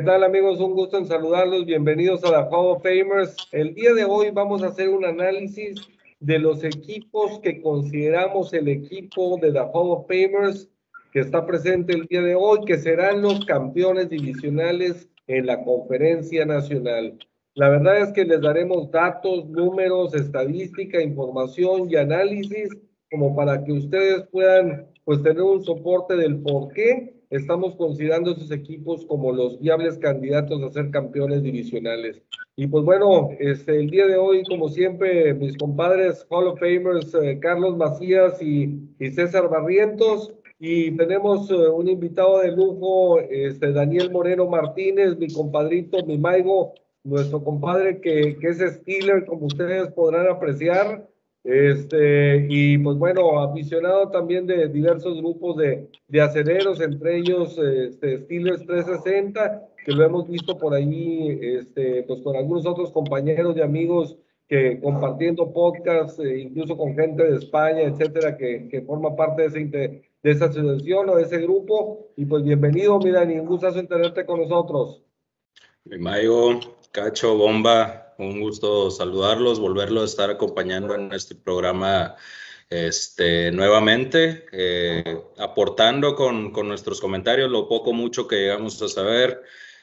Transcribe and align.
¿Qué 0.00 0.06
tal 0.06 0.24
amigos? 0.24 0.58
Un 0.60 0.72
gusto 0.72 0.96
en 0.96 1.04
saludarlos. 1.04 1.66
Bienvenidos 1.66 2.24
a 2.24 2.30
la 2.30 2.48
Hall 2.48 2.74
of 2.74 2.82
Famers. 2.82 3.36
El 3.52 3.74
día 3.74 3.92
de 3.92 4.06
hoy 4.06 4.30
vamos 4.30 4.62
a 4.62 4.68
hacer 4.68 4.88
un 4.88 5.04
análisis 5.04 5.78
de 6.20 6.38
los 6.38 6.64
equipos 6.64 7.38
que 7.40 7.60
consideramos 7.60 8.54
el 8.54 8.68
equipo 8.68 9.36
de 9.42 9.52
la 9.52 9.64
Hall 9.64 9.90
of 9.90 10.06
Famers 10.08 10.70
que 11.12 11.20
está 11.20 11.44
presente 11.44 11.92
el 11.92 12.06
día 12.06 12.22
de 12.22 12.34
hoy, 12.34 12.60
que 12.64 12.78
serán 12.78 13.20
los 13.20 13.44
campeones 13.44 14.08
divisionales 14.08 15.06
en 15.26 15.44
la 15.44 15.62
conferencia 15.62 16.46
nacional. 16.46 17.18
La 17.52 17.68
verdad 17.68 17.98
es 17.98 18.12
que 18.12 18.24
les 18.24 18.40
daremos 18.40 18.90
datos, 18.90 19.50
números, 19.50 20.14
estadística, 20.14 21.02
información 21.02 21.90
y 21.90 21.96
análisis 21.96 22.70
como 23.10 23.36
para 23.36 23.62
que 23.62 23.72
ustedes 23.72 24.22
puedan 24.28 24.86
pues 25.04 25.22
tener 25.22 25.42
un 25.42 25.62
soporte 25.62 26.16
del 26.16 26.38
por 26.40 26.72
qué 26.72 27.19
estamos 27.30 27.76
considerando 27.76 28.32
esos 28.32 28.50
equipos 28.50 29.06
como 29.06 29.32
los 29.32 29.60
viables 29.60 29.98
candidatos 29.98 30.62
a 30.62 30.70
ser 30.70 30.90
campeones 30.90 31.42
divisionales. 31.42 32.20
Y 32.56 32.66
pues 32.66 32.84
bueno, 32.84 33.30
este, 33.38 33.78
el 33.78 33.88
día 33.88 34.06
de 34.06 34.16
hoy, 34.16 34.42
como 34.44 34.68
siempre, 34.68 35.32
mis 35.34 35.56
compadres 35.56 36.26
Hall 36.28 36.48
of 36.48 36.58
Famers, 36.58 37.14
eh, 37.14 37.38
Carlos 37.40 37.76
Macías 37.76 38.42
y, 38.42 38.80
César 38.98 39.48
Barrientos, 39.48 40.34
y 40.58 40.90
tenemos 40.96 41.50
eh, 41.50 41.54
un 41.54 41.88
invitado 41.88 42.40
de 42.40 42.52
lujo, 42.52 43.20
este, 43.20 43.72
Daniel 43.72 44.10
Moreno 44.10 44.46
Martínez, 44.46 45.16
mi 45.16 45.32
compadrito, 45.32 46.04
mi 46.04 46.18
maigo, 46.18 46.74
nuestro 47.02 47.42
compadre 47.42 48.00
que, 48.00 48.36
que 48.38 48.48
es 48.48 48.58
Steeler, 48.58 49.24
como 49.24 49.46
ustedes 49.46 49.88
podrán 49.92 50.28
apreciar. 50.28 51.09
Este, 51.42 52.46
y 52.50 52.76
pues 52.78 52.98
bueno, 52.98 53.40
aficionado 53.40 54.10
también 54.10 54.46
de 54.46 54.68
diversos 54.68 55.16
grupos 55.18 55.56
de, 55.56 55.88
de 56.08 56.20
aceleros, 56.20 56.80
entre 56.80 57.16
ellos 57.18 57.58
este, 57.58 58.18
Steelers 58.18 58.66
360, 58.66 59.68
que 59.84 59.92
lo 59.92 60.04
hemos 60.04 60.28
visto 60.28 60.58
por 60.58 60.74
ahí, 60.74 61.38
este, 61.40 62.02
pues 62.02 62.20
con 62.20 62.36
algunos 62.36 62.66
otros 62.66 62.90
compañeros 62.90 63.56
y 63.56 63.62
amigos 63.62 64.18
que 64.50 64.80
compartiendo 64.80 65.52
podcasts, 65.52 66.18
eh, 66.18 66.40
incluso 66.40 66.76
con 66.76 66.94
gente 66.94 67.22
de 67.22 67.36
España, 67.36 67.82
etcétera, 67.82 68.36
que, 68.36 68.68
que 68.68 68.82
forma 68.82 69.14
parte 69.14 69.42
de, 69.42 69.48
ese, 69.48 69.68
de 70.22 70.30
esa 70.30 70.46
asociación 70.46 71.08
o 71.08 71.16
de 71.16 71.22
ese 71.22 71.38
grupo. 71.38 72.08
Y 72.16 72.24
pues 72.24 72.42
bienvenido, 72.42 72.98
mira, 72.98 73.22
un 73.22 73.46
gustazo 73.46 73.78
en 73.78 73.86
tenerte 73.86 74.26
con 74.26 74.40
nosotros. 74.40 75.02
Mayo, 75.84 76.58
Cacho, 76.90 77.36
Bomba, 77.36 78.09
un 78.28 78.40
gusto 78.40 78.90
saludarlos, 78.90 79.60
volverlos 79.60 80.02
a 80.02 80.06
estar 80.06 80.30
acompañando 80.30 80.94
en 80.94 81.12
este 81.12 81.34
programa 81.34 82.16
este, 82.68 83.50
nuevamente, 83.50 84.46
eh, 84.52 85.20
aportando 85.38 86.14
con, 86.14 86.52
con, 86.52 86.68
nuestros 86.68 87.00
comentarios 87.00 87.50
lo 87.50 87.68
poco, 87.68 87.92
mucho 87.92 88.28
que 88.28 88.36
llegamos 88.36 88.80
a 88.82 88.88
saber. 88.88 89.42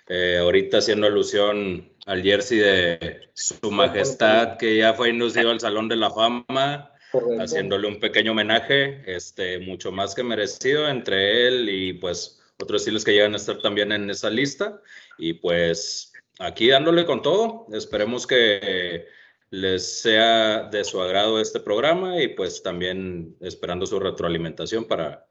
Eh, 0.09 0.37
ahorita 0.39 0.77
haciendo 0.77 1.07
alusión 1.07 1.91
al 2.05 2.23
jersey 2.23 2.59
de 2.59 3.29
Su 3.33 3.71
Majestad, 3.71 4.57
que 4.57 4.77
ya 4.77 4.93
fue 4.93 5.09
inducido 5.09 5.51
al 5.51 5.59
Salón 5.59 5.89
de 5.89 5.97
la 5.97 6.09
Fama, 6.09 6.93
haciéndole 7.39 7.89
un 7.89 7.99
pequeño 7.99 8.31
homenaje, 8.31 9.03
este, 9.05 9.59
mucho 9.59 9.91
más 9.91 10.15
que 10.15 10.23
merecido 10.23 10.87
entre 10.87 11.47
él 11.47 11.67
y 11.69 11.93
pues 11.93 12.41
otros 12.57 12.81
estilos 12.81 13.03
que 13.03 13.11
llegan 13.11 13.33
a 13.33 13.37
estar 13.37 13.59
también 13.59 13.91
en 13.91 14.09
esa 14.09 14.29
lista. 14.29 14.81
Y 15.17 15.33
pues 15.33 16.13
aquí 16.39 16.69
dándole 16.69 17.05
con 17.05 17.21
todo. 17.21 17.67
Esperemos 17.71 18.27
que 18.27 19.05
les 19.49 20.01
sea 20.01 20.63
de 20.63 20.83
su 20.83 21.01
agrado 21.01 21.39
este 21.39 21.59
programa 21.59 22.21
y 22.21 22.29
pues 22.29 22.61
también 22.61 23.35
esperando 23.39 23.85
su 23.85 23.99
retroalimentación 23.99 24.85
para, 24.85 25.25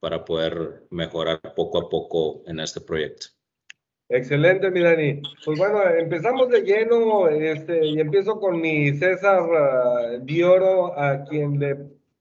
para 0.00 0.24
poder 0.24 0.84
mejorar 0.90 1.40
poco 1.54 1.78
a 1.78 1.88
poco 1.88 2.42
en 2.46 2.60
este 2.60 2.80
proyecto. 2.80 3.28
Excelente, 4.08 4.70
mi 4.70 4.80
Dani. 4.80 5.22
Pues 5.42 5.58
bueno, 5.58 5.82
empezamos 5.88 6.50
de 6.50 6.60
lleno 6.60 7.28
este, 7.28 7.86
y 7.86 7.98
empiezo 7.98 8.38
con 8.38 8.60
mi 8.60 8.92
César 8.92 9.40
uh, 9.42 10.24
Dioro, 10.24 10.98
a 10.98 11.24
quien 11.24 11.58
le... 11.58 11.76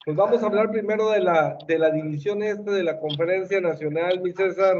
Pues 0.05 0.15
vamos 0.15 0.41
a 0.41 0.45
hablar 0.45 0.71
primero 0.71 1.09
de 1.09 1.19
la, 1.19 1.57
de 1.67 1.77
la 1.77 1.91
división 1.91 2.43
este 2.43 2.71
de 2.71 2.83
la 2.83 2.97
Conferencia 2.97 3.59
Nacional, 3.59 4.21
mi 4.21 4.31
César. 4.31 4.77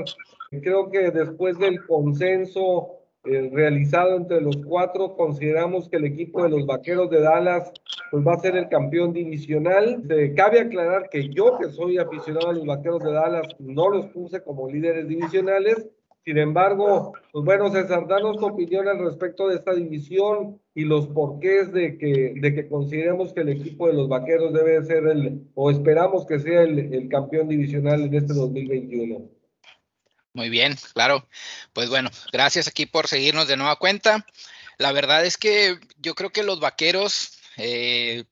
Creo 0.49 0.89
que 0.89 1.11
después 1.11 1.59
del 1.59 1.85
consenso 1.85 3.00
eh, 3.23 3.51
realizado 3.53 4.17
entre 4.17 4.41
los 4.41 4.57
cuatro, 4.65 5.15
consideramos 5.15 5.87
que 5.87 5.97
el 5.97 6.05
equipo 6.05 6.41
de 6.41 6.49
los 6.49 6.65
Vaqueros 6.65 7.09
de 7.11 7.21
Dallas 7.21 7.71
pues 8.09 8.25
va 8.25 8.33
a 8.33 8.39
ser 8.39 8.55
el 8.55 8.67
campeón 8.67 9.13
divisional. 9.13 10.03
cabe 10.35 10.59
aclarar 10.59 11.07
que 11.09 11.29
yo, 11.29 11.57
que 11.59 11.69
soy 11.69 11.99
aficionado 11.99 12.49
a 12.49 12.53
los 12.53 12.65
Vaqueros 12.65 13.03
de 13.03 13.11
Dallas, 13.11 13.47
no 13.59 13.89
los 13.89 14.07
puse 14.07 14.43
como 14.43 14.67
líderes 14.67 15.07
divisionales. 15.07 15.87
Sin 16.25 16.37
embargo, 16.37 17.13
pues 17.31 17.45
bueno, 17.45 17.69
César, 17.69 18.07
danos 18.07 18.37
tu 18.37 18.45
opinión 18.47 18.87
al 18.87 18.99
respecto 18.99 19.47
de 19.47 19.55
esta 19.55 19.73
división 19.73 20.59
y 20.73 20.85
los 20.85 21.07
porqués 21.07 21.71
de 21.71 21.97
que, 21.97 22.33
de 22.35 22.53
que 22.55 22.67
consideremos 22.67 23.33
que 23.33 23.41
el 23.41 23.49
equipo 23.49 23.87
de 23.87 23.93
los 23.93 24.07
Vaqueros 24.07 24.53
debe 24.53 24.83
ser 24.83 25.05
el, 25.07 25.47
o 25.53 25.69
esperamos 25.69 26.25
que 26.25 26.39
sea 26.39 26.63
el, 26.63 26.93
el 26.93 27.07
campeón 27.07 27.47
divisional 27.47 28.01
en 28.01 28.13
este 28.15 28.33
2021. 28.33 29.40
Muy 30.33 30.49
bien, 30.49 30.77
claro. 30.93 31.27
Pues 31.73 31.89
bueno, 31.89 32.09
gracias 32.31 32.67
aquí 32.67 32.85
por 32.85 33.07
seguirnos 33.07 33.47
de 33.47 33.57
nueva 33.57 33.75
cuenta. 33.77 34.25
La 34.77 34.91
verdad 34.91 35.25
es 35.25 35.37
que 35.37 35.77
yo 35.97 36.15
creo 36.15 36.31
que 36.31 36.43
los 36.43 36.59
vaqueros 36.59 37.37
eh, 37.57 38.23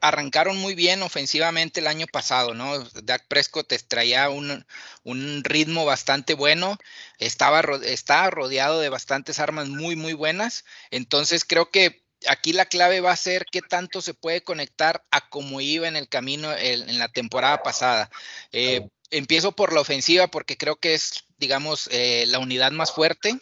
arrancaron 0.00 0.58
muy 0.58 0.74
bien 0.74 1.02
ofensivamente 1.02 1.80
el 1.80 1.86
año 1.86 2.06
pasado, 2.06 2.54
¿no? 2.54 2.78
Dak 3.02 3.26
Prescott 3.28 3.72
traía 3.88 4.28
un, 4.28 4.66
un 5.04 5.42
ritmo 5.44 5.84
bastante 5.84 6.34
bueno, 6.34 6.76
estaba, 7.18 7.60
estaba 7.84 8.30
rodeado 8.30 8.80
de 8.80 8.90
bastantes 8.90 9.40
armas 9.40 9.68
muy, 9.68 9.96
muy 9.96 10.12
buenas. 10.12 10.64
Entonces 10.90 11.44
creo 11.44 11.70
que 11.70 12.04
aquí 12.28 12.52
la 12.52 12.66
clave 12.66 13.00
va 13.00 13.12
a 13.12 13.16
ser 13.16 13.46
qué 13.50 13.62
tanto 13.62 14.02
se 14.02 14.14
puede 14.14 14.42
conectar 14.42 15.04
a 15.10 15.28
cómo 15.28 15.60
iba 15.60 15.88
en 15.88 15.96
el 15.96 16.08
camino 16.08 16.52
en, 16.52 16.98
la 16.98 17.08
temporada 17.08 17.62
pasada. 17.62 18.10
Eh, 18.52 18.86
empiezo 19.10 19.52
por 19.52 19.72
la 19.72 19.80
ofensiva 19.80 20.26
porque 20.28 20.56
creo 20.56 20.76
que 20.76 20.94
es, 20.94 21.24
digamos, 21.38 21.88
eh, 21.92 22.24
la 22.28 22.38
unidad 22.38 22.72
más 22.72 22.92
fuerte 22.92 23.38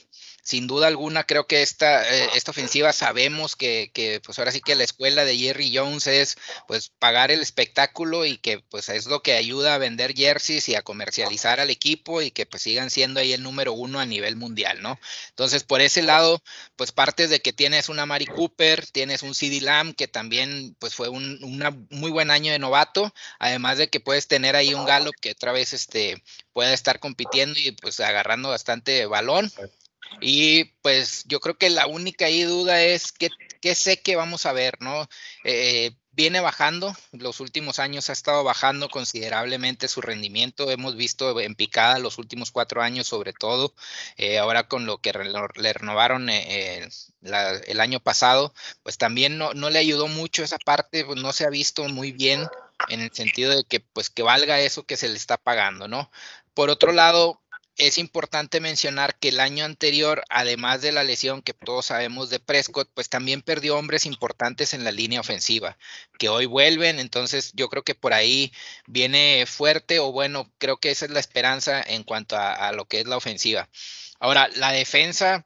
sin 0.46 0.68
duda 0.68 0.86
alguna 0.86 1.24
creo 1.24 1.48
que 1.48 1.60
esta, 1.62 2.08
eh, 2.08 2.28
esta 2.36 2.52
ofensiva 2.52 2.92
sabemos 2.92 3.56
que, 3.56 3.90
que, 3.92 4.20
pues 4.24 4.38
ahora 4.38 4.52
sí 4.52 4.60
que 4.60 4.76
la 4.76 4.84
escuela 4.84 5.24
de 5.24 5.36
Jerry 5.36 5.76
Jones 5.76 6.06
es 6.06 6.36
pues 6.68 6.92
pagar 7.00 7.32
el 7.32 7.40
espectáculo 7.40 8.24
y 8.24 8.38
que 8.38 8.60
pues 8.60 8.88
es 8.88 9.06
lo 9.06 9.22
que 9.22 9.32
ayuda 9.32 9.74
a 9.74 9.78
vender 9.78 10.14
jerseys 10.14 10.68
y 10.68 10.76
a 10.76 10.82
comercializar 10.82 11.58
al 11.58 11.70
equipo 11.70 12.22
y 12.22 12.30
que 12.30 12.46
pues 12.46 12.62
sigan 12.62 12.90
siendo 12.90 13.18
ahí 13.18 13.32
el 13.32 13.42
número 13.42 13.72
uno 13.72 13.98
a 13.98 14.06
nivel 14.06 14.36
mundial, 14.36 14.82
¿no? 14.82 15.00
Entonces 15.30 15.64
por 15.64 15.80
ese 15.80 16.02
lado 16.02 16.40
pues 16.76 16.92
partes 16.92 17.28
de 17.28 17.40
que 17.40 17.52
tienes 17.52 17.88
una 17.88 18.06
Mari 18.06 18.26
Cooper, 18.26 18.86
tienes 18.86 19.24
un 19.24 19.34
CD 19.34 19.60
Lamb 19.60 19.96
que 19.96 20.06
también 20.06 20.76
pues 20.78 20.94
fue 20.94 21.08
un 21.08 21.40
muy 21.90 22.12
buen 22.12 22.30
año 22.30 22.52
de 22.52 22.60
novato, 22.60 23.12
además 23.40 23.78
de 23.78 23.90
que 23.90 23.98
puedes 23.98 24.28
tener 24.28 24.54
ahí 24.54 24.74
un 24.74 24.84
Gallup 24.84 25.16
que 25.20 25.32
otra 25.32 25.50
vez 25.50 25.72
este 25.72 26.22
puede 26.52 26.72
estar 26.72 27.00
compitiendo 27.00 27.58
y 27.58 27.72
pues 27.72 27.98
agarrando 27.98 28.50
bastante 28.50 29.06
balón. 29.06 29.50
Y 30.20 30.64
pues 30.82 31.24
yo 31.26 31.40
creo 31.40 31.58
que 31.58 31.70
la 31.70 31.86
única 31.86 32.26
duda 32.28 32.82
es 32.82 33.12
qué, 33.12 33.74
sé 33.74 34.00
que 34.00 34.16
vamos 34.16 34.46
a 34.46 34.52
ver, 34.52 34.76
¿no? 34.80 35.08
Eh, 35.44 35.92
viene 36.16 36.40
bajando, 36.40 36.96
los 37.12 37.40
últimos 37.40 37.78
años 37.78 38.08
ha 38.08 38.14
estado 38.14 38.42
bajando 38.42 38.88
considerablemente 38.88 39.86
su 39.86 40.00
rendimiento, 40.00 40.70
hemos 40.70 40.96
visto 40.96 41.38
en 41.40 41.54
picada 41.54 41.98
los 41.98 42.16
últimos 42.16 42.50
cuatro 42.50 42.80
años 42.80 43.06
sobre 43.06 43.34
todo, 43.34 43.74
eh, 44.16 44.38
ahora 44.38 44.66
con 44.66 44.86
lo 44.86 44.98
que 44.98 45.12
le 45.12 45.72
renovaron 45.74 46.30
eh, 46.30 46.88
el 47.20 47.80
año 47.80 48.00
pasado, 48.00 48.54
pues 48.82 48.96
también 48.96 49.36
no, 49.36 49.52
no, 49.52 49.68
le 49.68 49.78
ayudó 49.78 50.08
mucho 50.08 50.42
esa 50.42 50.58
parte, 50.58 51.04
pues 51.04 51.20
no 51.20 51.34
se 51.34 51.44
ha 51.44 51.50
visto 51.50 51.86
muy 51.86 52.12
bien 52.12 52.48
en 52.88 53.00
el 53.02 53.12
sentido 53.12 53.54
de 53.54 53.64
que 53.64 53.80
pues 53.80 54.08
que 54.08 54.22
valga 54.22 54.60
eso 54.60 54.84
que 54.84 54.96
se 54.96 55.08
le 55.08 55.16
está 55.16 55.36
pagando, 55.36 55.86
¿no? 55.86 56.10
Por 56.54 56.70
otro 56.70 56.92
lado, 56.92 57.42
es 57.78 57.98
importante 57.98 58.60
mencionar 58.60 59.18
que 59.18 59.28
el 59.28 59.40
año 59.40 59.64
anterior, 59.64 60.24
además 60.30 60.80
de 60.80 60.92
la 60.92 61.04
lesión 61.04 61.42
que 61.42 61.52
todos 61.52 61.86
sabemos 61.86 62.30
de 62.30 62.40
Prescott, 62.40 62.90
pues 62.94 63.08
también 63.08 63.42
perdió 63.42 63.76
hombres 63.76 64.06
importantes 64.06 64.72
en 64.72 64.82
la 64.82 64.92
línea 64.92 65.20
ofensiva, 65.20 65.76
que 66.18 66.28
hoy 66.28 66.46
vuelven, 66.46 66.98
entonces 66.98 67.52
yo 67.54 67.68
creo 67.68 67.82
que 67.82 67.94
por 67.94 68.14
ahí 68.14 68.52
viene 68.86 69.44
fuerte 69.46 69.98
o 69.98 70.10
bueno, 70.10 70.50
creo 70.58 70.78
que 70.78 70.90
esa 70.90 71.04
es 71.04 71.10
la 71.10 71.20
esperanza 71.20 71.82
en 71.82 72.02
cuanto 72.02 72.36
a, 72.38 72.72
lo 72.72 72.86
que 72.86 73.00
es 73.00 73.06
la 73.06 73.16
ofensiva. 73.18 73.68
Ahora, 74.20 74.48
la 74.54 74.72
defensa, 74.72 75.44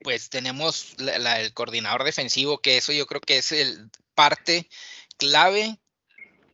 pues 0.00 0.30
tenemos 0.30 0.94
el 0.98 1.54
coordinador 1.54 2.04
defensivo, 2.04 2.58
que 2.58 2.76
eso 2.78 2.92
yo 2.92 3.06
creo 3.06 3.20
que 3.20 3.38
es 3.38 3.52
el 3.52 3.90
parte 4.14 4.68
clave 5.16 5.78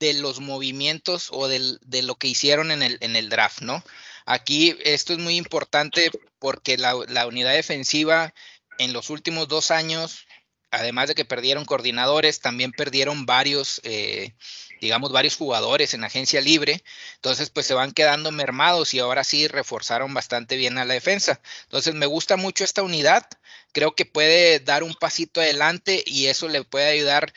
de 0.00 0.12
los 0.14 0.40
movimientos 0.40 1.28
o 1.30 1.48
de 1.48 2.02
lo 2.02 2.16
que 2.16 2.28
hicieron 2.28 2.70
en 2.70 2.82
el, 2.82 2.98
en 3.00 3.16
el 3.16 3.30
draft, 3.30 3.62
¿no? 3.62 3.82
Aquí 4.26 4.76
esto 4.84 5.12
es 5.12 5.18
muy 5.18 5.36
importante 5.36 6.10
porque 6.38 6.76
la, 6.76 7.26
unidad 7.26 7.52
defensiva 7.52 8.34
en 8.78 8.92
los 8.92 9.10
últimos 9.10 9.48
dos 9.48 9.70
años, 9.70 10.26
además 10.70 11.08
de 11.08 11.14
que 11.14 11.24
perdieron 11.24 11.64
coordinadores, 11.64 12.40
también 12.40 12.72
perdieron 12.72 13.26
varios, 13.26 13.80
eh, 13.84 14.34
digamos, 14.80 15.12
varios 15.12 15.36
jugadores 15.36 15.94
en 15.94 16.04
agencia 16.04 16.40
libre, 16.40 16.82
entonces 17.16 17.50
pues 17.50 17.66
se 17.66 17.74
van 17.74 17.92
quedando 17.92 18.32
mermados 18.32 18.94
y 18.94 18.98
ahora 18.98 19.24
sí 19.24 19.46
reforzaron 19.48 20.12
bastante 20.14 20.56
bien 20.56 20.78
a 20.78 20.84
la 20.84 20.94
defensa. 20.94 21.40
Entonces 21.64 21.94
me 21.94 22.06
gusta 22.06 22.36
mucho 22.36 22.64
esta 22.64 22.82
unidad, 22.82 23.26
creo 23.72 23.94
que 23.94 24.06
puede 24.06 24.60
dar 24.60 24.82
un 24.82 24.94
pasito 24.94 25.40
adelante 25.40 26.02
y 26.06 26.26
eso 26.26 26.48
le 26.48 26.64
puede 26.64 26.90
ayudar. 26.90 27.32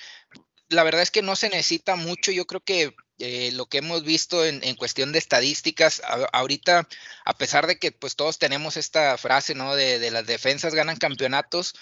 La 0.70 0.84
verdad 0.84 1.04
es 1.04 1.12
que 1.12 1.22
no 1.22 1.36
se 1.36 1.50
necesita 1.50 1.96
mucho, 1.96 2.32
yo 2.32 2.48
creo 2.48 2.62
que 2.64 2.96
eh, 3.20 3.52
lo 3.54 3.66
que 3.68 3.78
hemos 3.78 4.04
visto 4.04 4.46
en, 4.46 4.76
cuestión 4.76 5.12
de 5.12 5.20
estadísticas, 5.20 6.02
ahorita, 6.34 6.88
a 7.24 7.38
pesar 7.38 7.66
de 7.68 7.78
que 7.78 7.92
pues 7.92 8.16
todos 8.16 8.40
tenemos 8.40 8.76
esta 8.78 9.18
frase, 9.18 9.56
¿no? 9.56 9.76
De, 9.76 10.12
las 10.12 10.28
defensas 10.28 10.76
ganan 10.76 10.98
campeonatos, 10.98 11.76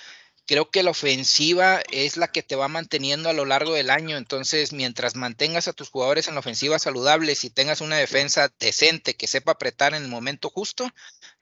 creo 0.46 0.70
que 0.70 0.84
la 0.84 0.92
ofensiva 0.92 1.82
es 1.92 2.18
la 2.18 2.28
que 2.28 2.44
te 2.44 2.56
va 2.56 2.68
manteniendo 2.68 3.30
a 3.30 3.34
lo 3.34 3.46
largo 3.46 3.74
del 3.74 3.90
año. 3.90 4.18
Entonces, 4.18 4.74
mientras 4.74 5.16
mantengas 5.16 5.68
a 5.68 5.74
tus 5.74 5.90
jugadores 5.90 6.28
en 6.28 6.36
la 6.36 6.42
ofensiva 6.42 6.78
saludables 6.80 7.44
y 7.46 7.50
tengas 7.50 7.82
una 7.82 7.98
defensa 7.98 8.50
decente 8.60 9.16
que 9.16 9.28
sepa 9.28 9.54
apretar 9.54 9.96
en 9.96 10.04
el 10.04 10.10
momento 10.10 10.50
justo, 10.50 10.88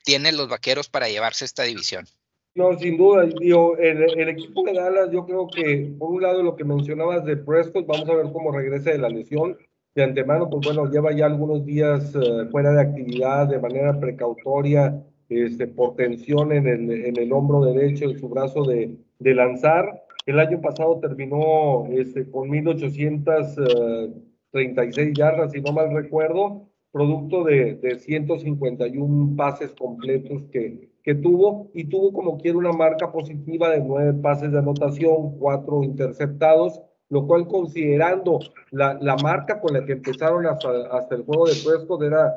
tienes 0.04 0.34
los 0.36 0.48
vaqueros 0.48 0.90
para 0.90 1.10
llevarse 1.10 1.46
esta 1.46 1.64
división. 1.64 2.08
No, 2.54 2.78
sin 2.78 2.98
duda, 2.98 3.26
digo, 3.26 3.78
el, 3.78 4.30
equipo 4.30 4.64
de 4.64 4.74
Dallas, 4.74 5.10
yo 5.12 5.26
creo 5.26 5.48
que 5.48 5.94
por 5.98 6.12
un 6.12 6.22
lado 6.22 6.44
lo 6.44 6.58
que 6.58 6.66
mencionabas 6.66 7.24
de 7.24 7.38
Prescott, 7.38 7.86
vamos 7.86 8.10
a 8.10 8.16
ver 8.16 8.26
cómo 8.34 8.52
regresa 8.52 8.92
de 8.92 8.98
la 8.98 9.08
lesión. 9.08 9.58
De 9.94 10.04
antemano, 10.04 10.50
pues 10.50 10.66
bueno, 10.66 10.90
lleva 10.90 11.12
ya 11.12 11.26
algunos 11.26 11.66
días 11.66 12.16
eh, 12.16 12.46
fuera 12.50 12.72
de 12.72 12.80
actividad 12.82 13.48
de 13.48 13.60
manera 13.60 14.00
precautoria 14.00 15.04
este, 15.28 15.68
por 15.68 15.96
tensión 15.96 16.54
en 16.54 16.66
el, 16.66 16.90
en 16.90 17.18
el 17.18 17.34
hombro 17.34 17.66
derecho, 17.66 18.06
en 18.06 18.18
su 18.18 18.30
brazo 18.30 18.64
de, 18.64 18.96
de 19.20 19.36
lanzar. 19.36 20.06
El 20.26 20.40
año 20.40 20.62
pasado 20.62 20.98
terminó 21.00 21.86
este, 21.88 22.30
con 22.32 22.48
1.836 22.50 24.98
eh, 24.98 25.12
yardas, 25.14 25.52
si 25.52 25.60
no 25.60 25.74
mal 25.74 25.94
recuerdo, 25.94 26.70
producto 26.94 27.44
de, 27.44 27.76
de 27.76 28.00
151 28.00 29.36
pases 29.36 29.74
completos 29.74 30.44
que, 30.52 30.90
que 31.04 31.16
tuvo 31.16 31.70
y 31.74 31.86
tuvo 31.86 32.14
como 32.14 32.38
quiera 32.38 32.58
una 32.58 32.72
marca 32.72 33.12
positiva 33.12 33.70
de 33.70 33.82
nueve 33.82 34.14
pases 34.22 34.52
de 34.52 34.60
anotación, 34.60 35.38
cuatro 35.38 35.84
interceptados 35.84 36.82
lo 37.12 37.28
cual 37.28 37.46
considerando 37.46 38.40
la, 38.72 38.98
la, 39.02 39.18
marca 39.18 39.60
con 39.60 39.74
la 39.74 39.86
que 39.86 39.92
empezaron 39.92 40.48
hasta, 40.48 40.70
hasta 40.98 41.16
el 41.16 41.24
juego 41.24 41.46
de 41.46 41.56
Prescott 41.64 42.04
era, 42.04 42.34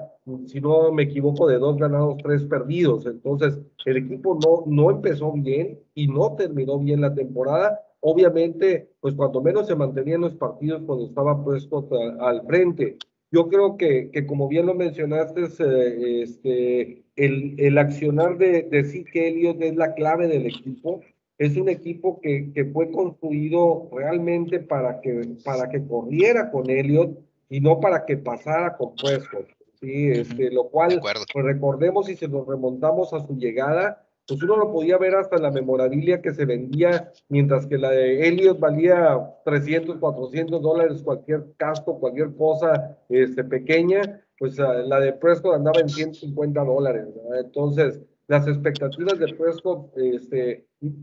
si 0.46 0.60
no 0.60 0.90
me 0.92 1.04
equivoco, 1.04 1.46
de 1.46 1.58
dos 1.58 1.78
ganados, 1.78 2.16
tres 2.24 2.42
perdidos. 2.42 3.06
Entonces, 3.06 3.56
el 3.84 3.98
equipo 3.98 4.36
no, 4.44 4.64
no 4.66 4.90
empezó 4.90 5.30
bien 5.30 5.78
y 5.94 6.08
no 6.08 6.34
terminó 6.34 6.80
bien 6.80 7.02
la 7.02 7.14
temporada. 7.14 7.80
Obviamente, 8.00 8.90
pues 9.00 9.14
cuando 9.14 9.40
menos 9.40 9.68
se 9.68 9.76
mantenían 9.76 10.22
los 10.22 10.34
partidos 10.34 10.82
cuando 10.84 11.06
estaba 11.06 11.44
Prescott 11.44 11.92
al 12.20 12.44
frente. 12.44 12.98
Yo 13.30 13.48
creo 13.48 13.76
que, 13.76 14.10
que 14.10 14.26
como 14.26 14.48
bien 14.48 14.66
lo 14.66 14.74
mencionaste, 14.74 15.44
eh, 15.44 16.22
este, 16.22 17.04
el, 17.14 17.54
el 17.58 17.78
accionar 17.78 18.38
de, 18.38 18.62
de 18.62 18.82
Zeke 18.82 19.28
Elliott 19.28 19.62
es 19.62 19.76
la 19.76 19.94
clave 19.94 20.26
del 20.26 20.46
equipo 20.46 21.00
es 21.38 21.56
un 21.56 21.68
equipo 21.68 22.20
que, 22.20 22.52
que, 22.52 22.64
fue 22.66 22.90
construido 22.90 23.88
realmente 23.92 24.60
para 24.60 25.00
que, 25.00 25.36
para 25.44 25.68
que 25.68 25.86
corriera 25.86 26.50
con 26.50 26.70
Elliot 26.70 27.18
y 27.48 27.60
no 27.60 27.80
para 27.80 28.04
que 28.04 28.16
pasara 28.16 28.76
con 28.76 28.94
Prescott. 28.94 29.48
Sí, 29.80 30.10
este, 30.10 30.50
lo 30.50 30.68
cual, 30.68 31.00
pues 31.00 31.44
recordemos 31.44 32.08
y 32.08 32.16
si 32.16 32.26
nos 32.28 32.46
remontamos 32.46 33.12
a 33.12 33.26
su 33.26 33.36
llegada, 33.36 34.06
pues 34.26 34.42
uno 34.42 34.56
lo 34.56 34.72
podía 34.72 34.96
ver 34.96 35.14
hasta 35.16 35.36
en 35.36 35.42
la 35.42 35.50
memorabilia 35.50 36.22
que 36.22 36.32
se 36.32 36.46
vendía, 36.46 37.12
mientras 37.28 37.66
que 37.66 37.76
la 37.76 37.90
de 37.90 38.26
Elliot 38.26 38.58
valía 38.58 39.20
300, 39.44 39.98
400 39.98 40.62
dólares, 40.62 41.02
cualquier 41.02 41.44
casco, 41.58 41.98
cualquier 42.00 42.34
cosa 42.34 42.96
este, 43.10 43.44
pequeña, 43.44 44.24
pues 44.38 44.58
ah, 44.60 44.72
la 44.72 45.00
de 45.00 45.12
Prescott 45.12 45.56
andaba 45.56 45.80
en 45.80 45.88
150 45.88 46.64
dólares. 46.64 47.08
Entonces, 47.38 48.00
las 48.26 48.46
expectativas 48.46 49.18
de 49.18 49.34
Prescott 49.34 49.92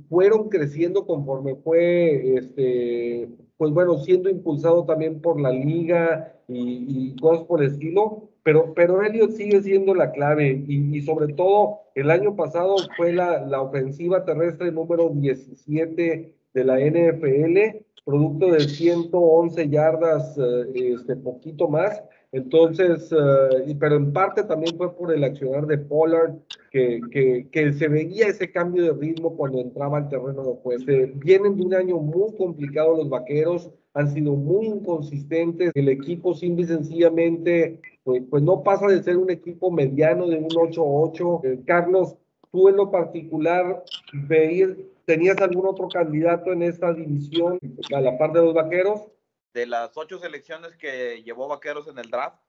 fueron 0.09 0.49
creciendo 0.49 1.05
conforme 1.05 1.55
fue, 1.55 2.35
este, 2.35 3.29
pues 3.57 3.71
bueno, 3.71 3.97
siendo 3.99 4.29
impulsado 4.29 4.85
también 4.85 5.21
por 5.21 5.39
la 5.39 5.51
liga 5.51 6.35
y, 6.47 7.15
cosas 7.17 7.45
por 7.45 7.61
el 7.61 7.71
estilo, 7.71 8.29
pero, 8.43 8.73
pero 8.73 9.03
Elliot 9.03 9.31
sigue 9.31 9.61
siendo 9.61 9.93
la 9.93 10.11
clave 10.11 10.63
y, 10.67 10.97
y 10.97 11.01
sobre 11.01 11.33
todo 11.33 11.81
el 11.95 12.09
año 12.09 12.35
pasado 12.35 12.75
fue 12.97 13.13
la, 13.13 13.45
la, 13.45 13.61
ofensiva 13.61 14.25
terrestre 14.25 14.71
número 14.71 15.09
17 15.09 16.35
de 16.53 16.63
la 16.63 16.79
NFL, 16.79 17.83
producto 18.03 18.51
de 18.51 18.61
111 18.61 19.69
yardas, 19.69 20.37
eh, 20.37 20.93
este, 20.95 21.15
poquito 21.15 21.67
más, 21.67 22.01
entonces, 22.31 23.11
uh, 23.11 23.77
pero 23.79 23.95
en 23.95 24.13
parte 24.13 24.43
también 24.43 24.77
fue 24.77 24.95
por 24.95 25.13
el 25.13 25.23
accionar 25.23 25.67
de 25.67 25.77
Pollard, 25.77 26.35
que, 26.71 27.01
que, 27.11 27.47
que, 27.51 27.73
se 27.73 27.89
veía 27.89 28.27
ese 28.27 28.49
cambio 28.51 28.83
de 28.83 28.93
ritmo 28.93 29.35
cuando 29.35 29.59
entraba 29.59 29.97
al 29.97 30.09
terreno 30.09 30.43
de 30.43 30.55
juego. 30.61 30.83
vienen 31.15 31.57
de 31.57 31.63
un 31.63 31.73
año 31.73 31.97
muy 31.97 32.33
complicado 32.37 32.95
los 32.95 33.09
vaqueros, 33.09 33.69
han 33.93 34.13
sido 34.13 34.33
muy 34.33 34.67
inconsistentes. 34.67 35.71
El 35.75 35.89
equipo 35.89 36.33
simple 36.33 36.63
y 36.63 36.67
sencillamente, 36.67 37.79
pues, 38.03 38.23
pues 38.29 38.41
no 38.43 38.63
pasa 38.63 38.87
de 38.87 39.03
ser 39.03 39.17
un 39.17 39.29
equipo 39.29 39.69
mediano 39.69 40.27
de 40.27 40.37
un 40.37 40.49
8-8. 40.49 41.41
Eh, 41.43 41.59
Carlos, 41.65 42.15
tú 42.51 42.69
en 42.69 42.77
lo 42.77 42.89
particular, 42.91 43.83
veías, 44.29 44.69
¿tenías 45.05 45.37
algún 45.41 45.65
otro 45.67 45.89
candidato 45.89 46.53
en 46.53 46.63
esta 46.63 46.93
división 46.93 47.59
a 47.93 48.01
la 48.01 48.17
par 48.17 48.31
de 48.31 48.41
los 48.41 48.53
vaqueros? 48.53 49.01
De 49.53 49.65
las 49.65 49.95
ocho 49.97 50.19
selecciones 50.19 50.75
que 50.75 51.21
llevó 51.23 51.47
Vaqueros 51.47 51.87
en 51.87 51.97
el 51.97 52.09
draft, 52.09 52.41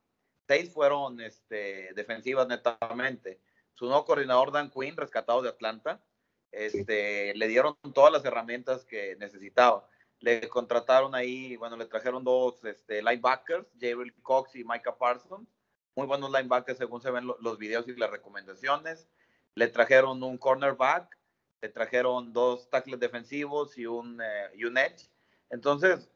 seis 0.47 0.73
fueron 0.73 1.21
este, 1.21 1.93
defensivas 1.95 2.47
netamente. 2.49 3.41
Su 3.75 3.87
nuevo 3.87 4.05
coordinador, 4.05 4.53
Dan 4.53 4.71
Quinn, 4.71 4.97
rescatado 4.97 5.43
de 5.43 5.49
Atlanta, 5.49 6.03
este, 6.51 7.35
le 7.35 7.49
dieron 7.49 7.77
todas 7.95 8.13
las 8.13 8.25
herramientas 8.25 8.85
que 8.85 9.17
necesitaba. 9.17 9.89
Le 10.21 10.49
contrataron 10.49 11.15
ahí, 11.15 11.57
bueno, 11.57 11.77
le 11.77 11.87
trajeron 11.87 12.23
dos 12.23 12.65
este, 12.65 13.03
linebackers, 13.03 13.67
Jabril 13.81 14.15
Cox 14.23 14.55
y 14.55 14.65
Micah 14.65 14.97
Parsons. 14.97 15.49
Muy 15.97 16.07
buenos 16.07 16.31
linebackers 16.31 16.79
según 16.79 17.01
se 17.01 17.11
ven 17.11 17.27
los 17.27 17.59
videos 17.59 17.89
y 17.89 17.97
las 17.97 18.11
recomendaciones. 18.11 19.09
Le 19.55 19.69
trajeron 19.69 20.23
un 20.23 20.39
cornerback, 20.39 21.19
le 21.61 21.69
trajeron 21.69 22.33
dos 22.33 22.69
tackles 22.71 23.01
defensivos 23.01 23.77
y 23.77 23.87
un, 23.87 24.21
eh, 24.21 24.51
y 24.55 24.65
un 24.65 24.79
edge. 24.79 25.11
Entonces, 25.51 26.09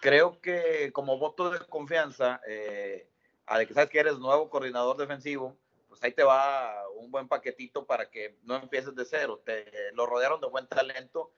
creo 0.00 0.40
que 0.40 0.90
como 0.92 1.18
voto 1.18 1.50
de 1.50 1.58
confianza, 1.68 2.40
eh, 2.48 3.08
a 3.46 3.58
de 3.58 3.66
que 3.66 3.74
sabes 3.74 3.90
que 3.90 3.98
eres 3.98 4.18
nuevo 4.18 4.50
coordinador 4.50 4.96
defensivo, 4.96 5.56
pues 5.88 6.02
ahí 6.02 6.12
te 6.12 6.22
va 6.22 6.74
un 6.96 7.10
buen 7.10 7.28
paquetito 7.28 7.86
para 7.86 8.10
que 8.10 8.36
no 8.44 8.56
empieces 8.56 8.94
de 8.94 9.04
cero. 9.04 9.40
Te 9.44 9.64
lo 9.94 10.06
rodearon 10.06 10.40
de 10.40 10.48
buen 10.48 10.66
talento 10.66 11.32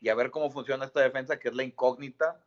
y 0.00 0.08
a 0.08 0.14
ver 0.14 0.30
cómo 0.30 0.50
funciona 0.50 0.86
esta 0.86 1.00
defensa, 1.00 1.38
que 1.38 1.48
es 1.48 1.54
la 1.54 1.64
incógnita. 1.64 2.42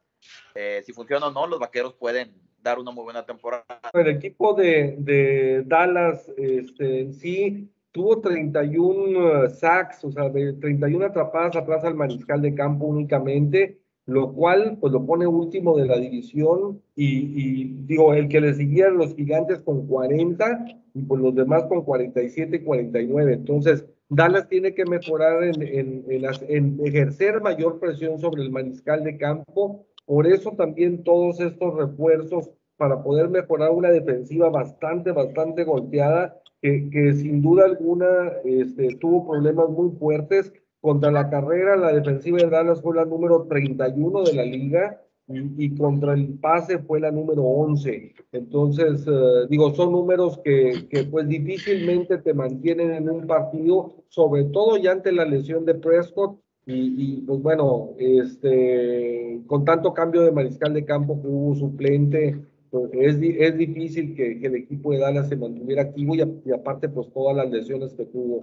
Eh, 0.55 0.81
si 0.85 0.93
funciona 0.93 1.27
o 1.27 1.31
no, 1.31 1.47
los 1.47 1.59
vaqueros 1.59 1.93
pueden 1.93 2.33
dar 2.57 2.79
una 2.79 2.91
muy 2.91 3.03
buena 3.03 3.25
temporada. 3.25 3.65
El 3.93 4.07
equipo 4.07 4.53
de, 4.53 4.95
de 4.97 5.63
Dallas 5.65 6.29
este, 6.37 7.11
sí 7.11 7.69
tuvo 7.91 8.21
31 8.21 9.49
sacks, 9.49 10.03
o 10.03 10.11
sea, 10.11 10.29
de 10.29 10.53
31 10.53 11.05
atrapadas 11.05 11.55
atrás 11.55 11.83
al 11.83 11.93
mariscal 11.93 12.41
de 12.41 12.55
campo 12.55 12.85
únicamente 12.85 13.82
lo 14.05 14.33
cual 14.33 14.77
pues 14.79 14.91
lo 14.91 15.05
pone 15.05 15.25
último 15.25 15.77
de 15.77 15.85
la 15.85 15.97
división 15.97 16.81
y, 16.95 17.73
digo, 17.85 18.13
el 18.13 18.27
que 18.27 18.41
le 18.41 18.53
siguieron 18.53 18.97
los 18.97 19.15
gigantes 19.15 19.59
con 19.61 19.87
40 19.87 20.65
y 20.93 21.03
pues 21.03 21.21
los 21.21 21.33
demás 21.33 21.63
con 21.65 21.83
47 21.83 22.57
y 22.57 22.63
49. 22.63 23.33
Entonces, 23.33 23.85
Dallas 24.09 24.47
tiene 24.49 24.73
que 24.73 24.85
mejorar 24.85 25.43
en, 25.43 25.61
en, 25.61 26.05
en, 26.09 26.79
ejercer 26.83 27.41
mayor 27.41 27.79
presión 27.79 28.19
sobre 28.19 28.43
el 28.43 28.51
mariscal 28.51 29.03
de 29.03 29.17
campo. 29.17 29.85
Por 30.05 30.27
eso 30.27 30.51
también 30.51 31.03
todos 31.03 31.39
estos 31.39 31.75
refuerzos 31.75 32.49
para 32.75 33.01
poder 33.01 33.29
mejorar 33.29 33.71
una 33.71 33.89
defensiva 33.89 34.49
bastante, 34.49 35.11
bastante 35.11 35.63
golpeada, 35.63 36.37
que, 36.61 36.89
que 36.89 37.13
sin 37.13 37.41
duda 37.41 37.65
alguna 37.65 38.33
este, 38.43 38.95
tuvo 38.95 39.29
problemas 39.31 39.69
muy 39.69 39.91
fuertes 39.97 40.51
contra 40.83 41.11
la 41.11 41.29
carrera, 41.29 41.77
la 41.77 41.93
defensiva 41.93 42.39
de 42.39 42.49
Dallas 42.49 42.81
fue 42.81 42.93
la 42.93 43.05
número 43.05 43.43
31 43.43 44.23
de 44.23 44.33
la 44.33 44.43
liga 44.43 45.01
y, 45.29 45.73
contra 45.77 46.13
el 46.13 46.37
pase 46.39 46.77
fue 46.79 46.99
la 46.99 47.09
número 47.09 47.41
11. 47.41 48.13
Entonces, 48.33 49.05
eh, 49.07 49.47
digo, 49.49 49.73
son 49.73 49.93
números 49.93 50.41
que, 50.43 50.89
que, 50.89 51.05
pues 51.05 51.25
difícilmente 51.29 52.17
te 52.17 52.33
mantienen 52.33 52.91
en 52.91 53.09
un 53.09 53.25
partido, 53.25 53.93
sobre 54.09 54.43
todo 54.43 54.75
ya 54.75 54.91
ante 54.91 55.13
la 55.13 55.23
lesión 55.23 55.63
de 55.63 55.75
Prescott. 55.75 56.37
Y, 56.65 57.21
pues 57.21 57.41
bueno, 57.41 57.91
este, 57.97 59.41
con 59.47 59.63
tanto 59.63 59.93
cambio 59.93 60.23
de 60.23 60.33
mariscal 60.33 60.73
de 60.73 60.83
campo 60.83 61.21
que 61.21 61.27
hubo 61.29 61.55
suplente, 61.55 62.41
pues, 62.69 62.89
es, 62.91 63.17
es 63.21 63.57
difícil 63.57 64.15
que, 64.15 64.37
que, 64.37 64.47
el 64.47 64.55
equipo 64.55 64.91
de 64.91 64.99
Dallas 64.99 65.29
se 65.29 65.37
mantuviera 65.37 65.83
activo 65.83 66.13
y, 66.13 66.23
y 66.45 66.51
aparte 66.51 66.89
pues 66.89 67.09
todas 67.13 67.37
las 67.37 67.49
lesiones 67.49 67.93
que 67.93 68.05
tuvo. 68.05 68.41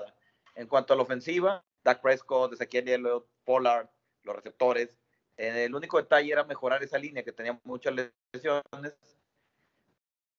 En 0.57 0.67
cuanto 0.67 0.95
a 0.95 0.97
la 0.97 1.03
ofensiva, 1.03 1.63
Dak 1.83 2.01
Prescott, 2.03 2.53
Ezequiel 2.53 2.89
Elliott, 2.89 3.27
Pollard, 3.45 3.89
los 4.23 4.37
receptores, 4.37 4.91
el 5.41 5.75
único 5.75 5.97
detalle 5.97 6.33
era 6.33 6.45
mejorar 6.45 6.83
esa 6.83 6.99
línea 6.99 7.23
que 7.23 7.33
tenía 7.33 7.59
muchas 7.65 7.95
lesiones. 7.95 8.95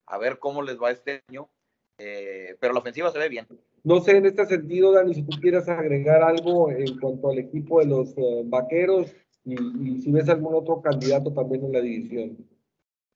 A 0.05 0.17
ver 0.19 0.38
cómo 0.38 0.62
les 0.62 0.79
va 0.79 0.91
este 0.91 1.24
año. 1.27 1.50
Eh, 1.98 2.55
pero 2.60 2.74
la 2.74 2.79
ofensiva 2.79 3.12
se 3.12 3.19
ve 3.19 3.29
bien. 3.29 3.48
No 3.83 4.00
sé, 4.01 4.17
en 4.17 4.25
este 4.25 4.45
sentido, 4.45 4.91
Dani, 4.91 5.13
si 5.13 5.24
tú 5.24 5.39
quieras 5.39 5.67
agregar 5.69 6.21
algo 6.21 6.71
en 6.71 7.00
cuanto 7.00 7.29
al 7.29 7.39
equipo 7.39 7.79
de 7.79 7.88
los 7.88 8.15
eh, 8.17 8.43
vaqueros 8.45 9.13
y, 9.43 9.55
si 10.01 10.12
ves 10.12 10.29
algún 10.29 10.55
otro 10.55 10.81
candidato 10.81 11.33
también 11.33 11.65
en 11.65 11.71
la 11.74 11.81
división. 11.81 12.38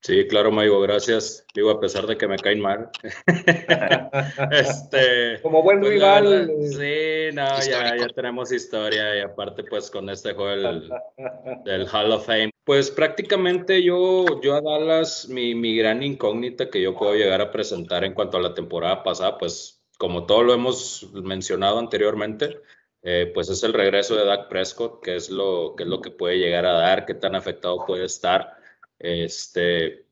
Sí, 0.06 0.24
claro, 0.28 0.52
Maigo, 0.52 0.80
gracias. 0.82 1.44
Digo, 1.52 1.68
a 1.68 1.80
pesar 1.80 2.06
de 2.06 2.16
que 2.16 2.28
me 2.28 2.36
caen 2.36 2.60
mal. 2.60 2.90
este, 4.52 5.40
Como 5.42 5.64
buen 5.64 5.80
pues, 5.80 5.94
rival. 5.94 6.48
Eh, 6.48 7.30
sí, 7.30 7.34
no, 7.34 7.60
ya, 7.68 7.96
ya, 7.96 8.06
tenemos 8.14 8.52
historia 8.52 9.16
y 9.18 9.22
aparte, 9.22 9.64
pues 9.64 9.90
con 9.90 10.08
este 10.08 10.32
juego 10.34 10.50
del, 11.64 11.88
Hall 11.88 12.12
of 12.12 12.24
Fame. 12.24 12.52
Pues 12.62 12.92
prácticamente 12.92 13.82
yo, 13.82 14.40
yo 14.40 14.54
a 14.54 14.60
Dallas, 14.60 15.28
mi, 15.28 15.56
mi 15.56 15.76
gran 15.76 16.04
incógnita 16.04 16.70
que 16.70 16.80
yo 16.80 16.94
puedo 16.94 17.16
llegar 17.16 17.40
a 17.40 17.50
presentar 17.50 18.04
en 18.04 18.14
cuanto 18.14 18.36
a 18.36 18.42
la 18.42 18.54
temporada 18.54 19.02
pasada, 19.02 19.36
pues 19.38 19.82
como 19.98 20.24
todo 20.24 20.44
lo 20.44 20.54
hemos 20.54 21.10
mencionado 21.14 21.80
anteriormente, 21.80 22.60
eh, 23.02 23.32
pues 23.34 23.48
es 23.48 23.60
el 23.64 23.72
regreso 23.72 24.14
de 24.14 24.24
Dak 24.24 24.48
Prescott, 24.48 25.02
que 25.02 25.16
es 25.16 25.30
lo 25.30 25.74
que 25.76 25.82
es 25.82 25.88
lo 25.88 26.00
que 26.00 26.12
puede 26.12 26.38
llegar 26.38 26.64
a 26.64 26.74
dar, 26.74 27.06
qué 27.06 27.14
tan 27.14 27.34
afectado 27.34 27.84
puede 27.84 28.04
estar. 28.04 28.55
Este, 28.98 30.06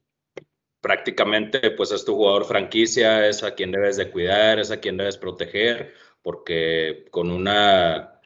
prácticamente, 0.85 1.71
pues 1.71 1.93
es 1.93 2.05
tu 2.05 2.15
jugador 2.15 2.45
franquicia, 2.45 3.27
es 3.27 3.43
a 3.43 3.55
quien 3.55 3.73
debes 3.73 3.97
de 3.97 4.11
cuidar, 4.11 4.59
es 4.59 4.71
a 4.71 4.81
quien 4.81 4.99
debes 4.99 5.17
proteger, 5.17 5.95
porque 6.23 7.07
con 7.11 7.31
una, 7.31 8.21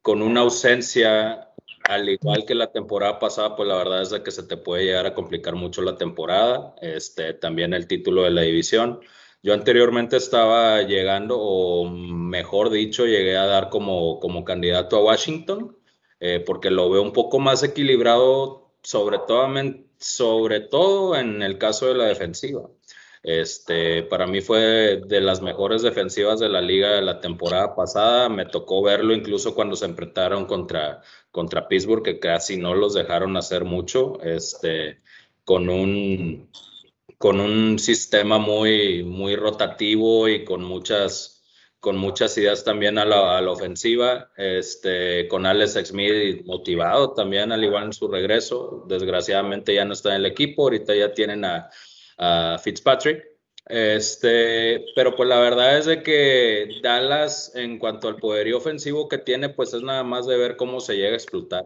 con 0.00 0.22
una 0.22 0.42
ausencia, 0.42 1.50
al 1.88 2.08
igual 2.08 2.44
que 2.46 2.54
la 2.54 2.70
temporada 2.70 3.18
pasada, 3.18 3.56
pues 3.56 3.68
la 3.68 3.76
verdad 3.76 4.02
es 4.02 4.10
de 4.10 4.22
que 4.22 4.30
se 4.30 4.44
te 4.44 4.56
puede 4.56 4.84
llegar 4.84 5.06
a 5.06 5.14
complicar 5.14 5.56
mucho 5.56 5.82
la 5.82 5.96
temporada, 5.96 6.76
este, 6.80 7.34
también 7.34 7.74
el 7.74 7.88
título 7.88 8.22
de 8.22 8.30
la 8.30 8.42
división. 8.42 9.00
Yo 9.42 9.52
anteriormente 9.52 10.16
estaba 10.16 10.82
llegando, 10.82 11.38
o 11.40 11.84
mejor 11.90 12.70
dicho, 12.70 13.06
llegué 13.06 13.36
a 13.36 13.46
dar 13.46 13.70
como, 13.70 14.20
como 14.20 14.44
candidato 14.44 14.96
a 14.96 15.04
Washington, 15.04 15.76
eh, 16.20 16.38
porque 16.46 16.70
lo 16.70 16.88
veo 16.90 17.02
un 17.02 17.12
poco 17.12 17.40
más 17.40 17.64
equilibrado, 17.64 18.72
sobre 18.82 19.18
todo, 19.26 19.48
sobre 20.04 20.60
todo 20.60 21.16
en 21.16 21.42
el 21.42 21.58
caso 21.58 21.86
de 21.86 21.94
la 21.94 22.04
defensiva. 22.04 22.68
Este, 23.22 24.02
para 24.02 24.26
mí 24.26 24.42
fue 24.42 25.00
de 25.06 25.20
las 25.22 25.40
mejores 25.40 25.80
defensivas 25.80 26.40
de 26.40 26.50
la 26.50 26.60
liga 26.60 26.90
de 26.90 27.02
la 27.02 27.20
temporada 27.20 27.74
pasada. 27.74 28.28
Me 28.28 28.44
tocó 28.44 28.82
verlo 28.82 29.14
incluso 29.14 29.54
cuando 29.54 29.76
se 29.76 29.86
enfrentaron 29.86 30.44
contra, 30.44 31.00
contra 31.30 31.66
Pittsburgh, 31.66 32.02
que 32.04 32.18
casi 32.18 32.58
no 32.58 32.74
los 32.74 32.92
dejaron 32.92 33.36
hacer 33.38 33.64
mucho, 33.64 34.20
este, 34.22 35.00
con 35.44 35.70
un 35.70 36.50
con 37.16 37.40
un 37.40 37.78
sistema 37.78 38.38
muy, 38.38 39.02
muy 39.02 39.36
rotativo 39.36 40.28
y 40.28 40.44
con 40.44 40.62
muchas, 40.62 41.33
con 41.84 41.98
muchas 41.98 42.38
ideas 42.38 42.64
también 42.64 42.96
a 42.96 43.04
la, 43.04 43.36
a 43.36 43.42
la 43.42 43.50
ofensiva, 43.50 44.30
este, 44.38 45.28
con 45.28 45.44
Alex 45.44 45.74
Smith 45.84 46.40
motivado 46.46 47.12
también, 47.12 47.52
al 47.52 47.62
igual 47.62 47.84
en 47.84 47.92
su 47.92 48.08
regreso. 48.08 48.86
Desgraciadamente 48.88 49.74
ya 49.74 49.84
no 49.84 49.92
está 49.92 50.08
en 50.08 50.22
el 50.22 50.26
equipo, 50.26 50.62
ahorita 50.62 50.94
ya 50.94 51.12
tienen 51.12 51.44
a, 51.44 51.68
a 52.16 52.56
Fitzpatrick. 52.58 53.22
Este, 53.66 54.82
pero 54.96 55.14
pues 55.14 55.28
la 55.28 55.38
verdad 55.38 55.76
es 55.76 55.84
de 55.84 56.02
que 56.02 56.80
Dallas, 56.82 57.52
en 57.54 57.78
cuanto 57.78 58.08
al 58.08 58.16
poderío 58.16 58.56
ofensivo 58.56 59.06
que 59.06 59.18
tiene, 59.18 59.50
pues 59.50 59.74
es 59.74 59.82
nada 59.82 60.04
más 60.04 60.26
de 60.26 60.38
ver 60.38 60.56
cómo 60.56 60.80
se 60.80 60.96
llega 60.96 61.12
a 61.12 61.16
explotar. 61.16 61.64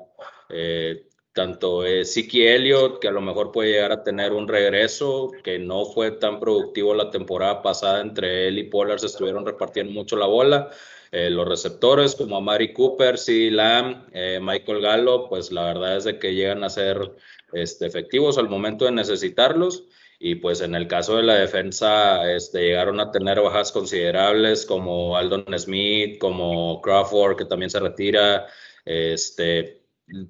Eh, 0.48 1.07
tanto 1.38 1.86
eh, 1.86 2.04
Siki 2.04 2.44
Elliott, 2.44 2.98
que 2.98 3.06
a 3.06 3.12
lo 3.12 3.20
mejor 3.20 3.52
puede 3.52 3.70
llegar 3.70 3.92
a 3.92 4.02
tener 4.02 4.32
un 4.32 4.48
regreso, 4.48 5.30
que 5.44 5.60
no 5.60 5.84
fue 5.84 6.10
tan 6.10 6.40
productivo 6.40 6.94
la 6.94 7.12
temporada 7.12 7.62
pasada, 7.62 8.00
entre 8.00 8.48
él 8.48 8.58
y 8.58 8.64
Pollard 8.64 8.98
se 8.98 9.06
estuvieron 9.06 9.46
repartiendo 9.46 9.92
mucho 9.92 10.16
la 10.16 10.26
bola. 10.26 10.70
Eh, 11.12 11.30
los 11.30 11.46
receptores 11.46 12.16
como 12.16 12.36
Amari 12.36 12.72
Cooper, 12.72 13.18
C. 13.18 13.52
Lamb, 13.52 14.08
eh, 14.12 14.40
Michael 14.42 14.80
Gallo, 14.80 15.28
pues 15.28 15.52
la 15.52 15.62
verdad 15.66 15.98
es 15.98 16.04
de 16.04 16.18
que 16.18 16.34
llegan 16.34 16.64
a 16.64 16.70
ser 16.70 17.12
este, 17.52 17.86
efectivos 17.86 18.36
al 18.36 18.48
momento 18.48 18.86
de 18.86 18.90
necesitarlos. 18.90 19.84
Y 20.18 20.34
pues 20.34 20.60
en 20.60 20.74
el 20.74 20.88
caso 20.88 21.16
de 21.18 21.22
la 21.22 21.36
defensa, 21.36 22.28
este, 22.34 22.62
llegaron 22.62 22.98
a 22.98 23.12
tener 23.12 23.40
bajas 23.40 23.70
considerables 23.70 24.66
como 24.66 25.16
Aldon 25.16 25.56
Smith, 25.56 26.18
como 26.18 26.80
Crawford, 26.82 27.36
que 27.36 27.44
también 27.44 27.70
se 27.70 27.78
retira. 27.78 28.48
Este, 28.84 29.77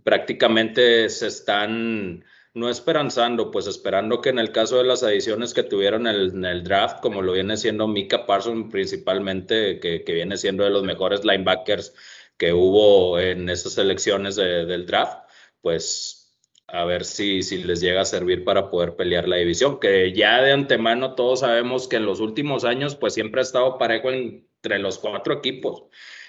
prácticamente 0.04 1.08
se 1.08 1.26
están 1.26 2.24
no 2.54 2.68
esperanzando, 2.68 3.50
pues 3.50 3.66
esperando 3.66 4.20
que 4.20 4.30
en 4.30 4.38
el 4.38 4.52
caso 4.52 4.78
de 4.78 4.84
las 4.84 5.02
adiciones 5.02 5.54
que 5.54 5.62
tuvieron 5.62 6.06
en 6.06 6.44
el, 6.44 6.64
draft, 6.64 7.00
como 7.00 7.22
lo 7.22 7.32
viene 7.32 7.56
siendo 7.56 7.86
Mika 7.86 8.26
Parsons 8.26 8.70
principalmente, 8.70 9.78
que, 9.80 10.02
viene 10.06 10.36
siendo 10.36 10.64
de 10.64 10.70
los 10.70 10.82
mejores 10.82 11.24
linebackers 11.24 11.94
que 12.36 12.52
hubo 12.52 13.18
en 13.18 13.48
esas 13.48 13.78
elecciones 13.78 14.36
del 14.36 14.86
draft, 14.86 15.28
pues 15.60 16.36
a 16.66 16.84
ver 16.84 17.04
si, 17.04 17.42
si 17.42 17.62
les 17.62 17.80
llega 17.80 18.02
a 18.02 18.04
servir 18.04 18.44
para 18.44 18.70
poder 18.70 18.96
pelear 18.96 19.28
la 19.28 19.36
división, 19.36 19.80
que 19.80 20.12
ya 20.12 20.42
de 20.42 20.52
antemano 20.52 21.14
todos 21.14 21.40
sabemos 21.40 21.88
que 21.88 21.96
en 21.96 22.06
los 22.06 22.20
últimos 22.20 22.64
años 22.64 22.94
pues 22.96 23.14
siempre 23.14 23.40
ha 23.40 23.42
estado 23.42 23.78
parejo 23.78 24.10
entre 24.10 24.78
los 24.78 24.98
cuatro 24.98 25.34
equipos 25.34 25.84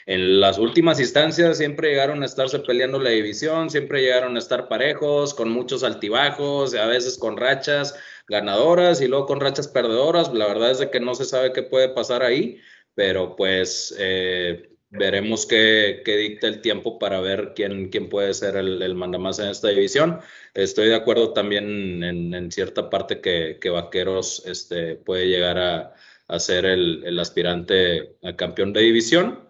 en 0.10 0.40
las 0.40 0.58
últimas 0.58 1.00
instancias 1.00 1.60
siempre 1.60 1.90
llegaron 1.90 2.24
a 2.24 2.26
estarse 2.26 2.58
peleando 2.58 2.98
la 3.00 3.12
división, 3.12 3.70
siempre 3.70 4.02
llegaron 4.02 4.36
a 4.36 4.40
estar 4.40 4.68
parejos, 4.68 5.36
con 5.36 5.52
muchos 5.52 5.84
altibajos, 5.84 6.74
a 6.74 6.88
veces 6.88 7.16
con 7.20 7.38
rachas 7.38 7.94
ganadoras 8.28 9.02
y 9.02 9.08
luego 9.08 9.28
con 9.28 9.40
rachas 9.40 9.68
perdedoras. 9.68 10.34
La 10.34 10.48
verdad 10.48 10.72
es 10.72 10.80
de 10.80 10.90
que 10.90 11.00
no 11.00 11.14
se 11.14 11.26
sabe 11.26 11.54
qué 11.54 11.62
puede 11.62 11.90
pasar 11.90 12.24
ahí, 12.24 12.60
pero 12.96 13.36
pues 13.36 13.96
eh, 14.00 14.72
veremos 14.90 15.46
qué, 15.46 16.02
dicta 16.04 16.48
el 16.48 16.62
tiempo 16.62 16.98
para 16.98 17.22
ver 17.22 17.54
quién, 17.56 17.90
quién 17.90 18.10
puede 18.10 18.34
ser 18.34 18.56
el, 18.58 18.82
el 18.82 18.96
mandamás 18.96 19.38
en 19.38 19.50
esta 19.50 19.68
división. 19.68 20.22
Estoy 20.56 20.88
de 20.88 20.96
acuerdo 20.96 21.34
también 21.34 22.04
en, 22.04 22.52
cierta 22.52 22.90
parte 22.90 23.22
que, 23.22 23.70
Vaqueros 23.70 24.44
este, 24.48 24.96
puede 24.96 25.28
llegar 25.28 25.60
a, 25.60 25.94
a 26.28 26.40
ser 26.40 26.66
el, 26.66 27.04
el 27.06 27.20
aspirante 27.20 28.16
a 28.24 28.36
campeón 28.36 28.74
de 28.74 28.82
división 28.82 29.49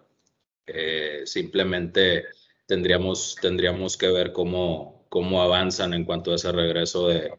eh, 0.72 1.22
simplemente 1.26 2.26
tendríamos, 2.66 3.36
tendríamos 3.40 3.96
que 3.96 4.08
ver 4.08 4.32
cómo, 4.32 5.04
cómo 5.08 5.42
avanzan 5.42 5.94
en 5.94 6.04
cuanto 6.04 6.32
a 6.32 6.36
ese 6.36 6.52
regreso 6.52 7.08
de, 7.08 7.32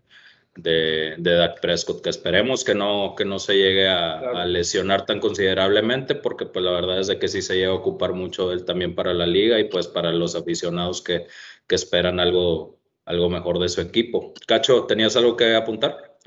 de, 0.55 1.15
de 1.17 1.35
Dak 1.35 1.61
Prescott, 1.61 2.01
que 2.01 2.09
esperemos 2.09 2.63
que 2.63 2.75
no, 2.75 3.15
que 3.15 3.25
no 3.25 3.39
se 3.39 3.55
llegue 3.55 3.87
a, 3.87 4.45
lesionar 4.45 5.05
tan 5.05 5.19
considerablemente, 5.19 6.15
porque 6.15 6.45
pues 6.45 6.63
la 6.63 6.71
verdad 6.71 6.99
es 6.99 7.07
de 7.07 7.19
que 7.19 7.27
sí 7.27 7.41
se 7.41 7.55
llega 7.55 7.71
a 7.71 7.75
ocupar 7.75 8.13
mucho 8.13 8.49
de 8.49 8.55
él 8.55 8.65
también 8.65 8.95
para 8.95 9.13
la 9.13 9.25
liga 9.25 9.59
y 9.59 9.65
pues 9.65 9.87
para 9.87 10.11
los 10.11 10.35
aficionados 10.35 11.01
que, 11.01 11.27
que 11.67 11.75
esperan 11.75 12.19
algo, 12.19 12.77
algo 13.05 13.29
mejor 13.29 13.59
de 13.59 13.69
su 13.69 13.81
equipo. 13.81 14.33
Cacho, 14.47 14.85
¿tenías 14.85 15.15
algo 15.15 15.37
que 15.37 15.55
apuntar? 15.55 16.17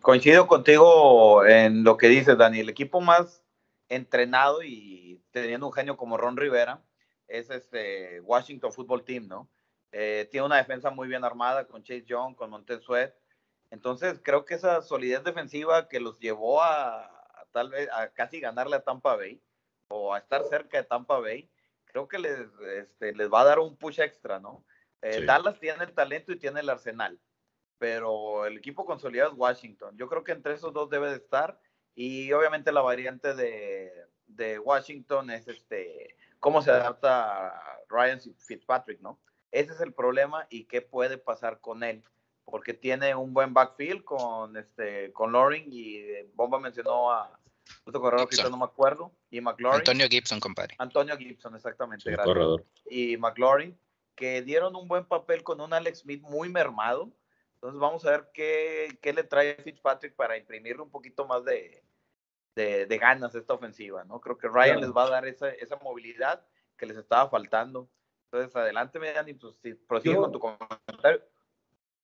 Coincido 0.00 0.46
contigo 0.46 1.44
en 1.44 1.84
lo 1.84 1.96
que 1.96 2.08
dices, 2.08 2.38
Dani. 2.38 2.60
El 2.60 2.70
equipo 2.70 3.00
más 3.00 3.39
entrenado 3.90 4.62
y 4.62 5.22
teniendo 5.32 5.66
un 5.66 5.72
genio 5.72 5.98
como 5.98 6.16
Ron 6.16 6.36
Rivera, 6.36 6.82
es 7.28 7.50
este 7.50 8.20
Washington 8.22 8.72
Football 8.72 9.04
Team, 9.04 9.28
¿no? 9.28 9.50
Eh, 9.92 10.28
tiene 10.30 10.46
una 10.46 10.56
defensa 10.56 10.90
muy 10.90 11.08
bien 11.08 11.24
armada 11.24 11.66
con 11.66 11.82
Chase 11.82 12.04
Young, 12.04 12.34
con 12.34 12.50
Montez 12.50 12.82
Sweat. 12.82 13.12
Entonces, 13.70 14.20
creo 14.22 14.44
que 14.44 14.54
esa 14.54 14.80
solidez 14.82 15.22
defensiva 15.24 15.88
que 15.88 16.00
los 16.00 16.18
llevó 16.18 16.62
a, 16.62 17.10
tal 17.52 17.70
vez 17.70 17.88
a 17.92 18.10
casi 18.12 18.40
ganarle 18.40 18.76
a 18.76 18.82
Tampa 18.82 19.16
Bay 19.16 19.42
o 19.88 20.14
a 20.14 20.18
estar 20.18 20.44
cerca 20.44 20.78
de 20.78 20.84
Tampa 20.84 21.18
Bay, 21.18 21.50
creo 21.84 22.06
que 22.06 22.18
les, 22.18 22.38
este, 22.76 23.12
les 23.12 23.30
va 23.30 23.40
a 23.40 23.44
dar 23.44 23.58
un 23.58 23.76
push 23.76 24.00
extra, 24.00 24.38
¿no? 24.38 24.64
Eh, 25.02 25.24
Dallas 25.24 25.58
tiene 25.58 25.82
el 25.84 25.94
talento 25.94 26.30
y 26.30 26.38
tiene 26.38 26.60
el 26.60 26.68
arsenal, 26.68 27.18
pero 27.78 28.46
el 28.46 28.58
equipo 28.58 28.84
consolidado 28.84 29.32
es 29.32 29.38
Washington. 29.38 29.96
Yo 29.96 30.08
creo 30.08 30.22
que 30.22 30.32
entre 30.32 30.54
esos 30.54 30.72
dos 30.72 30.90
debe 30.90 31.08
de 31.10 31.16
estar 31.16 31.58
y 31.94 32.32
obviamente 32.32 32.72
la 32.72 32.82
variante 32.82 33.34
de, 33.34 33.92
de 34.26 34.58
Washington 34.58 35.30
es 35.30 35.48
este 35.48 36.16
cómo 36.38 36.62
se 36.62 36.70
adapta 36.70 37.52
Ryan 37.88 38.20
Fitzpatrick, 38.38 39.00
¿no? 39.00 39.18
Ese 39.50 39.72
es 39.72 39.80
el 39.80 39.92
problema 39.92 40.46
y 40.48 40.64
qué 40.64 40.80
puede 40.80 41.18
pasar 41.18 41.60
con 41.60 41.82
él, 41.82 42.02
porque 42.44 42.72
tiene 42.72 43.14
un 43.14 43.34
buen 43.34 43.52
backfield 43.52 44.04
con 44.04 44.56
este 44.56 45.12
con 45.12 45.32
Loring 45.32 45.66
y 45.70 45.96
eh, 45.96 46.30
Bomba 46.34 46.58
mencionó 46.58 47.10
a 47.10 47.38
otro 47.84 48.00
corredor 48.00 48.28
que 48.28 48.42
no 48.42 48.56
me 48.56 48.64
acuerdo 48.64 49.12
y 49.30 49.40
McLaurin. 49.40 49.80
Antonio 49.80 50.08
Gibson, 50.08 50.40
compadre. 50.40 50.74
Antonio 50.78 51.16
Gibson, 51.16 51.54
exactamente. 51.54 52.16
corredor. 52.16 52.64
Y 52.88 53.16
McLaurin 53.16 53.78
que 54.14 54.42
dieron 54.42 54.76
un 54.76 54.86
buen 54.86 55.06
papel 55.06 55.42
con 55.42 55.60
un 55.60 55.72
Alex 55.72 56.00
Smith 56.00 56.22
muy 56.22 56.48
mermado. 56.48 57.10
Entonces 57.60 57.78
vamos 57.78 58.06
a 58.06 58.12
ver 58.12 58.30
qué, 58.32 58.98
qué 59.02 59.12
le 59.12 59.22
trae 59.22 59.54
Fitzpatrick 59.56 60.14
para 60.14 60.38
imprimirle 60.38 60.82
un 60.82 60.90
poquito 60.90 61.26
más 61.26 61.44
de, 61.44 61.84
de, 62.54 62.98
ganas 62.98 63.34
esta 63.34 63.52
ofensiva, 63.52 64.02
¿no? 64.04 64.18
Creo 64.18 64.38
que 64.38 64.48
Ryan 64.48 64.80
les 64.80 64.92
va 64.92 65.04
a 65.04 65.10
dar 65.10 65.26
esa, 65.26 65.50
esa 65.50 65.76
movilidad 65.76 66.42
que 66.78 66.86
les 66.86 66.96
estaba 66.96 67.28
faltando. 67.28 67.90
Entonces, 68.24 68.56
adelante, 68.56 68.98
Mediani, 68.98 69.34
pues 69.34 69.56
si 69.62 69.74
prosigue 69.74 70.16
con 70.16 70.32
tu 70.32 70.38
comentario. 70.38 71.22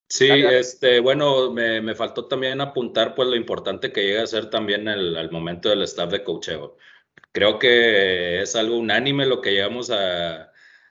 Sí, 0.09 0.29
este, 0.31 1.01
bueno, 1.01 1.51
me, 1.51 1.81
me, 1.81 1.95
faltó 1.95 2.27
también 2.27 2.61
apuntar 2.61 3.15
pues 3.15 3.29
lo 3.29 3.35
importante 3.35 3.93
que 3.93 4.05
llega 4.05 4.23
a 4.23 4.27
ser 4.27 4.51
también 4.51 4.87
el, 4.89 5.31
momento 5.31 5.69
del 5.71 5.83
staff 5.83 6.11
de 6.11 6.23
coacheo. 6.23 6.77
Creo 7.33 7.59
que 7.59 8.43
es 8.43 8.55
algo 8.55 8.77
unánime 8.77 9.27
lo 9.27 9.41
que 9.41 9.53
llegamos 9.53 9.91
a, 9.91 10.46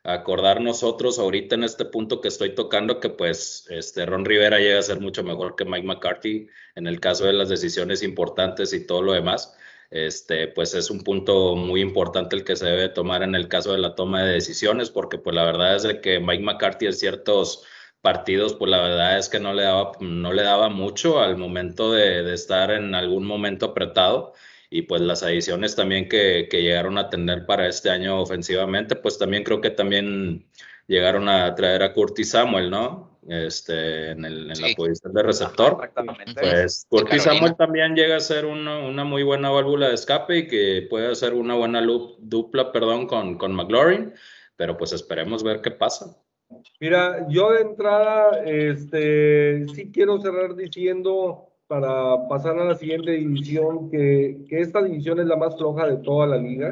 acordar 0.06 0.62
nosotros 0.62 1.18
ahorita 1.18 1.56
en 1.56 1.64
este 1.64 1.84
punto 1.84 2.22
que 2.22 2.28
estoy 2.28 2.54
tocando, 2.54 3.00
que 3.00 3.10
pues 3.10 3.66
este 3.70 4.06
Ron 4.06 4.24
Rivera 4.24 4.60
llega 4.60 4.80
a 4.80 4.84
ser 4.84 5.00
mucho 5.00 5.24
mejor 5.24 5.56
que 5.56 5.66
Mike 5.66 5.88
McCarthy 5.88 6.48
en 6.76 6.86
el 6.88 7.00
caso 7.00 7.26
de 7.26 7.34
las 7.34 7.50
decisiones 7.50 8.04
importantes 8.04 8.72
y 8.74 8.86
todo 8.86 9.02
lo 9.02 9.14
demás. 9.14 9.58
Este, 9.90 10.48
pues 10.48 10.76
es 10.76 10.92
un 10.92 11.02
punto 11.04 11.56
muy 11.56 11.82
importante 11.82 12.36
el 12.36 12.44
que 12.44 12.56
se 12.56 12.66
debe 12.66 12.90
tomar 12.90 13.24
en 13.24 13.34
el 13.34 13.48
caso 13.48 13.72
de 13.72 13.80
la 13.80 13.96
toma 13.96 14.24
de 14.24 14.34
decisiones, 14.34 14.92
porque 14.92 15.18
pues 15.18 15.36
la 15.36 15.44
verdad 15.44 15.76
es 15.76 15.84
de 15.84 16.02
que 16.02 16.20
Mike 16.20 16.44
McCarthy 16.44 16.86
en 16.88 16.94
ciertos 16.94 17.64
partidos, 18.02 18.54
pues 18.54 18.70
la 18.70 18.82
verdad 18.82 19.18
es 19.18 19.30
que 19.30 19.40
no 19.40 19.54
le 19.54 19.64
daba, 19.64 19.94
no 20.00 20.34
le 20.34 20.44
daba 20.44 20.70
mucho 20.70 21.20
al 21.20 21.38
momento 21.38 21.92
de, 21.92 22.22
de 22.24 22.34
estar 22.36 22.70
en 22.72 22.94
algún 22.94 23.26
momento 23.26 23.68
apretado 23.68 24.34
y 24.78 24.82
pues 24.82 25.00
las 25.02 25.24
adiciones 25.24 25.74
también 25.74 26.10
que, 26.10 26.50
que, 26.52 26.62
llegaron 26.62 26.98
a 26.98 27.10
tener 27.10 27.46
para 27.46 27.66
este 27.66 27.90
año 27.90 28.20
ofensivamente, 28.20 28.98
pues 28.98 29.18
también 29.18 29.46
creo 29.46 29.62
que 29.62 29.70
también 29.70 30.46
llegaron 30.86 31.30
a 31.30 31.56
traer 31.56 31.82
a 31.82 31.94
Curtis 31.94 32.32
Samuel, 32.32 32.70
¿no? 32.70 33.18
Este, 33.26 34.12
en, 34.12 34.26
el, 34.26 34.52
en 34.52 34.62
la 34.62 34.76
posición 34.76 35.14
de 35.14 35.24
receptor. 35.24 35.74
Exactamente. 35.76 36.34
Pues 36.42 36.86
Curtis 36.90 37.24
Samuel 37.24 37.56
también 37.56 37.96
llega 37.96 38.18
a 38.18 38.20
ser 38.20 38.46
una, 38.46 38.80
una, 38.80 39.06
muy 39.06 39.24
buena 39.24 39.50
válvula 39.50 39.88
de 39.88 39.96
escape 39.96 40.40
y 40.40 40.48
que 40.48 40.86
puede 40.90 41.10
hacer 41.10 41.34
una 41.34 41.56
buena 41.56 41.80
loop, 41.80 42.18
dupla, 42.20 42.74
perdón, 42.74 43.08
con, 43.08 43.38
con 43.38 43.56
McLaurin, 43.56 44.14
pero 44.58 44.76
pues 44.76 44.92
esperemos 44.92 45.42
ver 45.42 45.62
qué 45.62 45.72
pasa. 45.72 46.18
Mira, 46.82 47.26
yo 47.30 47.52
de 47.52 47.62
entrada, 47.62 48.44
este, 48.44 49.66
sí 49.74 49.90
quiero 49.92 50.20
cerrar 50.20 50.54
diciendo 50.54 51.45
para 51.68 52.28
pasar 52.28 52.60
a 52.60 52.66
la 52.66 52.76
siguiente 52.76 53.12
división, 53.12 53.90
que, 53.90 54.46
que, 54.48 54.60
esta 54.60 54.84
división 54.84 55.20
es 55.20 55.26
la 55.26 55.36
más 55.36 55.58
floja 55.58 55.88
de 55.88 55.98
toda 55.98 56.28
la 56.28 56.38
liga. 56.38 56.72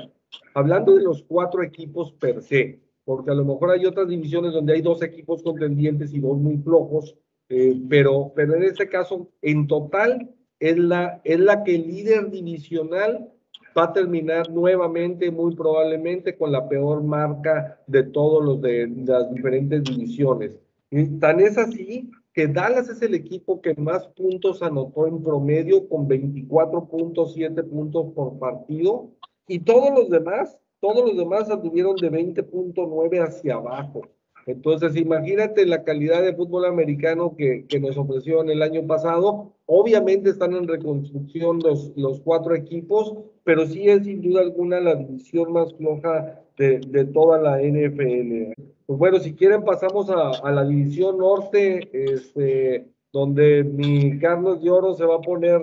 Hablando 0.53 0.95
de 0.95 1.03
los 1.03 1.23
cuatro 1.23 1.63
equipos 1.63 2.11
per 2.13 2.41
se, 2.41 2.79
porque 3.05 3.31
a 3.31 3.35
lo 3.35 3.45
mejor 3.45 3.71
hay 3.71 3.85
otras 3.85 4.07
divisiones 4.07 4.53
donde 4.53 4.73
hay 4.73 4.81
dos 4.81 5.01
equipos 5.01 5.43
contendientes 5.43 6.13
y 6.13 6.19
dos 6.19 6.37
muy 6.37 6.57
flojos, 6.57 7.15
eh, 7.49 7.79
pero, 7.89 8.31
pero 8.35 8.55
en 8.55 8.63
este 8.63 8.87
caso, 8.87 9.29
en 9.41 9.67
total, 9.67 10.29
es 10.59 10.77
la, 10.77 11.21
es 11.23 11.39
la 11.39 11.63
que 11.63 11.75
el 11.75 11.87
líder 11.87 12.31
divisional 12.31 13.29
va 13.77 13.85
a 13.85 13.93
terminar 13.93 14.49
nuevamente, 14.49 15.31
muy 15.31 15.55
probablemente, 15.55 16.37
con 16.37 16.51
la 16.51 16.69
peor 16.69 17.03
marca 17.03 17.79
de 17.87 18.03
todos 18.03 18.43
los 18.43 18.61
de 18.61 18.87
las 19.05 19.33
diferentes 19.33 19.83
divisiones. 19.83 20.57
Y 20.89 21.19
tan 21.19 21.39
es 21.39 21.57
así 21.57 22.11
que 22.33 22.47
Dallas 22.47 22.89
es 22.89 23.01
el 23.01 23.13
equipo 23.13 23.61
que 23.61 23.75
más 23.75 24.07
puntos 24.07 24.61
anotó 24.63 25.07
en 25.07 25.21
promedio 25.21 25.87
con 25.87 26.07
24.7 26.07 27.69
puntos 27.69 28.13
por 28.13 28.39
partido 28.39 29.11
y 29.47 29.59
todos 29.59 29.91
los 29.91 30.09
demás, 30.09 30.57
todos 30.79 31.05
los 31.05 31.15
demás 31.15 31.49
anduvieron 31.49 31.95
de 31.95 32.11
20.9 32.11 33.23
hacia 33.23 33.55
abajo. 33.55 34.01
Entonces, 34.45 34.95
imagínate 34.95 35.65
la 35.65 35.83
calidad 35.83 36.21
de 36.21 36.35
fútbol 36.35 36.65
americano 36.65 37.35
que, 37.37 37.65
que, 37.67 37.79
nos 37.79 37.97
ofreció 37.97 38.41
el 38.41 38.61
año 38.61 38.85
pasado. 38.85 39.52
Obviamente 39.65 40.29
están 40.29 40.53
en 40.53 40.67
reconstrucción 40.67 41.59
los, 41.59 41.93
los 41.95 42.19
cuatro 42.21 42.53
equipos, 42.55 43.13
pero 43.43 43.65
sí 43.65 43.89
es 43.89 44.03
sin 44.03 44.21
duda 44.21 44.41
alguna 44.41 44.79
la 44.79 44.95
división 44.95 45.53
más 45.53 45.73
floja 45.75 46.41
de, 46.57 46.79
de 46.79 47.05
toda 47.05 47.39
la 47.39 47.61
NFL. 47.61 48.53
Pues 48.85 48.99
bueno, 48.99 49.19
si 49.19 49.33
quieren 49.33 49.63
pasamos 49.63 50.09
a, 50.09 50.31
a, 50.31 50.51
la 50.51 50.65
división 50.65 51.17
norte, 51.17 51.89
este, 51.93 52.87
donde 53.13 53.63
mi 53.63 54.19
Carlos 54.19 54.61
Lloro 54.61 54.93
se 54.95 55.05
va 55.05 55.15
a 55.15 55.21
poner, 55.21 55.61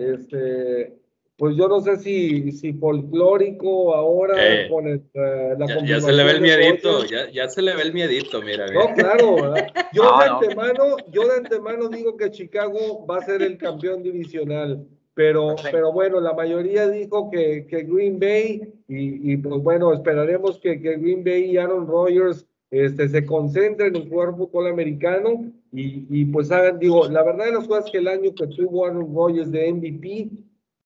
este, 0.00 0.98
pues 1.38 1.56
yo 1.56 1.68
no 1.68 1.80
sé 1.80 1.96
si, 1.98 2.50
si 2.50 2.72
folclórico 2.72 3.94
ahora 3.94 4.34
eh, 4.38 4.68
con 4.68 4.88
el, 4.88 4.96
uh, 5.14 5.56
la 5.56 5.66
ya, 5.66 5.86
ya, 5.86 6.00
se 6.00 6.12
le 6.12 6.24
ve 6.24 6.32
el 6.32 6.40
miedito, 6.40 7.04
ya, 7.04 7.30
ya, 7.30 7.48
se 7.48 7.62
le 7.62 7.76
ve 7.76 7.82
el 7.82 7.92
miedito, 7.92 8.42
mira. 8.42 8.66
No, 8.72 8.92
claro, 8.92 9.36
¿verdad? 9.36 9.68
Yo, 9.92 10.02
no, 10.02 10.18
de 10.18 10.24
antemano, 10.24 10.96
yo 11.12 11.28
de 11.28 11.36
antemano 11.36 11.88
digo 11.90 12.16
que 12.16 12.32
Chicago 12.32 13.06
va 13.06 13.18
a 13.18 13.24
ser 13.24 13.42
el 13.42 13.56
campeón 13.56 14.02
divisional. 14.02 14.84
Pero, 15.14 15.54
pero 15.70 15.92
bueno, 15.92 16.20
la 16.20 16.32
mayoría 16.32 16.88
dijo 16.88 17.30
que, 17.30 17.66
que 17.68 17.82
Green 17.82 18.18
Bay, 18.18 18.72
y, 18.88 19.32
y, 19.32 19.36
pues 19.36 19.62
bueno, 19.62 19.92
esperaremos 19.92 20.58
que, 20.58 20.80
que, 20.80 20.96
Green 20.96 21.22
Bay 21.22 21.52
y 21.52 21.56
Aaron 21.56 21.86
Rodgers 21.86 22.46
este, 22.70 23.08
se 23.08 23.24
concentren 23.24 23.94
en 23.94 24.08
jugar 24.08 24.36
fútbol 24.36 24.68
americano 24.68 25.52
y, 25.72 26.04
y, 26.10 26.24
pues 26.26 26.50
hagan, 26.50 26.80
digo, 26.80 27.08
la 27.08 27.22
verdad 27.22 27.46
de 27.46 27.52
las 27.52 27.66
cosas 27.66 27.90
que 27.90 27.98
el 27.98 28.08
año 28.08 28.34
que 28.34 28.46
tuvo 28.48 28.86
Aaron 28.86 29.14
Rodgers 29.14 29.50
de 29.50 29.72
MVP 29.72 30.30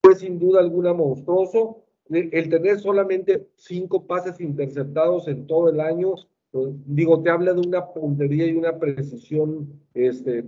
fue 0.03 0.17
sin 0.17 0.39
duda 0.39 0.61
alguna 0.61 0.93
monstruoso. 0.93 1.85
El 2.11 2.49
tener 2.51 2.79
solamente 2.81 3.47
cinco 3.57 4.07
pases 4.07 4.41
interceptados 4.41 5.29
en 5.29 5.47
todo 5.47 5.71
el 5.71 5.81
año, 5.81 6.15
pues, 6.51 6.75
digo, 6.85 7.23
te 7.23 7.31
habla 7.31 7.55
de 7.55 7.61
una 7.61 7.87
puntería 7.93 8.47
y 8.47 8.57
una 8.57 8.79
precisión 8.79 9.81
este, 9.95 10.45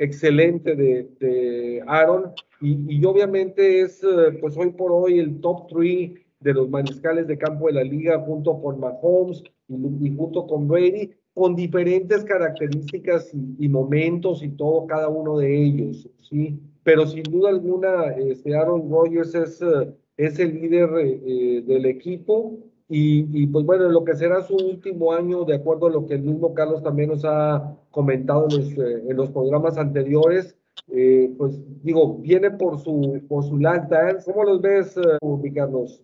excelente 0.00 0.76
de, 0.76 1.10
de 1.18 1.82
Aaron 1.86 2.32
y, 2.60 2.96
y, 2.96 3.04
obviamente 3.04 3.80
es, 3.80 4.02
eh, 4.02 4.38
pues 4.40 4.56
hoy 4.56 4.70
por 4.70 4.92
hoy, 4.92 5.18
el 5.18 5.40
top 5.40 5.68
three 5.68 6.14
de 6.40 6.54
los 6.54 6.70
mariscales 6.70 7.26
de 7.26 7.36
campo 7.36 7.66
de 7.66 7.74
la 7.74 7.84
liga 7.84 8.20
junto 8.20 8.62
con 8.62 8.80
Mahomes 8.80 9.42
y, 9.68 10.06
y 10.06 10.16
junto 10.16 10.46
con 10.46 10.68
Brady, 10.68 11.10
con 11.34 11.56
diferentes 11.56 12.24
características 12.24 13.34
y, 13.34 13.56
y, 13.58 13.68
momentos 13.68 14.42
y 14.42 14.48
todo, 14.50 14.86
cada 14.86 15.08
uno 15.08 15.36
de 15.36 15.62
ellos, 15.62 16.08
¿sí? 16.22 16.58
Pero 16.84 17.06
sin 17.06 17.22
duda 17.24 17.48
alguna, 17.48 18.12
este 18.16 18.54
Aaron 18.54 18.90
Rodgers 18.90 19.34
es, 19.34 19.60
eh, 19.62 19.94
es 20.16 20.38
el 20.38 20.54
líder 20.54 20.90
eh, 20.98 21.62
del 21.66 21.86
equipo 21.86 22.58
y, 22.88 23.26
y, 23.32 23.46
pues 23.46 23.64
bueno, 23.64 23.88
lo 23.88 24.04
que 24.04 24.14
será 24.14 24.42
su 24.42 24.54
último 24.54 25.12
año, 25.12 25.44
de 25.44 25.56
acuerdo 25.56 25.86
a 25.86 25.90
lo 25.90 26.06
que 26.06 26.14
el 26.14 26.22
mismo 26.22 26.54
Carlos 26.54 26.82
también 26.82 27.08
nos 27.08 27.24
ha 27.24 27.74
comentado 27.90 28.46
en 28.50 28.56
los, 28.56 28.78
en 28.78 29.16
los 29.16 29.30
programas 29.30 29.78
anteriores, 29.78 30.56
eh, 30.88 31.32
pues 31.38 31.58
digo, 31.82 32.18
viene 32.18 32.50
por 32.50 32.78
su, 32.78 33.24
por 33.28 33.44
su 33.44 33.58
Last 33.58 33.90
Dance. 33.90 34.30
¿Cómo 34.30 34.44
los 34.44 34.60
ves, 34.60 34.96
uh, 35.20 35.42
Carlos? 35.54 36.02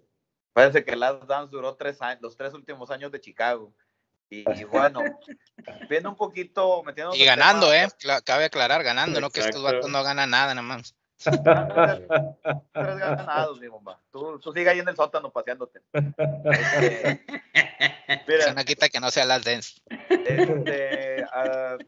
Parece 0.54 0.82
que 0.84 0.96
Last 0.96 1.24
Dance 1.28 1.50
duró 1.52 1.74
tres 1.74 2.00
años, 2.00 2.22
los 2.22 2.36
tres 2.36 2.54
últimos 2.54 2.90
años 2.90 3.12
de 3.12 3.20
Chicago. 3.20 3.72
Y, 4.30 4.44
y 4.60 4.64
bueno, 4.64 5.00
viendo 5.88 6.08
un 6.08 6.16
poquito, 6.16 6.82
metiendo. 6.84 7.14
Y 7.16 7.24
ganando, 7.24 7.70
tema, 7.70 7.86
¿eh? 7.86 8.20
Cabe 8.24 8.44
aclarar, 8.44 8.84
ganando, 8.84 9.20
no 9.20 9.28
que 9.30 9.40
estos 9.40 9.62
vatos 9.62 9.90
no 9.90 10.02
ganan 10.04 10.30
nada, 10.30 10.54
nada 10.54 10.66
más. 10.66 10.94
tres 11.22 11.36
ganados, 12.72 13.60
mi 13.60 13.66
bomba. 13.68 14.00
Tú, 14.10 14.38
tú 14.38 14.52
sigue 14.52 14.70
ahí 14.70 14.78
en 14.78 14.88
el 14.88 14.96
sótano 14.96 15.30
paseándote. 15.30 15.82
Este, 18.10 18.24
mira, 18.26 18.54
no 18.54 18.64
quita 18.64 18.88
que 18.88 18.98
no 18.98 19.10
sea 19.10 19.24
Last 19.24 19.46
Dance. 19.46 19.80
Este, 20.08 21.24
uh, 21.24 21.78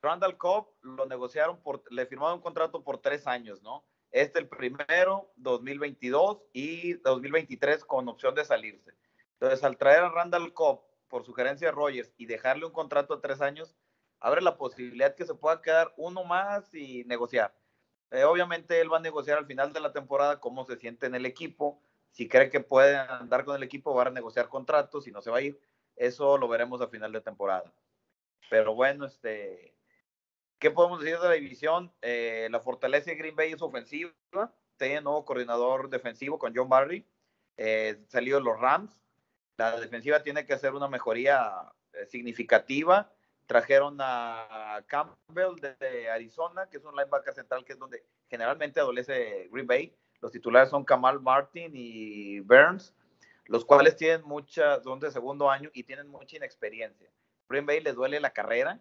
Randall 0.00 0.38
Cobb 0.38 0.68
lo 0.80 1.06
negociaron 1.06 1.60
por, 1.62 1.82
le 1.92 2.06
firmaron 2.06 2.36
un 2.36 2.42
contrato 2.42 2.82
por 2.82 3.02
tres 3.02 3.26
años, 3.26 3.60
¿no? 3.62 3.84
Este 4.10 4.38
el 4.38 4.48
primero, 4.48 5.30
2022 5.36 6.38
y 6.52 6.94
2023 6.94 7.84
con 7.84 8.08
opción 8.08 8.34
de 8.34 8.44
salirse. 8.44 8.92
Entonces, 9.34 9.62
al 9.62 9.76
traer 9.76 10.04
a 10.04 10.08
Randall 10.08 10.54
Cobb 10.54 10.87
por 11.08 11.24
sugerencia 11.24 11.68
de 11.68 11.72
Rogers 11.72 12.12
y 12.16 12.26
dejarle 12.26 12.66
un 12.66 12.72
contrato 12.72 13.16
de 13.16 13.22
tres 13.22 13.40
años, 13.40 13.74
abre 14.20 14.42
la 14.42 14.56
posibilidad 14.56 15.14
que 15.14 15.26
se 15.26 15.34
pueda 15.34 15.62
quedar 15.62 15.92
uno 15.96 16.24
más 16.24 16.72
y 16.74 17.04
negociar. 17.04 17.54
Eh, 18.10 18.24
obviamente 18.24 18.80
él 18.80 18.92
va 18.92 18.98
a 18.98 19.00
negociar 19.00 19.38
al 19.38 19.46
final 19.46 19.72
de 19.72 19.80
la 19.80 19.92
temporada 19.92 20.40
cómo 20.40 20.64
se 20.64 20.76
siente 20.76 21.06
en 21.06 21.14
el 21.14 21.26
equipo. 21.26 21.82
Si 22.10 22.28
cree 22.28 22.48
que 22.48 22.60
puede 22.60 22.96
andar 22.96 23.44
con 23.44 23.56
el 23.56 23.62
equipo, 23.62 23.94
va 23.94 24.04
a 24.04 24.10
negociar 24.10 24.48
contratos 24.48 25.06
y 25.06 25.10
no 25.12 25.20
se 25.20 25.30
va 25.30 25.38
a 25.38 25.42
ir. 25.42 25.60
Eso 25.96 26.38
lo 26.38 26.48
veremos 26.48 26.80
a 26.80 26.88
final 26.88 27.12
de 27.12 27.20
temporada. 27.20 27.72
Pero 28.48 28.74
bueno, 28.74 29.04
este, 29.04 29.74
¿qué 30.58 30.70
podemos 30.70 31.00
decir 31.00 31.18
de 31.18 31.28
la 31.28 31.34
división? 31.34 31.92
Eh, 32.00 32.48
la 32.50 32.60
fortaleza 32.60 33.10
de 33.10 33.16
Green 33.16 33.36
Bay 33.36 33.52
es 33.52 33.62
ofensiva. 33.62 34.12
Tiene 34.76 35.02
nuevo 35.02 35.24
coordinador 35.24 35.90
defensivo 35.90 36.38
con 36.38 36.54
John 36.54 36.68
Barry. 36.68 37.06
Eh, 37.56 38.04
salió 38.08 38.40
los 38.40 38.58
Rams. 38.58 39.02
La 39.58 39.78
defensiva 39.78 40.22
tiene 40.22 40.46
que 40.46 40.54
hacer 40.54 40.72
una 40.72 40.86
mejoría 40.86 41.52
eh, 41.92 42.06
significativa. 42.06 43.12
Trajeron 43.46 43.98
a 44.00 44.84
Campbell 44.86 45.56
de 45.60 46.08
Arizona, 46.08 46.68
que 46.70 46.76
es 46.76 46.84
un 46.84 46.94
linebacker 46.94 47.34
central, 47.34 47.64
que 47.64 47.72
es 47.72 47.78
donde 47.78 48.04
generalmente 48.28 48.78
adolece 48.78 49.48
Green 49.50 49.66
Bay. 49.66 49.96
Los 50.20 50.30
titulares 50.30 50.70
son 50.70 50.84
Kamal 50.84 51.20
Martin 51.20 51.72
y 51.74 52.38
Burns, 52.40 52.94
los 53.46 53.64
cuales 53.64 53.96
tienen 53.96 54.22
mucha, 54.22 54.80
son 54.82 55.00
de 55.00 55.10
segundo 55.10 55.50
año 55.50 55.70
y 55.72 55.82
tienen 55.82 56.06
mucha 56.06 56.36
inexperiencia. 56.36 57.10
Green 57.48 57.66
Bay 57.66 57.80
les 57.80 57.96
duele 57.96 58.20
la 58.20 58.30
carrera, 58.30 58.80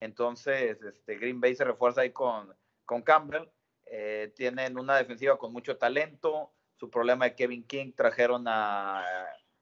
entonces 0.00 0.82
este, 0.82 1.16
Green 1.18 1.40
Bay 1.40 1.54
se 1.54 1.64
refuerza 1.64 2.00
ahí 2.00 2.10
con, 2.10 2.52
con 2.84 3.02
Campbell. 3.02 3.48
Eh, 3.84 4.32
tienen 4.34 4.76
una 4.76 4.96
defensiva 4.96 5.38
con 5.38 5.52
mucho 5.52 5.76
talento. 5.76 6.50
Su 6.74 6.90
problema 6.90 7.26
de 7.26 7.34
Kevin 7.36 7.64
King 7.64 7.92
trajeron 7.94 8.46
a 8.48 9.04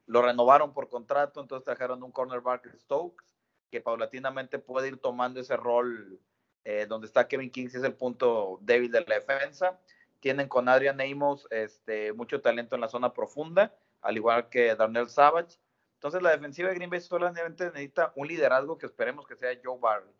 lo 0.07 0.23
renovaron 0.23 0.73
por 0.73 0.89
contrato, 0.89 1.41
entonces 1.41 1.65
trajeron 1.65 2.03
un 2.03 2.13
cornerback 2.13 2.75
Stokes, 2.77 3.25
que 3.71 3.81
paulatinamente 3.81 4.59
puede 4.59 4.89
ir 4.89 4.99
tomando 4.99 5.41
ese 5.41 5.57
rol 5.57 6.21
eh, 6.65 6.87
donde 6.87 7.07
está 7.07 7.29
Kevin 7.29 7.51
King, 7.51 7.69
si 7.69 7.79
es 7.79 7.85
el 7.85 7.95
punto 7.95 8.59
débil 8.63 8.91
de 8.91 9.03
la 9.03 9.17
defensa. 9.17 9.79
Tienen 10.21 10.49
con 10.49 10.69
Adrian 10.69 11.01
Amos 11.01 11.47
este, 11.51 12.13
mucho 12.13 12.41
talento 12.41 12.75
en 12.75 12.81
la 12.81 12.89
zona 12.89 13.13
profunda, 13.13 13.75
al 14.01 14.17
igual 14.17 14.49
que 14.49 14.75
Darnell 14.75 15.09
Savage. 15.09 15.59
Entonces 15.95 16.23
la 16.23 16.31
defensiva 16.31 16.69
de 16.69 16.75
Green 16.77 16.91
Bay 16.91 17.01
solamente 17.01 17.65
necesita 17.67 18.13
un 18.17 18.29
liderazgo 18.29 18.79
que 18.79 18.87
esperemos 18.87 19.27
que 19.27 19.37
sea 19.37 19.59
Joe 19.63 19.79
Barry. 19.79 20.11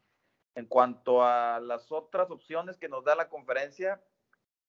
En 0.55 0.67
cuanto 0.67 1.23
a 1.23 1.61
las 1.61 1.91
otras 1.91 2.31
opciones 2.31 2.77
que 2.77 2.89
nos 2.89 3.05
da 3.05 3.15
la 3.15 3.29
conferencia, 3.29 4.01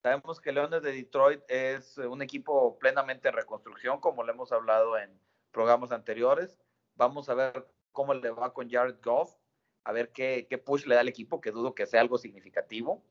sabemos 0.06 0.40
que 0.40 0.52
Leones 0.52 0.84
de 0.84 0.92
Detroit 0.92 1.42
es 1.48 1.98
un 1.98 2.22
equipo 2.22 2.78
plenamente 2.78 3.28
en 3.28 3.34
reconstrucción, 3.34 4.00
como 4.00 4.22
lo 4.22 4.32
hemos 4.32 4.52
hablado 4.52 5.00
en 5.00 5.10
programas 5.50 5.92
anteriores. 5.92 6.60
Vamos 6.96 7.28
a 7.28 7.34
ver 7.34 7.68
cómo 7.92 8.14
le 8.14 8.30
va 8.30 8.54
con 8.54 8.70
Jared 8.70 8.98
Goff, 9.04 9.36
a 9.84 9.92
ver 9.92 10.12
qué, 10.12 10.46
qué 10.48 10.60
push 10.60 10.86
le 10.86 10.94
da 10.94 11.02
al 11.02 11.08
equipo, 11.08 11.42
que 11.42 11.50
dudo 11.50 11.74
que 11.74 11.88
sea 11.88 12.02
algo 12.02 12.20
significativo. 12.20 13.04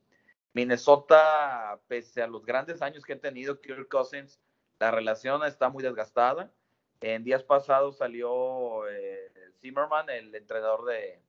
Minnesota, 0.53 1.81
pese 1.89 2.23
a 2.23 2.29
los 2.29 2.47
grandes 2.47 2.81
años 2.81 3.05
que 3.05 3.15
ha 3.15 3.21
tenido 3.21 3.61
Kirk 3.61 3.89
Cousins, 3.89 4.39
la 4.79 4.93
relación 4.93 5.43
está 5.43 5.71
muy 5.71 5.83
desgastada. 5.83 6.53
En 7.01 7.25
días 7.25 7.43
pasados 7.43 7.97
salió 7.99 8.89
eh, 8.89 9.33
Zimmerman, 9.61 10.11
el 10.11 10.33
entrenador 10.33 10.85
de, 10.85 11.21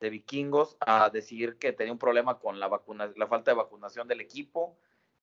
de, 0.00 0.10
vikingos, 0.10 0.76
a 0.80 1.08
decir 1.08 1.56
que 1.56 1.72
tenía 1.72 1.94
un 1.94 1.98
problema 1.98 2.38
con 2.38 2.60
la, 2.60 2.68
vacuna, 2.68 3.10
la 3.16 3.26
falta 3.26 3.52
de 3.52 3.56
vacunación 3.56 4.06
del 4.06 4.20
equipo. 4.20 4.76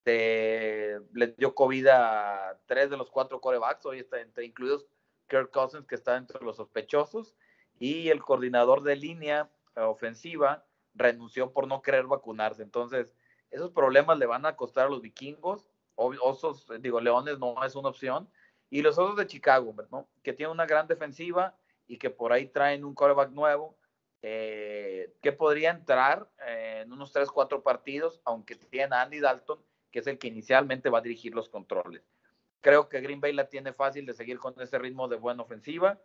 Le 0.05 1.35
dio 1.37 1.53
COVID 1.53 1.87
a 1.87 2.59
tres 2.65 2.89
de 2.89 2.97
los 2.97 3.09
cuatro 3.09 3.39
corebacks, 3.39 3.85
hoy 3.85 3.99
está 3.99 4.19
entre 4.21 4.45
incluidos 4.45 4.85
Kirk 5.27 5.51
Cousins, 5.51 5.87
que 5.87 5.95
está 5.95 6.17
entre 6.17 6.43
los 6.43 6.57
sospechosos, 6.57 7.35
y 7.79 8.09
el 8.09 8.21
coordinador 8.21 8.83
de 8.83 8.95
línea 8.95 9.49
ofensiva 9.75 10.65
renunció 10.93 11.51
por 11.51 11.67
no 11.67 11.81
querer 11.81 12.05
vacunarse. 12.05 12.63
Entonces, 12.63 13.15
esos 13.49 13.71
problemas 13.71 14.17
le 14.17 14.25
van 14.25 14.45
a 14.45 14.55
costar 14.55 14.87
a 14.87 14.89
los 14.89 15.01
vikingos. 15.01 15.67
Osos, 15.95 16.67
digo, 16.79 16.99
Leones 16.99 17.37
no 17.39 17.63
es 17.63 17.75
una 17.75 17.89
opción. 17.89 18.29
Y 18.69 18.81
los 18.81 18.97
Osos 18.97 19.17
de 19.17 19.27
Chicago, 19.27 19.75
que 20.23 20.33
tienen 20.33 20.51
una 20.51 20.65
gran 20.65 20.87
defensiva 20.87 21.55
y 21.87 21.97
que 21.97 22.09
por 22.09 22.31
ahí 22.31 22.47
traen 22.47 22.85
un 22.85 22.95
quarterback 22.95 23.31
nuevo 23.31 23.77
eh, 24.21 25.13
que 25.21 25.31
podría 25.31 25.71
entrar 25.71 26.29
en 26.47 26.91
unos 26.91 27.11
3, 27.11 27.29
4 27.29 27.63
partidos, 27.63 28.21
aunque 28.23 28.55
tiene 28.55 28.95
a 28.95 29.01
Andy 29.01 29.19
Dalton, 29.19 29.59
que 29.91 29.99
es 29.99 30.07
el 30.07 30.17
que 30.17 30.27
inicialmente 30.27 30.89
va 30.89 30.99
a 30.99 31.01
dirigir 31.01 31.35
los 31.35 31.49
controles. 31.49 32.01
Creo 32.61 32.89
que 32.89 33.01
Green 33.01 33.21
Bay 33.21 33.33
la 33.33 33.49
tiene 33.49 33.73
fácil 33.73 34.05
de 34.05 34.13
seguir 34.13 34.37
con 34.37 34.59
ese 34.61 34.77
ritmo 34.77 35.07
de 35.07 35.17
buena 35.17 35.43
ofensiva. 35.43 35.99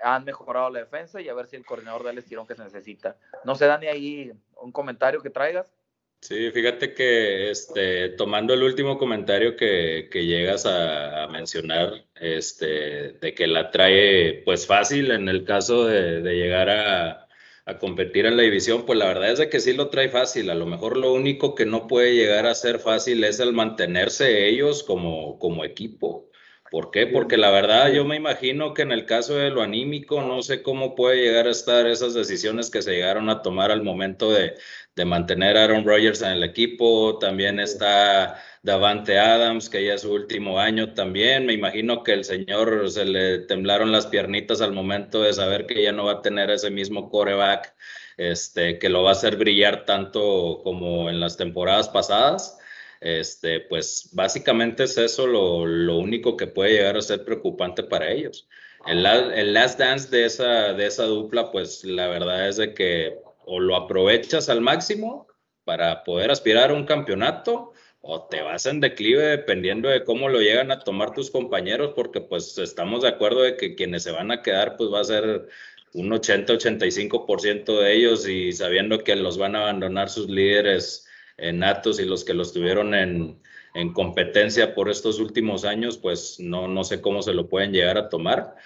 Han 0.00 0.24
mejorado 0.24 0.70
la 0.70 0.80
defensa 0.80 1.20
y 1.20 1.28
a 1.28 1.34
ver 1.34 1.46
si 1.46 1.56
el 1.56 1.64
coordinador 1.64 2.04
da 2.04 2.10
el 2.10 2.18
estirón 2.18 2.46
que 2.46 2.54
se 2.54 2.64
necesita. 2.64 3.16
No 3.44 3.54
sé, 3.54 3.66
Dani, 3.66 3.86
ahí 3.86 4.32
un 4.56 4.72
comentario 4.72 5.20
que 5.20 5.30
traigas. 5.30 5.72
Sí, 6.20 6.50
fíjate 6.50 6.92
que 6.92 7.50
este, 7.50 8.10
tomando 8.10 8.52
el 8.52 8.62
último 8.62 8.98
comentario 8.98 9.56
que, 9.56 10.08
que 10.10 10.26
llegas 10.26 10.66
a, 10.66 11.26
mencionar, 11.28 12.04
este, 12.16 13.12
de 13.12 13.34
que 13.34 13.46
la 13.46 13.70
trae 13.70 14.42
pues 14.44 14.66
fácil 14.66 15.12
en 15.12 15.28
el 15.28 15.44
caso 15.44 15.86
de, 15.86 16.20
de 16.20 16.34
llegar 16.34 16.68
a, 16.68 17.29
a, 17.66 17.78
competir 17.78 18.26
en 18.26 18.36
la 18.36 18.42
división, 18.42 18.84
pues 18.86 18.98
la 18.98 19.06
verdad 19.06 19.32
es 19.32 19.38
de 19.38 19.48
que 19.48 19.60
sí 19.60 19.72
lo 19.72 19.90
trae 19.90 20.08
fácil. 20.08 20.50
A 20.50 20.54
lo 20.54 20.66
mejor 20.66 20.96
lo 20.96 21.12
único 21.12 21.54
que 21.54 21.66
no 21.66 21.86
puede 21.86 22.14
llegar 22.14 22.46
a 22.46 22.54
ser 22.54 22.78
fácil 22.78 23.22
es 23.24 23.40
el 23.40 23.52
mantenerse 23.52 24.48
ellos 24.48 24.82
como, 24.82 25.38
como 25.38 25.64
equipo. 25.64 26.29
¿Por 26.70 26.92
qué? 26.92 27.06
Porque 27.08 27.36
la 27.36 27.50
verdad 27.50 27.92
yo 27.92 28.04
me 28.04 28.14
imagino 28.16 28.74
que 28.74 28.82
en 28.82 28.92
el 28.92 29.04
caso 29.04 29.34
de 29.34 29.50
lo 29.50 29.60
anímico 29.62 30.22
no 30.22 30.40
sé 30.40 30.62
cómo 30.62 30.94
puede 30.94 31.16
llegar 31.20 31.48
a 31.48 31.50
estar 31.50 31.86
esas 31.88 32.14
decisiones 32.14 32.70
que 32.70 32.80
se 32.80 32.92
llegaron 32.92 33.28
a 33.28 33.42
tomar 33.42 33.72
al 33.72 33.82
momento 33.82 34.30
de, 34.30 34.54
de 34.94 35.04
mantener 35.04 35.56
a 35.56 35.64
Aaron 35.64 35.84
Rodgers 35.84 36.22
en 36.22 36.30
el 36.30 36.44
equipo. 36.44 37.18
También 37.18 37.58
está 37.58 38.40
Davante 38.62 39.18
Adams, 39.18 39.68
que 39.68 39.84
ya 39.84 39.94
es 39.94 40.02
su 40.02 40.12
último 40.12 40.60
año 40.60 40.94
también. 40.94 41.44
Me 41.44 41.54
imagino 41.54 42.04
que 42.04 42.12
el 42.12 42.24
señor 42.24 42.88
se 42.88 43.04
le 43.04 43.40
temblaron 43.40 43.90
las 43.90 44.06
piernitas 44.06 44.60
al 44.60 44.72
momento 44.72 45.22
de 45.22 45.32
saber 45.32 45.66
que 45.66 45.82
ya 45.82 45.90
no 45.90 46.04
va 46.04 46.12
a 46.12 46.22
tener 46.22 46.50
ese 46.50 46.70
mismo 46.70 47.10
coreback 47.10 47.74
este, 48.16 48.78
que 48.78 48.88
lo 48.90 49.02
va 49.02 49.10
a 49.10 49.12
hacer 49.12 49.36
brillar 49.36 49.86
tanto 49.86 50.60
como 50.62 51.10
en 51.10 51.18
las 51.18 51.36
temporadas 51.36 51.88
pasadas. 51.88 52.59
Este, 53.00 53.60
pues 53.60 54.10
básicamente 54.12 54.84
es 54.84 54.98
eso 54.98 55.26
lo, 55.26 55.64
lo, 55.64 55.96
único 55.96 56.36
que 56.36 56.46
puede 56.46 56.72
llegar 56.72 56.98
a 56.98 57.02
ser 57.02 57.24
preocupante 57.24 57.82
para 57.82 58.10
ellos. 58.10 58.46
El, 58.86 59.06
el, 59.06 59.54
last 59.54 59.78
dance 59.78 60.10
de 60.10 60.26
esa, 60.26 60.74
de 60.74 60.86
esa 60.86 61.04
dupla, 61.04 61.50
pues 61.50 61.82
la 61.84 62.08
verdad 62.08 62.46
es 62.48 62.56
de 62.56 62.74
que 62.74 63.18
o 63.46 63.58
lo 63.58 63.74
aprovechas 63.74 64.50
al 64.50 64.60
máximo 64.60 65.26
para 65.64 66.04
poder 66.04 66.30
aspirar 66.30 66.70
a 66.70 66.74
un 66.74 66.84
campeonato 66.84 67.72
o 68.02 68.26
te 68.28 68.42
vas 68.42 68.66
en 68.66 68.80
declive 68.80 69.22
dependiendo 69.24 69.88
de 69.88 70.04
cómo 70.04 70.28
lo 70.28 70.40
llegan 70.40 70.70
a 70.70 70.80
tomar 70.80 71.12
tus 71.12 71.30
compañeros, 71.30 71.92
porque 71.94 72.20
pues 72.20 72.56
estamos 72.58 73.02
de 73.02 73.08
acuerdo 73.08 73.42
de 73.42 73.56
que 73.56 73.74
quienes 73.74 74.02
se 74.02 74.10
van 74.10 74.30
a 74.30 74.42
quedar 74.42 74.76
pues 74.76 74.90
va 74.92 75.00
a 75.00 75.04
ser 75.04 75.48
un 75.92 76.10
80-85% 76.10 77.80
de 77.80 77.94
ellos 77.94 78.28
y 78.28 78.52
sabiendo 78.52 78.98
que 78.98 79.16
los 79.16 79.38
van 79.38 79.56
a 79.56 79.62
abandonar 79.62 80.08
sus 80.08 80.28
líderes 80.28 81.06
natos 81.52 82.00
y 82.00 82.04
los 82.04 82.24
que 82.24 82.34
los 82.34 82.52
tuvieron 82.52 82.94
en, 82.94 83.40
en, 83.74 83.92
competencia 83.92 84.74
por 84.74 84.90
estos 84.90 85.18
últimos 85.18 85.64
años, 85.64 85.98
pues 85.98 86.38
no, 86.40 86.68
no 86.68 86.84
sé 86.84 87.00
cómo 87.00 87.22
se 87.22 87.34
lo 87.34 87.48
pueden 87.48 87.72
llegar 87.72 87.98
a 87.98 88.08
tomar. 88.08 88.56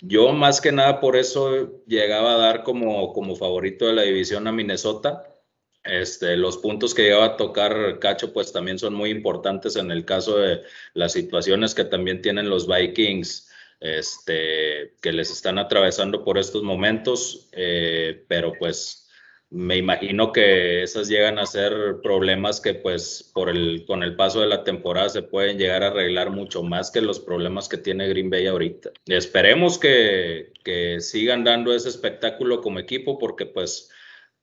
Yo 0.00 0.32
más 0.32 0.60
que 0.60 0.72
nada 0.72 1.00
por 1.00 1.16
eso 1.16 1.82
llegaba 1.86 2.34
a 2.34 2.38
dar 2.38 2.62
como, 2.62 3.12
como 3.12 3.36
favorito 3.36 3.86
de 3.86 3.94
la 3.94 4.02
división 4.02 4.46
a 4.46 4.52
Minnesota. 4.52 5.28
Este, 5.84 6.36
los 6.36 6.56
puntos 6.58 6.94
que 6.94 7.02
llegaba 7.02 7.26
a 7.26 7.36
tocar 7.36 7.98
Cacho 7.98 8.32
pues 8.32 8.52
también 8.52 8.78
son 8.78 8.94
muy 8.94 9.10
importantes 9.10 9.76
en 9.76 9.90
el 9.90 10.06
caso 10.06 10.38
de 10.38 10.62
las 10.94 11.12
situaciones 11.12 11.74
que 11.74 11.84
también 11.84 12.22
tienen 12.22 12.48
los 12.48 12.66
Vikings 12.66 13.50
este, 13.80 14.94
que 15.02 15.12
les 15.12 15.30
están 15.30 15.58
atravesando 15.58 16.24
por 16.24 16.38
estos 16.38 16.62
momentos, 16.62 17.48
eh, 17.52 18.24
pero 18.28 18.54
pues 18.58 19.03
me 19.54 19.76
imagino 19.76 20.32
que 20.32 20.82
esas 20.82 21.08
llegan 21.08 21.38
a 21.38 21.46
ser 21.46 22.00
problemas 22.02 22.60
que 22.60 22.74
pues 22.74 23.30
por 23.32 23.48
el, 23.48 23.84
con 23.86 24.02
el 24.02 24.16
paso 24.16 24.40
de 24.40 24.48
la 24.48 24.64
temporada 24.64 25.08
se 25.08 25.22
pueden 25.22 25.58
llegar 25.58 25.84
a 25.84 25.88
arreglar 25.88 26.30
mucho 26.30 26.64
más 26.64 26.90
que 26.90 27.00
los 27.00 27.20
problemas 27.20 27.68
que 27.68 27.78
tiene 27.78 28.08
Green 28.08 28.30
Bay 28.30 28.48
ahorita. 28.48 28.90
Esperemos 29.06 29.78
que, 29.78 30.52
que 30.64 31.00
sigan 31.00 31.44
dando 31.44 31.72
ese 31.72 31.88
espectáculo 31.88 32.60
como 32.60 32.80
equipo 32.80 33.16
porque 33.16 33.46
pues 33.46 33.90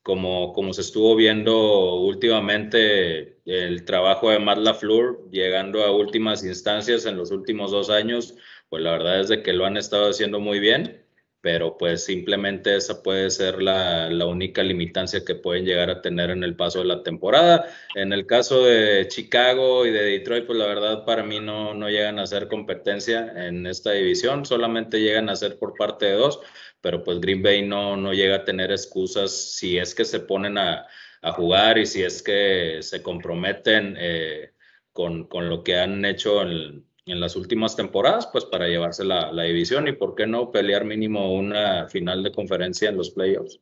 como, 0.02 0.54
como 0.54 0.72
se 0.74 0.82
estuvo 0.82 1.14
viendo 1.18 1.96
últimamente 1.96 3.42
el 3.46 3.84
trabajo 3.84 4.30
de 4.30 4.40
Matt 4.40 4.60
LaFleur 4.60 5.30
llegando 5.30 5.84
a 5.84 5.92
últimas 5.92 6.46
instancias 6.46 7.06
en 7.06 7.18
los 7.18 7.32
últimos 7.32 7.72
dos 7.72 7.90
años, 7.90 8.36
pues 8.70 8.82
la 8.82 8.94
verdad 8.94 9.20
es 9.20 9.28
de 9.28 9.44
que 9.44 9.52
lo 9.52 9.66
han 9.66 9.76
estado 9.76 10.10
haciendo 10.10 10.40
muy 10.40 10.60
bien 10.60 11.01
pero 11.42 11.78
pues 11.78 12.06
simplemente 12.06 12.76
esa 12.76 13.02
puede 13.02 13.30
ser 13.32 13.62
la, 13.62 14.10
la, 14.10 14.28
única 14.28 14.62
limitancia 14.64 15.26
que 15.26 15.36
pueden 15.36 15.66
llegar 15.66 15.90
a 15.90 16.02
tener 16.02 16.30
en 16.30 16.44
el 16.44 16.56
paso 16.56 16.80
de 16.80 16.86
la 16.86 17.02
temporada. 17.04 17.66
En 17.96 18.14
el 18.14 18.28
caso 18.28 18.64
de 18.64 19.08
Chicago 19.08 19.86
y 19.86 19.92
de 19.92 20.04
Detroit, 20.04 20.46
pues 20.46 20.60
la 20.60 20.68
verdad 20.68 21.04
para 21.04 21.24
mí 21.24 21.40
no, 21.40 21.74
no 21.74 21.90
llegan 21.90 22.20
a 22.20 22.28
ser 22.28 22.48
competencia 22.48 23.48
en 23.48 23.66
esta 23.66 23.92
división, 23.92 24.46
solamente 24.46 25.02
llegan 25.02 25.30
a 25.30 25.36
ser 25.36 25.58
por 25.58 25.74
parte 25.76 26.06
de 26.06 26.14
dos, 26.14 26.40
pero 26.80 27.04
pues 27.04 27.20
Green 27.20 27.42
Bay 27.42 27.68
no, 27.68 27.98
no 27.98 28.14
llega 28.14 28.38
a 28.38 28.46
tener 28.46 28.72
excusas 28.72 29.32
si 29.32 29.78
es 29.80 29.96
que 29.96 30.06
se 30.06 30.20
ponen 30.20 30.58
a, 30.60 30.88
a 31.22 31.32
jugar 31.32 31.78
y 31.78 31.86
si 31.86 32.04
es 32.04 32.22
que 32.22 32.80
se 32.82 33.02
comprometen 33.02 33.96
eh, 34.00 34.54
con, 34.94 35.26
con, 35.28 35.50
lo 35.50 35.64
que 35.64 35.78
han 35.78 36.04
hecho 36.06 36.42
en 36.42 36.86
en 37.06 37.20
las 37.20 37.36
últimas 37.36 37.76
temporadas, 37.76 38.28
pues 38.28 38.46
para 38.46 38.68
llevarse 38.68 39.04
la, 39.04 39.32
la, 39.32 39.44
división 39.44 39.88
y 39.88 39.94
por 39.94 40.16
qué 40.16 40.28
no 40.28 40.52
pelear 40.52 40.86
mínimo 40.86 41.34
una 41.34 41.88
final 41.88 42.22
de 42.24 42.32
conferencia 42.32 42.90
en 42.90 42.98
los 42.98 43.10
playoffs. 43.12 43.60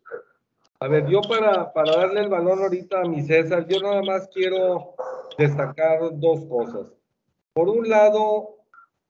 A 0.81 0.87
ver, 0.87 1.07
yo 1.07 1.21
para, 1.21 1.71
para 1.73 1.95
darle 1.95 2.21
el 2.21 2.29
balón 2.29 2.59
ahorita 2.59 3.01
a 3.01 3.07
mi 3.07 3.21
César, 3.23 3.67
yo 3.67 3.81
nada 3.81 4.01
más 4.01 4.29
quiero 4.33 4.95
destacar 5.37 5.99
dos 6.13 6.45
cosas. 6.45 6.87
Por 7.53 7.69
un 7.69 7.89
lado, 7.89 8.57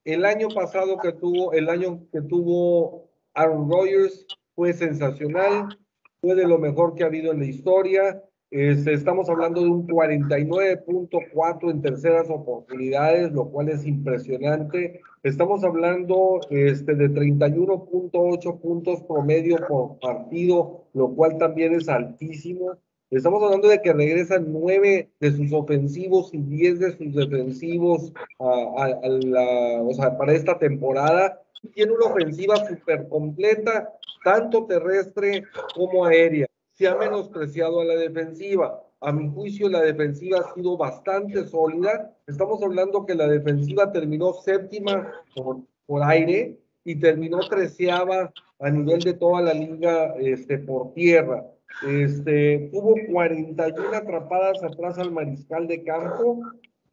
el 0.05 0.25
año 0.25 0.49
pasado 0.49 0.97
que 0.97 1.11
tuvo, 1.11 1.53
el 1.53 1.69
año 1.69 2.01
que 2.11 2.21
tuvo 2.21 3.09
Aaron 3.33 3.69
Rodgers 3.69 4.25
fue 4.55 4.73
sensacional, 4.73 5.77
fue 6.21 6.35
de 6.35 6.47
lo 6.47 6.57
mejor 6.57 6.95
que 6.95 7.03
ha 7.03 7.07
habido 7.07 7.31
en 7.31 7.39
la 7.39 7.45
historia 7.45 8.23
este, 8.51 8.93
estamos 8.93 9.29
hablando 9.29 9.61
de 9.61 9.69
un 9.69 9.87
49.4 9.87 11.69
en 11.69 11.81
terceras 11.81 12.29
oportunidades, 12.29 13.31
lo 13.31 13.49
cual 13.49 13.69
es 13.69 13.85
impresionante. 13.85 15.01
Estamos 15.21 15.63
hablando 15.63 16.39
este, 16.49 16.95
de 16.95 17.09
31.8 17.11 18.59
puntos 18.59 19.03
promedio 19.03 19.57
por 19.67 19.99
partido, 19.99 20.85
lo 20.93 21.09
cual 21.09 21.37
también 21.37 21.75
es 21.75 21.87
altísimo. 21.89 22.77
Estamos 23.11 23.43
hablando 23.43 23.67
de 23.67 23.81
que 23.81 23.93
regresan 23.93 24.51
nueve 24.51 25.09
de 25.19 25.31
sus 25.31 25.51
ofensivos 25.53 26.33
y 26.33 26.41
10 26.41 26.79
de 26.79 26.97
sus 26.97 27.13
defensivos 27.15 28.13
a, 28.39 28.87
la, 29.07 29.81
o 29.81 29.93
sea, 29.93 30.17
para 30.17 30.33
esta 30.33 30.57
temporada. 30.57 31.39
tiene 31.75 31.91
una 31.91 32.05
ofensiva 32.05 32.55
súper 32.67 33.07
completa, 33.09 33.93
tanto 34.23 34.65
terrestre 34.65 35.43
como 35.75 36.05
aérea. 36.05 36.47
Se 36.79 36.87
ha 36.87 36.95
menospreciado 36.95 37.81
a 37.81 37.83
la 37.83 37.95
defensiva. 37.95 38.81
A 39.01 39.11
mi 39.11 39.27
juicio, 39.27 39.67
la 39.67 39.81
defensiva 39.81 40.39
ha 40.39 40.53
sido 40.53 40.77
bastante 40.77 41.43
sólida. 41.43 42.15
Estamos 42.25 42.63
hablando 42.63 43.05
que 43.05 43.15
la 43.15 43.27
defensiva 43.27 43.91
terminó 43.91 44.31
séptima 44.31 45.11
por, 45.35 46.03
aire 46.03 46.57
y 46.85 46.95
terminó 46.95 47.39
treceava 47.39 48.31
a 48.59 48.69
nivel 48.69 49.01
de 49.01 49.13
toda 49.13 49.41
la 49.41 49.53
liga 49.53 50.15
este, 50.21 50.57
por 50.57 50.93
tierra. 50.93 51.45
Este, 51.85 52.69
tuvo 52.71 52.95
41 53.11 53.97
atrapadas 53.97 54.63
atrás 54.63 54.97
al 54.99 55.11
mariscal 55.11 55.67
de 55.67 55.83
campo, 55.83 56.39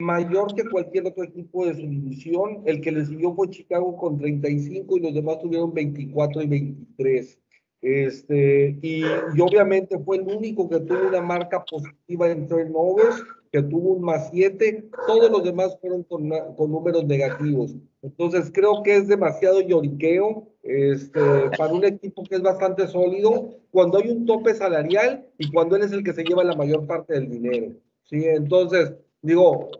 mayor 0.00 0.52
que 0.56 0.68
cualquier 0.68 1.06
otro 1.06 1.22
equipo 1.22 1.64
de 1.64 1.74
su 1.74 1.82
división. 1.82 2.64
El 2.66 2.80
que 2.80 2.90
le 2.90 3.06
siguió 3.06 3.36
fue 3.36 3.50
Chicago 3.50 3.96
con 3.96 4.18
35 4.18 4.96
y 4.96 5.00
los 5.00 5.14
demás 5.14 5.38
tuvieron 5.38 5.72
24 5.72 6.42
y 6.42 6.46
23. 6.48 7.38
Este, 7.82 8.78
y, 8.82 9.04
y, 9.04 9.40
obviamente 9.40 9.98
fue 9.98 10.16
el 10.16 10.22
único 10.22 10.68
que 10.68 10.80
tuvo 10.80 11.08
una 11.08 11.20
marca 11.20 11.64
positiva 11.64 12.30
en 12.30 12.48
turnovers, 12.48 13.22
que 13.52 13.62
tuvo 13.62 13.92
un 13.92 14.02
más 14.02 14.30
7, 14.32 14.88
todos 15.06 15.30
los 15.30 15.44
demás 15.44 15.78
fueron 15.80 16.02
con, 16.04 16.28
con, 16.56 16.70
números 16.70 17.04
negativos. 17.04 17.74
Entonces 18.02 18.50
creo 18.52 18.82
que 18.82 18.96
es 18.96 19.08
demasiado 19.08 19.60
lloriqueo 19.60 20.48
este, 20.62 21.20
para 21.56 21.72
un 21.72 21.84
equipo 21.84 22.24
que 22.24 22.36
es 22.36 22.42
bastante 22.42 22.86
sólido 22.88 23.50
cuando 23.70 23.98
hay 23.98 24.10
un 24.10 24.26
tope 24.26 24.54
salarial 24.54 25.26
y 25.38 25.50
cuando 25.52 25.76
él 25.76 25.82
es 25.82 25.92
el 25.92 26.02
que 26.02 26.12
se 26.12 26.24
lleva 26.24 26.44
la 26.44 26.56
mayor 26.56 26.86
parte 26.86 27.14
del 27.14 27.30
dinero. 27.30 27.72
¿sí? 28.04 28.24
Entonces, 28.24 28.94
digo, 29.22 29.70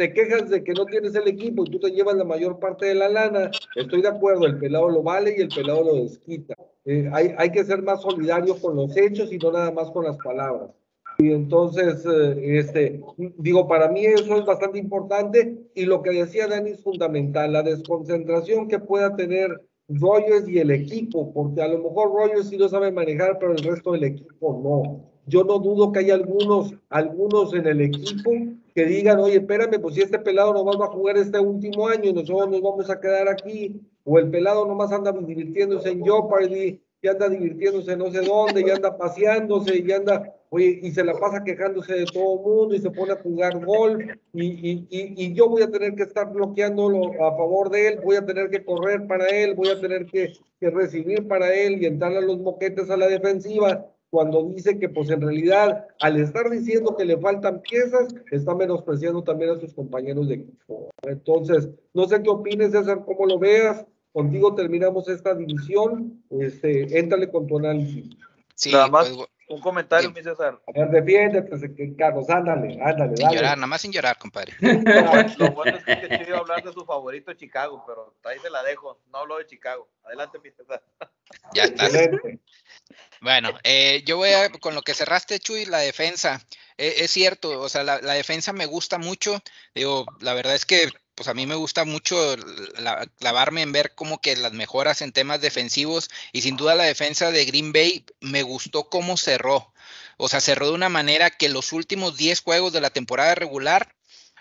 te 0.00 0.14
quejas 0.14 0.48
de 0.48 0.64
que 0.64 0.72
no 0.72 0.86
tienes 0.86 1.14
el 1.14 1.28
equipo 1.28 1.62
y 1.62 1.70
tú 1.70 1.78
te 1.78 1.90
llevas 1.90 2.16
la 2.16 2.24
mayor 2.24 2.58
parte 2.58 2.86
de 2.86 2.94
la 2.94 3.10
lana, 3.10 3.50
estoy 3.76 4.00
de 4.00 4.08
acuerdo, 4.08 4.46
el 4.46 4.56
pelado 4.56 4.88
lo 4.88 5.02
vale 5.02 5.34
y 5.36 5.42
el 5.42 5.48
pelado 5.48 5.84
lo 5.84 5.94
desquita. 5.96 6.54
Eh, 6.86 7.10
hay, 7.12 7.34
hay 7.36 7.52
que 7.52 7.62
ser 7.64 7.82
más 7.82 8.00
solidario 8.00 8.58
con 8.58 8.76
los 8.76 8.96
hechos 8.96 9.30
y 9.30 9.36
no 9.36 9.52
nada 9.52 9.70
más 9.72 9.90
con 9.90 10.06
las 10.06 10.16
palabras. 10.16 10.70
Y 11.18 11.30
entonces, 11.32 12.02
eh, 12.06 12.58
este, 12.58 13.02
digo, 13.36 13.68
para 13.68 13.88
mí 13.88 14.06
eso 14.06 14.36
es 14.36 14.46
bastante 14.46 14.78
importante 14.78 15.66
y 15.74 15.84
lo 15.84 16.00
que 16.00 16.12
decía 16.12 16.48
Dani 16.48 16.70
es 16.70 16.82
fundamental, 16.82 17.52
la 17.52 17.62
desconcentración 17.62 18.68
que 18.68 18.78
pueda 18.78 19.14
tener 19.16 19.50
Rogers 19.88 20.48
y 20.48 20.60
el 20.60 20.70
equipo, 20.70 21.30
porque 21.34 21.60
a 21.60 21.68
lo 21.68 21.76
mejor 21.76 22.10
Rogers 22.14 22.48
sí 22.48 22.56
lo 22.56 22.70
sabe 22.70 22.90
manejar, 22.90 23.38
pero 23.38 23.52
el 23.52 23.62
resto 23.62 23.92
del 23.92 24.04
equipo 24.04 24.62
no. 24.64 25.09
Yo 25.30 25.44
no 25.44 25.60
dudo 25.60 25.92
que 25.92 26.00
hay 26.00 26.10
algunos, 26.10 26.74
algunos 26.88 27.54
en 27.54 27.64
el 27.68 27.80
equipo 27.80 28.32
que 28.74 28.84
digan, 28.84 29.20
oye, 29.20 29.36
espérame, 29.36 29.80
pues 29.80 29.94
si 29.94 30.02
este 30.02 30.18
pelado 30.18 30.52
nomás 30.52 30.76
va 30.76 30.86
a 30.86 30.90
jugar 30.90 31.16
este 31.16 31.38
último 31.38 31.86
año 31.86 32.10
y 32.10 32.12
nosotros 32.12 32.50
nos 32.50 32.60
vamos 32.60 32.90
a 32.90 33.00
quedar 33.00 33.28
aquí, 33.28 33.80
o 34.02 34.18
el 34.18 34.28
pelado 34.28 34.66
nomás 34.66 34.90
anda 34.90 35.12
divirtiéndose 35.12 35.90
en 35.90 36.02
Jeopardy, 36.02 36.80
y 37.02 37.08
anda 37.08 37.28
divirtiéndose 37.28 37.96
no 37.96 38.10
sé 38.10 38.22
dónde, 38.22 38.62
y 38.66 38.70
anda 38.70 38.98
paseándose, 38.98 39.78
y 39.78 39.92
anda, 39.92 40.34
oye, 40.48 40.80
y 40.82 40.90
se 40.90 41.04
la 41.04 41.14
pasa 41.14 41.44
quejándose 41.44 41.94
de 41.94 42.06
todo 42.06 42.34
el 42.34 42.40
mundo, 42.40 42.74
y 42.74 42.80
se 42.80 42.90
pone 42.90 43.12
a 43.12 43.22
jugar 43.22 43.64
golf, 43.64 44.04
y, 44.32 44.44
y, 44.44 44.86
y, 44.90 45.32
yo 45.32 45.48
voy 45.48 45.62
a 45.62 45.70
tener 45.70 45.94
que 45.94 46.02
estar 46.02 46.32
bloqueándolo 46.32 47.12
a 47.24 47.36
favor 47.36 47.70
de 47.70 47.86
él, 47.86 48.00
voy 48.04 48.16
a 48.16 48.26
tener 48.26 48.50
que 48.50 48.64
correr 48.64 49.06
para 49.06 49.28
él, 49.28 49.54
voy 49.54 49.68
a 49.68 49.80
tener 49.80 50.06
que, 50.06 50.32
que 50.58 50.70
recibir 50.70 51.28
para 51.28 51.54
él 51.54 51.80
y 51.80 51.86
entrarle 51.86 52.18
a 52.18 52.22
los 52.22 52.40
moquetes 52.40 52.90
a 52.90 52.96
la 52.96 53.06
defensiva 53.06 53.86
cuando 54.10 54.42
dice 54.44 54.78
que 54.78 54.88
pues 54.88 55.08
en 55.10 55.20
realidad 55.20 55.86
al 56.00 56.20
estar 56.20 56.50
diciendo 56.50 56.96
que 56.96 57.04
le 57.04 57.16
faltan 57.16 57.62
piezas, 57.62 58.14
está 58.30 58.54
menospreciando 58.54 59.22
también 59.22 59.52
a 59.52 59.60
sus 59.60 59.72
compañeros 59.72 60.28
de 60.28 60.34
equipo. 60.34 60.90
Entonces, 61.02 61.70
no 61.94 62.06
sé 62.08 62.22
qué 62.22 62.28
opines, 62.28 62.72
César, 62.72 63.04
cómo 63.06 63.26
lo 63.26 63.38
veas. 63.38 63.86
Contigo 64.12 64.54
terminamos 64.56 65.08
esta 65.08 65.34
división. 65.34 66.22
Este, 66.30 66.98
éntrale 66.98 67.30
con 67.30 67.46
tu 67.46 67.58
análisis. 67.58 68.10
Sí, 68.56 68.72
nada 68.72 68.88
más 68.88 69.08
pues, 69.08 69.28
un 69.48 69.60
comentario, 69.60 70.08
sí. 70.08 70.14
mi 70.16 70.22
César. 70.22 70.60
A 70.66 70.72
ver, 70.72 70.90
defiéndete, 70.90 71.96
Carlos, 71.96 72.28
ándale, 72.28 72.78
ándale. 72.82 73.16
Sin 73.16 73.26
dale. 73.26 73.36
llorar, 73.36 73.56
nada 73.58 73.66
más 73.68 73.80
sin 73.80 73.92
llorar, 73.92 74.18
compadre. 74.18 74.52
Lo 75.38 75.52
bueno 75.52 75.78
es 75.78 75.84
que 75.84 76.08
te 76.08 76.28
iba 76.28 76.38
a 76.38 76.40
hablar 76.40 76.64
de 76.64 76.72
su 76.72 76.84
favorito 76.84 77.32
Chicago, 77.34 77.84
pero 77.86 78.14
ahí 78.24 78.38
se 78.40 78.50
la 78.50 78.62
dejo. 78.64 79.00
No 79.12 79.18
hablo 79.18 79.38
de 79.38 79.46
Chicago. 79.46 79.88
Adelante, 80.04 80.38
mi 80.42 80.50
César. 80.50 80.82
Ya 81.54 81.64
está. 81.64 81.88
Bueno, 83.20 83.58
eh, 83.64 84.02
yo 84.06 84.16
voy 84.16 84.30
a, 84.30 84.50
con 84.50 84.74
lo 84.74 84.82
que 84.82 84.94
cerraste, 84.94 85.38
Chuy, 85.38 85.66
la 85.66 85.78
defensa. 85.78 86.44
Eh, 86.78 86.94
es 86.98 87.10
cierto, 87.10 87.60
o 87.60 87.68
sea, 87.68 87.84
la, 87.84 88.00
la, 88.00 88.14
defensa 88.14 88.52
me 88.52 88.66
gusta 88.66 88.98
mucho. 88.98 89.42
Digo, 89.74 90.06
la 90.20 90.32
verdad 90.32 90.54
es 90.54 90.64
que, 90.64 90.90
pues 91.14 91.28
a 91.28 91.34
mí 91.34 91.46
me 91.46 91.54
gusta 91.54 91.84
mucho 91.84 92.34
la, 92.78 93.06
clavarme 93.18 93.60
en 93.60 93.72
ver 93.72 93.94
como 93.94 94.22
que 94.22 94.36
las 94.36 94.52
mejoras 94.52 95.02
en 95.02 95.12
temas 95.12 95.42
defensivos 95.42 96.08
y 96.32 96.40
sin 96.40 96.56
duda 96.56 96.74
la 96.74 96.84
defensa 96.84 97.30
de 97.30 97.44
Green 97.44 97.72
Bay 97.74 98.06
me 98.20 98.42
gustó 98.42 98.88
cómo 98.88 99.18
cerró. 99.18 99.72
O 100.16 100.28
sea, 100.28 100.40
cerró 100.40 100.68
de 100.68 100.74
una 100.74 100.88
manera 100.88 101.30
que 101.30 101.50
los 101.50 101.72
últimos 101.72 102.16
10 102.16 102.40
juegos 102.40 102.72
de 102.72 102.80
la 102.80 102.88
temporada 102.88 103.34
regular 103.34 103.94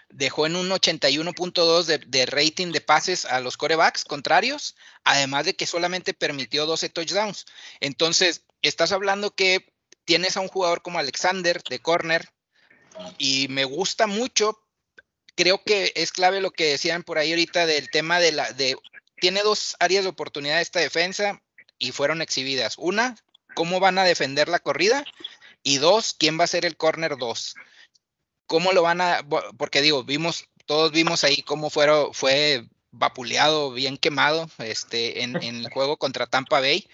dejó 0.10 0.45
en 0.45 0.56
un 0.56 0.69
81.2 0.69 1.86
de, 1.86 2.00
de, 2.00 2.26
rating 2.26 2.72
de 2.72 2.82
pases 2.82 3.26
a 3.26 3.39
los 3.39 3.58
corebacks 3.58 4.04
contrarios, 4.04 4.76
además 5.04 5.45
de 5.45 5.56
que 5.56 5.67
solamente 5.67 6.13
permitió 6.13 6.65
12 6.65 6.89
touchdowns. 6.89 7.45
Entonces, 7.80 8.43
estás 8.62 8.91
hablando 8.91 9.32
que 9.32 9.72
tienes 10.06 10.38
a 10.38 10.41
un 10.41 10.48
jugador 10.48 10.82
como 10.82 11.00
Alexander 11.00 11.62
de 11.63 11.80
corner 11.80 12.30
y 13.17 13.48
me 13.50 13.63
gusta 13.65 14.08
mucho. 14.08 14.60
Creo 15.36 15.63
que 15.63 15.93
es 15.95 16.12
clave 16.12 16.41
lo 16.41 16.52
que 16.52 16.72
decían 16.72 17.04
por 17.04 17.17
ahí 17.17 17.32
ahorita 17.32 17.65
del 17.65 17.89
tema 17.89 18.19
de 18.19 18.32
la 18.32 18.52
de 18.52 18.76
tiene 19.22 19.41
dos 19.41 19.76
áreas 19.80 20.04
de 20.04 20.10
oportunidad 20.10 20.62
esta 20.62 20.80
defensa 20.80 21.41
y 21.78 21.91
fueron 21.91 22.22
exhibidas. 22.22 22.76
Una, 22.78 23.17
cómo 23.54 23.80
van 23.80 23.98
a 23.98 24.04
defender 24.04 24.48
la 24.48 24.60
corrida 24.60 25.06
y 25.62 25.78
dos, 25.78 26.15
quién 26.17 26.39
va 26.39 26.45
a 26.45 26.48
ser 26.48 26.65
el 26.65 26.78
corner 26.78 27.17
2 27.17 27.56
cómo 28.50 28.74
lo 28.74 28.82
van 28.82 29.00
a, 29.00 29.24
porque 29.58 29.82
digo, 29.82 30.04
vimos, 30.04 30.50
todos 30.66 30.92
vimos 30.92 31.24
ahí 31.24 31.44
cómo 31.44 31.70
fueron, 31.70 32.14
fue 32.14 32.66
vapuleado, 32.92 33.72
bien 33.72 33.96
quemado 33.96 34.50
este, 34.58 35.22
en, 35.22 35.42
en, 35.42 35.58
el 35.58 35.70
juego 35.70 35.98
contra 35.98 36.26
Tampa 36.26 36.60
Bay. 36.60 36.90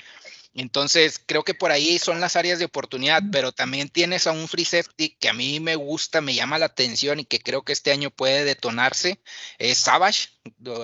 Entonces, 0.53 1.21
creo 1.25 1.43
que 1.43 1.53
por 1.53 1.71
ahí 1.71 1.97
son 1.97 2.19
las 2.19 2.35
áreas 2.35 2.59
de 2.59 2.65
oportunidad, 2.65 3.21
pero 3.31 3.53
también 3.53 3.89
tienes 3.89 4.27
a 4.27 4.31
un 4.31 4.47
free 4.49 4.65
safety 4.65 5.15
que 5.17 5.29
a 5.29 5.33
mí 5.33 5.59
me 5.61 5.75
gusta, 5.75 6.21
me 6.21 6.33
llama 6.33 6.59
la 6.59 6.67
atención 6.67 7.19
y 7.19 7.25
que 7.25 7.39
creo 7.39 7.63
que 7.63 7.73
este 7.73 7.91
año 7.91 8.11
puede 8.11 8.43
detonarse. 8.43 9.19
Es 9.57 9.77
Savage. 9.77 10.29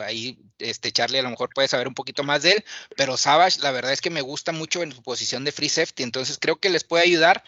Ahí, 0.06 0.40
este 0.58 0.92
Charlie 0.92 1.20
a 1.20 1.24
lo 1.24 1.30
mejor 1.30 1.50
puede 1.54 1.68
saber 1.68 1.88
un 1.88 1.94
poquito 1.96 2.24
más 2.24 2.44
de 2.44 2.52
él, 2.54 2.66
pero 2.96 3.18
Savage, 3.18 3.60
la 3.62 3.72
verdad 3.72 3.94
es 3.94 4.02
que 4.02 4.10
me 4.10 4.22
gusta 4.22 4.52
mucho 4.52 4.84
en 4.84 4.94
su 4.94 5.04
posición 5.04 5.44
de 5.44 5.52
free 5.52 5.70
safety. 5.70 6.04
Entonces, 6.04 6.38
creo 6.40 6.58
que 6.58 6.70
les 6.70 6.86
puede 6.86 7.04
ayudar. 7.04 7.44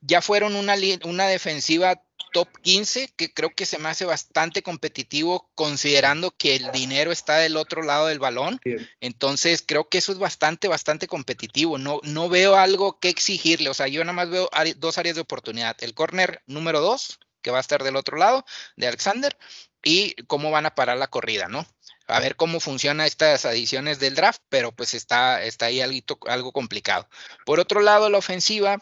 Ya 0.00 0.20
fueron 0.20 0.56
una, 0.56 0.74
una 1.04 1.26
defensiva 1.28 2.02
top 2.32 2.48
15, 2.62 3.12
que 3.16 3.32
creo 3.32 3.50
que 3.54 3.66
se 3.66 3.78
me 3.78 3.88
hace 3.88 4.04
bastante 4.04 4.62
competitivo 4.62 5.50
considerando 5.54 6.32
que 6.32 6.56
el 6.56 6.72
dinero 6.72 7.12
está 7.12 7.36
del 7.36 7.56
otro 7.56 7.82
lado 7.82 8.06
del 8.08 8.18
balón. 8.18 8.60
Entonces, 9.00 9.62
creo 9.64 9.88
que 9.88 9.98
eso 9.98 10.12
es 10.12 10.18
bastante, 10.18 10.68
bastante 10.68 11.06
competitivo. 11.06 11.78
No, 11.78 12.00
no 12.02 12.28
veo 12.28 12.56
algo 12.56 12.98
que 12.98 13.08
exigirle. 13.08 13.70
O 13.70 13.74
sea, 13.74 13.88
yo 13.88 14.02
nada 14.02 14.14
más 14.14 14.30
veo 14.30 14.50
dos 14.76 14.98
áreas 14.98 15.14
de 15.14 15.22
oportunidad. 15.22 15.76
El 15.80 15.94
corner 15.94 16.42
número 16.46 16.80
2, 16.80 17.20
que 17.42 17.50
va 17.50 17.58
a 17.58 17.60
estar 17.60 17.84
del 17.84 17.96
otro 17.96 18.16
lado, 18.16 18.44
de 18.76 18.88
Alexander, 18.88 19.36
y 19.82 20.14
cómo 20.26 20.50
van 20.50 20.66
a 20.66 20.74
parar 20.74 20.96
la 20.96 21.08
corrida, 21.08 21.48
¿no? 21.48 21.66
A 22.06 22.20
ver 22.20 22.36
cómo 22.36 22.60
funcionan 22.60 23.06
estas 23.06 23.44
adiciones 23.44 23.98
del 23.98 24.14
draft, 24.14 24.42
pero 24.48 24.72
pues 24.72 24.94
está, 24.94 25.42
está 25.44 25.66
ahí 25.66 25.80
algo, 25.80 26.18
algo 26.26 26.52
complicado. 26.52 27.08
Por 27.44 27.60
otro 27.60 27.80
lado, 27.80 28.10
la 28.10 28.18
ofensiva, 28.18 28.78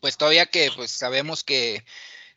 pues 0.00 0.16
todavía 0.16 0.46
que 0.46 0.70
pues 0.74 0.90
sabemos 0.90 1.44
que 1.44 1.84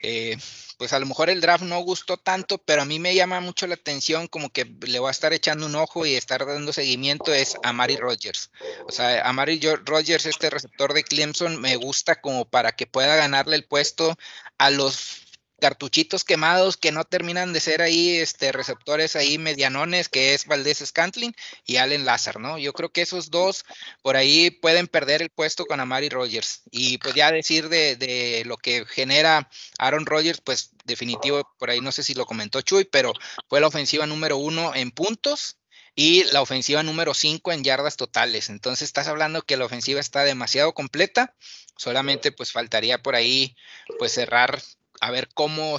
eh, 0.03 0.37
pues 0.77 0.91
a 0.93 0.99
lo 0.99 1.05
mejor 1.05 1.29
el 1.29 1.41
draft 1.41 1.63
no 1.63 1.79
gustó 1.79 2.17
tanto, 2.17 2.57
pero 2.57 2.81
a 2.81 2.85
mí 2.85 2.99
me 2.99 3.15
llama 3.15 3.39
mucho 3.39 3.67
la 3.67 3.75
atención, 3.75 4.27
como 4.27 4.49
que 4.49 4.65
le 4.65 4.99
voy 4.99 5.07
a 5.07 5.11
estar 5.11 5.33
echando 5.33 5.65
un 5.65 5.75
ojo 5.75 6.05
y 6.05 6.15
estar 6.15 6.45
dando 6.45 6.73
seguimiento, 6.73 7.33
es 7.33 7.55
a 7.63 7.73
Mari 7.73 7.95
Rogers. 7.95 8.51
O 8.85 8.91
sea, 8.91 9.27
a 9.27 9.33
Mari 9.33 9.61
Rogers, 9.85 10.25
este 10.25 10.49
receptor 10.49 10.93
de 10.93 11.03
Clemson, 11.03 11.59
me 11.61 11.77
gusta 11.77 12.19
como 12.19 12.45
para 12.45 12.73
que 12.73 12.85
pueda 12.85 13.15
ganarle 13.15 13.55
el 13.55 13.65
puesto 13.65 14.17
a 14.57 14.69
los 14.69 15.22
cartuchitos 15.59 16.23
quemados 16.23 16.77
que 16.77 16.91
no 16.91 17.05
terminan 17.05 17.53
de 17.53 17.59
ser 17.59 17.81
ahí 17.81 18.17
este, 18.17 18.51
receptores 18.51 19.15
ahí 19.15 19.37
medianones, 19.37 20.09
que 20.09 20.33
es 20.33 20.45
Valdés 20.45 20.83
Scantling 20.85 21.33
y 21.65 21.77
Allen 21.77 22.05
Lazar, 22.05 22.39
¿no? 22.39 22.57
Yo 22.57 22.73
creo 22.73 22.91
que 22.91 23.01
esos 23.01 23.31
dos 23.31 23.65
por 24.01 24.17
ahí 24.17 24.51
pueden 24.51 24.87
perder 24.87 25.21
el 25.21 25.29
puesto 25.29 25.65
con 25.65 25.79
Amari 25.79 26.09
Rogers. 26.09 26.63
Y 26.71 26.97
pues 26.97 27.15
ya 27.15 27.31
decir 27.31 27.69
de, 27.69 27.95
de 27.95 28.43
lo 28.45 28.57
que 28.57 28.85
genera 28.85 29.49
Aaron 29.77 30.05
Rodgers, 30.05 30.41
pues 30.41 30.71
definitivo, 30.85 31.49
por 31.57 31.69
ahí 31.69 31.81
no 31.81 31.91
sé 31.91 32.03
si 32.03 32.13
lo 32.13 32.25
comentó 32.25 32.61
Chuy, 32.61 32.85
pero 32.85 33.13
fue 33.47 33.61
la 33.61 33.67
ofensiva 33.67 34.05
número 34.05 34.37
uno 34.37 34.75
en 34.75 34.91
puntos 34.91 35.57
y 35.95 36.23
la 36.25 36.41
ofensiva 36.41 36.83
número 36.83 37.13
5 37.13 37.51
en 37.51 37.63
yardas 37.63 37.97
totales. 37.97 38.49
Entonces 38.49 38.87
estás 38.87 39.07
hablando 39.07 39.43
que 39.43 39.57
la 39.57 39.65
ofensiva 39.65 39.99
está 39.99 40.23
demasiado 40.23 40.73
completa, 40.73 41.35
solamente 41.77 42.31
pues 42.31 42.51
faltaría 42.51 43.01
por 43.01 43.15
ahí 43.15 43.55
pues 43.99 44.13
cerrar 44.13 44.61
a 45.03 45.11
ver 45.11 45.27
cómo, 45.33 45.75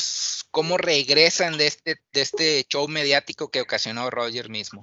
cómo 0.50 0.76
regresan 0.76 1.56
de 1.56 1.66
este, 1.66 1.94
de 2.12 2.20
este 2.20 2.64
show 2.68 2.86
mediático 2.88 3.48
que 3.48 3.62
ocasionó 3.62 4.10
Roger 4.10 4.50
mismo. 4.50 4.82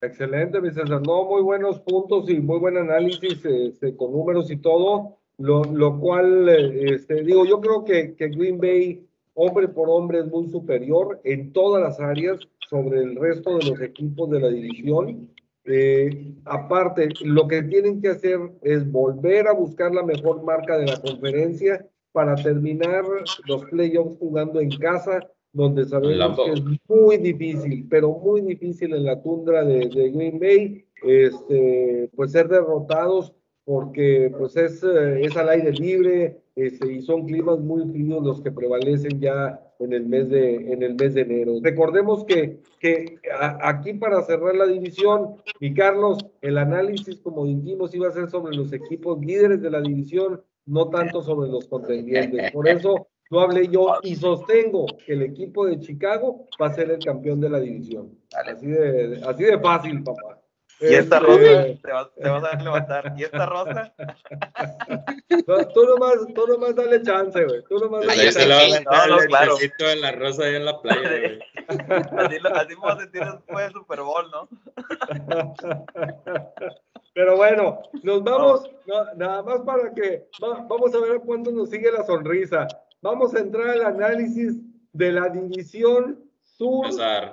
Excelente, 0.00 0.62
mi 0.62 0.70
César. 0.70 1.02
No, 1.06 1.26
muy 1.26 1.42
buenos 1.42 1.78
puntos 1.80 2.30
y 2.30 2.40
muy 2.40 2.58
buen 2.58 2.78
análisis 2.78 3.44
este, 3.44 3.94
con 3.98 4.12
números 4.12 4.50
y 4.50 4.56
todo, 4.56 5.18
lo, 5.36 5.62
lo 5.62 6.00
cual, 6.00 6.48
este, 6.48 7.22
digo, 7.22 7.44
yo 7.44 7.60
creo 7.60 7.84
que, 7.84 8.14
que 8.14 8.28
Green 8.28 8.58
Bay, 8.58 9.06
hombre 9.34 9.68
por 9.68 9.90
hombre, 9.90 10.20
es 10.20 10.26
muy 10.26 10.48
superior 10.48 11.20
en 11.22 11.52
todas 11.52 11.82
las 11.82 12.00
áreas 12.00 12.38
sobre 12.70 13.00
el 13.00 13.16
resto 13.16 13.58
de 13.58 13.66
los 13.66 13.80
equipos 13.82 14.30
de 14.30 14.40
la 14.40 14.48
división. 14.48 15.28
Eh, 15.66 16.32
aparte, 16.46 17.10
lo 17.20 17.46
que 17.46 17.62
tienen 17.64 18.00
que 18.00 18.08
hacer 18.08 18.40
es 18.62 18.90
volver 18.90 19.48
a 19.48 19.52
buscar 19.52 19.94
la 19.94 20.02
mejor 20.02 20.42
marca 20.42 20.78
de 20.78 20.86
la 20.86 21.00
conferencia 21.00 21.86
para 22.12 22.34
terminar 22.36 23.04
los 23.46 23.64
playoffs 23.66 24.18
jugando 24.18 24.60
en 24.60 24.70
casa, 24.70 25.26
donde 25.52 25.84
sabemos 25.84 26.38
que 26.44 26.52
es 26.52 26.62
muy 26.88 27.16
difícil, 27.18 27.86
pero 27.90 28.10
muy 28.10 28.40
difícil 28.42 28.94
en 28.94 29.04
la 29.04 29.20
tundra 29.22 29.64
de, 29.64 29.88
de 29.88 30.10
Green 30.10 30.38
Bay, 30.38 30.84
este, 31.02 32.10
pues 32.14 32.32
ser 32.32 32.48
derrotados 32.48 33.34
porque 33.64 34.32
pues 34.36 34.56
es, 34.56 34.82
eh, 34.82 35.22
es 35.22 35.36
al 35.36 35.48
aire 35.48 35.72
libre 35.72 36.42
este, 36.56 36.92
y 36.92 37.02
son 37.02 37.26
climas 37.26 37.60
muy 37.60 37.88
fríos 37.90 38.22
los 38.22 38.40
que 38.40 38.50
prevalecen 38.50 39.20
ya 39.20 39.60
en 39.78 39.92
el 39.92 40.06
mes 40.06 40.28
de, 40.28 40.72
en 40.72 40.82
el 40.82 40.94
mes 40.94 41.14
de 41.14 41.22
enero. 41.22 41.54
Recordemos 41.62 42.24
que, 42.24 42.60
que 42.78 43.18
aquí 43.62 43.94
para 43.94 44.22
cerrar 44.22 44.54
la 44.54 44.66
división, 44.66 45.36
y 45.60 45.74
Carlos, 45.74 46.18
el 46.40 46.58
análisis, 46.58 47.20
como 47.20 47.46
dijimos, 47.46 47.94
iba 47.94 48.08
a 48.08 48.12
ser 48.12 48.28
sobre 48.30 48.56
los 48.56 48.72
equipos 48.72 49.20
líderes 49.24 49.60
de 49.62 49.70
la 49.70 49.80
división, 49.80 50.42
no 50.66 50.88
tanto 50.88 51.22
sobre 51.22 51.50
los 51.50 51.66
contendientes. 51.66 52.52
Por 52.52 52.68
eso 52.68 53.08
no 53.30 53.40
hablé 53.40 53.68
yo 53.68 53.98
y 54.02 54.14
sostengo 54.14 54.86
que 55.06 55.14
el 55.14 55.22
equipo 55.22 55.66
de 55.66 55.80
Chicago 55.80 56.46
va 56.60 56.66
a 56.66 56.74
ser 56.74 56.90
el 56.90 57.02
campeón 57.02 57.40
de 57.40 57.50
la 57.50 57.60
división. 57.60 58.18
Así 58.34 58.66
de, 58.66 59.22
así 59.26 59.44
de 59.44 59.58
fácil, 59.58 60.02
papá. 60.02 60.42
Y 60.82 60.94
esta 60.94 61.18
este, 61.18 61.28
rosa 61.28 61.64
te 61.80 61.92
vas, 61.92 62.08
te 62.14 62.28
vas, 62.28 62.44
a 62.44 62.56
levantar. 62.60 63.14
¿Y 63.16 63.22
esta 63.22 63.46
rosa? 63.46 63.94
tú 65.74 65.86
nomás, 65.86 66.14
tú 66.34 66.46
nomás 66.48 66.74
dale 66.74 67.00
chance, 67.02 67.44
güey. 67.44 67.62
Tú 67.68 67.78
nomás 67.78 68.04
dale 68.04 68.32
chance. 68.32 68.84
No, 68.84 69.06
no, 69.06 69.18
claro. 69.28 69.56
de 69.56 69.96
la 69.96 70.10
rosa 70.12 70.44
ahí 70.44 70.56
en 70.56 70.64
la 70.64 70.82
playa, 70.82 71.08
güey. 71.08 71.38
así, 71.68 72.36
así 72.52 72.74
me 72.74 72.80
voy 72.80 72.90
a 72.90 72.96
sentir 72.96 73.22
después 73.22 73.64
del 73.64 73.72
Super 73.72 74.00
Bowl, 74.00 74.28
¿no? 74.30 74.48
Pero 77.14 77.36
bueno, 77.36 77.80
nos 78.02 78.22
vamos, 78.24 78.70
no, 78.86 79.14
nada 79.16 79.42
más 79.42 79.60
para 79.62 79.92
que, 79.92 80.26
vamos 80.40 80.94
a 80.94 81.00
ver 81.00 81.20
cuánto 81.24 81.50
nos 81.50 81.70
sigue 81.70 81.92
la 81.92 82.04
sonrisa. 82.04 82.66
Vamos 83.02 83.34
a 83.34 83.40
entrar 83.40 83.68
al 83.70 83.82
análisis 83.82 84.60
de 84.92 85.12
la 85.12 85.28
división 85.28 86.20
sur 86.42 86.86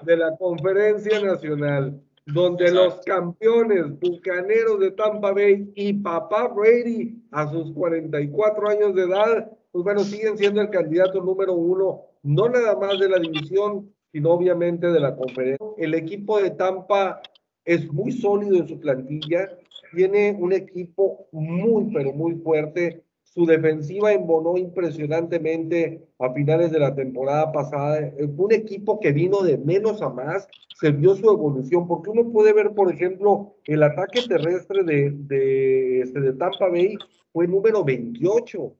de 0.03 0.17
la 0.17 0.35
conferencia 0.37 1.21
nacional 1.21 2.01
donde 2.33 2.71
los 2.71 2.95
campeones 3.05 3.99
bucaneros 3.99 4.79
de 4.79 4.91
Tampa 4.91 5.31
Bay 5.31 5.71
y 5.75 5.93
papá 5.93 6.47
Brady 6.47 7.23
a 7.31 7.49
sus 7.49 7.71
44 7.71 8.69
años 8.69 8.95
de 8.95 9.03
edad, 9.03 9.51
pues 9.71 9.83
bueno, 9.83 10.01
siguen 10.01 10.37
siendo 10.37 10.61
el 10.61 10.69
candidato 10.69 11.21
número 11.21 11.53
uno, 11.53 12.01
no 12.23 12.49
nada 12.49 12.75
más 12.75 12.99
de 12.99 13.09
la 13.09 13.19
división, 13.19 13.91
sino 14.11 14.31
obviamente 14.31 14.87
de 14.87 14.99
la 14.99 15.15
conferencia. 15.15 15.65
El 15.77 15.93
equipo 15.93 16.39
de 16.41 16.51
Tampa 16.51 17.21
es 17.65 17.91
muy 17.91 18.11
sólido 18.11 18.57
en 18.57 18.67
su 18.67 18.79
plantilla, 18.79 19.49
tiene 19.93 20.37
un 20.39 20.53
equipo 20.53 21.27
muy, 21.31 21.91
pero 21.93 22.13
muy 22.13 22.35
fuerte. 22.35 23.03
Su 23.23 23.45
defensiva 23.45 24.11
embonó 24.11 24.57
impresionantemente 24.57 26.07
a 26.17 26.33
finales 26.33 26.71
de 26.71 26.79
la 26.79 26.95
temporada 26.95 27.51
pasada. 27.51 28.11
Un 28.37 28.51
equipo 28.51 28.99
que 28.99 29.11
vino 29.11 29.41
de 29.41 29.57
menos 29.57 30.01
a 30.01 30.09
más, 30.09 30.47
se 30.79 30.91
vio 30.91 31.15
su 31.15 31.29
evolución, 31.29 31.87
porque 31.87 32.09
uno 32.09 32.31
puede 32.31 32.53
ver, 32.53 32.71
por 32.71 32.91
ejemplo, 32.91 33.55
el 33.65 33.83
ataque 33.83 34.21
terrestre 34.27 34.83
de, 34.83 35.11
de, 35.11 36.01
este, 36.01 36.21
de 36.21 36.33
Tampa 36.33 36.69
Bay 36.69 36.95
fue 37.33 37.47
número 37.47 37.83
28. 37.83 38.73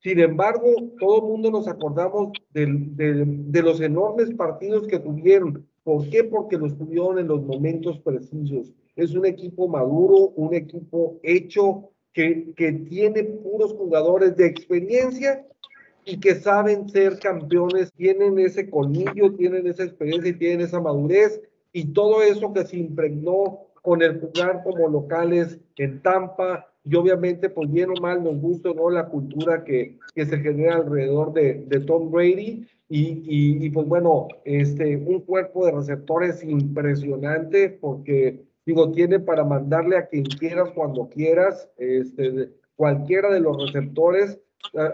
Sin 0.00 0.20
embargo, 0.20 0.68
todo 1.00 1.16
el 1.16 1.22
mundo 1.22 1.50
nos 1.50 1.66
acordamos 1.66 2.30
de, 2.52 2.66
de, 2.66 3.24
de, 3.26 3.62
los 3.62 3.80
enormes 3.80 4.32
partidos 4.34 4.86
que 4.86 5.00
tuvieron. 5.00 5.66
¿Por 5.82 6.08
qué? 6.10 6.24
Porque 6.24 6.58
los 6.58 6.76
tuvieron 6.76 7.18
en 7.18 7.28
los 7.28 7.42
momentos 7.42 7.98
precisos. 8.00 8.72
Es 8.96 9.14
un 9.14 9.26
equipo 9.26 9.68
maduro, 9.68 10.32
un 10.36 10.54
equipo 10.54 11.20
hecho 11.22 11.90
que, 12.12 12.52
que 12.56 12.72
tiene 12.72 13.22
puros 13.22 13.74
jugadores 13.74 14.36
de 14.36 14.46
experiencia 14.46 15.46
y 16.04 16.18
que 16.18 16.34
saben 16.36 16.88
ser 16.88 17.18
campeones, 17.18 17.92
tienen 17.92 18.38
ese 18.38 18.70
colmillo, 18.70 19.34
tienen 19.36 19.66
esa 19.66 19.84
experiencia 19.84 20.30
y 20.30 20.38
tienen 20.38 20.62
esa 20.62 20.80
madurez. 20.80 21.40
Y 21.72 21.92
todo 21.92 22.22
eso 22.22 22.52
que 22.52 22.64
se 22.64 22.78
impregnó 22.78 23.66
con 23.82 24.02
el 24.02 24.20
jugar 24.20 24.62
como 24.64 24.88
locales 24.88 25.58
en 25.76 26.00
Tampa 26.02 26.66
y 26.84 26.94
obviamente 26.94 27.50
pues 27.50 27.70
bien 27.70 27.90
o 27.90 28.00
mal 28.00 28.22
nos 28.22 28.40
gusta 28.40 28.72
no 28.72 28.88
la 28.90 29.08
cultura 29.08 29.64
que, 29.64 29.98
que 30.14 30.24
se 30.24 30.38
genera 30.38 30.76
alrededor 30.76 31.32
de, 31.32 31.64
de 31.66 31.80
Tom 31.80 32.10
Brady. 32.10 32.66
Y, 32.88 33.24
y, 33.26 33.66
y, 33.66 33.70
pues 33.70 33.88
bueno, 33.88 34.28
este, 34.44 34.96
un 34.96 35.20
cuerpo 35.22 35.66
de 35.66 35.72
receptores 35.72 36.44
impresionante 36.44 37.68
porque 37.68 38.44
digo, 38.66 38.92
tiene 38.92 39.20
para 39.20 39.44
mandarle 39.44 39.96
a 39.96 40.08
quien 40.08 40.24
quieras 40.24 40.70
cuando 40.74 41.08
quieras, 41.08 41.70
este, 41.78 42.50
cualquiera 42.74 43.32
de 43.32 43.40
los 43.40 43.56
receptores 43.64 44.40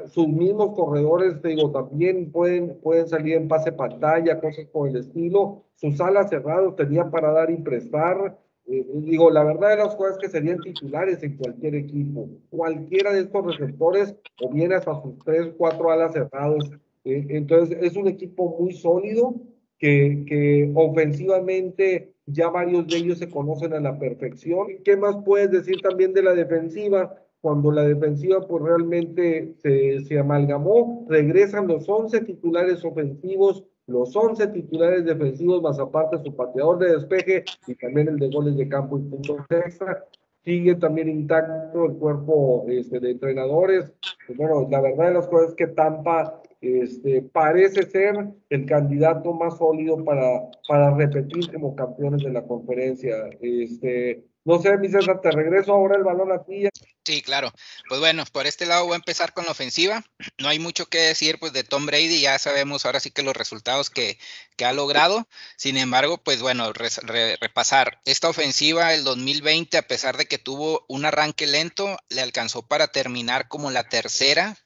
sus 0.06 0.28
mismos 0.28 0.74
corredores, 0.74 1.42
digo, 1.42 1.70
también 1.70 2.30
pueden, 2.30 2.78
pueden 2.80 3.08
salir 3.08 3.34
en 3.34 3.48
pase 3.48 3.72
pantalla, 3.72 4.40
cosas 4.40 4.66
por 4.66 4.88
el 4.88 4.96
estilo. 4.96 5.64
Sus 5.74 6.00
alas 6.00 6.30
cerradas 6.30 6.76
tenían 6.76 7.10
para 7.10 7.32
dar 7.32 7.50
y 7.50 7.56
prestar. 7.56 8.38
Eh, 8.66 8.86
digo, 8.94 9.30
la 9.30 9.42
verdad 9.42 9.70
de 9.70 9.76
las 9.76 9.96
cosas 9.96 10.18
que 10.18 10.28
serían 10.28 10.60
titulares 10.60 11.22
en 11.22 11.36
cualquier 11.36 11.74
equipo. 11.74 12.28
Cualquiera 12.50 13.12
de 13.12 13.20
estos 13.20 13.44
receptores 13.44 14.14
o 14.40 14.50
bien 14.50 14.72
hasta 14.72 15.00
sus 15.02 15.18
tres, 15.24 15.52
cuatro 15.56 15.90
alas 15.90 16.12
cerradas. 16.12 16.70
Eh, 17.04 17.26
entonces, 17.30 17.76
es 17.80 17.96
un 17.96 18.08
equipo 18.08 18.56
muy 18.60 18.72
sólido 18.72 19.34
que, 19.78 20.24
que 20.28 20.70
ofensivamente 20.74 22.11
ya 22.26 22.48
varios 22.48 22.86
de 22.86 22.96
ellos 22.96 23.18
se 23.18 23.30
conocen 23.30 23.72
a 23.72 23.80
la 23.80 23.98
perfección. 23.98 24.66
¿Qué 24.84 24.96
más 24.96 25.16
puedes 25.24 25.50
decir 25.50 25.80
también 25.82 26.12
de 26.12 26.22
la 26.22 26.34
defensiva? 26.34 27.22
cuando 27.42 27.72
la 27.72 27.82
defensiva 27.82 28.40
pues 28.46 28.62
realmente 28.62 29.54
se, 29.58 30.18
amalgamó, 30.18 31.04
regresan 31.08 31.66
los 31.66 31.88
11 31.88 32.20
titulares 32.20 32.84
ofensivos, 32.84 33.64
los 33.88 34.14
11 34.14 34.46
titulares 34.46 35.04
defensivos, 35.04 35.60
más 35.60 35.78
aparte 35.80 36.22
su 36.22 36.34
pateador 36.36 36.78
de 36.78 36.92
despeje 36.92 37.44
y 37.66 37.74
también 37.74 38.08
el 38.08 38.18
de 38.18 38.30
goles 38.30 38.56
de 38.56 38.68
campo 38.68 38.96
y 38.96 39.02
puntos 39.02 39.38
extra. 39.50 40.06
Sigue 40.44 40.76
también 40.76 41.08
intacto 41.08 41.84
el 41.86 41.94
cuerpo 41.94 42.64
este, 42.68 43.00
de 43.00 43.10
entrenadores. 43.10 43.92
Pues, 44.26 44.38
bueno, 44.38 44.66
la 44.70 44.80
verdad 44.80 45.08
de 45.08 45.14
las 45.14 45.28
cosas 45.28 45.50
es 45.50 45.54
que 45.56 45.66
Tampa 45.66 46.41
este, 46.62 47.22
parece 47.22 47.82
ser 47.82 48.14
el 48.48 48.66
candidato 48.66 49.32
más 49.32 49.58
sólido 49.58 50.02
para, 50.04 50.48
para 50.68 50.94
repetir 50.94 51.52
como 51.52 51.74
campeones 51.74 52.22
de 52.22 52.30
la 52.30 52.46
conferencia. 52.46 53.16
Este, 53.40 54.24
no 54.44 54.60
sé, 54.60 54.76
mi 54.78 54.88
te 54.88 55.30
regreso 55.30 55.72
ahora 55.72 55.96
el 55.96 56.04
balón 56.04 56.32
a 56.32 56.42
ti. 56.44 56.68
Sí, 57.04 57.22
claro. 57.22 57.52
Pues 57.88 58.00
bueno, 58.00 58.24
por 58.32 58.46
este 58.46 58.66
lado 58.66 58.84
voy 58.84 58.94
a 58.94 58.96
empezar 58.96 59.32
con 59.32 59.44
la 59.44 59.52
ofensiva. 59.52 60.04
No 60.38 60.48
hay 60.48 60.58
mucho 60.60 60.86
que 60.86 60.98
decir 60.98 61.38
pues 61.40 61.52
de 61.52 61.64
Tom 61.64 61.86
Brady, 61.86 62.20
ya 62.20 62.38
sabemos 62.38 62.86
ahora 62.86 63.00
sí 63.00 63.10
que 63.10 63.22
los 63.22 63.36
resultados 63.36 63.90
que, 63.90 64.18
que 64.56 64.64
ha 64.64 64.72
logrado. 64.72 65.28
Sin 65.56 65.76
embargo, 65.76 66.18
pues 66.18 66.42
bueno, 66.42 66.72
repasar. 66.72 68.00
Esta 68.04 68.28
ofensiva 68.28 68.94
el 68.94 69.02
2020, 69.04 69.78
a 69.78 69.86
pesar 69.86 70.16
de 70.16 70.26
que 70.26 70.38
tuvo 70.38 70.84
un 70.88 71.04
arranque 71.04 71.46
lento, 71.46 71.96
le 72.08 72.20
alcanzó 72.20 72.66
para 72.66 72.88
terminar 72.88 73.48
como 73.48 73.70
la 73.70 73.88
tercera 73.88 74.56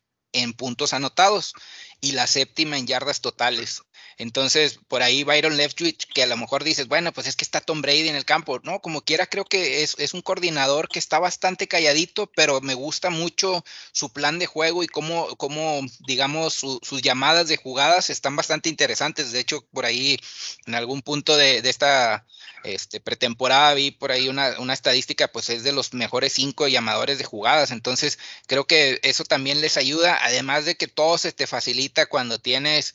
en 0.43 0.53
puntos 0.53 0.93
anotados 0.93 1.55
y 2.01 2.12
la 2.12 2.26
séptima 2.26 2.78
en 2.78 2.87
yardas 2.87 3.20
totales. 3.20 3.82
Entonces, 4.18 4.78
por 4.89 5.03
ahí 5.03 5.24
Byron 5.24 5.57
Leftwich, 5.57 6.07
que 6.07 6.22
a 6.22 6.26
lo 6.26 6.37
mejor 6.39 6.64
dices, 6.64 6.89
bueno, 6.89 7.12
pues 7.12 7.26
es 7.26 7.37
que 7.37 7.45
está 7.45 7.61
Tom 7.61 7.82
Brady 7.82 8.09
en 8.09 8.16
el 8.16 8.24
campo. 8.24 8.61
No, 8.62 8.80
como 8.80 9.03
quiera, 9.03 9.26
creo 9.26 9.45
que 9.45 9.82
es, 9.82 10.14
un 10.14 10.22
coordinador 10.22 10.89
que 10.89 10.99
está 10.99 11.18
bastante 11.18 11.68
calladito, 11.68 12.30
pero 12.34 12.61
me 12.62 12.74
gusta 12.74 13.11
mucho 13.11 13.62
su 13.93 14.11
plan 14.12 14.39
de 14.39 14.47
juego 14.47 14.82
y 14.82 14.87
cómo, 14.87 15.37
cómo 15.37 15.82
digamos, 16.07 16.55
sus 16.55 17.03
llamadas 17.03 17.49
de 17.49 17.59
jugadas 17.59 18.09
están 18.09 18.37
bastante 18.37 18.70
interesantes. 18.70 19.32
De 19.32 19.41
hecho, 19.41 19.66
por 19.72 19.84
ahí, 19.84 20.18
en 20.66 20.74
algún 20.74 21.03
punto 21.03 21.37
de, 21.37 21.59
esta 21.59 22.26
este, 22.67 23.01
pretemporada 23.01 23.75
vi 23.75 23.91
por 23.91 24.12
ahí 24.12 24.29
una, 24.29 24.55
estadística, 24.73 25.29
pues 25.29 25.51
es 25.51 25.62
de 25.62 25.73
los 25.73 25.95
mejores 25.95 26.33
cinco 26.33 26.69
llamadores 26.69 27.19
de 27.19 27.25
jugadas. 27.25 27.71
Entonces, 27.71 28.19
creo 28.47 28.67
que 28.67 29.01
eso 29.03 29.25
también 29.25 29.61
les 29.61 29.77
ayuda, 29.77 30.19
además 30.23 30.64
de 30.64 30.77
que 30.77 30.89
todo 30.89 31.19
se 31.19 31.33
te 31.33 31.47
facilita 31.47 32.07
cuando 32.07 32.39
tienes 32.39 32.95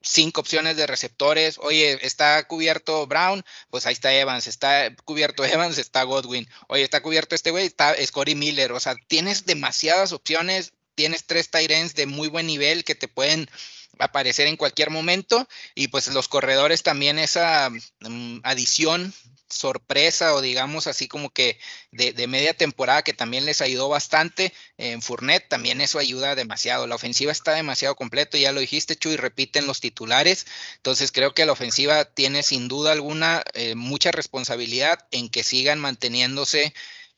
cinco 0.00 0.40
opciones 0.40 0.76
de 0.76 0.86
receptores. 0.86 1.58
Oye, 1.58 1.98
está 2.06 2.46
cubierto 2.46 3.06
Brown, 3.06 3.44
pues 3.70 3.86
ahí 3.86 3.94
está 3.94 4.14
Evans, 4.14 4.46
está 4.46 4.94
cubierto 5.04 5.44
Evans, 5.44 5.78
está 5.78 6.02
Godwin. 6.04 6.48
Oye, 6.68 6.82
está 6.82 7.02
cubierto 7.02 7.34
este 7.34 7.50
güey, 7.50 7.66
está 7.66 7.94
Scotty 8.04 8.34
Miller. 8.34 8.72
O 8.72 8.80
sea, 8.80 8.94
tienes 9.08 9.46
demasiadas 9.46 10.12
opciones, 10.12 10.72
tienes 10.94 11.24
tres 11.24 11.50
Tyrens 11.50 11.94
de 11.94 12.06
muy 12.06 12.28
buen 12.28 12.46
nivel 12.46 12.84
que 12.84 12.94
te 12.94 13.08
pueden 13.08 13.48
aparecer 13.98 14.46
en 14.46 14.56
cualquier 14.56 14.90
momento 14.90 15.48
y 15.74 15.88
pues 15.88 16.08
los 16.08 16.28
corredores 16.28 16.82
también 16.82 17.18
esa 17.18 17.70
mm, 18.00 18.40
adición 18.42 19.12
sorpresa 19.48 20.34
o 20.34 20.40
digamos 20.40 20.86
así 20.86 21.06
como 21.08 21.30
que 21.30 21.58
de, 21.92 22.26
media 22.26 22.54
temporada 22.54 23.02
que 23.02 23.12
también 23.12 23.44
les 23.44 23.60
ayudó 23.60 23.88
bastante 23.88 24.52
en 24.78 25.02
Fournet, 25.02 25.48
también 25.48 25.80
eso 25.80 25.98
ayuda 25.98 26.34
demasiado. 26.34 26.86
La 26.86 26.96
ofensiva 26.96 27.32
está 27.32 27.52
demasiado 27.52 27.94
completo, 27.94 28.36
ya 28.36 28.52
lo 28.52 28.60
dijiste 28.60 28.96
Chuy, 28.96 29.16
repiten 29.16 29.66
los 29.66 29.80
titulares, 29.80 30.46
entonces 30.76 31.12
creo 31.12 31.34
que 31.34 31.46
la 31.46 31.52
ofensiva 31.52 32.04
tiene 32.04 32.42
sin 32.42 32.68
duda 32.68 32.92
alguna 32.92 33.44
eh, 33.54 33.74
mucha 33.74 34.10
responsabilidad 34.10 35.06
en 35.10 35.28
que 35.28 35.44
sigan 35.44 35.78
manteniéndose 35.78 36.74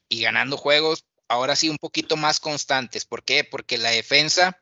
y 0.09 0.22
ganando 0.22 0.57
juegos, 0.57 1.05
ahora 1.29 1.57
sí 1.57 1.68
un 1.68 1.79
poquito 1.79 2.16
más 2.16 2.41
constantes. 2.41 3.05
¿Por 3.05 3.24
qué? 3.24 3.45
Porque 3.45 3.79
la 3.79 3.91
defensa 3.91 4.61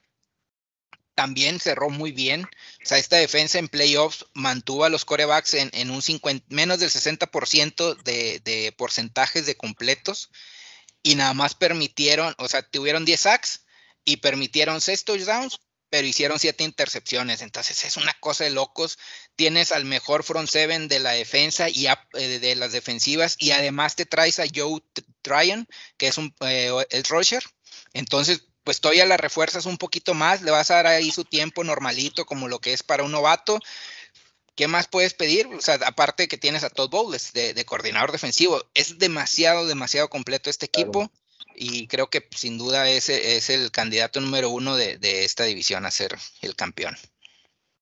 también 1.14 1.60
cerró 1.60 1.90
muy 1.90 2.12
bien. 2.12 2.44
O 2.44 2.86
sea, 2.86 2.98
esta 2.98 3.16
defensa 3.16 3.58
en 3.58 3.68
playoffs 3.68 4.26
mantuvo 4.34 4.84
a 4.84 4.88
los 4.88 5.04
corebacks 5.04 5.54
en, 5.54 5.90
un 5.90 6.02
50, 6.02 6.46
menos 6.48 6.80
del 6.80 6.90
60% 6.90 8.02
de, 8.02 8.40
de 8.40 8.72
porcentajes 8.72 9.46
de 9.46 9.56
completos 9.56 10.30
y 11.04 11.14
nada 11.14 11.34
más 11.34 11.54
permitieron, 11.54 12.34
o 12.38 12.48
sea, 12.48 12.62
tuvieron 12.62 13.04
10 13.04 13.20
sacks 13.20 13.66
y 14.04 14.16
permitieron 14.16 14.80
6 14.80 15.04
touchdowns, 15.04 15.60
pero 15.90 16.06
hicieron 16.08 16.40
7 16.40 16.64
intercepciones. 16.64 17.42
Entonces 17.42 17.84
es 17.84 17.96
una 17.96 18.14
cosa 18.20 18.44
de 18.44 18.50
locos. 18.50 18.98
Tienes 19.36 19.70
al 19.70 19.84
mejor 19.84 20.24
front 20.24 20.48
seven 20.48 20.88
de 20.88 20.98
la 20.98 21.12
defensa 21.12 21.68
y 21.68 21.86
eh, 21.86 22.38
de 22.40 22.56
las 22.56 22.72
defensivas 22.72 23.36
y 23.38 23.52
además 23.52 23.96
te 23.96 24.06
traes 24.06 24.40
a 24.40 24.46
Joe 24.52 24.80
Tryon, 25.22 25.68
que 25.98 26.08
es 26.08 26.18
un, 26.18 26.34
eh, 26.40 26.72
el 26.90 27.04
rusher. 27.04 27.44
Entonces, 27.92 28.46
pues 28.64 28.80
todavía 28.80 29.06
la 29.06 29.18
refuerzas 29.18 29.66
un 29.66 29.76
poquito 29.76 30.14
más, 30.14 30.42
le 30.42 30.50
vas 30.50 30.70
a 30.70 30.76
dar 30.76 30.86
ahí 30.86 31.10
su 31.10 31.24
tiempo 31.24 31.62
normalito 31.62 32.24
como 32.24 32.48
lo 32.48 32.58
que 32.58 32.72
es 32.72 32.82
para 32.82 33.04
un 33.04 33.12
novato. 33.12 33.60
¿Qué 34.56 34.68
más 34.68 34.88
puedes 34.88 35.14
pedir? 35.14 35.46
O 35.48 35.60
sea, 35.60 35.74
aparte 35.86 36.28
que 36.28 36.38
tienes 36.38 36.64
a 36.64 36.70
Todd 36.70 36.90
Bowles 36.90 37.32
de, 37.32 37.64
coordinador 37.64 38.12
defensivo, 38.12 38.62
es 38.74 38.98
demasiado, 38.98 39.66
demasiado 39.66 40.08
completo 40.08 40.48
este 40.48 40.66
equipo 40.66 41.10
y 41.56 41.86
creo 41.86 42.08
que 42.08 42.26
sin 42.34 42.58
duda 42.58 42.88
ese 42.88 43.36
es 43.36 43.50
el 43.50 43.70
candidato 43.70 44.20
número 44.20 44.50
uno 44.50 44.76
de, 44.76 44.98
esta 45.24 45.44
división 45.44 45.84
a 45.84 45.90
ser 45.90 46.16
el 46.40 46.56
campeón. 46.56 46.94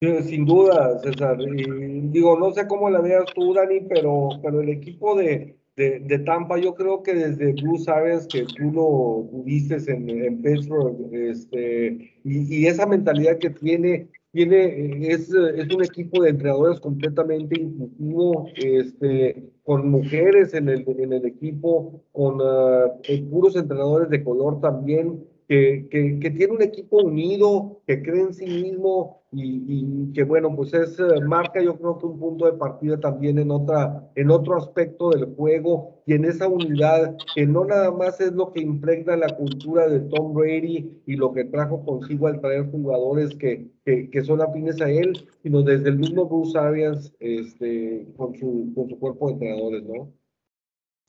Sin 0.01 0.45
duda, 0.45 0.99
César. 1.01 1.37
digo, 1.39 2.37
no 2.37 2.53
sé 2.53 2.67
cómo 2.67 2.91
la 2.91 3.01
veas 3.01 3.27
tú, 3.35 3.55
Dani, 3.55 3.83
pero, 3.89 4.31
pero 4.43 4.61
el 4.61 4.69
equipo 4.71 5.15
de, 5.15 5.62
de, 5.77 6.19
Tampa, 6.27 6.59
yo 6.59 6.75
creo 6.75 7.03
que 7.03 7.15
desde 7.15 7.53
Bruce 7.55 7.91
Arians, 7.91 8.27
que 8.27 8.45
tú 8.45 8.71
lo 8.73 9.29
tuviste 9.31 9.77
en, 9.91 10.11
en 10.11 10.43
Pittsburgh, 10.43 11.15
este, 11.15 12.13
y, 12.25 12.67
esa 12.67 12.87
mentalidad 12.87 13.39
que 13.39 13.51
tiene, 13.51 14.09
tiene 14.33 15.07
es, 15.09 15.31
es 15.31 15.75
un 15.75 15.83
equipo 15.83 16.23
de 16.23 16.31
entrenadores 16.31 16.79
completamente 16.81 17.61
inclusivo, 17.61 18.49
este, 18.57 19.51
con 19.65 19.91
mujeres 19.91 20.53
en 20.55 20.69
el, 20.69 20.85
en 20.87 21.13
el 21.13 21.25
equipo, 21.25 22.03
con 22.13 22.41
uh, 22.41 23.31
puros 23.31 23.57
entrenadores 23.57 24.11
de 24.11 24.23
color 24.23 24.61
también, 24.61 25.25
que, 25.49 25.89
que, 26.21 26.31
tiene 26.31 26.53
un 26.53 26.63
equipo 26.63 27.03
unido, 27.03 27.81
que 27.87 28.03
cree 28.03 28.23
en 28.23 28.35
sí 28.35 28.47
mismo, 28.47 29.23
y, 29.33 30.13
que 30.13 30.25
bueno, 30.25 30.55
pues 30.55 30.75
es 30.75 30.99
eh, 31.01 31.21
marca 31.27 31.63
yo 31.63 31.79
creo 31.79 31.99
que 31.99 32.07
un 32.07 32.19
punto 32.19 32.45
de 32.45 32.53
partida 32.53 33.01
también 33.01 33.39
en 33.39 33.51
otra, 33.51 34.11
en 34.15 34.31
otro 34.31 34.57
aspecto 34.57 35.11
del 35.11 35.35
juego 35.35 36.03
y 36.07 36.13
en 36.13 36.27
esa 36.27 36.49
unidad 36.49 37.17
que 37.35 37.47
no 37.47 37.65
nada 37.65 37.91
más 37.91 38.21
es 38.21 38.33
lo 38.33 38.53
que 38.53 38.61
impregna 38.61 39.17
la 39.17 39.35
cultura 39.35 39.89
de 39.89 40.01
Tom 40.01 40.35
Brady 40.35 41.03
y 41.07 41.17
lo 41.17 41.33
que 41.33 41.45
trajo 41.45 41.83
consigo 41.85 42.27
al 42.27 42.41
traer 42.41 42.71
jugadores 42.71 43.35
que, 43.37 43.71
que, 43.87 44.11
que 44.11 44.23
son 44.23 44.43
afines 44.43 44.81
a 44.83 44.91
él, 44.91 45.27
sino 45.43 45.63
desde 45.63 45.89
el 45.89 45.99
mismo 45.99 46.27
Bruce 46.27 46.59
Arians 46.59 47.15
este, 47.19 48.07
con, 48.17 48.35
su, 48.35 48.71
con 48.75 48.91
su 48.91 48.99
cuerpo 48.99 49.29
de 49.29 49.33
entrenadores, 49.33 49.83
¿no? 49.85 50.13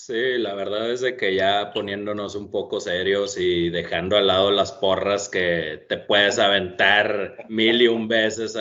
Sí, 0.05 0.37
la 0.37 0.53
verdad 0.53 0.91
es 0.91 0.99
de 0.99 1.15
que 1.15 1.33
ya 1.33 1.71
poniéndonos 1.73 2.35
un 2.35 2.51
poco 2.51 2.81
serios 2.81 3.37
y 3.37 3.69
dejando 3.69 4.17
al 4.17 4.27
lado 4.27 4.51
las 4.51 4.73
porras 4.73 5.29
que 5.29 5.85
te 5.87 5.95
puedes 5.97 6.39
aventar 6.39 7.45
mil 7.47 7.81
y 7.81 7.87
un 7.87 8.09
veces 8.09 8.57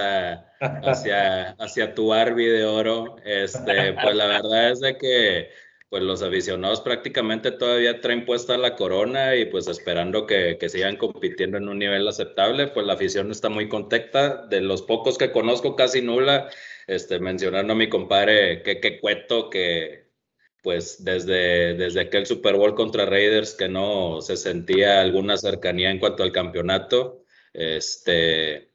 hacia, 0.61 1.51
hacia 1.59 1.95
tu 1.95 2.07
Barbie 2.11 2.47
de 2.47 2.65
oro, 2.65 3.17
este, 3.25 3.93
pues 3.95 4.15
la 4.15 4.29
verdad 4.29 4.71
es 4.71 4.79
de 4.79 4.97
que 4.97 5.51
pues 5.89 6.05
los 6.05 6.23
aficionados 6.23 6.81
prácticamente 6.81 7.51
todavía 7.51 8.01
traen 8.01 8.25
puesta 8.25 8.57
la 8.57 8.77
corona 8.77 9.35
y 9.35 9.47
pues 9.47 9.67
esperando 9.67 10.29
que, 10.29 10.59
que, 10.61 10.69
sigan 10.69 10.97
compitiendo 10.97 11.59
en 11.59 11.69
un 11.69 11.81
nivel 11.81 12.07
aceptable, 12.07 12.69
pues 12.69 12.87
la 12.87 12.93
afición 12.93 13.33
está 13.33 13.49
muy 13.49 13.69
contenta. 13.69 14.47
De 14.47 14.61
los 14.61 14.83
pocos 14.83 15.19
que 15.19 15.33
conozco, 15.33 15.75
casi 15.75 16.03
nula, 16.03 16.49
este, 16.87 17.19
mencionando 17.19 17.73
a 17.73 17.77
mi 17.77 17.89
compadre 17.89 18.63
que 18.63 19.01
Cueto, 19.01 19.51
que 19.51 20.02
pues 20.63 21.05
desde, 21.05 21.75
desde 21.75 22.01
aquel 22.01 22.25
Super 22.25 22.57
Bowl 22.57 22.75
contra 22.75 23.05
Raiders 23.05 23.55
que 23.55 23.69
no 23.69 24.21
se 24.23 24.37
sentía 24.37 25.01
alguna 25.01 25.37
cercanía 25.37 25.91
en 25.91 25.99
cuanto 25.99 26.23
al 26.23 26.33
campeonato, 26.33 27.25
este, 27.53 28.71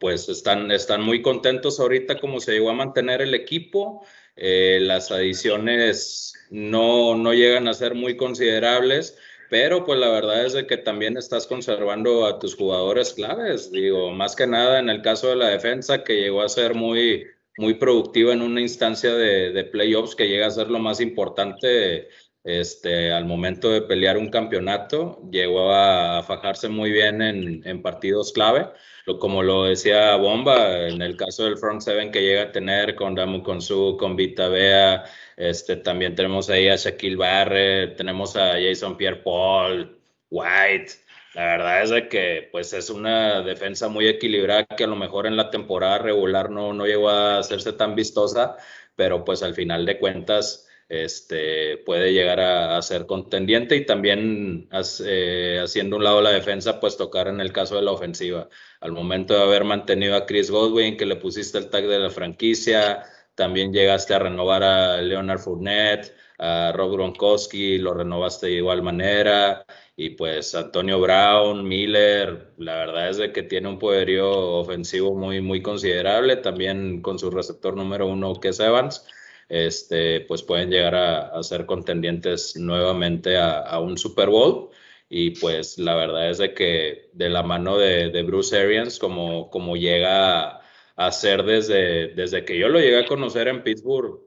pues 0.00 0.28
están, 0.28 0.70
están 0.72 1.02
muy 1.02 1.22
contentos 1.22 1.78
ahorita 1.78 2.18
como 2.18 2.40
se 2.40 2.52
llegó 2.52 2.70
a 2.70 2.74
mantener 2.74 3.22
el 3.22 3.34
equipo. 3.34 4.04
Eh, 4.34 4.78
las 4.82 5.12
adiciones 5.12 6.34
no, 6.50 7.14
no 7.16 7.32
llegan 7.32 7.68
a 7.68 7.74
ser 7.74 7.94
muy 7.94 8.16
considerables, 8.16 9.16
pero 9.48 9.84
pues 9.84 10.00
la 10.00 10.08
verdad 10.08 10.44
es 10.44 10.54
de 10.54 10.66
que 10.66 10.76
también 10.76 11.16
estás 11.16 11.46
conservando 11.46 12.26
a 12.26 12.40
tus 12.40 12.56
jugadores 12.56 13.12
claves. 13.12 13.70
Digo, 13.70 14.10
más 14.10 14.34
que 14.34 14.48
nada 14.48 14.80
en 14.80 14.88
el 14.90 15.02
caso 15.02 15.28
de 15.28 15.36
la 15.36 15.48
defensa 15.48 16.02
que 16.02 16.20
llegó 16.20 16.42
a 16.42 16.48
ser 16.48 16.74
muy, 16.74 17.26
muy 17.58 17.74
productiva 17.74 18.32
en 18.32 18.42
una 18.42 18.60
instancia 18.60 19.14
de, 19.14 19.52
de, 19.52 19.64
playoffs 19.64 20.14
que 20.14 20.28
llega 20.28 20.46
a 20.46 20.50
ser 20.50 20.68
lo 20.68 20.78
más 20.78 21.00
importante 21.00 22.08
este, 22.44 23.12
al 23.12 23.24
momento 23.24 23.70
de 23.70 23.82
pelear 23.82 24.16
un 24.16 24.30
campeonato. 24.30 25.20
Llegó 25.30 25.72
a, 25.72 26.22
fajarse 26.22 26.68
muy 26.68 26.90
bien 26.92 27.22
en, 27.22 27.66
en, 27.66 27.82
partidos 27.82 28.32
clave, 28.32 28.68
lo, 29.06 29.18
como 29.18 29.42
lo 29.42 29.64
decía 29.64 30.16
Bomba, 30.16 30.88
en 30.88 31.02
el 31.02 31.16
caso 31.16 31.44
del 31.44 31.58
front 31.58 31.82
seven 31.82 32.10
que 32.10 32.22
llega 32.22 32.42
a 32.44 32.52
tener 32.52 32.94
con 32.94 33.14
Damu 33.14 33.42
Konsu, 33.42 33.96
con 33.98 34.16
Vita 34.16 34.48
Bea, 34.48 35.04
este, 35.36 35.76
también 35.76 36.14
tenemos 36.14 36.48
ahí 36.50 36.68
a 36.68 36.76
Shaquille 36.76 37.16
Barrett, 37.16 37.96
tenemos 37.96 38.36
a 38.36 38.54
Jason 38.60 38.96
Pierre 38.96 39.22
Paul, 39.22 39.98
White, 40.30 40.92
la 41.34 41.44
verdad 41.44 41.82
es 41.82 41.90
de 41.90 42.08
que 42.08 42.48
pues 42.52 42.72
es 42.72 42.90
una 42.90 43.42
defensa 43.42 43.88
muy 43.88 44.06
equilibrada 44.06 44.66
que 44.66 44.84
a 44.84 44.86
lo 44.86 44.96
mejor 44.96 45.26
en 45.26 45.36
la 45.36 45.50
temporada 45.50 45.98
regular 45.98 46.50
no, 46.50 46.72
no 46.72 46.86
llegó 46.86 47.08
a 47.08 47.38
hacerse 47.38 47.72
tan 47.72 47.94
vistosa, 47.94 48.56
pero 48.96 49.24
pues 49.24 49.42
al 49.42 49.54
final 49.54 49.86
de 49.86 49.98
cuentas 49.98 50.68
este, 50.92 51.78
puede 51.78 52.12
llegar 52.12 52.38
a, 52.40 52.82
ser 52.82 53.06
contendiente 53.06 53.76
y 53.76 53.86
también 53.86 54.68
eh, 55.06 55.58
haciendo 55.62 55.96
un 55.96 56.04
lado 56.04 56.20
la 56.20 56.30
defensa, 56.30 56.80
pues 56.80 56.98
tocar 56.98 57.28
en 57.28 57.40
el 57.40 57.50
caso 57.50 57.76
de 57.76 57.82
la 57.82 57.92
ofensiva. 57.92 58.50
Al 58.80 58.92
momento 58.92 59.34
de 59.34 59.42
haber 59.42 59.64
mantenido 59.64 60.16
a 60.16 60.26
Chris 60.26 60.50
Godwin, 60.50 60.98
que 60.98 61.06
le 61.06 61.16
pusiste 61.16 61.56
el 61.56 61.70
tag 61.70 61.86
de 61.86 61.98
la 61.98 62.10
franquicia, 62.10 63.04
también 63.34 63.72
llegaste 63.72 64.12
a 64.12 64.18
renovar 64.18 64.62
a 64.62 65.00
Leonard 65.00 65.38
Fournette, 65.38 66.14
a 66.38 66.72
Rob 66.74 66.92
Gronkowski, 66.92 67.78
lo 67.78 67.94
renovaste 67.94 68.48
de 68.48 68.52
igual 68.52 68.82
manera, 68.82 69.64
y 69.96 70.10
pues 70.10 70.54
Antonio 70.54 71.00
Brown, 71.00 71.66
Miller, 71.68 72.52
la 72.56 72.76
verdad 72.76 73.10
es 73.10 73.18
de 73.18 73.32
que 73.32 73.42
tiene 73.42 73.68
un 73.68 73.78
poderío 73.78 74.30
ofensivo 74.54 75.14
muy, 75.14 75.40
muy 75.42 75.62
considerable, 75.62 76.36
también 76.36 77.02
con 77.02 77.18
su 77.18 77.30
receptor 77.30 77.76
número 77.76 78.06
uno, 78.06 78.34
que 78.40 78.48
es 78.48 78.60
Evans, 78.60 79.06
este, 79.48 80.20
pues 80.22 80.42
pueden 80.42 80.70
llegar 80.70 80.94
a, 80.94 81.42
ser 81.42 81.66
contendientes 81.66 82.56
nuevamente 82.56 83.36
a, 83.38 83.78
un 83.80 83.98
Super 83.98 84.30
Bowl. 84.30 84.70
Y 85.08 85.32
pues 85.40 85.78
la 85.78 85.94
verdad 85.94 86.30
es 86.30 86.38
de 86.38 86.54
que 86.54 87.10
de 87.12 87.28
la 87.28 87.42
mano 87.42 87.76
de, 87.76 88.22
Bruce 88.22 88.58
Arians, 88.58 88.98
como, 88.98 89.50
como 89.50 89.76
llega 89.76 90.62
a, 90.96 91.12
ser 91.12 91.42
desde, 91.44 92.08
desde 92.14 92.44
que 92.46 92.58
yo 92.58 92.68
lo 92.68 92.80
llegué 92.80 93.00
a 93.00 93.06
conocer 93.06 93.48
en 93.48 93.62
Pittsburgh, 93.62 94.20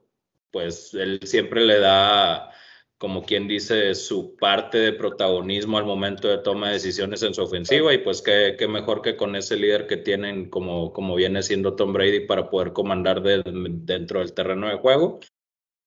pues 0.52 0.94
él 0.94 1.20
siempre 1.24 1.64
le 1.64 1.80
da 1.80 2.52
como 2.98 3.22
quien 3.22 3.46
dice, 3.46 3.94
su 3.94 4.36
parte 4.36 4.78
de 4.78 4.92
protagonismo 4.92 5.76
al 5.76 5.84
momento 5.84 6.28
de 6.28 6.38
toma 6.38 6.68
de 6.68 6.74
decisiones 6.74 7.22
en 7.22 7.34
su 7.34 7.42
ofensiva 7.42 7.92
y 7.92 7.98
pues 7.98 8.22
qué, 8.22 8.56
qué 8.58 8.66
mejor 8.68 9.02
que 9.02 9.16
con 9.16 9.36
ese 9.36 9.56
líder 9.56 9.86
que 9.86 9.98
tienen 9.98 10.48
como, 10.48 10.92
como 10.92 11.14
viene 11.14 11.42
siendo 11.42 11.76
Tom 11.76 11.92
Brady 11.92 12.26
para 12.26 12.48
poder 12.48 12.72
comandar 12.72 13.22
dentro 13.22 14.20
del 14.20 14.32
terreno 14.32 14.68
de 14.68 14.76
juego. 14.76 15.20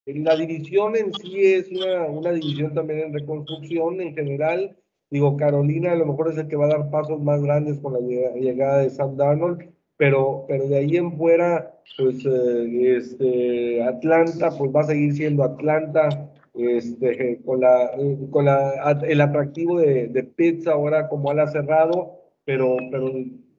La 0.05 0.35
división 0.35 0.95
en 0.95 1.13
sí 1.13 1.45
es 1.45 1.69
una, 1.71 2.05
una 2.05 2.31
división 2.31 2.73
también 2.73 2.99
en 2.99 3.13
reconstrucción 3.13 4.01
en 4.01 4.15
general. 4.15 4.77
Digo, 5.09 5.35
Carolina 5.35 5.93
a 5.93 5.95
lo 5.95 6.05
mejor 6.05 6.31
es 6.31 6.37
el 6.37 6.47
que 6.47 6.55
va 6.55 6.65
a 6.65 6.77
dar 6.77 6.91
pasos 6.91 7.19
más 7.21 7.41
grandes 7.41 7.79
con 7.79 7.93
la 7.93 7.99
llegada 7.99 8.79
de 8.79 8.89
Sam 8.91 9.17
Darnold, 9.17 9.67
pero, 9.97 10.45
pero 10.47 10.67
de 10.67 10.77
ahí 10.77 10.97
en 10.97 11.17
fuera, 11.17 11.75
pues 11.97 12.23
eh, 12.25 12.97
este, 12.97 13.83
Atlanta, 13.83 14.51
pues 14.55 14.71
va 14.71 14.81
a 14.81 14.85
seguir 14.85 15.13
siendo 15.13 15.43
Atlanta 15.43 16.28
este, 16.53 17.41
con, 17.43 17.61
la, 17.61 17.91
con 18.31 18.45
la, 18.45 18.99
el 19.07 19.21
atractivo 19.21 19.79
de, 19.79 20.07
de 20.07 20.23
Pizza 20.23 20.73
ahora 20.73 21.07
como 21.07 21.29
ala 21.29 21.47
cerrado, 21.47 22.19
pero, 22.45 22.77
pero 22.91 23.11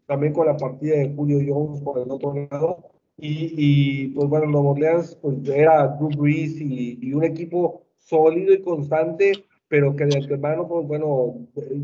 también 0.07 0.33
con 0.33 0.47
la 0.47 0.57
partida 0.57 0.97
de 0.97 1.15
Julio 1.15 1.39
Jones 1.47 1.81
por 1.83 1.99
el 1.99 2.11
otro 2.11 2.35
lado. 2.51 2.91
Y, 3.17 3.53
y 3.57 4.09
pues 4.09 4.29
bueno, 4.29 4.47
Nuevo 4.47 4.71
Orleans 4.71 5.17
pues 5.21 5.37
era 5.49 5.87
Drew 5.89 6.09
Brees 6.17 6.61
y, 6.61 6.99
y, 7.03 7.13
un 7.13 7.23
equipo 7.23 7.83
sólido 7.99 8.55
y 8.55 8.63
constante, 8.63 9.33
pero 9.69 9.95
que 9.95 10.07
de 10.07 10.17
antemano, 10.17 10.67
pues 10.67 10.87
bueno, 10.87 11.37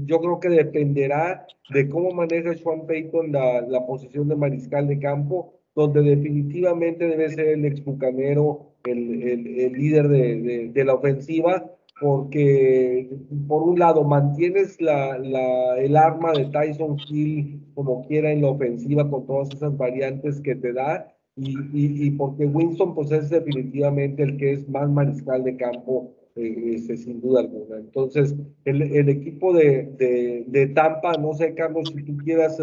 yo 0.07 0.18
creo 0.20 0.40
que 0.40 0.48
dependerá 0.48 1.46
de 1.70 1.88
cómo 1.88 2.11
maneja 2.11 2.54
Sean 2.54 2.86
Payton 2.86 3.32
la, 3.32 3.61
la 3.61 3.86
posición 3.86 4.28
de 4.28 4.36
mariscal 4.36 4.88
de 4.88 4.98
campo, 4.98 5.55
donde 5.77 6.03
definitivamente 6.03 7.07
debe 7.07 7.29
ser 7.29 7.49
el 7.49 7.64
exbucanero, 7.66 8.72
el, 8.85 9.22
el, 9.22 9.61
el 9.61 9.72
líder 9.74 10.09
de, 10.09 10.70
de, 10.72 10.85
la 10.85 10.95
ofensiva, 10.95 11.70
porque 12.01 13.11
por 13.47 13.62
un 13.62 13.79
lado 13.79 14.03
mantienes 14.03 14.81
la, 14.81 15.18
la, 15.18 15.79
el 15.79 15.97
arma 15.97 16.33
de 16.33 16.47
Tyson 16.47 16.97
Hill 17.09 17.61
como 17.74 18.07
quiera 18.07 18.33
en 18.33 18.43
la 18.43 18.49
ofensiva 18.49 19.09
con 19.09 19.27
todas 19.27 19.51
esas 19.55 19.77
variantes 19.77 20.41
que 20.41 20.55
te 20.55 20.72
da 20.72 21.14
y, 21.37 22.07
y, 22.07 22.11
porque 22.12 22.47
Winston 22.47 22.95
pues 22.95 23.12
es 23.12 23.29
definitivamente 23.29 24.22
el 24.22 24.39
que 24.39 24.53
es 24.53 24.68
más 24.70 24.89
mariscal 24.89 25.45
de 25.45 25.57
campo 25.59 26.14
eh, 26.37 26.77
ese, 26.77 26.97
sin 26.97 27.20
duda 27.20 27.41
alguna. 27.41 27.77
Entonces, 27.77 28.35
el, 28.64 28.81
el 28.81 29.09
equipo 29.11 29.53
de, 29.53 30.45
de, 30.47 30.66
Tampa, 30.68 31.12
no 31.18 31.35
sé, 31.35 31.55
Carlos, 31.55 31.93
si 31.95 32.03
tú 32.05 32.16
quieras, 32.18 32.57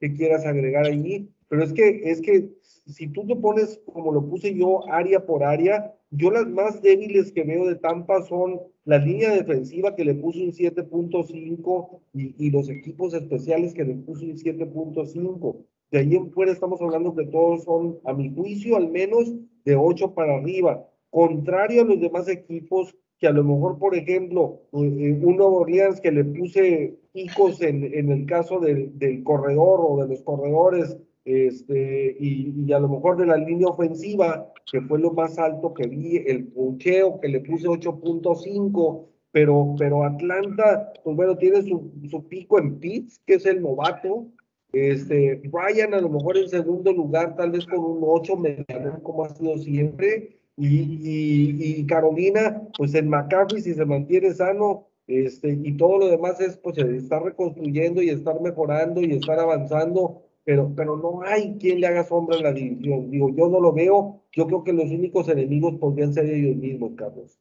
que 0.00 0.12
quieras 0.14 0.44
agregar 0.44 0.84
allí, 0.84 1.30
pero 1.48 1.64
es 1.64 1.72
que, 1.72 2.02
es 2.04 2.20
que 2.20 2.50
si 2.92 3.08
tú 3.08 3.26
te 3.26 3.36
pones, 3.36 3.80
como 3.92 4.12
lo 4.12 4.24
puse 4.26 4.54
yo, 4.54 4.88
área 4.90 5.24
por 5.26 5.44
área, 5.44 5.94
yo 6.10 6.30
las 6.30 6.46
más 6.46 6.80
débiles 6.80 7.32
que 7.32 7.44
veo 7.44 7.66
de 7.66 7.74
Tampa 7.74 8.22
son 8.22 8.60
la 8.84 8.98
línea 8.98 9.30
defensiva 9.30 9.94
que 9.94 10.04
le 10.04 10.14
puso 10.14 10.38
un 10.40 10.52
7.5 10.52 12.00
y, 12.14 12.34
y, 12.46 12.50
los 12.50 12.70
equipos 12.70 13.12
especiales 13.12 13.74
que 13.74 13.84
le 13.84 13.94
puso 13.94 14.24
un 14.24 14.36
7.5. 14.36 15.56
De 15.90 15.98
ahí 15.98 16.14
en 16.14 16.30
fuera 16.30 16.52
estamos 16.52 16.80
hablando 16.80 17.14
que 17.14 17.26
todos 17.26 17.64
son, 17.64 17.98
a 18.04 18.14
mi 18.14 18.34
juicio, 18.34 18.76
al 18.76 18.90
menos 18.90 19.34
de 19.64 19.76
8 19.76 20.14
para 20.14 20.36
arriba. 20.36 20.86
Contrario 21.10 21.82
a 21.82 21.84
los 21.84 22.00
demás 22.00 22.28
equipos 22.28 22.94
que 23.18 23.26
a 23.26 23.32
lo 23.32 23.42
mejor, 23.42 23.78
por 23.78 23.96
ejemplo, 23.96 24.62
un 24.70 25.20
Nuevo 25.20 25.58
Orleans 25.58 26.00
que 26.00 26.12
le 26.12 26.24
puse 26.24 26.96
picos 27.12 27.60
en, 27.60 27.84
en 27.92 28.10
el 28.10 28.26
caso 28.26 28.60
del 28.60 29.22
corredor 29.24 29.80
o 29.82 30.02
de 30.02 30.08
los 30.08 30.22
corredores 30.22 30.96
este, 31.24 32.16
y, 32.18 32.72
a 32.72 32.78
lo 32.78 32.88
mejor 32.88 33.16
de 33.16 33.26
la 33.26 33.36
línea 33.36 33.68
ofensiva, 33.68 34.52
que 34.70 34.80
fue 34.82 34.98
lo 34.98 35.12
más 35.12 35.38
alto 35.38 35.74
que 35.74 35.86
vi, 35.86 36.18
el 36.18 36.48
puncheo 36.48 37.20
que 37.20 37.28
le 37.28 37.40
puse 37.40 37.66
8.5, 37.66 39.06
pero, 39.30 39.74
pero 39.78 40.04
Atlanta, 40.04 40.92
pues 41.04 41.16
bueno, 41.16 41.36
tiene 41.36 41.62
su, 41.62 41.92
su 42.10 42.26
pico 42.28 42.58
en 42.58 42.78
Pitts, 42.78 43.20
que 43.26 43.34
es 43.34 43.46
el 43.46 43.60
novato, 43.60 44.26
este, 44.72 45.40
Brian 45.50 45.94
a 45.94 46.00
lo 46.00 46.10
mejor 46.10 46.36
en 46.36 46.48
segundo 46.48 46.92
lugar, 46.92 47.36
tal 47.36 47.52
vez 47.52 47.66
con 47.66 47.78
un 47.78 48.00
8 48.02 48.36
mediano, 48.36 49.02
como 49.02 49.24
ha 49.24 49.34
sido 49.34 49.56
siempre, 49.58 50.38
y, 50.56 50.66
y, 50.66 51.80
y, 51.80 51.86
Carolina, 51.86 52.62
pues 52.76 52.94
en 52.94 53.08
McCaffrey, 53.08 53.62
si 53.62 53.74
se 53.74 53.84
mantiene 53.84 54.32
sano, 54.34 54.88
este, 55.08 55.58
y 55.62 55.74
todo 55.76 55.98
lo 55.98 56.08
demás 56.08 56.38
es 56.40 56.58
pues 56.58 56.76
estar 56.76 57.22
reconstruyendo 57.22 58.02
y 58.02 58.10
estar 58.10 58.38
mejorando 58.42 59.00
y 59.00 59.12
estar 59.12 59.38
avanzando 59.38 60.22
pero, 60.48 60.72
pero 60.74 60.96
no 60.96 61.20
hay 61.26 61.58
quien 61.58 61.78
le 61.78 61.88
haga 61.88 62.04
sombra 62.04 62.38
en 62.38 62.42
la 62.42 62.52
división. 62.52 63.10
Digo, 63.10 63.28
yo 63.36 63.48
no 63.48 63.60
lo 63.60 63.70
veo. 63.70 64.24
Yo 64.32 64.46
creo 64.46 64.64
que 64.64 64.72
los 64.72 64.86
únicos 64.86 65.28
enemigos 65.28 65.74
podrían 65.78 66.14
ser 66.14 66.24
ellos 66.24 66.56
mismos, 66.56 66.92
Carlos. 66.96 67.38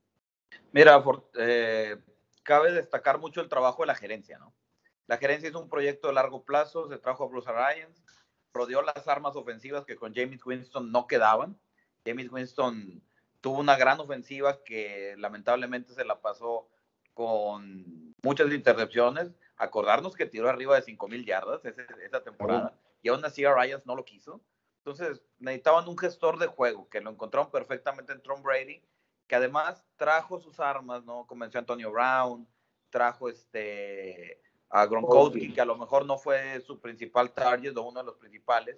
Mira, 0.74 1.02
for, 1.02 1.26
eh, 1.40 1.96
cabe 2.44 2.74
destacar 2.74 3.18
mucho 3.18 3.40
el 3.40 3.48
trabajo 3.48 3.82
de 3.84 3.88
la 3.88 3.96
gerencia, 3.96 4.38
¿no? 4.40 4.54
La 5.06 5.16
gerencia 5.16 5.48
hizo 5.48 5.62
un 5.62 5.70
proyecto 5.70 6.10
de 6.10 6.16
largo 6.16 6.44
plazo, 6.44 6.90
se 6.90 6.98
trajo 6.98 7.24
a 7.24 7.28
Bruce 7.30 7.50
Arians, 7.50 8.04
rodeó 8.52 8.82
las 8.82 9.08
armas 9.08 9.38
ofensivas 9.38 9.86
que 9.86 9.96
con 9.96 10.14
James 10.14 10.46
Winston 10.46 10.92
no 10.92 11.08
quedaban. 11.08 11.58
James 12.06 12.30
Winston 12.30 13.02
tuvo 13.40 13.62
una 13.62 13.78
gran 13.78 14.02
ofensiva 14.02 14.62
que 14.66 15.16
lamentablemente 15.18 15.94
se 15.94 16.04
la 16.04 16.20
pasó 16.20 16.68
con 17.14 18.14
muchas 18.22 18.52
intercepciones. 18.52 19.32
Acordarnos 19.56 20.14
que 20.14 20.26
tiró 20.26 20.50
arriba 20.50 20.76
de 20.76 20.82
5 20.82 21.08
mil 21.08 21.26
yardas 21.26 21.64
esa, 21.64 21.84
esa 22.04 22.22
temporada. 22.22 22.78
Y 23.08 23.10
aún 23.10 23.24
así 23.24 23.46
Arians 23.46 23.86
no 23.86 23.96
lo 23.96 24.04
quiso. 24.04 24.42
Entonces 24.80 25.24
necesitaban 25.40 25.88
un 25.88 25.98
gestor 25.98 26.38
de 26.38 26.48
juego 26.48 26.90
que 26.90 27.00
lo 27.00 27.10
encontraron 27.10 27.50
perfectamente 27.50 28.12
en 28.12 28.22
Tom 28.22 28.44
Brady, 28.44 28.84
que 29.28 29.36
además 29.36 29.82
trajo 29.96 30.42
sus 30.42 30.60
armas, 30.60 31.06
¿no? 31.06 31.26
Convenció 31.26 31.58
a 31.58 31.62
Antonio 31.62 31.90
Brown, 31.90 32.46
trajo 32.90 33.30
este 33.30 34.42
a 34.68 34.86
Gronkowski, 34.86 35.54
que 35.54 35.62
a 35.62 35.66
lo 35.66 35.78
mejor 35.78 36.06
no 36.06 36.18
fue 36.18 36.60
su 36.60 36.82
principal 36.82 37.32
target 37.32 37.78
o 37.78 37.84
uno 37.84 38.02
de 38.02 38.06
los 38.06 38.18
principales, 38.18 38.78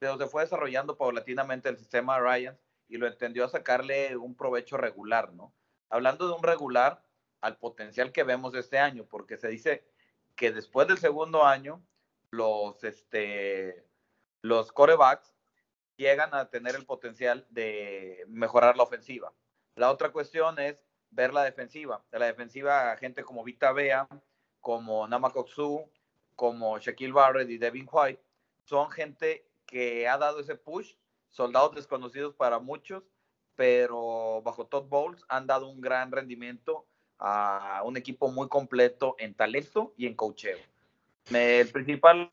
pero 0.00 0.18
se 0.18 0.26
fue 0.26 0.42
desarrollando 0.42 0.98
paulatinamente 0.98 1.68
el 1.68 1.78
sistema 1.78 2.18
Ryans 2.18 2.58
y 2.88 2.96
lo 2.96 3.06
entendió 3.06 3.44
a 3.44 3.48
sacarle 3.48 4.16
un 4.16 4.34
provecho 4.34 4.76
regular, 4.76 5.32
¿no? 5.34 5.54
Hablando 5.88 6.26
de 6.26 6.34
un 6.34 6.42
regular, 6.42 7.04
al 7.40 7.58
potencial 7.58 8.10
que 8.10 8.24
vemos 8.24 8.56
este 8.56 8.80
año, 8.80 9.06
porque 9.08 9.36
se 9.36 9.46
dice 9.46 9.84
que 10.34 10.50
después 10.50 10.88
del 10.88 10.98
segundo 10.98 11.44
año 11.44 11.80
los, 12.30 12.82
este, 12.84 13.84
los 14.42 14.72
corebacks 14.72 15.34
llegan 15.96 16.34
a 16.34 16.48
tener 16.50 16.76
el 16.76 16.86
potencial 16.86 17.46
de 17.50 18.24
mejorar 18.28 18.76
la 18.76 18.84
ofensiva. 18.84 19.32
La 19.74 19.90
otra 19.90 20.12
cuestión 20.12 20.58
es 20.58 20.78
ver 21.10 21.32
la 21.32 21.44
defensiva. 21.44 22.04
De 22.10 22.18
la 22.18 22.26
defensiva, 22.26 22.96
gente 22.96 23.24
como 23.24 23.44
Vita 23.44 23.72
Bea, 23.72 24.08
como 24.60 25.06
Namakoksu, 25.08 25.90
como 26.36 26.78
Shaquille 26.78 27.12
Barrett 27.12 27.50
y 27.50 27.58
Devin 27.58 27.88
White, 27.90 28.22
son 28.64 28.90
gente 28.90 29.48
que 29.66 30.06
ha 30.08 30.18
dado 30.18 30.40
ese 30.40 30.54
push, 30.54 30.94
soldados 31.30 31.74
desconocidos 31.74 32.34
para 32.34 32.58
muchos, 32.58 33.02
pero 33.54 34.40
bajo 34.42 34.66
Todd 34.66 34.84
Bowles 34.88 35.24
han 35.28 35.46
dado 35.46 35.68
un 35.68 35.80
gran 35.80 36.12
rendimiento 36.12 36.86
a 37.18 37.82
un 37.84 37.96
equipo 37.96 38.30
muy 38.30 38.48
completo 38.48 39.16
en 39.18 39.34
talento 39.34 39.94
y 39.96 40.06
en 40.06 40.14
cocheo. 40.14 40.58
El 41.30 41.68
principal 41.68 42.28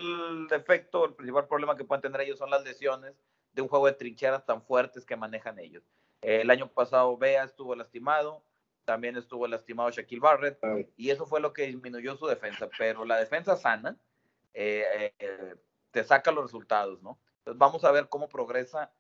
defecto, 0.50 1.06
el 1.06 1.14
principal 1.14 1.48
problema 1.48 1.76
que 1.76 1.84
pueden 1.84 2.02
tener 2.02 2.22
ellos 2.22 2.40
son 2.40 2.50
las 2.50 2.64
lesiones 2.64 3.14
de 3.54 3.62
un 3.62 3.68
juego 3.68 3.88
de 3.88 3.94
trincheras 3.94 4.46
tan 4.46 4.62
fuertes 4.62 5.06
que 5.06 5.16
manejan 5.16 5.60
ellos. 5.60 5.84
El 6.22 6.50
año 6.50 6.68
pasado 6.68 7.18
Bea 7.18 7.44
estuvo 7.44 7.76
lastimado, 7.76 8.44
también 8.86 9.18
estuvo 9.18 9.48
lastimado 9.48 9.92
Shaquille 9.92 10.22
Barrett, 10.22 10.60
y 10.98 11.10
eso 11.10 11.26
fue 11.26 11.42
lo 11.42 11.54
que 11.54 11.68
disminuyó 11.68 12.16
su 12.16 12.28
defensa. 12.28 12.70
Pero 12.78 13.06
la 13.06 13.18
defensa 13.18 13.58
sana 13.58 13.98
eh, 14.54 15.14
eh, 15.20 15.56
te 15.92 16.04
saca 16.04 16.32
los 16.32 16.46
resultados, 16.46 17.02
¿no? 17.02 17.20
Entonces 17.40 17.60
vamos 17.60 17.84
a 17.84 17.92
ver 17.92 18.10
cómo 18.10 18.28
progresa 18.28 18.92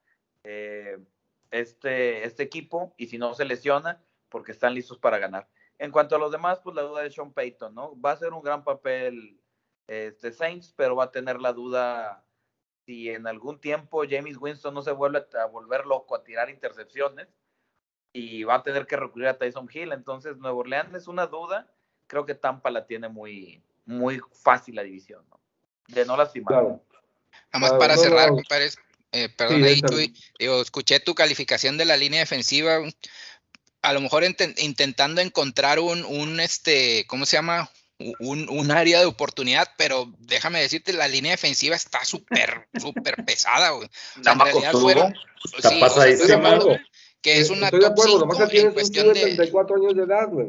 eh, 0.43 0.99
este, 1.51 2.25
este 2.25 2.43
equipo 2.43 2.93
y 2.97 3.07
si 3.07 3.17
no 3.17 3.33
se 3.33 3.45
lesiona, 3.45 4.03
porque 4.29 4.51
están 4.51 4.73
listos 4.73 4.97
para 4.97 5.17
ganar. 5.17 5.47
En 5.77 5.91
cuanto 5.91 6.15
a 6.15 6.19
los 6.19 6.31
demás, 6.31 6.59
pues 6.63 6.75
la 6.75 6.83
duda 6.83 7.01
de 7.01 7.11
Sean 7.11 7.33
Payton, 7.33 7.73
¿no? 7.73 7.99
Va 7.99 8.11
a 8.11 8.17
ser 8.17 8.33
un 8.33 8.41
gran 8.41 8.63
papel 8.63 9.39
este, 9.87 10.31
Saints, 10.31 10.73
pero 10.75 10.95
va 10.95 11.05
a 11.05 11.11
tener 11.11 11.39
la 11.39 11.53
duda 11.53 12.23
si 12.85 13.09
en 13.09 13.27
algún 13.27 13.59
tiempo 13.59 14.03
James 14.07 14.37
Winston 14.39 14.73
no 14.73 14.81
se 14.81 14.91
vuelve 14.91 15.25
a 15.41 15.45
volver 15.45 15.85
loco 15.85 16.15
a 16.15 16.23
tirar 16.23 16.49
intercepciones 16.49 17.27
y 18.13 18.43
va 18.43 18.55
a 18.55 18.63
tener 18.63 18.85
que 18.85 18.95
recurrir 18.95 19.27
a 19.27 19.37
Tyson 19.37 19.69
Hill. 19.71 19.91
Entonces, 19.91 20.37
Nuevo 20.37 20.59
Orleans 20.59 20.93
es 20.93 21.07
una 21.07 21.27
duda. 21.27 21.69
Creo 22.07 22.25
que 22.25 22.35
Tampa 22.35 22.69
la 22.69 22.85
tiene 22.85 23.09
muy, 23.09 23.61
muy 23.85 24.21
fácil 24.31 24.75
la 24.75 24.83
división, 24.83 25.25
¿no? 25.29 25.39
De 25.87 26.05
no 26.05 26.15
lastimar. 26.15 26.47
Claro. 26.47 26.83
Nada 27.51 27.59
más 27.59 27.69
claro, 27.71 27.79
para 27.79 27.95
no, 27.95 28.01
cerrar, 28.01 28.29
no. 28.29 28.35
compadre, 28.35 28.69
eh, 29.11 29.29
perdón, 29.29 29.57
sí, 29.57 29.63
ahí 29.67 29.81
tú, 29.81 29.95
digo, 30.39 30.61
escuché 30.61 30.99
tu 30.99 31.13
calificación 31.13 31.77
de 31.77 31.85
la 31.85 31.97
línea 31.97 32.21
defensiva. 32.21 32.77
A 33.81 33.93
lo 33.93 34.01
mejor 34.01 34.23
int 34.23 34.41
intentando 34.57 35.21
encontrar 35.21 35.79
un, 35.79 36.05
un, 36.05 36.39
este, 36.39 37.05
¿cómo 37.07 37.25
se 37.25 37.37
llama? 37.37 37.69
Un, 38.19 38.49
un, 38.49 38.71
área 38.71 38.99
de 38.99 39.05
oportunidad, 39.05 39.69
pero 39.77 40.11
déjame 40.19 40.61
decirte, 40.61 40.93
la 40.93 41.07
línea 41.07 41.31
defensiva 41.31 41.75
está 41.75 42.03
súper, 42.03 42.67
súper 42.79 43.23
pesada, 43.25 43.71
güey. 43.71 43.87
O 44.19 44.23
sea, 44.23 44.33
en 44.33 44.39
realidad 44.39 44.71
fueron, 44.73 45.15
está 45.57 45.69
sí, 45.69 45.79
pasadísima, 45.79 46.57
o 46.57 46.61
sea, 46.61 46.85
que 47.21 47.39
es 47.39 47.49
una 47.49 47.71
top 47.71 47.95
5 47.97 48.47
en 48.51 48.71
cuestión 48.73 49.13
de 49.13 49.21
34 49.21 49.75
años 49.77 49.95
de 49.95 50.03
edad, 50.03 50.27
güey. 50.29 50.47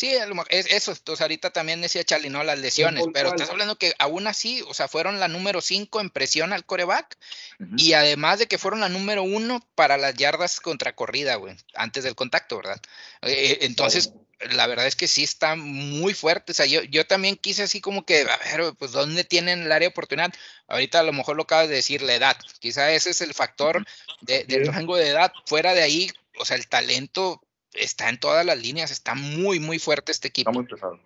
Sí, 0.00 0.16
es 0.48 0.66
eso, 0.72 0.92
entonces 0.92 1.20
ahorita 1.20 1.50
también 1.50 1.82
decía 1.82 2.02
Charlie, 2.04 2.30
¿no? 2.30 2.42
Las 2.42 2.58
lesiones, 2.58 3.04
pero 3.12 3.28
estás 3.28 3.50
hablando 3.50 3.76
que 3.76 3.92
aún 3.98 4.26
así, 4.26 4.62
o 4.66 4.72
sea, 4.72 4.88
fueron 4.88 5.20
la 5.20 5.28
número 5.28 5.60
5 5.60 6.00
en 6.00 6.08
presión 6.08 6.54
al 6.54 6.64
coreback 6.64 7.18
uh 7.58 7.64
-huh. 7.64 7.74
y 7.78 7.92
además 7.92 8.38
de 8.38 8.46
que 8.46 8.56
fueron 8.56 8.80
la 8.80 8.88
número 8.88 9.22
1 9.24 9.60
para 9.74 9.98
las 9.98 10.14
yardas 10.14 10.60
contra 10.60 10.94
corrida, 10.94 11.34
güey, 11.34 11.54
antes 11.74 12.02
del 12.02 12.14
contacto, 12.14 12.56
¿verdad? 12.56 12.80
Eh, 13.20 13.58
entonces, 13.60 14.14
la 14.52 14.66
verdad 14.66 14.86
es 14.86 14.96
que 14.96 15.06
sí 15.06 15.22
está 15.22 15.54
muy 15.54 16.14
fuerte, 16.14 16.52
o 16.52 16.54
sea, 16.54 16.66
yo, 16.66 16.82
yo 16.82 17.06
también 17.06 17.36
quise 17.36 17.62
así 17.62 17.80
como 17.80 18.04
que, 18.06 18.22
a 18.22 18.56
ver, 18.56 18.74
pues, 18.78 18.92
¿dónde 18.92 19.24
tienen 19.24 19.62
el 19.62 19.72
área 19.72 19.88
de 19.88 19.92
oportunidad? 19.92 20.32
Ahorita 20.66 21.00
a 21.00 21.02
lo 21.02 21.12
mejor 21.12 21.36
lo 21.36 21.42
acabas 21.42 21.68
de 21.68 21.74
decir, 21.74 22.02
la 22.02 22.14
edad, 22.14 22.36
quizá 22.58 22.90
ese 22.92 23.10
es 23.10 23.20
el 23.20 23.34
factor 23.34 23.84
de, 24.22 24.44
del 24.44 24.66
rango 24.66 24.96
de 24.96 25.08
edad, 25.08 25.32
fuera 25.46 25.74
de 25.74 25.82
ahí, 25.82 26.10
o 26.38 26.44
sea, 26.44 26.56
el 26.56 26.68
talento 26.68 27.42
está 27.74 28.08
en 28.08 28.18
todas 28.18 28.44
las 28.46 28.58
líneas, 28.58 28.90
está 28.90 29.14
muy, 29.14 29.60
muy 29.60 29.78
fuerte 29.78 30.12
este 30.12 30.28
equipo. 30.28 30.50
Está 30.50 30.60
muy 30.60 30.68
pesado. 30.68 31.00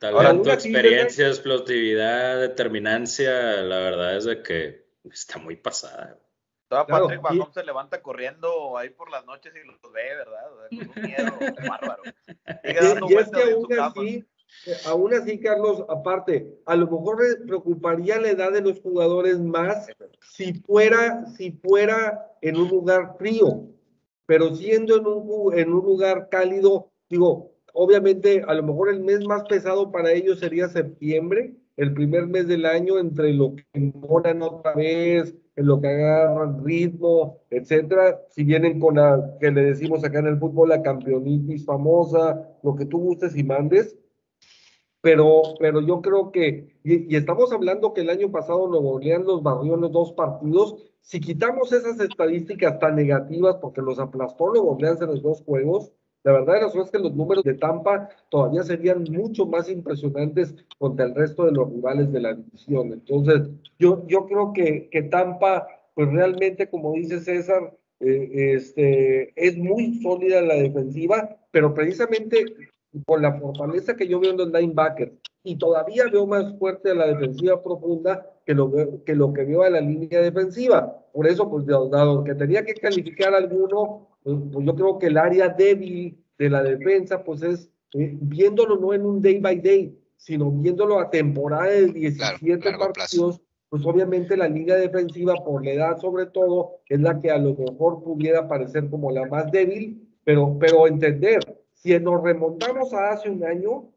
Talento, 0.00 0.52
experiencia, 0.52 1.28
explosividad, 1.28 2.40
determinancia, 2.40 3.32
la 3.62 3.78
verdad 3.78 4.16
es 4.16 4.24
de 4.24 4.42
que 4.42 4.84
está 5.10 5.38
muy 5.38 5.56
pasada. 5.56 6.18
Toda 6.74 6.86
Patrick 6.86 7.22
Mahomes 7.22 7.54
se 7.54 7.62
levanta 7.62 8.02
corriendo 8.02 8.76
ahí 8.76 8.90
por 8.90 9.08
las 9.10 9.24
noches 9.24 9.52
y 9.54 9.64
los 9.64 9.80
ve, 9.92 10.16
¿verdad? 10.16 10.42
con 10.70 11.02
un 11.02 11.08
miedo 11.08 11.32
bárbaro. 11.70 12.02
y, 12.64 13.14
es 13.14 13.30
que 13.30 13.42
aún 13.42 13.78
así, 13.78 14.24
aún 14.86 15.14
así, 15.14 15.38
Carlos, 15.38 15.84
aparte, 15.88 16.58
a 16.66 16.74
lo 16.74 16.86
mejor 16.86 17.18
preocuparía 17.46 18.20
la 18.20 18.30
edad 18.30 18.52
de 18.52 18.60
los 18.60 18.80
jugadores 18.80 19.38
más 19.38 19.86
si 20.20 20.54
fuera, 20.54 21.26
si 21.36 21.52
fuera 21.52 22.32
en 22.40 22.56
un 22.56 22.68
lugar 22.68 23.14
frío, 23.18 23.68
pero 24.26 24.52
siendo 24.54 24.96
en 24.96 25.06
un, 25.06 25.56
en 25.56 25.72
un 25.72 25.84
lugar 25.84 26.28
cálido, 26.28 26.90
digo, 27.08 27.52
obviamente 27.72 28.42
a 28.48 28.54
lo 28.54 28.64
mejor 28.64 28.88
el 28.88 29.00
mes 29.00 29.24
más 29.24 29.44
pesado 29.44 29.92
para 29.92 30.10
ellos 30.10 30.40
sería 30.40 30.68
septiembre, 30.68 31.54
el 31.76 31.94
primer 31.94 32.26
mes 32.26 32.48
del 32.48 32.66
año, 32.66 32.98
entre 32.98 33.32
lo 33.32 33.54
que 33.54 33.64
moran 33.78 34.42
otra 34.42 34.74
vez, 34.74 35.34
en 35.56 35.66
lo 35.66 35.80
que 35.80 35.88
agarran 35.88 36.64
ritmo, 36.64 37.40
etcétera. 37.50 38.20
Si 38.30 38.44
vienen 38.44 38.80
con 38.80 38.96
la 38.96 39.36
que 39.40 39.50
le 39.50 39.62
decimos 39.62 40.04
acá 40.04 40.18
en 40.18 40.26
el 40.26 40.38
fútbol, 40.38 40.70
la 40.70 40.82
campeonitis 40.82 41.64
famosa, 41.64 42.48
lo 42.62 42.74
que 42.74 42.86
tú 42.86 42.98
gustes 42.98 43.36
y 43.36 43.44
mandes. 43.44 43.96
Pero, 45.00 45.42
pero 45.60 45.82
yo 45.82 46.00
creo 46.00 46.32
que, 46.32 46.78
y, 46.82 47.14
estamos 47.14 47.52
hablando 47.52 47.92
que 47.92 48.00
el 48.00 48.10
año 48.10 48.32
pasado 48.32 48.68
Nuevo 48.68 48.94
Orleans 48.94 49.26
los 49.26 49.42
barrió 49.42 49.76
los 49.76 49.92
dos 49.92 50.12
partidos. 50.12 50.76
Si 51.02 51.20
quitamos 51.20 51.72
esas 51.72 52.00
estadísticas 52.00 52.78
tan 52.78 52.96
negativas, 52.96 53.56
porque 53.56 53.82
los 53.82 53.98
aplastó 53.98 54.48
Nuevo 54.48 54.72
Orleans 54.72 55.02
en 55.02 55.08
los 55.08 55.22
dos 55.22 55.42
juegos, 55.42 55.92
la 56.24 56.32
verdad 56.32 56.66
es 56.74 56.90
que 56.90 56.98
los 56.98 57.14
números 57.14 57.44
de 57.44 57.54
Tampa 57.54 58.08
todavía 58.30 58.62
serían 58.62 59.04
mucho 59.10 59.44
más 59.46 59.68
impresionantes 59.68 60.54
contra 60.78 61.04
el 61.04 61.14
resto 61.14 61.44
de 61.44 61.52
los 61.52 61.70
rivales 61.70 62.10
de 62.12 62.20
la 62.20 62.32
división. 62.32 62.94
Entonces, 62.94 63.50
yo, 63.78 64.06
yo 64.06 64.24
creo 64.26 64.52
que, 64.54 64.88
que 64.90 65.02
Tampa, 65.02 65.66
pues 65.94 66.10
realmente, 66.10 66.68
como 66.70 66.94
dice 66.94 67.20
César, 67.20 67.76
eh, 68.00 68.54
este, 68.54 69.32
es 69.36 69.58
muy 69.58 70.00
sólida 70.00 70.40
la 70.40 70.54
defensiva, 70.54 71.36
pero 71.50 71.74
precisamente 71.74 72.46
con 73.06 73.20
la 73.20 73.38
fortaleza 73.38 73.94
que 73.94 74.08
yo 74.08 74.18
veo 74.18 74.30
en 74.30 74.38
los 74.38 74.50
linebackers 74.50 75.12
y 75.42 75.56
todavía 75.56 76.04
veo 76.10 76.26
más 76.26 76.58
fuerte 76.58 76.90
a 76.90 76.94
la 76.94 77.06
defensiva 77.08 77.62
profunda 77.62 78.26
que 78.46 78.54
lo, 78.54 78.72
que 79.04 79.14
lo 79.14 79.32
que 79.34 79.44
veo 79.44 79.62
a 79.62 79.70
la 79.70 79.80
línea 79.80 80.22
defensiva. 80.22 81.04
Por 81.12 81.26
eso, 81.26 81.50
pues 81.50 81.66
dado 81.66 82.24
que 82.24 82.34
tenía 82.34 82.64
que 82.64 82.74
calificar 82.74 83.34
alguno, 83.34 84.08
pues, 84.24 84.36
pues, 84.52 84.66
yo 84.66 84.74
creo 84.74 84.98
que 84.98 85.06
el 85.06 85.18
área 85.18 85.48
débil 85.48 86.18
de 86.38 86.50
la 86.50 86.62
defensa, 86.62 87.22
pues 87.22 87.42
es 87.42 87.70
eh, 87.92 88.16
viéndolo 88.20 88.76
no 88.76 88.92
en 88.92 89.06
un 89.06 89.22
day 89.22 89.38
by 89.38 89.60
day, 89.60 89.96
sino 90.16 90.50
viéndolo 90.50 90.98
a 90.98 91.10
temporada 91.10 91.66
de 91.66 91.92
17 91.92 92.72
partidos, 92.78 93.40
pues 93.68 93.84
obviamente 93.84 94.36
la 94.36 94.48
línea 94.48 94.76
defensiva, 94.76 95.34
por 95.44 95.64
la 95.64 95.72
edad 95.72 95.98
sobre 96.00 96.26
todo, 96.26 96.78
es 96.88 97.00
la 97.00 97.20
que 97.20 97.30
a 97.30 97.38
lo 97.38 97.54
mejor 97.54 98.02
pudiera 98.02 98.48
parecer 98.48 98.88
como 98.88 99.10
la 99.10 99.26
más 99.26 99.50
débil, 99.52 100.08
pero, 100.24 100.56
pero 100.58 100.86
entender, 100.86 101.40
si 101.74 101.98
nos 102.00 102.22
remontamos 102.22 102.94
a 102.94 103.10
hace 103.10 103.28
un 103.28 103.44
año, 103.44 103.90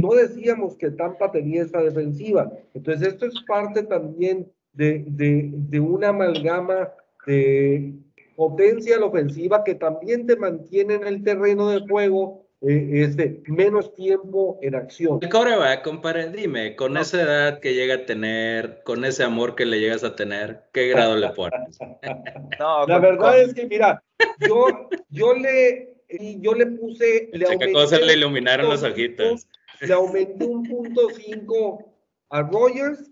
no 0.00 0.14
decíamos 0.14 0.76
que 0.76 0.90
Tampa 0.90 1.30
tenía 1.30 1.62
esa 1.62 1.80
defensiva. 1.80 2.50
Entonces, 2.74 3.08
esto 3.08 3.26
es 3.26 3.34
parte 3.46 3.84
también 3.84 4.50
de, 4.72 5.04
de, 5.06 5.50
de 5.52 5.80
una 5.80 6.08
amalgama 6.08 6.90
de 7.26 7.94
potencia 8.36 8.98
la 8.98 9.06
ofensiva 9.06 9.64
que 9.64 9.74
también 9.74 10.26
te 10.26 10.36
mantiene 10.36 10.94
en 10.94 11.06
el 11.06 11.22
terreno 11.22 11.70
de 11.70 11.80
juego 11.86 12.42
eh, 12.64 13.02
este, 13.02 13.42
menos 13.46 13.92
tiempo 13.96 14.56
en 14.62 14.76
acción. 14.76 15.18
El 15.20 15.30
va, 15.30 15.82
compadre, 15.82 16.30
dime, 16.30 16.76
con 16.76 16.96
esa 16.96 17.22
edad 17.22 17.58
que 17.58 17.74
llega 17.74 17.96
a 17.96 18.06
tener, 18.06 18.82
con 18.84 19.04
ese 19.04 19.24
amor 19.24 19.56
que 19.56 19.66
le 19.66 19.80
llegas 19.80 20.04
a 20.04 20.14
tener, 20.14 20.62
¿qué 20.72 20.86
grado 20.88 21.16
le 21.16 21.28
pones? 21.30 21.78
No, 22.60 22.86
la 22.86 22.98
verdad 23.00 23.40
es 23.40 23.52
que, 23.52 23.66
mira, 23.66 24.00
yo, 24.46 24.88
yo 25.10 25.34
le, 25.34 25.92
yo 26.40 26.54
le 26.54 26.66
puse... 26.66 27.30
Le 27.32 27.72
cosa 27.72 27.98
le 27.98 28.12
iluminaron 28.12 28.68
las 28.68 28.84
hojitas. 28.84 29.48
Le 29.80 29.92
aumenté 29.92 30.44
un 30.44 30.62
punto 30.62 31.08
cinco 31.10 31.92
a 32.30 32.42
Rogers 32.42 33.10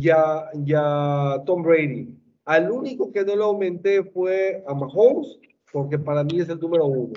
y 0.00 0.08
a 0.08 1.42
Tom 1.44 1.62
Brady. 1.62 2.17
Al 2.48 2.70
único 2.70 3.12
que 3.12 3.26
no 3.26 3.36
lo 3.36 3.44
aumenté 3.44 4.02
fue 4.04 4.64
a 4.66 4.72
Mahomes, 4.72 5.38
porque 5.70 5.98
para 5.98 6.24
mí 6.24 6.40
es 6.40 6.48
el 6.48 6.58
número 6.58 6.86
uno. 6.86 7.12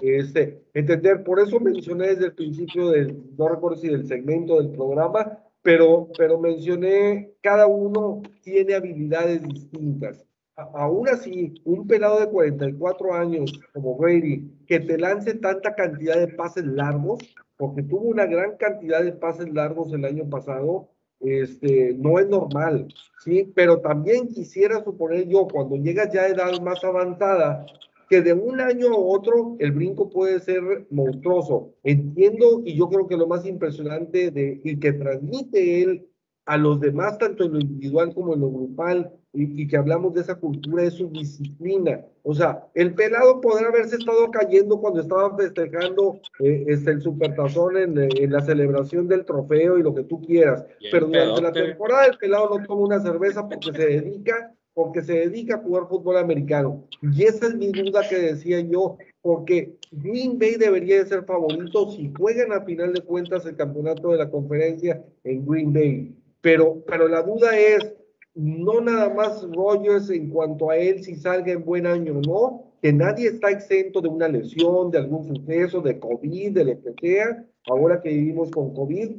Este, 0.00 0.64
entender, 0.72 1.22
por 1.22 1.38
eso 1.38 1.60
mencioné 1.60 2.06
desde 2.08 2.24
el 2.24 2.34
principio 2.34 2.88
del, 2.88 3.14
no 3.36 3.48
recuerdo 3.48 3.76
si 3.76 3.88
del 3.88 4.06
segmento 4.06 4.56
del 4.56 4.70
programa, 4.70 5.38
pero, 5.60 6.08
pero 6.16 6.40
mencioné, 6.40 7.34
cada 7.42 7.66
uno 7.66 8.22
tiene 8.40 8.74
habilidades 8.74 9.42
distintas. 9.42 10.24
aún 10.56 11.10
así, 11.10 11.52
un 11.66 11.86
pelado 11.86 12.20
de 12.20 12.30
44 12.30 13.12
años 13.12 13.52
como 13.74 13.98
Brady, 13.98 14.50
que 14.66 14.80
te 14.80 14.96
lance 14.96 15.34
tanta 15.34 15.74
cantidad 15.74 16.18
de 16.18 16.28
pases 16.28 16.64
largos, 16.64 17.18
porque 17.58 17.82
tuvo 17.82 18.08
una 18.08 18.24
gran 18.24 18.56
cantidad 18.56 19.04
de 19.04 19.12
pases 19.12 19.52
largos 19.52 19.92
el 19.92 20.06
año 20.06 20.26
pasado, 20.30 20.88
este, 21.24 21.94
no 21.98 22.18
es 22.18 22.28
normal, 22.28 22.88
¿sí? 23.24 23.50
Pero 23.54 23.80
también 23.80 24.28
quisiera 24.28 24.82
suponer 24.84 25.26
yo, 25.28 25.46
cuando 25.48 25.76
llegas 25.76 26.12
ya 26.12 26.22
a 26.22 26.28
edad 26.28 26.60
más 26.60 26.82
avanzada, 26.84 27.66
que 28.08 28.20
de 28.20 28.32
un 28.32 28.60
año 28.60 28.88
a 28.88 28.98
otro 28.98 29.56
el 29.58 29.72
brinco 29.72 30.10
puede 30.10 30.40
ser 30.40 30.86
monstruoso. 30.90 31.72
Entiendo 31.82 32.62
y 32.64 32.76
yo 32.76 32.88
creo 32.88 33.06
que 33.06 33.16
lo 33.16 33.26
más 33.26 33.46
impresionante 33.46 34.30
de, 34.30 34.60
y 34.62 34.78
que 34.78 34.92
transmite 34.92 35.82
él 35.82 36.06
a 36.46 36.56
los 36.56 36.80
demás, 36.80 37.18
tanto 37.18 37.44
en 37.44 37.52
lo 37.54 37.60
individual 37.60 38.14
como 38.14 38.34
en 38.34 38.40
lo 38.40 38.50
grupal, 38.50 39.12
y, 39.32 39.66
que 39.66 39.76
hablamos 39.76 40.14
de 40.14 40.20
esa 40.20 40.36
cultura, 40.36 40.84
de 40.84 40.90
su 40.90 41.08
disciplina. 41.08 42.00
O 42.22 42.34
sea, 42.34 42.66
el 42.74 42.94
pelado 42.94 43.40
podrá 43.40 43.68
haberse 43.68 43.96
estado 43.96 44.30
cayendo 44.30 44.78
cuando 44.80 45.00
estaban 45.00 45.36
festejando 45.36 46.20
eh, 46.38 46.64
este, 46.68 46.92
el 46.92 47.02
supertazón 47.02 47.76
en, 47.76 47.98
en, 47.98 48.32
la 48.32 48.40
celebración 48.42 49.08
del 49.08 49.24
trofeo 49.24 49.76
y 49.78 49.82
lo 49.82 49.94
que 49.94 50.04
tú 50.04 50.20
quieras. 50.22 50.64
Pero 50.90 51.08
durante 51.08 51.42
la 51.42 51.52
temporada 51.52 52.06
el 52.06 52.18
pelado 52.18 52.58
no 52.58 52.64
toma 52.64 52.82
una 52.82 53.00
cerveza 53.00 53.48
porque 53.48 53.72
se 53.72 53.86
dedica 53.86 54.54
porque 54.74 55.02
se 55.02 55.12
dedica 55.12 55.54
a 55.54 55.62
jugar 55.62 55.88
fútbol 55.88 56.18
americano. 56.18 56.84
Y 57.00 57.22
esa 57.22 57.46
es 57.46 57.54
mi 57.54 57.68
duda 57.68 58.02
que 58.08 58.18
decía 58.18 58.60
yo, 58.60 58.98
porque 59.22 59.76
Green 59.92 60.36
Bay 60.36 60.56
debería 60.56 60.98
de 60.98 61.06
ser 61.06 61.24
favorito 61.24 61.92
si 61.92 62.12
juegan 62.12 62.52
a 62.52 62.62
final 62.62 62.92
de 62.92 63.00
cuentas 63.00 63.46
el 63.46 63.54
campeonato 63.54 64.10
de 64.10 64.18
la 64.18 64.30
conferencia 64.30 65.02
en 65.22 65.46
Green 65.46 65.72
Bay. 65.72 66.14
Pero, 66.44 66.84
pero 66.86 67.08
la 67.08 67.22
duda 67.22 67.58
es, 67.58 67.90
no 68.34 68.78
nada 68.82 69.08
más 69.14 69.42
Rogers 69.50 70.10
en 70.10 70.28
cuanto 70.28 70.68
a 70.68 70.76
él 70.76 71.02
si 71.02 71.16
salga 71.16 71.52
en 71.52 71.64
buen 71.64 71.86
año 71.86 72.18
o 72.18 72.20
no, 72.20 72.72
que 72.82 72.92
nadie 72.92 73.28
está 73.28 73.50
exento 73.50 74.02
de 74.02 74.10
una 74.10 74.28
lesión, 74.28 74.90
de 74.90 74.98
algún 74.98 75.24
suceso, 75.24 75.80
de 75.80 75.98
COVID, 75.98 76.52
de 76.52 76.64
lo 76.66 76.82
que 76.82 76.92
sea, 77.00 77.46
ahora 77.66 78.02
que 78.02 78.10
vivimos 78.10 78.50
con 78.50 78.74
COVID, 78.74 79.12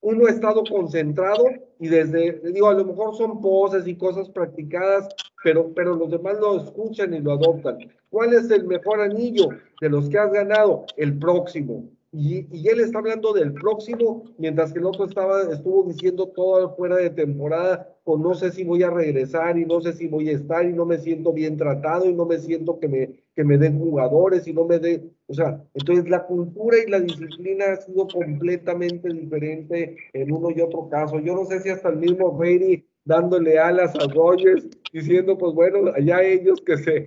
uno 0.00 0.26
ha 0.26 0.30
estado 0.30 0.64
concentrado 0.68 1.44
y 1.78 1.86
desde, 1.86 2.40
digo, 2.52 2.66
a 2.66 2.74
lo 2.74 2.84
mejor 2.84 3.14
son 3.14 3.40
poses 3.40 3.86
y 3.86 3.94
cosas 3.94 4.28
practicadas, 4.30 5.06
pero, 5.44 5.72
pero 5.74 5.94
los 5.94 6.10
demás 6.10 6.40
lo 6.40 6.60
escuchan 6.60 7.14
y 7.14 7.20
lo 7.20 7.34
adoptan. 7.34 7.78
¿Cuál 8.10 8.34
es 8.34 8.50
el 8.50 8.64
mejor 8.66 9.00
anillo 9.00 9.46
de 9.80 9.90
los 9.90 10.08
que 10.08 10.18
has 10.18 10.32
ganado? 10.32 10.86
El 10.96 11.20
próximo. 11.20 11.88
Y, 12.16 12.68
él 12.68 12.78
está 12.78 12.98
hablando 13.00 13.32
del 13.32 13.52
próximo, 13.54 14.22
mientras 14.38 14.72
que 14.72 14.78
el 14.78 14.86
otro 14.86 15.04
estaba, 15.04 15.42
estuvo 15.52 15.82
diciendo 15.82 16.28
todo 16.28 16.76
fuera 16.76 16.96
de 16.96 17.10
temporada, 17.10 17.88
pues 18.04 18.20
no 18.20 18.34
sé 18.34 18.52
si 18.52 18.62
voy 18.62 18.84
a 18.84 18.90
regresar 18.90 19.58
y 19.58 19.64
no 19.64 19.80
sé 19.80 19.94
si 19.94 20.06
voy 20.06 20.28
a 20.28 20.32
estar 20.32 20.64
y 20.64 20.72
no 20.72 20.86
me 20.86 20.98
siento 20.98 21.32
bien 21.32 21.56
tratado 21.56 22.08
y 22.08 22.14
no 22.14 22.24
me 22.24 22.38
siento 22.38 22.78
que 22.78 22.86
me, 22.86 23.10
que 23.34 23.42
me 23.42 23.58
den 23.58 23.80
jugadores 23.80 24.46
y 24.46 24.52
no 24.52 24.64
me 24.64 24.78
den, 24.78 25.12
o 25.26 25.34
sea, 25.34 25.60
entonces 25.74 26.08
la 26.08 26.24
cultura 26.24 26.76
y 26.86 26.88
la 26.88 27.00
disciplina 27.00 27.72
ha 27.72 27.76
sido 27.80 28.06
completamente 28.06 29.08
diferente 29.08 29.96
en 30.12 30.30
uno 30.30 30.50
y 30.52 30.60
otro 30.60 30.88
caso. 30.88 31.18
Yo 31.18 31.34
no 31.34 31.44
sé 31.46 31.60
si 31.60 31.70
hasta 31.70 31.88
el 31.88 31.96
mismo 31.96 32.30
Brady 32.30 32.84
dándole 33.04 33.58
alas 33.58 33.94
a 33.96 34.06
Rogers, 34.12 34.66
diciendo, 34.92 35.36
pues 35.36 35.52
bueno, 35.54 35.92
allá 35.94 36.22
ellos 36.22 36.60
que 36.64 36.76
se, 36.78 37.06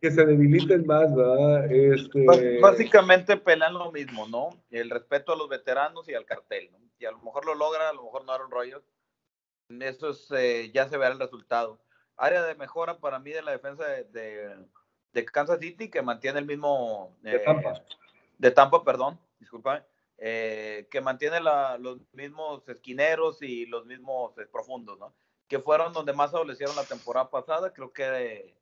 que 0.00 0.10
se 0.10 0.24
debiliten 0.24 0.86
más, 0.86 1.14
¿verdad? 1.14 1.70
Este... 1.72 2.26
Básicamente 2.60 3.36
pelan 3.36 3.74
lo 3.74 3.92
mismo, 3.92 4.26
¿no? 4.28 4.50
El 4.70 4.90
respeto 4.90 5.32
a 5.32 5.36
los 5.36 5.48
veteranos 5.48 6.08
y 6.08 6.14
al 6.14 6.24
cartel, 6.24 6.70
¿no? 6.72 6.78
Y 6.98 7.04
a 7.04 7.10
lo 7.10 7.18
mejor 7.18 7.44
lo 7.44 7.54
logra, 7.54 7.88
a 7.88 7.92
lo 7.92 8.04
mejor 8.04 8.24
no 8.24 8.32
Aaron 8.32 8.50
Rodgers. 8.50 8.84
Eso 9.68 10.10
es, 10.10 10.30
eh, 10.30 10.70
ya 10.72 10.88
se 10.88 10.96
verá 10.96 11.12
el 11.12 11.20
resultado. 11.20 11.78
Área 12.16 12.42
de 12.42 12.54
mejora 12.54 12.98
para 12.98 13.18
mí 13.18 13.30
de 13.30 13.42
la 13.42 13.52
defensa 13.52 13.84
de, 13.84 14.56
de, 15.12 15.24
Kansas 15.26 15.60
City, 15.60 15.90
que 15.90 16.02
mantiene 16.02 16.38
el 16.38 16.46
mismo... 16.46 17.16
de 17.22 17.38
Tampa. 17.40 17.82
De 18.38 18.50
Tampa, 18.50 18.84
perdón, 18.84 19.18
disculpa. 19.38 19.84
Eh, 20.18 20.88
que 20.90 21.02
mantiene 21.02 21.40
los 21.40 21.98
mismos 22.12 22.66
esquineros 22.68 23.42
y 23.42 23.66
los 23.66 23.84
mismos 23.84 24.36
eh, 24.38 24.46
profundos, 24.50 24.98
¿no? 24.98 25.12
Que 25.46 25.58
fueron 25.58 25.92
donde 25.92 26.14
más 26.14 26.32
adolecieron 26.32 26.74
la 26.74 26.84
temporada 26.84 27.30
pasada. 27.30 27.72
Creo 27.72 27.92
que 27.92 28.55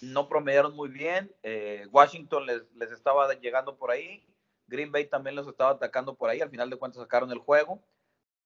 no 0.00 0.28
promediaron 0.28 0.74
muy 0.74 0.88
bien. 0.88 1.32
Eh, 1.42 1.86
Washington 1.90 2.46
les, 2.46 2.62
les, 2.74 2.90
estaba 2.92 3.32
llegando 3.34 3.76
por 3.76 3.90
ahí. 3.90 4.24
Green 4.66 4.92
Bay 4.92 5.06
también 5.06 5.36
los 5.36 5.48
estaba 5.48 5.72
atacando 5.72 6.14
por 6.14 6.30
ahí, 6.30 6.40
al 6.40 6.50
final 6.50 6.70
de 6.70 6.76
cuentas 6.76 7.02
sacaron 7.02 7.32
el 7.32 7.38
juego, 7.38 7.82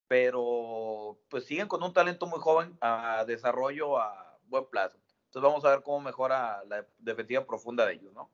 pero 0.08 1.18
pues 1.28 1.44
siguen 1.44 1.68
con 1.68 1.82
un 1.82 1.92
talento 1.92 2.26
muy 2.26 2.38
joven 2.40 2.76
a 2.80 3.24
desarrollo 3.26 3.98
a 3.98 4.38
buen 4.46 4.64
plazo. 4.66 4.98
Entonces 5.26 5.50
vamos 5.50 5.64
a 5.64 5.70
ver 5.70 5.82
cómo 5.82 6.00
mejora 6.00 6.64
la 6.64 6.86
defensiva 6.98 7.44
profunda 7.44 7.84
de 7.86 7.94
ellos, 7.94 8.12
¿no? 8.14 8.30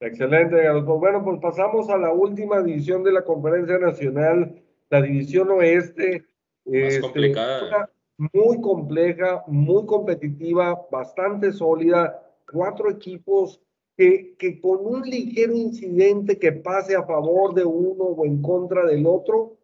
Excelente, 0.00 0.56
Pues 0.70 0.84
bueno, 0.84 1.24
pues 1.24 1.40
pasamos 1.40 1.88
a 1.90 1.96
la 1.96 2.12
última 2.12 2.60
división 2.60 3.02
de 3.02 3.12
la 3.12 3.24
Conferencia 3.24 3.78
Nacional, 3.78 4.62
la 4.90 5.02
división 5.02 5.50
oeste. 5.50 6.24
Más 6.64 6.74
este, 6.74 7.00
complicada. 7.00 7.90
Muy 8.18 8.60
compleja, 8.60 9.44
muy 9.46 9.86
competitiva, 9.86 10.86
bastante 10.90 11.52
sólida. 11.52 12.20
Cuatro 12.52 12.90
equipos 12.90 13.60
que, 13.96 14.34
que 14.36 14.60
con 14.60 14.84
un 14.84 15.02
ligero 15.02 15.54
incidente 15.54 16.38
que 16.38 16.52
pase 16.52 16.96
a 16.96 17.04
favor 17.04 17.54
de 17.54 17.64
uno 17.64 18.04
o 18.04 18.26
en 18.26 18.42
contra 18.42 18.84
del 18.86 19.06
otro, 19.06 19.58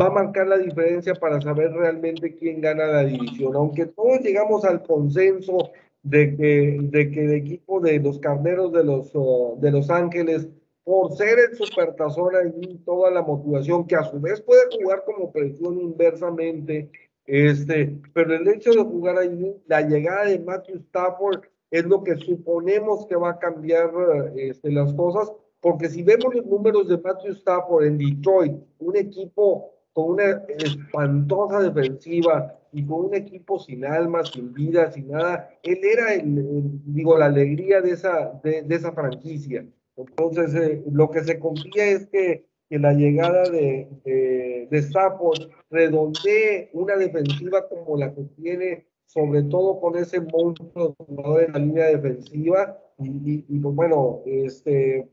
va 0.00 0.06
a 0.06 0.10
marcar 0.10 0.48
la 0.48 0.58
diferencia 0.58 1.14
para 1.14 1.40
saber 1.40 1.72
realmente 1.72 2.34
quién 2.34 2.60
gana 2.60 2.86
la 2.86 3.04
división. 3.04 3.54
Aunque 3.54 3.86
todos 3.86 4.20
llegamos 4.20 4.64
al 4.64 4.82
consenso 4.82 5.70
de 6.02 6.36
que, 6.36 6.78
de 6.80 7.10
que 7.10 7.24
el 7.24 7.34
equipo 7.34 7.80
de 7.80 8.00
los 8.00 8.18
carneros 8.18 8.72
de 8.72 8.84
los, 8.84 9.14
uh, 9.14 9.58
de 9.60 9.70
los 9.70 9.90
Ángeles, 9.90 10.48
por 10.82 11.12
ser 11.12 11.38
el 11.38 11.56
supertazón 11.56 12.32
y 12.60 12.78
toda 12.78 13.10
la 13.10 13.22
motivación, 13.22 13.86
que 13.86 13.96
a 13.96 14.02
su 14.02 14.18
vez 14.20 14.40
puede 14.40 14.62
jugar 14.80 15.04
como 15.04 15.30
presión 15.30 15.78
inversamente, 15.78 16.90
este, 17.26 18.00
pero 18.12 18.34
el 18.34 18.48
hecho 18.48 18.72
de 18.72 18.82
jugar 18.82 19.18
ahí, 19.18 19.56
la 19.66 19.82
llegada 19.82 20.26
de 20.26 20.38
Matthew 20.38 20.76
Stafford 20.76 21.42
es 21.70 21.84
lo 21.84 22.02
que 22.02 22.16
suponemos 22.16 23.06
que 23.06 23.16
va 23.16 23.30
a 23.30 23.38
cambiar 23.38 23.90
este, 24.36 24.72
las 24.72 24.92
cosas, 24.94 25.32
porque 25.60 25.88
si 25.88 26.02
vemos 26.02 26.34
los 26.34 26.46
números 26.46 26.88
de 26.88 26.98
Matthew 26.98 27.32
Stafford 27.32 27.84
en 27.84 27.98
Detroit, 27.98 28.54
un 28.78 28.96
equipo 28.96 29.74
con 29.92 30.12
una 30.12 30.42
espantosa 30.58 31.60
defensiva 31.60 32.56
y 32.72 32.84
con 32.86 33.06
un 33.06 33.14
equipo 33.14 33.58
sin 33.58 33.84
alma, 33.84 34.24
sin 34.24 34.52
vida, 34.52 34.90
sin 34.92 35.08
nada, 35.08 35.50
él 35.62 35.78
era, 35.82 36.14
el, 36.14 36.80
digo, 36.84 37.18
la 37.18 37.26
alegría 37.26 37.80
de 37.80 37.92
esa, 37.92 38.40
de, 38.42 38.64
esa 38.68 38.92
franquicia. 38.92 39.66
Entonces, 39.96 40.54
eh, 40.54 40.82
lo 40.90 41.10
que 41.10 41.24
se 41.24 41.38
confía 41.38 41.86
es 41.86 42.06
que, 42.06 42.46
que 42.70 42.78
la 42.78 42.94
llegada 42.94 43.50
de, 43.50 43.88
de, 44.04 44.68
de 44.70 44.78
Stafford 44.78 45.50
redondee 45.70 46.70
una 46.72 46.96
defensiva 46.96 47.68
como 47.68 47.98
la 47.98 48.14
que 48.14 48.22
tiene 48.40 48.86
sobre 49.12 49.42
todo 49.42 49.80
con 49.80 49.96
ese 49.96 50.20
monstruo 50.20 50.94
en 51.40 51.52
la 51.52 51.58
línea 51.58 51.86
defensiva. 51.86 52.78
Y, 52.98 53.44
y, 53.48 53.58
pues 53.58 53.74
bueno, 53.74 54.20
este, 54.24 55.08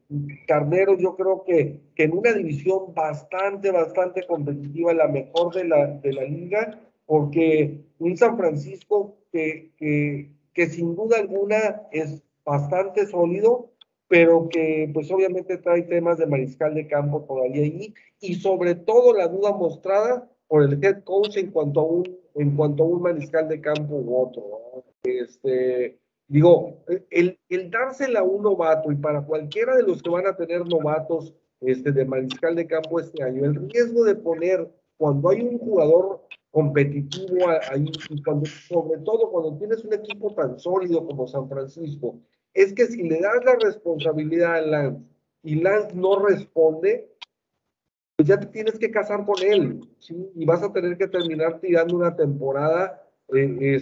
Carnero 0.45 0.95
yo 0.97 1.15
creo 1.15 1.43
que, 1.43 1.79
que 1.95 2.03
en 2.03 2.15
una 2.15 2.33
división 2.33 2.93
bastante, 2.93 3.71
bastante 3.71 4.27
competitiva, 4.27 4.93
la 4.93 5.07
mejor 5.07 5.55
de 5.55 5.63
la, 5.63 5.87
de 5.87 6.13
la 6.13 6.23
liga, 6.25 6.79
porque 7.07 7.85
un 7.97 8.15
San 8.17 8.37
Francisco 8.37 9.17
que, 9.31 9.71
que, 9.77 10.31
que 10.53 10.67
sin 10.67 10.95
duda 10.95 11.17
alguna 11.17 11.87
es 11.91 12.21
bastante 12.45 13.07
sólido, 13.07 13.71
pero 14.07 14.47
que 14.49 14.89
pues 14.93 15.11
obviamente 15.11 15.57
trae 15.57 15.83
temas 15.83 16.17
de 16.17 16.25
mariscal 16.25 16.73
de 16.73 16.87
campo 16.87 17.25
todavía 17.27 17.63
ahí, 17.63 17.93
y 18.19 18.35
sobre 18.35 18.75
todo 18.75 19.13
la 19.13 19.27
duda 19.27 19.51
mostrada 19.51 20.29
por 20.47 20.63
el 20.63 20.83
head 20.83 21.03
coach 21.03 21.37
en 21.37 21.51
cuanto 21.51 21.81
a 21.81 21.83
un 21.83 22.17
en 22.35 22.55
cuanto 22.55 22.83
a 22.83 22.87
un 22.87 23.01
mariscal 23.01 23.47
de 23.49 23.59
campo 23.59 23.95
u 23.95 24.21
otro. 24.21 24.83
Este, 25.03 25.99
digo, 26.27 26.83
el, 27.09 27.39
el 27.49 27.71
dársela 27.71 28.19
a 28.19 28.23
un 28.23 28.43
novato 28.43 28.91
y 28.91 28.95
para 28.95 29.25
cualquiera 29.25 29.75
de 29.75 29.83
los 29.83 30.03
que 30.03 30.09
van 30.09 30.27
a 30.27 30.35
tener 30.35 30.65
novatos 30.67 31.33
este, 31.61 31.91
de 31.91 32.05
mariscal 32.05 32.55
de 32.55 32.67
campo 32.67 32.99
este 32.99 33.23
año, 33.23 33.43
el 33.43 33.55
riesgo 33.55 34.03
de 34.03 34.15
poner 34.15 34.69
cuando 34.97 35.29
hay 35.29 35.41
un 35.41 35.57
jugador 35.57 36.21
competitivo 36.51 37.49
ahí 37.71 37.91
y 38.09 38.23
cuando, 38.23 38.45
sobre 38.45 38.99
todo 39.01 39.31
cuando 39.31 39.57
tienes 39.57 39.83
un 39.83 39.93
equipo 39.93 40.33
tan 40.33 40.59
sólido 40.59 41.05
como 41.05 41.27
San 41.27 41.49
Francisco, 41.49 42.19
es 42.57 42.73
que 42.73 42.87
si 42.87 43.03
le 43.03 43.19
das 43.21 43.45
la 43.45 43.55
responsabilidad 43.55 44.55
a 44.55 44.61
Lance 44.61 45.05
y 45.43 45.55
Lance 45.61 45.95
no 45.95 46.25
responde, 46.25 47.07
pues 48.15 48.27
ya 48.27 48.39
te 48.39 48.47
tienes 48.47 48.79
que 48.79 48.89
casar 48.89 49.25
con 49.25 49.35
él, 49.43 49.87
¿sí? 49.99 50.31
Y 50.35 50.43
vas 50.43 50.63
a 50.63 50.73
tener 50.73 50.97
que 50.97 51.07
terminar 51.07 51.59
tirando 51.59 51.95
una 51.95 52.15
temporada, 52.15 53.03
eh, 53.33 53.79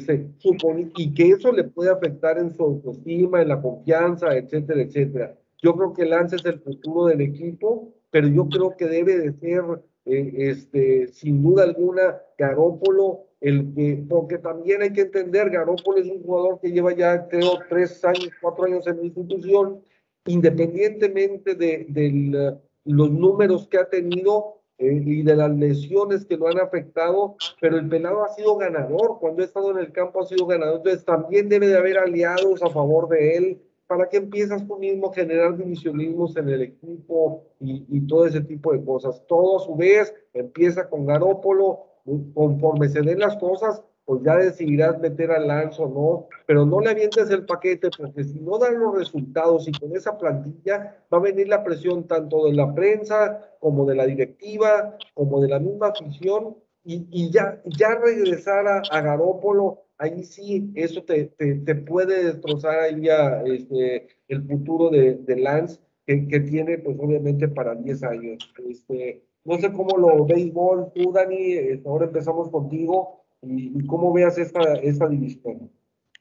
y 0.97 1.13
que 1.13 1.29
eso 1.29 1.53
le 1.53 1.63
puede 1.63 1.89
afectar 1.89 2.37
en 2.37 2.53
su 2.53 2.63
autoestima, 2.63 3.41
en 3.41 3.47
la 3.47 3.61
confianza, 3.61 4.35
etcétera, 4.35 4.81
etcétera. 4.81 5.37
Yo 5.63 5.73
creo 5.75 5.93
que 5.93 6.05
Lance 6.05 6.35
es 6.35 6.45
el 6.45 6.59
futuro 6.59 7.05
del 7.05 7.21
equipo, 7.21 7.93
pero 8.11 8.27
yo 8.27 8.49
creo 8.49 8.75
que 8.75 8.87
debe 8.87 9.17
de 9.17 9.33
ser, 9.33 9.63
eh, 10.05 10.33
este, 10.35 11.07
sin 11.07 11.41
duda 11.41 11.63
alguna, 11.63 12.21
Garópolo, 12.37 13.27
el 13.45 13.73
que, 13.75 14.03
porque 14.09 14.39
también 14.39 14.81
hay 14.81 14.91
que 14.91 15.01
entender, 15.01 15.51
Garópolo 15.51 15.99
es 15.99 16.07
un 16.07 16.23
jugador 16.23 16.59
que 16.59 16.71
lleva 16.71 16.93
ya, 16.93 17.27
creo, 17.27 17.59
tres 17.69 18.03
años, 18.03 18.29
cuatro 18.41 18.65
años 18.65 18.87
en 18.87 18.97
la 18.97 19.03
institución, 19.03 19.83
independientemente 20.25 21.53
de, 21.53 21.85
del 21.89 22.57
los 22.85 23.11
números 23.11 23.67
que 23.67 23.77
ha 23.77 23.87
tenido 23.87 24.61
eh, 24.79 25.01
y 25.05 25.21
de 25.21 25.35
las 25.35 25.51
lesiones 25.51 26.25
que 26.25 26.37
lo 26.37 26.47
han 26.47 26.59
afectado, 26.59 27.35
pero 27.61 27.77
el 27.77 27.87
pelado 27.87 28.23
ha 28.23 28.29
sido 28.29 28.57
ganador, 28.57 29.19
cuando 29.19 29.43
ha 29.43 29.45
estado 29.45 29.69
en 29.71 29.77
el 29.77 29.91
campo 29.91 30.21
ha 30.21 30.25
sido 30.25 30.47
ganador, 30.47 30.77
entonces 30.77 31.05
también 31.05 31.47
debe 31.47 31.67
de 31.67 31.77
haber 31.77 31.99
aliados 31.99 32.63
a 32.63 32.69
favor 32.69 33.07
de 33.09 33.37
él, 33.37 33.61
para 33.85 34.09
que 34.09 34.17
empiezas 34.17 34.65
tú 34.67 34.79
mismo 34.79 35.11
a 35.11 35.13
generar 35.13 35.55
divisionismos 35.55 36.35
en 36.37 36.49
el 36.49 36.63
equipo 36.63 37.43
y, 37.59 37.85
y 37.87 38.07
todo 38.07 38.25
ese 38.25 38.41
tipo 38.41 38.73
de 38.73 38.83
cosas. 38.83 39.23
Todo 39.27 39.57
a 39.57 39.59
su 39.59 39.75
vez 39.75 40.11
empieza 40.33 40.89
con 40.89 41.05
Garópolo, 41.05 41.85
conforme 42.33 42.89
se 42.89 43.01
den 43.01 43.19
las 43.19 43.35
cosas, 43.37 43.83
pues 44.05 44.21
ya 44.23 44.35
decidirás 44.35 44.99
meter 44.99 45.31
al 45.31 45.47
Lance 45.47 45.81
o 45.81 45.89
no, 45.89 46.27
pero 46.45 46.65
no 46.65 46.79
le 46.79 46.91
avientes 46.91 47.29
el 47.31 47.45
paquete 47.45 47.89
porque 47.97 48.23
si 48.23 48.39
no 48.39 48.59
dan 48.59 48.79
los 48.79 48.95
resultados 48.95 49.67
y 49.67 49.71
con 49.71 49.95
esa 49.95 50.17
plantilla 50.17 50.95
va 51.11 51.17
a 51.17 51.21
venir 51.21 51.47
la 51.47 51.63
presión 51.63 52.07
tanto 52.07 52.45
de 52.45 52.53
la 52.53 52.73
prensa 52.73 53.41
como 53.59 53.85
de 53.85 53.95
la 53.95 54.05
directiva, 54.05 54.95
como 55.15 55.41
de 55.41 55.49
la 55.49 55.59
misma 55.59 55.87
afición 55.87 56.55
y, 56.83 57.07
y 57.09 57.31
ya, 57.31 57.61
ya 57.65 57.95
regresar 57.95 58.67
a, 58.67 58.83
a, 58.91 59.01
Garópolo, 59.01 59.85
ahí 59.97 60.23
sí, 60.23 60.71
eso 60.75 61.03
te, 61.03 61.25
te, 61.25 61.55
te 61.55 61.73
puede 61.73 62.25
destrozar 62.25 62.79
ahí 62.79 63.01
ya 63.01 63.41
este, 63.41 64.07
el 64.27 64.47
futuro 64.47 64.91
de, 64.91 65.15
de 65.15 65.35
Lance 65.37 65.79
que, 66.05 66.27
que, 66.27 66.41
tiene 66.41 66.77
pues 66.77 66.95
obviamente 66.99 67.47
para 67.47 67.73
10 67.73 68.03
años. 68.03 68.53
Este, 68.69 69.23
no 69.45 69.57
sé 69.59 69.71
cómo 69.71 69.97
lo 69.97 70.25
béisbol, 70.25 70.91
tú 70.93 71.11
Dani, 71.11 71.53
este, 71.53 71.87
ahora 71.87 72.05
empezamos 72.05 72.49
contigo 72.49 73.23
y, 73.41 73.85
cómo 73.85 74.11
veas 74.11 74.37
esta, 74.37 74.73
esta 74.75 75.07
división. 75.07 75.71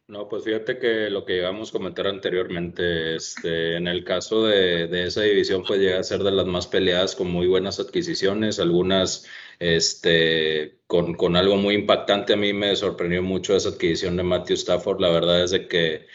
No, 0.07 0.29
pues 0.29 0.45
fíjate 0.45 0.79
que 0.79 1.09
lo 1.09 1.25
que 1.25 1.33
llegamos 1.33 1.70
a 1.70 1.72
comentar 1.72 2.07
anteriormente, 2.07 3.16
este, 3.16 3.77
en 3.77 3.89
el 3.89 4.05
caso 4.05 4.45
de, 4.45 4.87
de, 4.87 5.07
esa 5.07 5.22
división, 5.22 5.64
pues 5.66 5.81
llega 5.81 5.99
a 5.99 6.03
ser 6.03 6.22
de 6.22 6.31
las 6.31 6.45
más 6.45 6.66
peleadas 6.66 7.16
con 7.16 7.31
muy 7.31 7.47
buenas 7.47 7.81
adquisiciones, 7.81 8.61
algunas 8.61 9.25
este, 9.59 10.81
con, 10.87 11.14
con 11.14 11.37
algo 11.37 11.57
muy 11.57 11.75
impactante. 11.75 12.35
A 12.35 12.37
mí 12.37 12.53
me 12.53 12.77
sorprendió 12.77 13.22
mucho 13.22 13.57
esa 13.57 13.70
adquisición 13.70 14.18
de 14.18 14.25
Matthew 14.25 14.57
Stafford. 14.57 15.01
La 15.01 15.09
verdad 15.09 15.43
es 15.43 15.53
de 15.53 15.68
que 15.68 16.07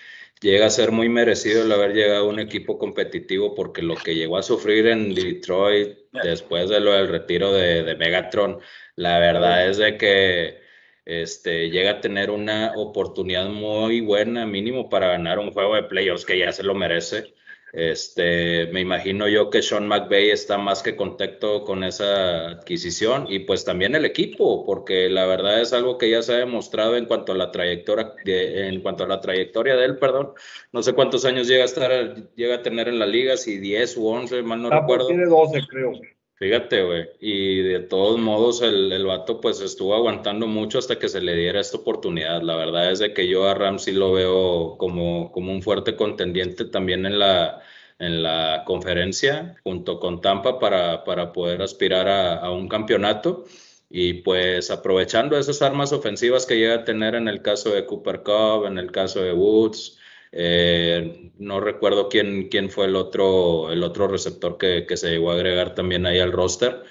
llega 0.41 0.67
a 0.67 0.69
ser 0.69 0.91
muy 0.91 1.09
merecido 1.09 1.63
el 1.63 1.71
haber 1.71 1.93
llegado 1.93 2.25
a 2.25 2.29
un 2.29 2.39
equipo 2.39 2.77
competitivo 2.77 3.55
porque 3.55 3.81
lo 3.81 3.95
que 3.95 4.15
llegó 4.15 4.37
a 4.37 4.43
sufrir 4.43 4.87
en 4.87 5.13
Detroit 5.13 5.97
después 6.23 6.69
de 6.69 6.79
lo 6.79 6.93
del 6.93 7.09
retiro 7.09 7.51
de, 7.53 7.83
de 7.83 7.95
Megatron, 7.95 8.59
la 8.95 9.19
verdad 9.19 9.67
es 9.67 9.77
de 9.77 9.97
que 9.97 10.59
este, 11.05 11.69
llega 11.71 11.91
a 11.91 12.01
tener 12.01 12.29
una 12.29 12.73
oportunidad 12.75 13.49
muy 13.49 14.01
buena, 14.01 14.45
mínimo, 14.45 14.89
para 14.89 15.07
ganar 15.07 15.39
un 15.39 15.51
juego 15.51 15.75
de 15.75 15.83
playoffs 15.83 16.25
que 16.25 16.37
ya 16.37 16.51
se 16.51 16.63
lo 16.63 16.75
merece. 16.75 17.33
Este, 17.71 18.67
me 18.67 18.81
imagino 18.81 19.27
yo 19.27 19.49
que 19.49 19.61
Sean 19.61 19.87
McVay 19.87 20.31
está 20.31 20.57
más 20.57 20.81
que 20.81 20.95
contento 20.95 21.63
con 21.63 21.83
esa 21.83 22.47
adquisición 22.49 23.27
y 23.29 23.39
pues 23.39 23.63
también 23.63 23.95
el 23.95 24.05
equipo, 24.05 24.65
porque 24.65 25.09
la 25.09 25.25
verdad 25.25 25.61
es 25.61 25.73
algo 25.73 25.97
que 25.97 26.09
ya 26.09 26.21
se 26.21 26.33
ha 26.33 26.37
demostrado 26.37 26.97
en 26.97 27.05
cuanto 27.05 27.33
a 27.33 27.35
la 27.35 27.51
trayectoria, 27.51 28.13
de, 28.25 28.67
en 28.67 28.81
cuanto 28.81 29.03
a 29.03 29.07
la 29.07 29.21
trayectoria 29.21 29.75
de 29.75 29.85
él, 29.85 29.97
perdón. 29.97 30.33
No 30.71 30.81
sé 30.81 30.93
cuántos 30.93 31.25
años 31.25 31.47
llega 31.47 31.63
a 31.63 31.65
estar, 31.65 32.15
llega 32.35 32.55
a 32.55 32.61
tener 32.61 32.87
en 32.87 32.99
la 32.99 33.05
liga, 33.05 33.37
si 33.37 33.59
10 33.59 33.97
u 33.97 34.07
11, 34.07 34.41
mal 34.43 34.61
no 34.61 34.69
ah, 34.69 34.85
pues 34.85 34.99
recuerdo. 34.99 35.07
Tiene 35.07 35.25
12, 35.25 35.61
creo. 35.69 35.91
Fíjate, 36.39 36.83
güey. 36.83 37.09
Y 37.19 37.61
de 37.63 37.81
todos 37.81 38.17
modos, 38.17 38.61
el, 38.61 38.93
el 38.93 39.05
vato 39.05 39.41
pues 39.41 39.59
estuvo 39.59 39.93
aguantando 39.93 40.47
mucho 40.47 40.79
hasta 40.79 40.97
que 40.97 41.09
se 41.09 41.19
le 41.19 41.35
diera 41.35 41.59
esta 41.59 41.77
oportunidad. 41.77 42.41
La 42.41 42.55
verdad 42.55 42.91
es 42.91 42.99
de 42.99 43.13
que 43.13 43.27
yo 43.27 43.45
a 43.49 43.53
Ramsey 43.53 43.93
lo 43.93 44.13
veo 44.13 44.77
como, 44.77 45.31
como 45.33 45.51
un 45.51 45.61
fuerte 45.61 45.97
contendiente 45.97 46.63
también 46.63 47.05
en 47.05 47.19
la, 47.19 47.61
en 47.99 48.23
la 48.23 48.63
conferencia, 48.65 49.57
junto 49.63 49.99
con 49.99 50.21
Tampa, 50.21 50.59
para, 50.59 51.03
para 51.03 51.33
poder 51.33 51.61
aspirar 51.61 52.07
a, 52.07 52.37
a 52.37 52.51
un 52.51 52.69
campeonato. 52.69 53.43
Y 53.89 54.13
pues 54.21 54.71
aprovechando 54.71 55.37
esas 55.37 55.61
armas 55.61 55.91
ofensivas 55.91 56.45
que 56.45 56.57
llega 56.57 56.75
a 56.75 56.83
tener 56.85 57.15
en 57.15 57.27
el 57.27 57.41
caso 57.41 57.71
de 57.71 57.85
Cooper 57.85 58.23
Cup, 58.23 58.65
en 58.65 58.77
el 58.77 58.91
caso 58.93 59.21
de 59.21 59.33
Woods, 59.33 59.98
Eh, 60.31 61.31
no 61.37 61.59
recuerdo 61.59 62.09
quién, 62.09 62.49
quién 62.49 62.69
fue 62.69 62.85
el 62.85 62.95
otro, 62.95 63.71
el 63.71 63.83
otro 63.83 64.07
receptor 64.07 64.57
que, 64.57 64.85
que 64.87 64.97
se 64.97 65.09
llegó 65.09 65.31
a 65.31 65.35
agregar 65.35 65.73
también 65.73 66.05
ahí 66.05 66.19
al 66.19 66.31
roster. 66.31 66.83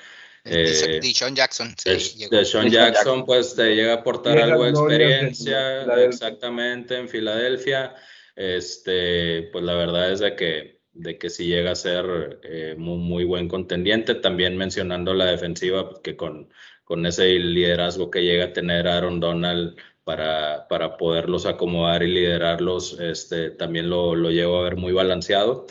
Eh, 0.44 1.00
de 1.02 1.14
Sean 1.14 1.34
Jackson. 1.34 1.74
de, 1.84 2.44
Sean 2.44 2.70
Jackson, 2.70 3.24
pues 3.24 3.54
te 3.54 3.74
llega 3.74 3.92
a 3.92 3.96
aportar 3.96 4.38
algo 4.38 4.64
de 4.64 4.70
experiencia, 4.70 5.82
exactamente, 6.04 6.96
en 6.96 7.08
Filadelfia. 7.08 7.94
Este, 8.34 9.44
pues 9.52 9.64
la 9.64 9.74
verdad 9.74 10.12
es 10.12 10.20
de 10.20 10.36
que, 10.36 10.80
de 10.92 11.18
que 11.18 11.28
sí 11.28 11.46
llega 11.46 11.72
a 11.72 11.76
ser 11.76 12.40
eh, 12.44 12.74
muy, 12.78 12.98
muy, 12.98 13.24
buen 13.24 13.48
contendiente. 13.48 14.14
También 14.14 14.56
mencionando 14.56 15.12
la 15.12 15.26
defensiva, 15.26 15.88
pues, 15.90 16.00
que 16.00 16.16
con, 16.16 16.48
con 16.84 17.04
ese 17.04 17.26
liderazgo 17.34 18.10
que 18.10 18.22
llega 18.22 18.46
a 18.46 18.52
tener 18.52 18.88
Aaron 18.88 19.20
Donald 19.20 19.76
para, 20.08 20.66
para 20.68 20.96
poderlos 20.96 21.44
acomodar 21.44 22.02
y 22.02 22.08
liderarlos, 22.10 22.98
este, 22.98 23.50
también 23.50 23.90
lo, 23.90 24.14
lo 24.14 24.30
llevo 24.30 24.56
a 24.56 24.62
ver 24.62 24.76
muy 24.76 24.94
balanceado. 24.94 25.66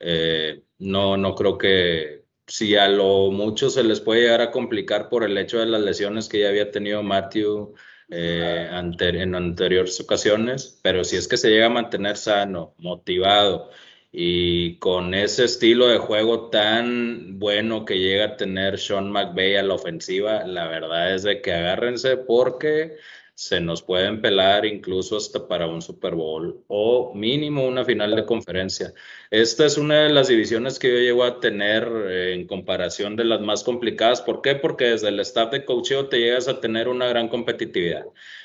Eh, 0.00 0.62
no, 0.78 1.18
no 1.18 1.34
creo 1.34 1.58
que, 1.58 2.24
si 2.46 2.74
a 2.74 2.88
lo 2.88 3.30
mucho 3.30 3.68
se 3.68 3.84
les 3.84 4.00
puede 4.00 4.22
llegar 4.22 4.40
a 4.40 4.50
complicar 4.50 5.10
por 5.10 5.24
el 5.24 5.36
hecho 5.36 5.58
de 5.58 5.66
las 5.66 5.82
lesiones 5.82 6.30
que 6.30 6.40
ya 6.40 6.48
había 6.48 6.70
tenido 6.70 7.02
Matthew 7.02 7.74
eh, 8.08 8.70
en 8.72 9.34
anteriores 9.34 10.00
ocasiones, 10.00 10.80
pero 10.82 11.04
si 11.04 11.16
es 11.16 11.28
que 11.28 11.36
se 11.36 11.50
llega 11.50 11.66
a 11.66 11.68
mantener 11.68 12.16
sano, 12.16 12.74
motivado 12.78 13.68
y 14.10 14.78
con 14.78 15.12
ese 15.12 15.44
estilo 15.44 15.88
de 15.88 15.98
juego 15.98 16.48
tan 16.48 17.38
bueno 17.38 17.84
que 17.84 17.98
llega 17.98 18.24
a 18.24 18.36
tener 18.38 18.78
Sean 18.78 19.10
McVay 19.10 19.56
a 19.56 19.62
la 19.62 19.74
ofensiva, 19.74 20.46
la 20.46 20.66
verdad 20.66 21.14
es 21.14 21.24
de 21.24 21.42
que 21.42 21.52
agárrense 21.52 22.16
porque 22.16 22.96
se 23.42 23.60
nos 23.60 23.82
pueden 23.82 24.20
pelar 24.20 24.64
incluso 24.64 25.16
hasta 25.16 25.48
para 25.48 25.66
un 25.66 25.82
Super 25.82 26.14
Bowl 26.14 26.62
o 26.68 27.12
mínimo 27.12 27.66
una 27.66 27.84
final 27.84 28.14
de 28.14 28.24
conferencia. 28.24 28.94
Esta 29.32 29.66
es 29.66 29.76
una 29.78 30.04
de 30.04 30.10
las 30.10 30.28
divisiones 30.28 30.78
que 30.78 30.88
yo 30.92 30.98
llego 30.98 31.24
a 31.24 31.40
tener 31.40 31.88
eh, 32.08 32.34
en 32.34 32.46
comparación 32.46 33.16
de 33.16 33.24
las 33.24 33.40
más 33.40 33.64
complicadas. 33.64 34.22
¿Por 34.22 34.42
qué? 34.42 34.54
Porque 34.54 34.84
desde 34.90 35.08
el 35.08 35.18
staff 35.18 35.50
de 35.50 35.64
coaching 35.64 36.08
te 36.08 36.20
llegas 36.20 36.46
a 36.46 36.60
tener 36.60 36.86
una 36.86 37.08
gran 37.08 37.28
competitividad. 37.28 38.04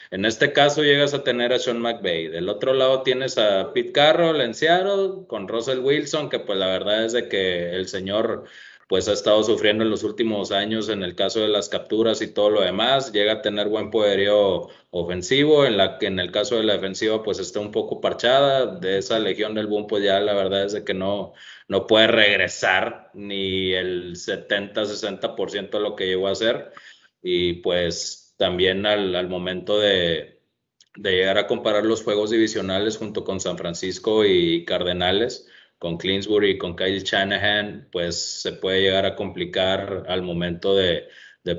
En 0.10 0.26
este 0.26 0.52
caso 0.52 0.82
llegas 0.82 1.14
a 1.14 1.24
tener 1.24 1.54
a 1.54 1.60
Sean 1.60 1.80
McVay. 1.80 2.30
Del 2.30 2.50
otro 2.50 2.74
lado 2.74 3.04
tienes 3.04 3.38
a 3.38 3.74
Pete 3.74 3.91
Carroll 3.91 4.41
en 4.41 4.56
Seattle 4.56 5.28
con 5.28 5.48
Russell 5.48 5.80
Wilson, 5.80 6.28
que 6.30 6.39
pues 6.39 6.58
la 6.58 6.68
verdad 6.70 7.06
es 7.06 7.14
de 7.14 7.30
que 7.30 7.70
el 7.76 7.88
señor 7.88 8.45
pues 8.88 9.07
ha 9.09 9.13
estado 9.13 9.43
sufriendo 9.43 9.83
en 9.83 9.89
los 9.89 10.03
últimos 10.03 10.51
años 10.51 10.89
en 10.89 11.03
el 11.03 11.15
caso 11.15 11.41
de 11.41 11.49
las 11.49 11.67
capturas 11.69 12.21
y 12.21 12.33
todo 12.33 12.49
lo 12.49 12.61
demás, 12.61 13.11
llega 13.11 13.33
a 13.33 13.41
tener 13.41 13.67
buen 13.67 13.91
poderío 13.91 14.69
ofensivo, 14.91 15.65
en 15.65 15.77
la 15.77 15.97
que 15.97 16.07
en 16.07 16.19
el 16.19 16.31
caso 16.31 16.55
de 16.55 16.63
la 16.63 16.73
defensiva 16.73 17.21
pues 17.21 17.39
está 17.39 17.59
un 17.59 17.71
poco 17.71 17.99
parchada, 17.99 18.65
de 18.77 18.97
esa 18.99 19.19
legión 19.19 19.53
del 19.55 19.67
boom 19.67 19.88
pues 19.88 20.03
ya 20.03 20.19
la 20.21 20.33
verdad 20.33 20.65
es 20.65 20.73
de 20.73 20.85
que 20.85 20.93
no, 20.93 21.33
no 21.67 21.85
puede 21.85 22.07
regresar 22.07 23.11
ni 23.13 23.73
el 23.73 24.15
70-60% 24.15 25.69
de 25.71 25.79
lo 25.79 25.95
que 25.95 26.07
llegó 26.07 26.27
a 26.27 26.31
hacer. 26.31 26.71
Y 27.21 27.55
pues 27.55 28.35
también 28.38 28.85
al, 28.85 29.15
al 29.15 29.27
momento 29.27 29.79
de, 29.79 30.38
de 30.97 31.11
llegar 31.11 31.38
a 31.38 31.47
comparar 31.47 31.85
los 31.85 32.03
juegos 32.03 32.31
divisionales 32.31 32.97
junto 32.97 33.23
con 33.23 33.39
San 33.39 33.57
Francisco 33.57 34.25
y 34.25 34.65
Cardenales, 34.65 35.47
con 35.80 35.97
Clinsbury 35.97 36.51
y 36.51 36.57
con 36.57 36.75
Kyle 36.75 37.03
Shanahan, 37.03 37.89
pues 37.91 38.41
se 38.41 38.53
puede 38.53 38.82
llegar 38.82 39.05
a 39.05 39.15
complicar 39.15 40.05
al 40.07 40.21
momento 40.23 40.75
de, 40.75 41.07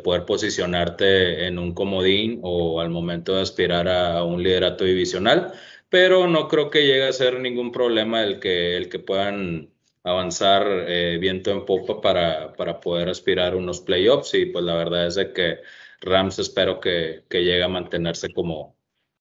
poder 0.05 0.27
posicionarte 0.27 1.47
en 1.47 1.59
un 1.59 1.73
comodín 1.75 2.41
o 2.43 2.81
al 2.81 2.91
momento 2.91 3.35
de 3.35 3.43
aspirar 3.43 3.89
a, 3.89 4.23
un 4.25 4.43
liderato 4.43 4.85
divisional, 4.85 5.53
pero 5.89 6.27
no 6.27 6.49
creo 6.49 6.71
que 6.71 6.87
llegue 6.87 7.05
a 7.05 7.13
ser 7.13 7.41
ningún 7.41 7.73
problema 7.73 8.23
el 8.23 8.39
que, 8.41 8.77
el 8.77 8.91
que 8.91 8.99
puedan 8.99 9.71
avanzar 10.05 10.67
eh, 10.89 11.19
viento 11.19 11.51
en 11.53 11.65
popa 11.65 12.01
para, 12.01 12.53
para 12.55 12.81
poder 12.81 13.09
aspirar 13.09 13.55
a 13.55 13.57
unos 13.57 13.81
playoffs 13.81 14.35
y 14.35 14.47
pues 14.47 14.65
la 14.65 14.75
verdad 14.75 15.07
es 15.07 15.15
de 15.17 15.33
que 15.33 15.59
Rams 16.01 16.39
espero 16.39 16.81
que, 16.81 17.25
que 17.29 17.45
llegue 17.45 17.63
a 17.63 17.69
mantenerse 17.69 18.33
como, 18.33 18.77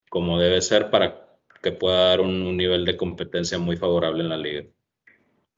como 0.09 0.39
debe 0.39 0.61
ser 0.61 0.89
para 0.89 1.27
que 1.61 1.71
pueda 1.71 2.09
dar 2.09 2.21
un 2.21 2.57
nivel 2.57 2.85
de 2.85 2.97
competencia 2.97 3.57
muy 3.57 3.77
favorable 3.77 4.23
en 4.23 4.29
la 4.29 4.37
liga. 4.37 4.65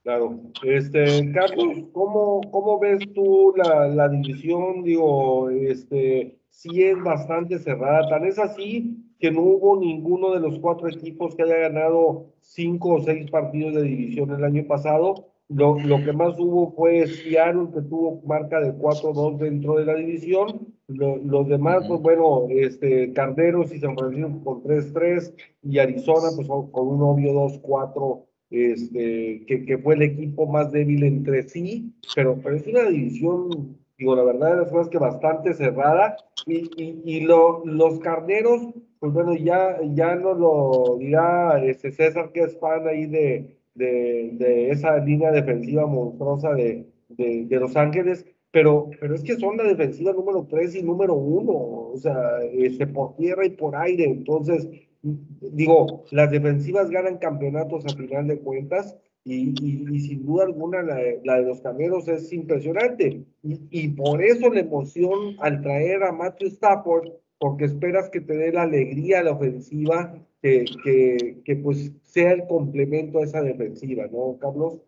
Claro. 0.09 0.39
Este, 0.63 1.31
Carlos, 1.33 1.83
¿cómo, 1.93 2.41
cómo 2.49 2.79
ves 2.79 2.97
tú 3.13 3.53
la, 3.55 3.87
la 3.89 4.09
división? 4.09 4.81
Digo, 4.83 5.51
este, 5.51 6.39
sí 6.49 6.81
es 6.81 6.99
bastante 7.03 7.59
cerrada. 7.59 8.09
Tan 8.09 8.25
es 8.25 8.39
así 8.39 9.05
que 9.19 9.29
no 9.29 9.41
hubo 9.43 9.79
ninguno 9.79 10.31
de 10.31 10.39
los 10.39 10.57
cuatro 10.57 10.87
equipos 10.89 11.35
que 11.35 11.43
haya 11.43 11.57
ganado 11.57 12.33
cinco 12.41 12.95
o 12.95 13.01
seis 13.01 13.29
partidos 13.29 13.75
de 13.75 13.83
división 13.83 14.31
el 14.31 14.43
año 14.43 14.65
pasado. 14.65 15.27
Lo, 15.47 15.79
lo 15.79 16.03
que 16.03 16.13
más 16.13 16.39
hubo 16.39 16.71
fue 16.71 17.05
Seattle, 17.05 17.67
que 17.71 17.81
tuvo 17.83 18.19
marca 18.25 18.59
de 18.61 18.73
4-2 18.73 19.37
dentro 19.37 19.75
de 19.75 19.85
la 19.85 19.93
división. 19.93 20.73
los 20.87 21.47
demás, 21.47 21.85
pues 21.87 22.01
bueno, 22.01 22.47
este, 22.49 23.13
Carderos 23.13 23.71
y 23.71 23.79
San 23.79 23.95
Francisco 23.95 24.43
con 24.43 24.63
3-3 24.63 25.35
y 25.61 25.77
Arizona, 25.77 26.29
pues 26.35 26.47
con 26.47 26.87
un 26.87 27.03
obvio 27.03 27.31
2-4 27.33 28.28
este, 28.49 29.43
que, 29.45 29.65
que, 29.65 29.77
fue 29.77 29.95
el 29.95 30.01
equipo 30.01 30.47
más 30.47 30.71
débil 30.71 31.03
entre 31.03 31.43
sí, 31.43 31.93
pero, 32.15 32.39
pero 32.41 32.55
es 32.55 32.65
una 32.67 32.85
división, 32.89 33.77
digo, 33.97 34.15
la 34.15 34.23
verdad 34.23 34.51
de 34.51 34.61
las 34.63 34.71
cosas 34.71 34.89
que 34.89 34.97
bastante 34.97 35.53
cerrada, 35.53 36.17
y, 36.47 36.69
y, 36.81 37.01
y 37.05 37.21
lo, 37.21 37.63
los 37.65 37.99
carneros, 37.99 38.73
pues 38.99 39.13
bueno, 39.13 39.35
ya, 39.35 39.77
ya 39.93 40.15
no 40.15 40.33
lo 40.33 40.97
dirá 40.97 41.63
este 41.63 41.91
César, 41.91 42.31
que 42.31 42.41
es 42.41 42.57
fan 42.59 42.87
ahí 42.87 43.05
de, 43.05 43.59
de, 43.75 44.31
de 44.33 44.71
esa 44.71 44.97
línea 44.97 45.31
defensiva 45.31 45.85
monstruosa 45.85 46.53
de, 46.53 46.85
de, 47.09 47.45
de, 47.45 47.59
Los 47.59 47.75
Ángeles, 47.75 48.25
pero, 48.51 48.89
pero 48.99 49.13
es 49.13 49.23
que 49.23 49.35
son 49.35 49.57
la 49.57 49.63
defensiva 49.63 50.11
número 50.11 50.47
3 50.49 50.75
y 50.75 50.83
número 50.83 51.13
1, 51.13 51.51
o 51.51 51.97
sea, 51.97 52.39
este, 52.51 52.87
por 52.87 53.15
tierra 53.15 53.45
y 53.45 53.51
por 53.51 53.75
aire, 53.75 54.05
entonces 54.05 54.67
digo, 55.01 56.05
las 56.11 56.31
defensivas 56.31 56.89
ganan 56.89 57.17
campeonatos 57.17 57.85
a 57.85 57.95
final 57.95 58.27
de 58.27 58.39
cuentas 58.39 58.97
y, 59.23 59.53
sin 59.99 60.25
duda 60.25 60.45
alguna 60.45 60.81
la, 60.81 60.95
de 60.95 61.43
los 61.43 61.61
cameros 61.61 62.07
es 62.07 62.31
impresionante. 62.33 63.23
Y, 63.43 63.89
por 63.89 64.23
eso 64.23 64.49
la 64.51 64.61
emoción 64.61 65.35
al 65.39 65.61
traer 65.61 66.03
a 66.03 66.11
Matthew 66.11 66.49
Stafford, 66.49 67.09
porque 67.37 67.65
esperas 67.65 68.09
que 68.09 68.21
te 68.21 68.35
dé 68.35 68.51
la 68.51 68.63
alegría 68.63 69.19
a 69.19 69.23
la 69.23 69.31
ofensiva, 69.31 70.15
que, 70.41 70.65
que, 70.83 71.41
que 71.43 71.55
pues 71.57 71.91
sea 72.03 72.31
el 72.31 72.47
complemento 72.47 73.19
a 73.19 73.23
esa 73.23 73.41
defensiva, 73.41 74.07
¿no, 74.07 74.37
Carlos? 74.39 74.79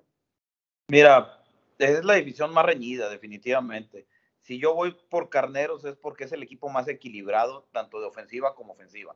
Mira, 0.88 1.42
es 1.78 2.04
la 2.04 2.16
división 2.16 2.54
más 2.54 2.66
reñida, 2.66 3.10
definitivamente. 3.10 4.08
Si 4.42 4.60
yo 4.60 4.74
voy 4.74 4.96
por 5.10 5.30
Carneros 5.30 5.86
es 5.86 5.96
porque 5.96 6.24
es 6.24 6.32
el 6.32 6.44
equipo 6.44 6.70
más 6.70 6.88
equilibrado, 6.88 7.68
tanto 7.72 8.00
de 8.00 8.08
ofensiva 8.08 8.56
como 8.56 8.74
ofensiva. 8.74 9.16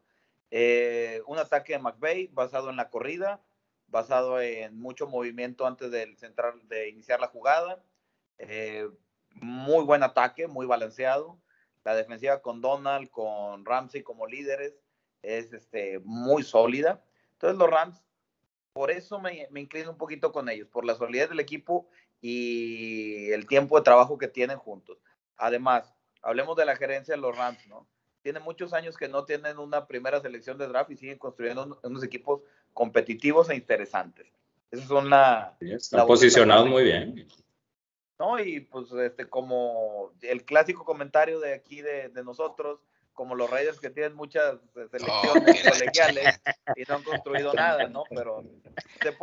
Eh, 0.51 1.21
un 1.27 1.37
ataque 1.37 1.73
de 1.73 1.79
McVeigh 1.79 2.27
basado 2.33 2.69
en 2.69 2.77
la 2.77 2.89
corrida, 2.89 3.41
basado 3.87 4.39
en 4.41 4.77
mucho 4.79 5.07
movimiento 5.07 5.65
antes 5.65 5.91
del 5.91 6.17
central, 6.17 6.67
de 6.67 6.89
iniciar 6.89 7.19
la 7.19 7.27
jugada. 7.27 7.83
Eh, 8.37 8.87
muy 9.31 9.83
buen 9.83 10.03
ataque, 10.03 10.47
muy 10.47 10.65
balanceado. 10.65 11.39
La 11.83 11.95
defensiva 11.95 12.41
con 12.41 12.61
Donald, 12.61 13.09
con 13.09 13.65
Ramsey 13.65 14.01
como 14.01 14.27
líderes, 14.27 14.73
es 15.21 15.53
este, 15.53 15.99
muy 16.03 16.43
sólida. 16.43 17.03
Entonces 17.33 17.57
los 17.57 17.69
Rams, 17.69 18.03
por 18.73 18.91
eso 18.91 19.19
me, 19.19 19.47
me 19.51 19.61
inclino 19.61 19.91
un 19.91 19.97
poquito 19.97 20.31
con 20.31 20.49
ellos, 20.49 20.67
por 20.69 20.85
la 20.85 20.95
solidez 20.95 21.29
del 21.29 21.39
equipo 21.39 21.87
y 22.21 23.31
el 23.31 23.45
tiempo 23.45 23.77
de 23.77 23.83
trabajo 23.83 24.17
que 24.17 24.27
tienen 24.27 24.57
juntos. 24.57 24.97
Además, 25.37 25.93
hablemos 26.21 26.55
de 26.55 26.65
la 26.65 26.75
gerencia 26.75 27.15
de 27.15 27.21
los 27.21 27.37
Rams, 27.37 27.67
¿no? 27.67 27.87
Tiene 28.26 28.39
muchos 28.39 28.73
años 28.73 28.97
que 28.97 29.07
no 29.07 29.23
tienen 29.23 29.59
una 29.59 29.86
primera 29.86 30.19
selección 30.19 30.57
de 30.57 30.67
draft 30.67 30.89
y 30.89 30.97
siguen 30.97 31.19
construyendo 31.19 31.80
unos 31.84 32.03
equipos 32.03 32.41
competitivos 32.73 33.51
e 33.51 33.55
interesantes. 33.55 34.26
Esos 34.71 34.88
son 34.88 35.11
la... 35.11 35.55
están 35.59 36.07
posicionados 36.07 36.67
muy 36.67 36.86
bien. 36.86 37.28
¿No? 38.17 38.39
Y 38.39 38.61
pues 38.61 38.91
este, 38.93 39.30
como 39.30 40.11
el 40.23 40.43
clásico 40.43 40.84
comentario 40.84 41.39
de 41.39 41.53
aquí 41.53 41.84
de, 41.84 42.09
de 42.09 42.23
nosotros, 42.23 42.80
como 43.13 43.36
los 43.36 43.47
Raiders 43.47 43.80
que 43.80 43.91
tienen 43.91 44.15
muchas 44.15 44.55
eh, 44.76 44.88
selecciones 44.89 45.61
colegiales 45.71 46.41
y 46.76 46.82
no 46.89 46.95
han 46.95 47.03
construido 47.03 47.53
nada, 47.53 47.88
¿no? 47.89 48.05
Pero 48.09 48.43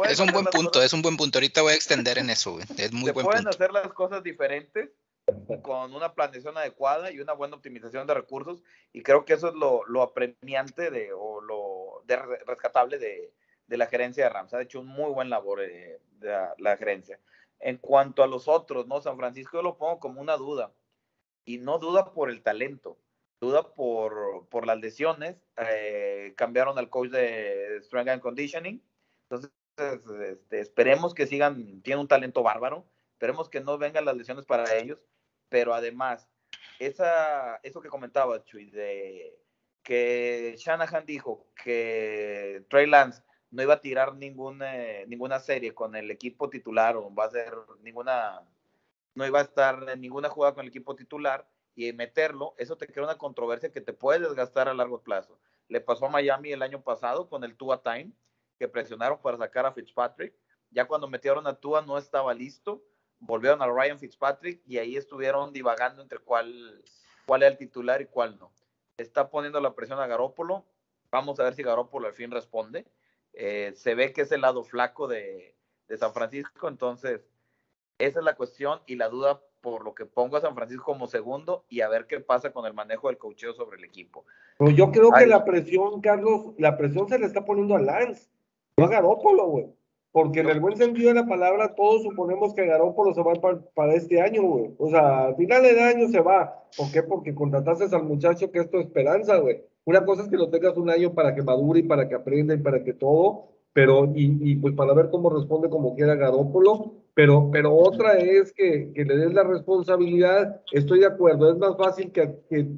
es 0.08 0.20
un 0.20 0.28
buen 0.28 0.44
punto, 0.44 0.80
es 0.80 0.92
un 0.92 1.02
buen 1.02 1.16
punto. 1.16 1.38
Ahorita 1.38 1.62
voy 1.62 1.72
a 1.72 1.74
extender 1.74 2.18
en 2.18 2.30
eso, 2.30 2.60
Es 2.78 2.92
muy 2.92 3.06
se 3.06 3.12
buen 3.12 3.26
pueden 3.26 3.48
hacer 3.48 3.72
las 3.72 3.92
cosas 3.94 4.22
diferentes 4.22 4.90
con 5.62 5.94
una 5.94 6.14
planeación 6.14 6.56
adecuada 6.56 7.10
y 7.10 7.20
una 7.20 7.32
buena 7.32 7.56
optimización 7.56 8.06
de 8.06 8.14
recursos. 8.14 8.62
Y 8.92 9.02
creo 9.02 9.24
que 9.24 9.34
eso 9.34 9.48
es 9.48 9.54
lo, 9.54 9.84
lo 9.86 10.02
apremiante 10.02 10.90
de, 10.90 11.12
o 11.12 11.40
lo 11.40 12.02
de 12.06 12.16
rescatable 12.46 12.98
de, 12.98 13.32
de, 13.66 13.76
la 13.76 13.86
gerencia 13.86 14.24
de 14.24 14.30
Rams. 14.30 14.54
Ha 14.54 14.62
hecho 14.62 14.80
un 14.80 14.86
muy 14.86 15.12
buen 15.12 15.30
labor 15.30 15.62
eh, 15.62 16.00
de 16.18 16.48
la, 16.58 16.76
gerencia. 16.76 17.20
En 17.60 17.78
cuanto 17.78 18.22
a 18.22 18.26
los 18.26 18.48
otros, 18.48 18.86
¿no? 18.86 19.00
San 19.00 19.16
Francisco 19.16 19.58
yo 19.58 19.62
lo 19.62 19.78
pongo 19.78 20.00
como 20.00 20.20
una 20.20 20.36
duda. 20.36 20.72
Y 21.44 21.58
no 21.58 21.78
duda 21.78 22.12
por 22.12 22.30
el 22.30 22.42
talento, 22.42 22.98
duda 23.40 23.74
por, 23.74 24.46
por 24.48 24.66
las 24.66 24.78
lesiones. 24.78 25.36
Eh, 25.56 26.34
cambiaron 26.36 26.78
al 26.78 26.90
coach 26.90 27.10
de 27.10 27.80
Strength 27.82 28.10
and 28.10 28.22
Conditioning 28.22 28.82
Entonces, 29.28 29.52
este, 29.76 30.60
esperemos 30.60 31.14
que 31.14 31.26
sigan, 31.26 31.82
tiene 31.82 32.00
un 32.00 32.08
talento 32.08 32.42
bárbaro, 32.42 32.86
esperemos 33.22 33.48
que 33.48 33.60
no 33.60 33.78
vengan 33.78 34.04
las 34.04 34.16
lesiones 34.16 34.44
para 34.44 34.76
ellos, 34.76 34.98
pero 35.48 35.74
además, 35.74 36.28
esa, 36.80 37.60
eso 37.62 37.80
que 37.80 37.88
comentaba, 37.88 38.42
Chuy, 38.42 38.68
de 38.68 39.38
que 39.84 40.56
Shanahan 40.58 41.06
dijo 41.06 41.46
que 41.54 42.66
Trey 42.68 42.88
Lance 42.88 43.22
no 43.52 43.62
iba 43.62 43.74
a 43.74 43.80
tirar 43.80 44.16
ninguna, 44.16 44.72
ninguna 45.06 45.38
serie 45.38 45.72
con 45.72 45.94
el 45.94 46.10
equipo 46.10 46.50
titular 46.50 46.96
o 46.96 47.14
va 47.14 47.26
a 47.26 47.30
ser 47.30 47.54
ninguna, 47.82 48.40
no 49.14 49.24
iba 49.24 49.38
a 49.38 49.42
estar 49.42 49.88
en 49.88 50.00
ninguna 50.00 50.28
jugada 50.28 50.54
con 50.54 50.62
el 50.62 50.70
equipo 50.70 50.96
titular 50.96 51.48
y 51.76 51.92
meterlo, 51.92 52.56
eso 52.58 52.76
te 52.76 52.88
crea 52.88 53.04
una 53.04 53.18
controversia 53.18 53.70
que 53.70 53.80
te 53.80 53.92
puede 53.92 54.18
desgastar 54.18 54.68
a 54.68 54.74
largo 54.74 55.00
plazo. 55.00 55.38
Le 55.68 55.80
pasó 55.80 56.06
a 56.06 56.10
Miami 56.10 56.50
el 56.50 56.62
año 56.62 56.82
pasado 56.82 57.28
con 57.28 57.44
el 57.44 57.54
Tua 57.54 57.84
Time, 57.84 58.10
que 58.58 58.66
presionaron 58.66 59.22
para 59.22 59.38
sacar 59.38 59.64
a 59.64 59.72
Fitzpatrick. 59.72 60.34
Ya 60.70 60.86
cuando 60.86 61.06
metieron 61.06 61.46
a 61.46 61.54
Tua 61.54 61.82
no 61.82 61.98
estaba 61.98 62.34
listo, 62.34 62.82
volvieron 63.22 63.62
a 63.62 63.66
Ryan 63.66 63.98
Fitzpatrick 63.98 64.60
y 64.66 64.78
ahí 64.78 64.96
estuvieron 64.96 65.52
divagando 65.52 66.02
entre 66.02 66.18
cuál, 66.18 66.82
cuál 67.24 67.42
era 67.42 67.52
el 67.52 67.58
titular 67.58 68.02
y 68.02 68.06
cuál 68.06 68.38
no. 68.38 68.52
Está 68.96 69.30
poniendo 69.30 69.60
la 69.60 69.74
presión 69.74 70.00
a 70.00 70.06
Garópolo. 70.06 70.64
Vamos 71.10 71.38
a 71.40 71.44
ver 71.44 71.54
si 71.54 71.62
Garópolo 71.62 72.08
al 72.08 72.14
fin 72.14 72.30
responde. 72.30 72.86
Eh, 73.32 73.72
se 73.74 73.94
ve 73.94 74.12
que 74.12 74.22
es 74.22 74.32
el 74.32 74.42
lado 74.42 74.64
flaco 74.64 75.08
de, 75.08 75.56
de 75.88 75.96
San 75.96 76.12
Francisco, 76.12 76.68
entonces 76.68 77.22
esa 77.98 78.18
es 78.18 78.24
la 78.24 78.34
cuestión 78.34 78.80
y 78.86 78.96
la 78.96 79.08
duda 79.08 79.40
por 79.62 79.84
lo 79.84 79.94
que 79.94 80.04
pongo 80.04 80.36
a 80.36 80.40
San 80.40 80.54
Francisco 80.54 80.84
como 80.84 81.06
segundo 81.06 81.64
y 81.68 81.80
a 81.80 81.88
ver 81.88 82.06
qué 82.06 82.20
pasa 82.20 82.52
con 82.52 82.66
el 82.66 82.74
manejo 82.74 83.08
del 83.08 83.16
cocheo 83.16 83.54
sobre 83.54 83.78
el 83.78 83.84
equipo. 83.84 84.26
Pero 84.58 84.70
yo 84.72 84.90
creo 84.90 85.12
que 85.12 85.26
la 85.26 85.44
presión, 85.44 86.00
Carlos, 86.00 86.54
la 86.58 86.76
presión 86.76 87.08
se 87.08 87.18
le 87.18 87.26
está 87.26 87.44
poniendo 87.44 87.76
a 87.76 87.80
Lance, 87.80 88.28
no 88.76 88.86
a 88.86 88.88
Garópolo, 88.88 89.46
güey. 89.46 89.72
Porque 90.12 90.40
en 90.40 90.50
el 90.50 90.60
buen 90.60 90.76
sentido 90.76 91.08
de 91.08 91.14
la 91.14 91.26
palabra, 91.26 91.74
todos 91.74 92.02
suponemos 92.02 92.52
que 92.54 92.66
Garópolo 92.66 93.14
se 93.14 93.22
va 93.22 93.32
para, 93.74 93.94
este 93.94 94.20
año, 94.20 94.42
güey. 94.42 94.70
O 94.78 94.90
sea, 94.90 95.26
al 95.26 95.36
final 95.36 95.62
del 95.62 95.78
año 95.78 96.08
se 96.08 96.20
va. 96.20 96.62
¿Por 96.76 96.92
qué? 96.92 97.02
Porque 97.02 97.34
contrataste 97.34 97.84
al 97.96 98.04
muchacho 98.04 98.50
que 98.50 98.58
es 98.58 98.70
tu 98.70 98.78
esperanza, 98.78 99.38
güey. 99.38 99.64
Una 99.84 100.04
cosa 100.04 100.22
es 100.22 100.28
que 100.28 100.36
lo 100.36 100.50
tengas 100.50 100.76
un 100.76 100.90
año 100.90 101.14
para 101.14 101.34
que 101.34 101.42
madure 101.42 101.80
y 101.80 101.84
para 101.84 102.08
que 102.08 102.14
aprenda 102.14 102.54
y 102.54 102.58
para 102.58 102.84
que 102.84 102.92
todo, 102.92 103.48
pero, 103.72 104.04
y, 104.14 104.52
y 104.52 104.56
pues 104.56 104.74
para 104.74 104.92
ver 104.92 105.08
cómo 105.10 105.30
responde 105.30 105.70
como 105.70 105.96
quiera 105.96 106.14
Garópolo, 106.14 106.92
pero, 107.14 107.50
pero 107.50 107.74
otra 107.74 108.18
es 108.18 108.52
que, 108.52 108.92
que, 108.94 109.04
le 109.04 109.16
des 109.16 109.34
la 109.34 109.44
responsabilidad, 109.44 110.62
estoy 110.72 111.00
de 111.00 111.06
acuerdo, 111.06 111.50
es 111.50 111.58
más 111.58 111.76
fácil 111.76 112.12
que, 112.12 112.38
que, 112.48 112.68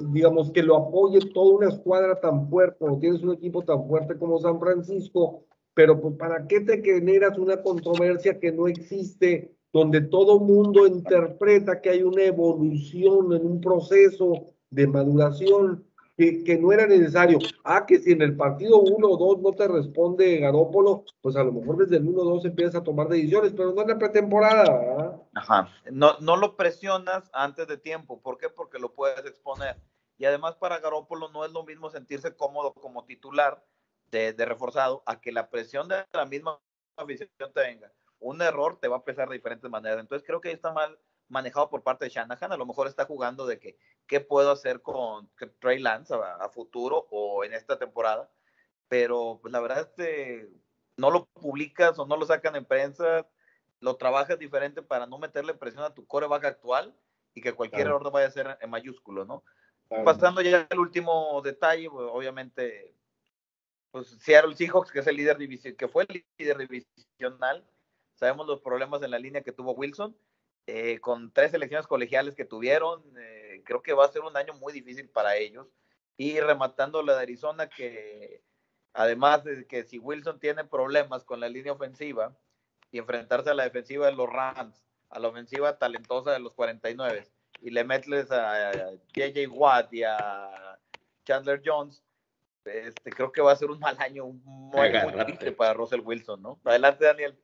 digamos, 0.00 0.50
que 0.52 0.62
lo 0.62 0.76
apoye 0.76 1.20
toda 1.32 1.56
una 1.56 1.68
escuadra 1.68 2.20
tan 2.20 2.48
fuerte, 2.48 2.84
o 2.84 2.98
tienes 2.98 3.22
un 3.22 3.32
equipo 3.32 3.62
tan 3.62 3.86
fuerte 3.88 4.16
como 4.18 4.38
San 4.38 4.60
Francisco, 4.60 5.44
pero 5.76 6.00
pues, 6.00 6.16
¿para 6.16 6.48
qué 6.48 6.60
te 6.60 6.82
generas 6.82 7.36
una 7.36 7.62
controversia 7.62 8.40
que 8.40 8.50
no 8.50 8.66
existe, 8.66 9.54
donde 9.74 10.00
todo 10.00 10.40
mundo 10.40 10.86
interpreta 10.86 11.82
que 11.82 11.90
hay 11.90 12.02
una 12.02 12.22
evolución 12.22 13.34
en 13.34 13.44
un 13.44 13.60
proceso 13.60 14.46
de 14.70 14.86
maduración? 14.86 15.84
que, 16.16 16.58
no 16.58 16.72
era 16.72 16.86
necesario. 16.86 17.38
Ah, 17.62 17.84
que 17.84 17.98
si 17.98 18.12
en 18.12 18.22
el 18.22 18.38
partido 18.38 18.80
1 18.80 19.06
o 19.06 19.18
2 19.18 19.42
no 19.42 19.52
te 19.52 19.68
responde 19.68 20.38
Garópolo, 20.38 21.04
pues 21.20 21.36
a 21.36 21.44
lo 21.44 21.52
mejor 21.52 21.76
desde 21.76 21.98
el 21.98 22.08
1 22.08 22.22
o 22.22 22.24
2 22.24 22.46
empiezas 22.46 22.76
a 22.76 22.82
tomar 22.82 23.08
decisiones, 23.08 23.52
pero 23.54 23.74
no 23.74 23.82
en 23.82 23.88
la 23.88 23.98
pretemporada. 23.98 25.20
Ajá. 25.34 25.68
No, 25.92 26.18
no 26.20 26.36
lo 26.36 26.56
presionas 26.56 27.28
antes 27.34 27.66
de 27.68 27.76
tiempo. 27.76 28.22
¿Por 28.22 28.38
qué? 28.38 28.48
Porque 28.48 28.78
lo 28.78 28.94
puedes 28.94 29.26
exponer. 29.26 29.76
Y 30.16 30.24
además 30.24 30.56
para 30.56 30.80
Garópolo 30.80 31.28
no 31.28 31.44
es 31.44 31.52
lo 31.52 31.64
mismo 31.64 31.90
sentirse 31.90 32.34
cómodo 32.34 32.72
como 32.72 33.04
titular 33.04 33.62
de, 34.10 34.32
de 34.32 34.44
reforzado 34.44 35.02
a 35.06 35.20
que 35.20 35.32
la 35.32 35.50
presión 35.50 35.88
de 35.88 36.04
la 36.12 36.26
misma 36.26 36.60
afición 36.96 37.28
te 37.38 37.60
venga. 37.60 37.92
Un 38.18 38.40
error 38.42 38.78
te 38.78 38.88
va 38.88 38.98
a 38.98 39.04
pesar 39.04 39.28
de 39.28 39.36
diferentes 39.36 39.70
maneras. 39.70 40.00
Entonces 40.00 40.26
creo 40.26 40.40
que 40.40 40.52
está 40.52 40.72
mal 40.72 40.98
manejado 41.28 41.68
por 41.68 41.82
parte 41.82 42.04
de 42.04 42.10
Shanahan. 42.10 42.52
A 42.52 42.56
lo 42.56 42.66
mejor 42.66 42.86
está 42.86 43.04
jugando 43.04 43.46
de 43.46 43.58
que 43.58 43.76
qué 44.06 44.20
puedo 44.20 44.50
hacer 44.50 44.80
con 44.80 45.30
Trey 45.60 45.78
Lance 45.80 46.14
a, 46.14 46.48
futuro 46.48 47.06
o 47.10 47.44
en 47.44 47.54
esta 47.54 47.78
temporada. 47.78 48.30
Pero 48.88 49.38
pues, 49.42 49.52
la 49.52 49.60
verdad 49.60 49.80
es 49.80 49.88
que 49.96 50.48
no 50.96 51.10
lo 51.10 51.26
publicas 51.26 51.98
o 51.98 52.06
no 52.06 52.16
lo 52.16 52.24
sacan 52.24 52.56
en 52.56 52.64
prensa, 52.64 53.26
lo 53.80 53.96
trabajas 53.96 54.38
diferente 54.38 54.82
para 54.82 55.06
no 55.06 55.18
meterle 55.18 55.54
presión 55.54 55.84
a 55.84 55.92
tu 55.92 56.06
coreback 56.06 56.44
actual 56.44 56.94
y 57.34 57.42
que 57.42 57.52
cualquier 57.52 57.88
error 57.88 58.02
no 58.02 58.10
vaya 58.10 58.28
a 58.28 58.30
ser 58.30 58.56
en 58.60 58.70
mayúsculo, 58.70 59.24
¿no? 59.24 59.42
Pasando 60.04 60.40
ya 60.40 60.66
al 60.68 60.78
último 60.78 61.40
detalle, 61.42 61.88
pues, 61.90 62.08
obviamente, 62.10 62.94
pues 63.96 64.14
Seattle 64.20 64.54
Seahawks, 64.54 64.92
que 64.92 64.98
es 64.98 65.06
el 65.06 65.16
líder 65.16 65.38
que 65.74 65.88
fue 65.88 66.04
el 66.06 66.22
líder 66.36 66.58
divisional, 66.58 67.64
sabemos 68.14 68.46
los 68.46 68.60
problemas 68.60 69.02
en 69.02 69.10
la 69.10 69.18
línea 69.18 69.40
que 69.40 69.52
tuvo 69.52 69.72
Wilson, 69.72 70.14
eh, 70.66 71.00
con 71.00 71.32
tres 71.32 71.54
elecciones 71.54 71.86
colegiales 71.86 72.34
que 72.34 72.44
tuvieron, 72.44 73.02
eh, 73.18 73.62
creo 73.64 73.80
que 73.80 73.94
va 73.94 74.04
a 74.04 74.12
ser 74.12 74.20
un 74.20 74.36
año 74.36 74.52
muy 74.52 74.74
difícil 74.74 75.08
para 75.08 75.36
ellos. 75.36 75.66
Y 76.18 76.38
rematando 76.40 77.02
la 77.02 77.14
de 77.14 77.22
Arizona, 77.22 77.70
que 77.70 78.42
además 78.92 79.44
de 79.44 79.66
que 79.66 79.84
si 79.84 79.98
Wilson 79.98 80.40
tiene 80.40 80.64
problemas 80.64 81.24
con 81.24 81.40
la 81.40 81.48
línea 81.48 81.72
ofensiva 81.72 82.36
y 82.90 82.98
enfrentarse 82.98 83.48
a 83.48 83.54
la 83.54 83.64
defensiva 83.64 84.04
de 84.04 84.12
los 84.12 84.28
Rams, 84.28 84.84
a 85.08 85.18
la 85.18 85.28
ofensiva 85.28 85.78
talentosa 85.78 86.32
de 86.32 86.40
los 86.40 86.52
49, 86.52 87.26
y 87.62 87.70
le 87.70 87.82
metes 87.84 88.30
a 88.30 88.92
JJ 89.14 89.46
Watt 89.48 89.90
y 89.94 90.02
a 90.02 90.78
Chandler 91.24 91.62
Jones, 91.64 92.02
este, 92.66 93.10
creo 93.10 93.32
que 93.32 93.40
va 93.40 93.52
a 93.52 93.56
ser 93.56 93.70
un 93.70 93.78
mal 93.78 93.96
año 93.98 94.26
muy, 94.26 94.90
muy 94.90 95.50
para 95.52 95.74
Russell 95.74 96.00
Wilson, 96.00 96.42
¿no? 96.42 96.60
Adelante, 96.64 97.04
Daniel. 97.04 97.36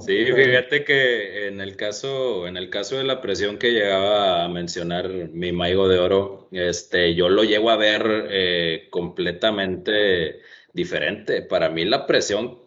Sí, 0.00 0.24
fíjate 0.32 0.84
que 0.84 1.48
en 1.48 1.60
el 1.60 1.76
caso, 1.76 2.46
en 2.46 2.56
el 2.56 2.70
caso 2.70 2.96
de 2.96 3.04
la 3.04 3.20
presión 3.20 3.58
que 3.58 3.72
llegaba 3.72 4.44
a 4.44 4.48
mencionar 4.48 5.08
mi 5.08 5.52
Maigo 5.52 5.88
de 5.88 5.98
Oro, 5.98 6.48
este, 6.52 7.14
yo 7.14 7.28
lo 7.28 7.44
llego 7.44 7.70
a 7.70 7.76
ver 7.76 8.28
eh, 8.30 8.88
completamente 8.90 10.40
diferente. 10.72 11.42
Para 11.42 11.68
mí 11.70 11.84
la 11.84 12.06
presión, 12.06 12.58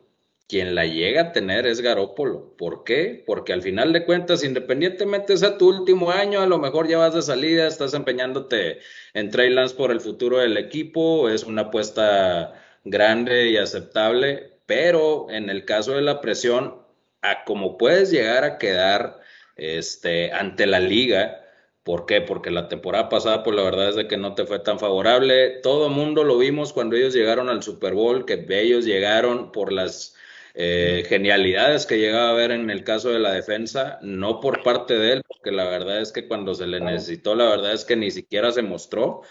quien 0.48 0.76
la 0.76 0.86
llega 0.86 1.22
a 1.22 1.32
tener 1.34 1.68
es 1.68 1.82
Garópolo. 1.82 2.56
¿Por 2.58 2.84
qué? 2.84 3.24
Porque 3.26 3.54
al 3.54 3.62
final 3.62 3.91
de 3.91 4.06
cuentas, 4.06 4.43
independientemente 4.43 5.36
sea 5.36 5.58
tu 5.58 5.68
último 5.70 6.12
año, 6.12 6.41
a 6.41 6.48
lo 6.48 6.58
mejor 6.58 6.88
ya 6.88 6.98
vas 6.98 7.14
de 7.14 7.22
salida, 7.22 7.68
estás 7.68 7.93
empeñándote 7.93 8.80
en 9.14 9.30
Trey 9.30 9.54
por 9.78 9.91
el 9.91 10.00
futuro 10.00 10.38
del 10.38 10.58
equipo, 10.58 11.30
es 11.30 11.43
una 11.43 11.64
apuesta 11.64 12.54
grande 12.86 13.50
y 13.50 13.58
aceptable, 13.58 14.60
pero 14.66 15.28
en 15.30 15.50
el 15.50 15.66
caso 15.66 15.93
de 15.93 16.02
la 16.02 16.22
presión, 16.22 16.82
a 17.22 17.43
como 17.43 17.78
puedes 17.78 18.12
llegar 18.12 18.43
a 18.45 18.58
quedar 18.58 19.20
este, 19.58 20.32
ante 20.32 20.66
la 20.66 20.80
liga, 20.80 21.43
¿por 21.84 22.06
qué? 22.06 22.22
Porque 22.22 22.52
la 22.52 22.70
temporada 22.70 23.10
pasada, 23.10 23.43
pues 23.43 23.56
la 23.56 23.64
verdad 23.64 23.89
es 23.89 23.95
de 23.95 24.08
que 24.08 24.18
no 24.18 24.36
te 24.36 24.45
fue 24.45 24.60
tan 24.60 24.80
favorable. 24.80 25.60
Todo 25.64 25.89
mundo 25.89 26.24
lo 26.24 26.38
vimos 26.38 26.74
cuando 26.74 26.95
ellos 26.95 27.14
llegaron 27.14 27.50
al 27.50 27.64
Super 27.64 27.93
Bowl, 27.93 28.26
que 28.26 28.45
ellos 28.50 28.86
llegaron 28.86 29.52
por 29.52 29.74
las 29.74 30.16
eh, 30.60 31.05
genialidades 31.08 31.86
que 31.86 31.99
llegaba 31.99 32.32
a 32.32 32.34
ver 32.34 32.49
en 32.49 32.72
el 32.72 32.84
caso 32.84 33.12
de 33.12 33.20
la 33.20 33.32
defensa, 33.32 33.99
no 34.01 34.39
por 34.39 34.64
parte 34.64 34.97
de 34.97 35.14
él, 35.14 35.24
porque 35.28 35.51
la 35.51 35.66
verdad 35.66 36.01
es 36.01 36.12
que 36.12 36.28
cuando 36.28 36.55
se 36.55 36.66
le 36.66 36.80
necesitó, 36.80 37.36
la 37.36 37.47
verdad 37.47 37.74
es 37.74 37.86
que 37.86 37.95
ni 37.95 38.10
siquiera 38.10 38.51
se 38.51 38.64
mostró. 38.64 39.22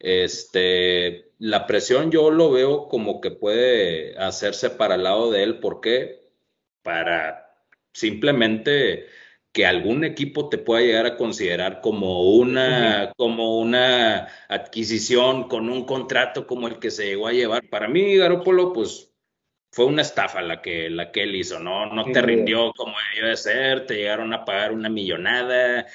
Este, 0.00 1.30
la 1.38 1.68
presión 1.68 2.10
yo 2.10 2.32
lo 2.32 2.50
veo 2.50 2.88
como 2.88 3.20
que 3.20 3.30
puede 3.30 4.18
hacerse 4.18 4.70
para 4.70 4.96
el 4.96 5.04
lado 5.04 5.30
de 5.30 5.44
él. 5.44 5.60
¿Por 5.60 5.80
qué? 5.80 6.32
Para 6.82 7.54
simplemente 7.92 9.06
que 9.52 9.66
algún 9.66 10.02
equipo 10.02 10.48
te 10.48 10.58
pueda 10.58 10.82
llegar 10.82 11.06
a 11.06 11.16
considerar 11.16 11.80
como 11.80 12.22
una, 12.32 13.12
como 13.16 13.60
una 13.60 14.26
adquisición 14.48 15.46
con 15.46 15.70
un 15.70 15.84
contrato 15.84 16.44
como 16.48 16.66
el 16.66 16.80
que 16.80 16.90
se 16.90 17.06
llegó 17.06 17.28
a 17.28 17.32
llevar. 17.32 17.68
Para 17.68 17.86
mí, 17.86 18.16
Garópolo, 18.16 18.72
pues 18.72 19.11
fue 19.72 19.86
una 19.86 20.02
estafa 20.02 20.42
la 20.42 20.60
que, 20.60 20.90
la 20.90 21.10
que 21.10 21.22
él 21.22 21.34
hizo, 21.34 21.58
¿no? 21.58 21.86
No 21.86 22.04
te 22.04 22.20
rindió 22.20 22.72
como 22.76 22.94
debió 23.14 23.30
de 23.30 23.36
ser, 23.36 23.86
te 23.86 23.96
llegaron 23.96 24.32
a 24.34 24.44
pagar 24.44 24.70
una 24.72 24.90
millonada, 24.90 25.86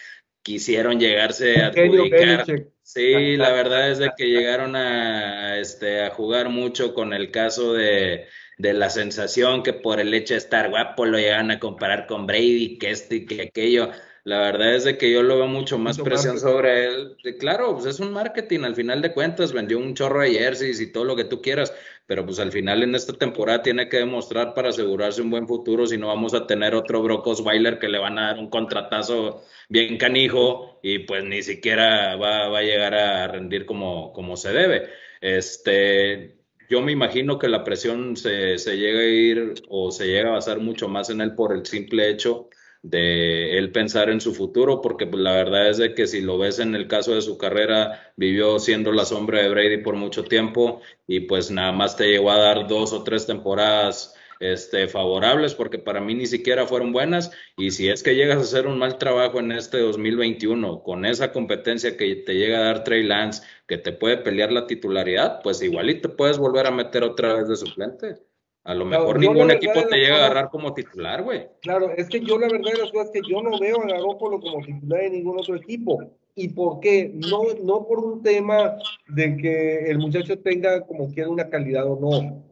quisieron 0.41 0.99
llegarse 0.99 1.61
a 1.61 1.67
adjudicar. 1.67 2.45
Sí, 2.81 3.37
la 3.37 3.51
verdad 3.51 3.91
es 3.91 3.99
de 3.99 4.11
que 4.17 4.25
llegaron 4.25 4.75
a, 4.75 5.59
este, 5.59 6.01
a 6.01 6.09
jugar 6.09 6.49
mucho 6.49 6.95
con 6.95 7.13
el 7.13 7.29
caso 7.29 7.73
de, 7.73 8.25
de 8.57 8.73
la 8.73 8.89
sensación 8.89 9.61
que 9.61 9.73
por 9.73 9.99
el 9.99 10.13
hecho 10.13 10.33
de 10.33 10.39
estar 10.39 10.69
guapo 10.69 11.05
lo 11.05 11.19
llegan 11.19 11.51
a 11.51 11.59
comparar 11.59 12.07
con 12.07 12.25
Brady, 12.25 12.79
que 12.79 12.89
esto 12.89 13.13
y 13.13 13.25
que 13.25 13.43
aquello. 13.43 13.91
La 14.23 14.39
verdad 14.39 14.75
es 14.75 14.83
de 14.83 14.97
que 14.97 15.09
yo 15.09 15.23
lo 15.23 15.37
veo 15.37 15.47
mucho 15.47 15.77
más 15.77 15.97
presión 15.99 16.37
sobre 16.37 16.85
él. 16.85 17.15
Claro, 17.39 17.75
pues 17.75 17.85
es 17.85 18.01
un 18.01 18.11
marketing, 18.11 18.61
al 18.61 18.75
final 18.75 19.01
de 19.01 19.13
cuentas 19.13 19.53
vendió 19.53 19.77
un 19.77 19.93
chorro 19.93 20.21
de 20.21 20.31
jerseys 20.31 20.81
y 20.81 20.91
todo 20.91 21.05
lo 21.05 21.15
que 21.15 21.23
tú 21.23 21.41
quieras, 21.41 21.73
pero 22.07 22.25
pues 22.25 22.39
al 22.39 22.51
final 22.51 22.81
en 22.83 22.95
esta 22.95 23.13
temporada 23.13 23.61
tiene 23.61 23.89
que 23.89 23.97
demostrar 23.97 24.53
para 24.53 24.69
asegurarse 24.69 25.21
un 25.21 25.29
buen 25.29 25.47
futuro, 25.47 25.85
si 25.85 25.97
no 25.97 26.07
vamos 26.07 26.33
a 26.33 26.47
tener 26.47 26.73
otro 26.73 27.03
Brock 27.03 27.27
Osweiler 27.27 27.79
que 27.79 27.89
le 27.89 27.99
van 27.99 28.17
a 28.17 28.27
dar 28.27 28.39
un 28.39 28.49
contratazo 28.49 29.43
bien 29.67 29.97
canijo 29.97 30.79
y 30.81 30.99
pues 30.99 31.25
ni 31.25 31.43
siquiera 31.43 32.15
va, 32.15 32.47
va 32.47 32.59
a 32.59 32.63
llegar 32.63 32.95
a 32.95 33.27
rendir 33.27 33.65
como, 33.65 34.13
como 34.13 34.37
se 34.37 34.53
debe. 34.53 34.89
Este, 35.19 36.37
yo 36.69 36.81
me 36.81 36.93
imagino 36.93 37.37
que 37.37 37.49
la 37.49 37.65
presión 37.65 38.15
se, 38.15 38.57
se 38.57 38.77
llega 38.77 39.01
a 39.01 39.05
ir 39.05 39.53
o 39.67 39.91
se 39.91 40.07
llega 40.07 40.29
a 40.29 40.33
basar 40.33 40.59
mucho 40.59 40.87
más 40.87 41.09
en 41.09 41.19
él 41.19 41.35
por 41.35 41.53
el 41.53 41.65
simple 41.65 42.09
hecho 42.09 42.49
de 42.89 43.57
él 43.57 43.71
pensar 43.71 44.09
en 44.09 44.21
su 44.21 44.33
futuro, 44.33 44.81
porque 44.81 45.07
pues, 45.07 45.21
la 45.21 45.33
verdad 45.33 45.69
es 45.69 45.77
de 45.77 45.93
que 45.93 46.07
si 46.07 46.21
lo 46.21 46.37
ves 46.37 46.59
en 46.59 46.75
el 46.75 46.87
caso 46.87 47.13
de 47.13 47.21
su 47.21 47.37
carrera, 47.37 48.13
vivió 48.15 48.59
siendo 48.59 48.91
la 48.91 49.05
sombra 49.05 49.41
de 49.41 49.49
Brady 49.49 49.77
por 49.77 49.95
mucho 49.95 50.23
tiempo 50.23 50.81
y 51.07 51.21
pues 51.21 51.51
nada 51.51 51.71
más 51.71 51.97
te 51.97 52.09
llegó 52.09 52.31
a 52.31 52.39
dar 52.39 52.67
dos 52.67 52.93
o 52.93 53.03
tres 53.03 53.25
temporadas 53.25 54.15
este, 54.39 54.87
favorables, 54.87 55.55
porque 55.55 55.79
para 55.79 55.99
mí 55.99 56.13
ni 56.13 56.27
siquiera 56.27 56.67
fueron 56.67 56.91
buenas. 56.91 57.31
Y 57.57 57.71
si 57.71 57.89
es 57.89 58.03
que 58.03 58.15
llegas 58.15 58.37
a 58.37 58.41
hacer 58.41 58.67
un 58.67 58.77
mal 58.77 58.97
trabajo 58.97 59.39
en 59.39 59.51
este 59.51 59.79
2021 59.79 60.83
con 60.83 61.05
esa 61.05 61.31
competencia 61.31 61.97
que 61.97 62.15
te 62.15 62.35
llega 62.35 62.59
a 62.59 62.65
dar 62.65 62.83
Trey 62.83 63.03
Lance, 63.03 63.43
que 63.67 63.77
te 63.77 63.91
puede 63.91 64.17
pelear 64.17 64.51
la 64.51 64.67
titularidad, 64.67 65.41
pues 65.43 65.61
igual 65.61 65.89
y 65.89 66.01
te 66.01 66.09
puedes 66.09 66.37
volver 66.37 66.67
a 66.67 66.71
meter 66.71 67.03
otra 67.03 67.33
vez 67.33 67.47
de 67.47 67.55
suplente. 67.55 68.26
A 68.67 68.73
lo 68.73 68.83
mejor 68.83 69.17
ningún 69.17 69.49
equipo 69.49 69.87
te 69.87 69.95
llega 69.95 70.15
a 70.15 70.25
agarrar 70.25 70.49
como 70.49 70.73
titular, 70.73 71.23
güey. 71.23 71.47
Claro, 71.61 71.89
es 71.95 72.09
que 72.09 72.19
yo 72.19 72.37
la 72.37 72.49
verdad 72.49 72.73
de 72.73 72.79
las 72.79 72.91
cosas 72.91 73.11
es 73.13 73.21
que 73.21 73.29
yo 73.29 73.41
no 73.41 73.57
veo 73.57 73.81
a 73.81 73.87
Garoppolo 73.87 74.41
como 74.41 74.61
titular 74.61 75.03
de 75.03 75.09
ningún 75.09 75.39
otro 75.39 75.55
equipo. 75.55 76.11
¿Y 76.35 76.49
por 76.49 76.81
qué? 76.81 77.09
No, 77.13 77.43
no 77.63 77.87
por 77.87 77.99
un 77.99 78.21
tema 78.21 78.77
de 79.07 79.37
que 79.37 79.89
el 79.89 79.99
muchacho 79.99 80.37
tenga 80.39 80.85
como 80.85 81.09
quiera 81.13 81.29
una 81.29 81.49
calidad 81.49 81.89
o 81.89 81.97
no, 81.97 82.43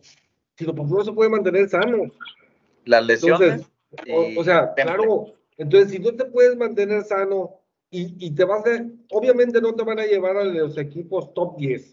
sino 0.57 0.74
porque 0.74 0.93
no 0.93 1.03
se 1.03 1.11
puede 1.11 1.30
mantener 1.30 1.68
sano. 1.68 2.09
Las 2.86 3.05
lesiones. 3.05 3.70
o, 4.38 4.43
sea, 4.45 4.74
claro, 4.74 5.34
entonces 5.57 5.91
si 5.91 5.99
no 5.99 6.13
te 6.13 6.24
puedes 6.24 6.55
mantener 6.55 7.03
sano 7.03 7.59
y, 7.91 8.26
y 8.26 8.32
te 8.32 8.45
vas 8.45 8.66
a, 8.66 8.86
obviamente 9.11 9.59
no 9.59 9.76
te 9.76 9.84
van 9.84 9.99
a 9.99 10.05
llevar 10.05 10.38
a 10.38 10.45
los 10.45 10.78
equipos 10.78 11.34
top 11.34 11.57
10, 11.57 11.91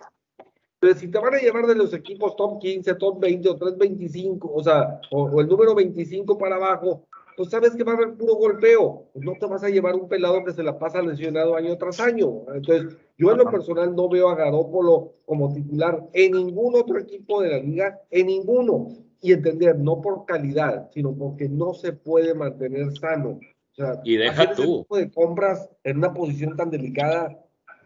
entonces, 0.83 1.01
si 1.01 1.13
te 1.13 1.19
van 1.21 1.33
a 1.33 1.39
llevar 1.39 1.65
de 1.69 1.77
los 1.77 1.95
equipos 1.95 2.35
top 2.35 2.59
15, 2.59 2.97
top 2.97 3.21
20 3.21 3.49
o 3.51 3.57
325, 3.57 4.53
o 4.53 4.65
sea, 4.65 5.01
o, 5.13 5.41
el 5.41 5.47
número 5.47 5.77
25 5.77 6.37
para 6.37 6.57
abajo, 6.57 7.05
pues 7.37 7.51
sabes 7.51 7.77
que 7.77 7.85
va 7.85 7.93
a 7.93 7.95
haber 7.95 8.15
puro 8.15 8.35
golpeo. 8.35 9.05
Pues 9.13 9.25
no 9.25 9.35
te 9.39 9.47
vas 9.47 9.63
a 9.63 9.69
llevar 9.69 9.95
un 9.95 10.09
pelado 10.09 10.45
que 10.45 10.53
se 10.53 10.65
la 10.65 10.81
pasa 10.81 11.01
lesionado 11.01 11.55
año 11.55 11.79
tras 11.79 12.01
año. 12.01 12.43
Entonces, 12.53 12.97
yo 13.17 13.31
en 13.31 13.39
lo 13.39 13.49
personal 13.49 13.95
no 13.95 14.09
veo 14.09 14.29
a 14.29 14.35
Garópolo 14.35 15.13
como 15.25 15.55
titular 15.55 16.05
en 16.15 16.33
ningún 16.33 16.75
otro 16.75 16.99
equipo 16.99 17.43
de 17.43 17.51
la 17.51 17.59
liga, 17.59 18.01
en 18.11 18.27
ninguno. 18.27 18.89
Y 19.21 19.35
entender, 19.35 19.79
no 19.79 20.01
por 20.01 20.25
calidad, 20.25 20.91
sino 20.93 21.15
porque 21.15 21.49
no 21.49 21.75
se 21.75 21.93
puede 21.93 22.35
mantener 22.35 22.91
sano. 22.99 23.39
O 23.39 23.75
sea, 23.77 24.01
y 24.03 24.17
deja 24.17 24.53
tú. 24.55 24.83
tipo 24.83 24.97
de 24.97 25.13
compras 25.13 25.71
en 25.85 25.99
una 25.99 26.13
posición 26.13 26.57
tan 26.57 26.71
delicada 26.71 27.39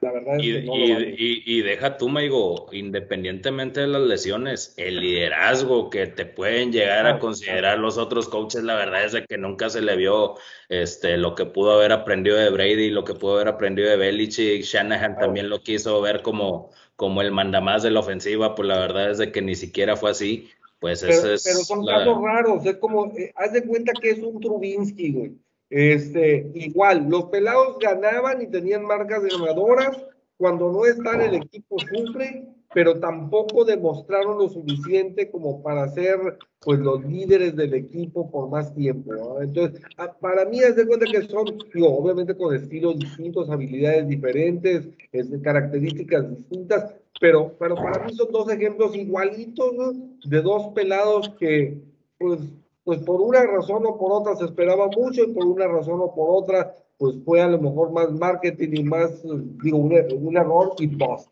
la 0.06 0.12
verdad 0.12 0.38
y, 0.38 1.42
y, 1.44 1.62
deja 1.62 1.96
tú, 1.96 2.08
Maigo, 2.08 2.68
independientemente 2.70 3.80
de 3.80 3.88
las 3.88 4.02
lesiones, 4.02 4.72
el 4.76 5.00
liderazgo 5.00 5.90
que 5.90 6.06
te 6.06 6.26
pueden 6.26 6.70
llegar 6.70 7.06
a 7.06 7.18
considerar 7.18 7.78
los 7.78 7.98
otros 7.98 8.28
coaches, 8.28 8.62
la 8.62 8.76
verdad 8.76 9.04
es 9.04 9.12
de 9.12 9.24
que 9.24 9.36
nunca 9.36 9.68
se 9.68 9.82
le 9.82 9.96
vio 9.96 10.34
este, 10.68 11.16
lo 11.16 11.34
que 11.34 11.46
pudo 11.46 11.72
haber 11.72 11.90
aprendido 11.90 12.36
de 12.36 12.50
Brady, 12.50 12.90
lo 12.90 13.02
que 13.02 13.14
pudo 13.14 13.34
haber 13.34 13.48
aprendido 13.48 13.90
de 13.90 13.96
Belichick, 13.96 14.62
Shanahan 14.62 15.18
también 15.18 15.50
lo 15.50 15.60
quiso 15.60 16.00
ver 16.00 16.22
como, 16.22 16.70
como 16.94 17.20
el 17.20 17.32
mandamás 17.32 17.82
de 17.82 17.90
la 17.90 18.00
ofensiva, 18.00 18.54
pues 18.54 18.68
la 18.68 18.78
verdad 18.78 19.10
es 19.10 19.18
de 19.18 19.32
que 19.32 19.42
ni 19.42 19.56
siquiera 19.56 19.96
fue 19.96 20.12
así. 20.12 20.48
Pues 20.78 21.00
pero, 21.00 21.32
es 21.32 21.42
pero 21.42 21.58
son 21.60 21.84
casos 21.84 22.22
raros, 22.22 22.64
es 22.64 22.76
como, 22.76 23.06
eh, 23.16 23.32
haz 23.34 23.52
de 23.52 23.64
cuenta 23.64 23.92
que 24.00 24.10
es 24.10 24.18
un 24.18 24.40
Trubinsky, 24.40 25.12
güey 25.12 25.32
este, 25.70 26.50
igual, 26.54 27.08
los 27.08 27.24
pelados 27.24 27.78
ganaban 27.78 28.42
y 28.42 28.46
tenían 28.46 28.84
marcas 28.84 29.22
ganadoras. 29.22 30.04
Cuando 30.36 30.70
no 30.70 30.84
están, 30.84 31.22
el 31.22 31.34
equipo 31.34 31.76
sufre, 31.78 32.46
pero 32.74 33.00
tampoco 33.00 33.64
demostraron 33.64 34.36
lo 34.36 34.50
suficiente 34.50 35.30
como 35.30 35.62
para 35.62 35.88
ser 35.88 36.18
pues 36.60 36.78
los 36.78 37.02
líderes 37.04 37.56
del 37.56 37.72
equipo 37.72 38.30
por 38.30 38.50
más 38.50 38.74
tiempo. 38.74 39.40
Entonces, 39.40 39.80
para 40.20 40.44
mí, 40.44 40.58
es 40.58 40.76
de 40.76 40.86
cuenta 40.86 41.06
que 41.06 41.22
son, 41.22 41.46
obviamente 41.80 42.36
con 42.36 42.54
estilos 42.54 42.98
distintos, 42.98 43.48
habilidades 43.48 44.08
diferentes, 44.08 44.88
este, 45.12 45.40
características 45.40 46.28
distintas, 46.36 46.94
pero, 47.18 47.54
pero 47.58 47.76
para 47.76 48.04
mí 48.04 48.12
son 48.12 48.30
dos 48.30 48.50
ejemplos 48.50 48.94
igualitos 48.94 49.96
de 50.24 50.42
dos 50.42 50.68
pelados 50.74 51.30
que, 51.38 51.78
pues, 52.18 52.40
pues 52.86 53.00
por 53.00 53.20
una 53.20 53.42
razón 53.42 53.84
o 53.84 53.98
por 53.98 54.12
otra 54.12 54.36
se 54.36 54.44
esperaba 54.44 54.86
mucho 54.86 55.24
y 55.24 55.32
por 55.32 55.44
una 55.44 55.66
razón 55.66 56.00
o 56.00 56.14
por 56.14 56.28
otra, 56.30 56.76
pues 56.96 57.16
fue 57.24 57.42
a 57.42 57.48
lo 57.48 57.58
mejor 57.58 57.90
más 57.90 58.12
marketing 58.12 58.68
y 58.74 58.84
más, 58.84 59.24
digo, 59.60 59.78
un, 59.78 60.36
error 60.36 60.72
y 60.78 60.86
bust. 60.86 61.28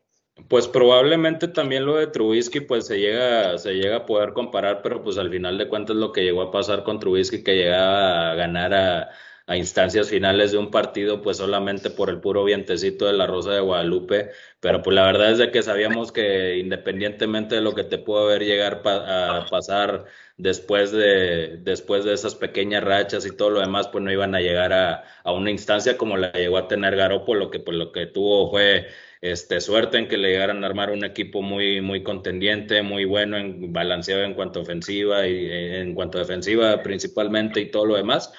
Pues 0.48 0.66
probablemente 0.66 1.46
también 1.46 1.86
lo 1.86 1.94
de 1.94 2.08
Trubisky 2.08 2.58
pues 2.58 2.88
se 2.88 2.98
llega, 2.98 3.56
se 3.56 3.74
llega 3.74 3.98
a 3.98 4.06
poder 4.06 4.32
comparar, 4.32 4.82
pero 4.82 5.00
pues 5.00 5.16
al 5.16 5.30
final 5.30 5.56
de 5.56 5.68
cuentas 5.68 5.94
lo 5.94 6.10
que 6.10 6.24
llegó 6.24 6.42
a 6.42 6.50
pasar 6.50 6.82
con 6.82 6.98
Trubisky 6.98 7.44
que 7.44 7.54
llegaba 7.54 8.32
a 8.32 8.34
ganar 8.34 8.74
a, 8.74 9.10
a 9.46 9.56
instancias 9.56 10.08
finales 10.08 10.52
de 10.52 10.58
un 10.58 10.70
partido, 10.70 11.20
pues 11.20 11.36
solamente 11.36 11.90
por 11.90 12.08
el 12.08 12.20
puro 12.20 12.44
vientecito 12.44 13.06
de 13.06 13.12
la 13.12 13.26
Rosa 13.26 13.52
de 13.52 13.60
Guadalupe, 13.60 14.30
pero 14.60 14.82
pues 14.82 14.94
la 14.94 15.04
verdad 15.04 15.32
es 15.32 15.38
de 15.38 15.50
que 15.50 15.62
sabíamos 15.62 16.12
que 16.12 16.56
independientemente 16.58 17.56
de 17.56 17.60
lo 17.60 17.74
que 17.74 17.84
te 17.84 17.98
pudo 17.98 18.24
haber 18.24 18.44
llegar 18.44 18.82
a 18.86 19.46
pasar 19.50 20.06
después 20.38 20.92
de, 20.92 21.58
después 21.58 22.04
de 22.04 22.14
esas 22.14 22.34
pequeñas 22.34 22.84
rachas 22.84 23.26
y 23.26 23.36
todo 23.36 23.50
lo 23.50 23.60
demás, 23.60 23.88
pues 23.88 24.02
no 24.02 24.10
iban 24.10 24.34
a 24.34 24.40
llegar 24.40 24.72
a, 24.72 25.04
a 25.22 25.32
una 25.32 25.50
instancia 25.50 25.98
como 25.98 26.16
la 26.16 26.32
llegó 26.32 26.56
a 26.56 26.68
tener 26.68 26.96
Garoppolo, 26.96 27.50
que 27.50 27.60
pues 27.60 27.76
lo 27.76 27.92
que 27.92 28.06
tuvo 28.06 28.50
fue 28.50 28.86
este, 29.20 29.60
suerte 29.60 29.98
en 29.98 30.08
que 30.08 30.16
le 30.16 30.30
llegaran 30.30 30.64
a 30.64 30.66
armar 30.66 30.90
un 30.90 31.04
equipo 31.04 31.42
muy, 31.42 31.80
muy 31.80 32.02
contendiente, 32.02 32.82
muy 32.82 33.04
bueno, 33.04 33.36
en, 33.36 33.72
balanceado 33.72 34.22
en 34.22 34.34
cuanto 34.34 34.60
ofensiva 34.60 35.26
y 35.26 35.50
en 35.50 35.94
cuanto 35.94 36.18
defensiva 36.18 36.82
principalmente 36.82 37.60
y 37.60 37.70
todo 37.70 37.86
lo 37.86 37.96
demás 37.96 38.32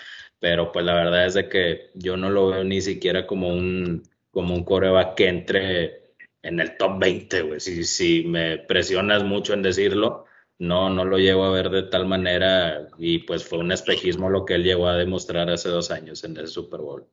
pero 0.46 0.72
pues 0.72 0.86
la 0.86 0.94
verdad 0.94 1.26
es 1.26 1.34
de 1.34 1.50
que 1.50 1.90
yo 1.96 2.18
no 2.18 2.30
lo 2.30 2.50
veo 2.50 2.64
ni 2.64 2.80
siquiera 2.80 3.26
como 3.26 3.50
un, 3.50 4.04
como 4.30 4.54
un 4.54 4.64
coreback 4.64 5.16
que 5.16 5.28
entre 5.28 6.14
en 6.44 6.60
el 6.60 6.78
top 6.78 7.00
20, 7.00 7.42
güey. 7.42 7.60
Si, 7.60 7.84
si 7.84 8.26
me 8.26 8.60
presionas 8.60 9.24
mucho 9.24 9.56
en 9.56 9.64
decirlo, 9.64 10.26
no, 10.60 10.92
no 10.92 11.04
lo 11.04 11.18
llevo 11.18 11.46
a 11.46 11.52
ver 11.52 11.72
de 11.72 11.82
tal 11.82 12.06
manera 12.06 12.90
y 13.00 13.24
pues 13.26 13.44
fue 13.44 13.58
un 13.58 13.72
espejismo 13.72 14.30
lo 14.30 14.46
que 14.46 14.54
él 14.54 14.64
llegó 14.64 14.88
a 14.88 14.96
demostrar 14.96 15.50
hace 15.50 15.70
dos 15.70 15.90
años 15.90 16.24
en 16.24 16.38
el 16.38 16.48
Super 16.48 16.82
Bowl. 16.82 17.08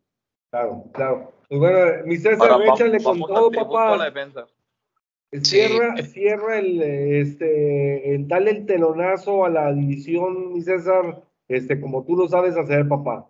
Claro, 0.50 0.84
claro. 0.92 1.32
Pues 1.48 1.58
bueno, 1.58 2.04
mi 2.04 2.18
César, 2.18 2.60
échale 2.66 3.02
con 3.02 3.18
todo, 3.18 3.50
papá. 3.50 4.12
Cierra, 5.42 5.96
cierra 6.02 6.58
el, 6.58 6.82
este, 6.82 8.14
el, 8.14 8.28
dale 8.28 8.50
el 8.50 8.66
telonazo 8.66 9.46
a 9.46 9.48
la 9.48 9.72
división, 9.72 10.52
mi 10.52 10.60
César, 10.60 11.22
este, 11.48 11.80
como 11.80 12.04
tú 12.04 12.16
lo 12.16 12.28
sabes 12.28 12.56
hacer, 12.56 12.88
papá. 12.88 13.28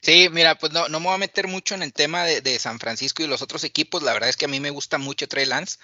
Sí, 0.00 0.28
mira, 0.30 0.56
pues 0.56 0.72
no, 0.72 0.88
no 0.88 1.00
me 1.00 1.06
voy 1.06 1.14
a 1.14 1.18
meter 1.18 1.48
mucho 1.48 1.74
en 1.74 1.82
el 1.82 1.92
tema 1.92 2.24
de, 2.24 2.58
San 2.58 2.78
Francisco 2.78 3.22
y 3.22 3.26
los 3.26 3.42
otros 3.42 3.64
equipos. 3.64 4.02
La 4.02 4.12
verdad 4.12 4.28
es 4.28 4.36
que 4.36 4.46
a 4.46 4.48
mí 4.48 4.60
me 4.60 4.70
gusta 4.70 4.98
mucho 4.98 5.28
Trey 5.28 5.46
Lance. 5.46 5.78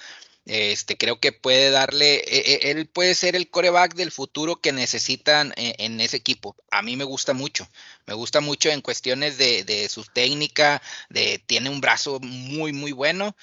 Este, 0.46 0.96
creo 0.96 1.20
que 1.20 1.32
puede 1.32 1.70
darle, 1.70 2.16
e, 2.16 2.54
e, 2.54 2.70
él 2.70 2.86
puede 2.86 3.14
ser 3.14 3.36
el 3.36 3.50
coreback 3.50 3.94
del 3.94 4.10
futuro 4.10 4.56
que 4.56 4.72
necesitan 4.72 5.52
en, 5.56 5.74
en, 5.78 6.00
ese 6.00 6.16
equipo. 6.16 6.56
A 6.70 6.80
mí 6.80 6.96
me 6.96 7.04
gusta 7.04 7.34
mucho, 7.34 7.68
me 8.06 8.14
gusta 8.14 8.40
mucho 8.40 8.70
en 8.70 8.80
cuestiones 8.80 9.36
de, 9.36 9.64
de 9.64 9.88
su 9.90 10.04
técnica, 10.04 10.80
de 11.10 11.38
tiene 11.46 11.68
un 11.68 11.82
brazo 11.82 12.18
muy, 12.20 12.72
muy 12.72 12.92
bueno. 12.92 13.36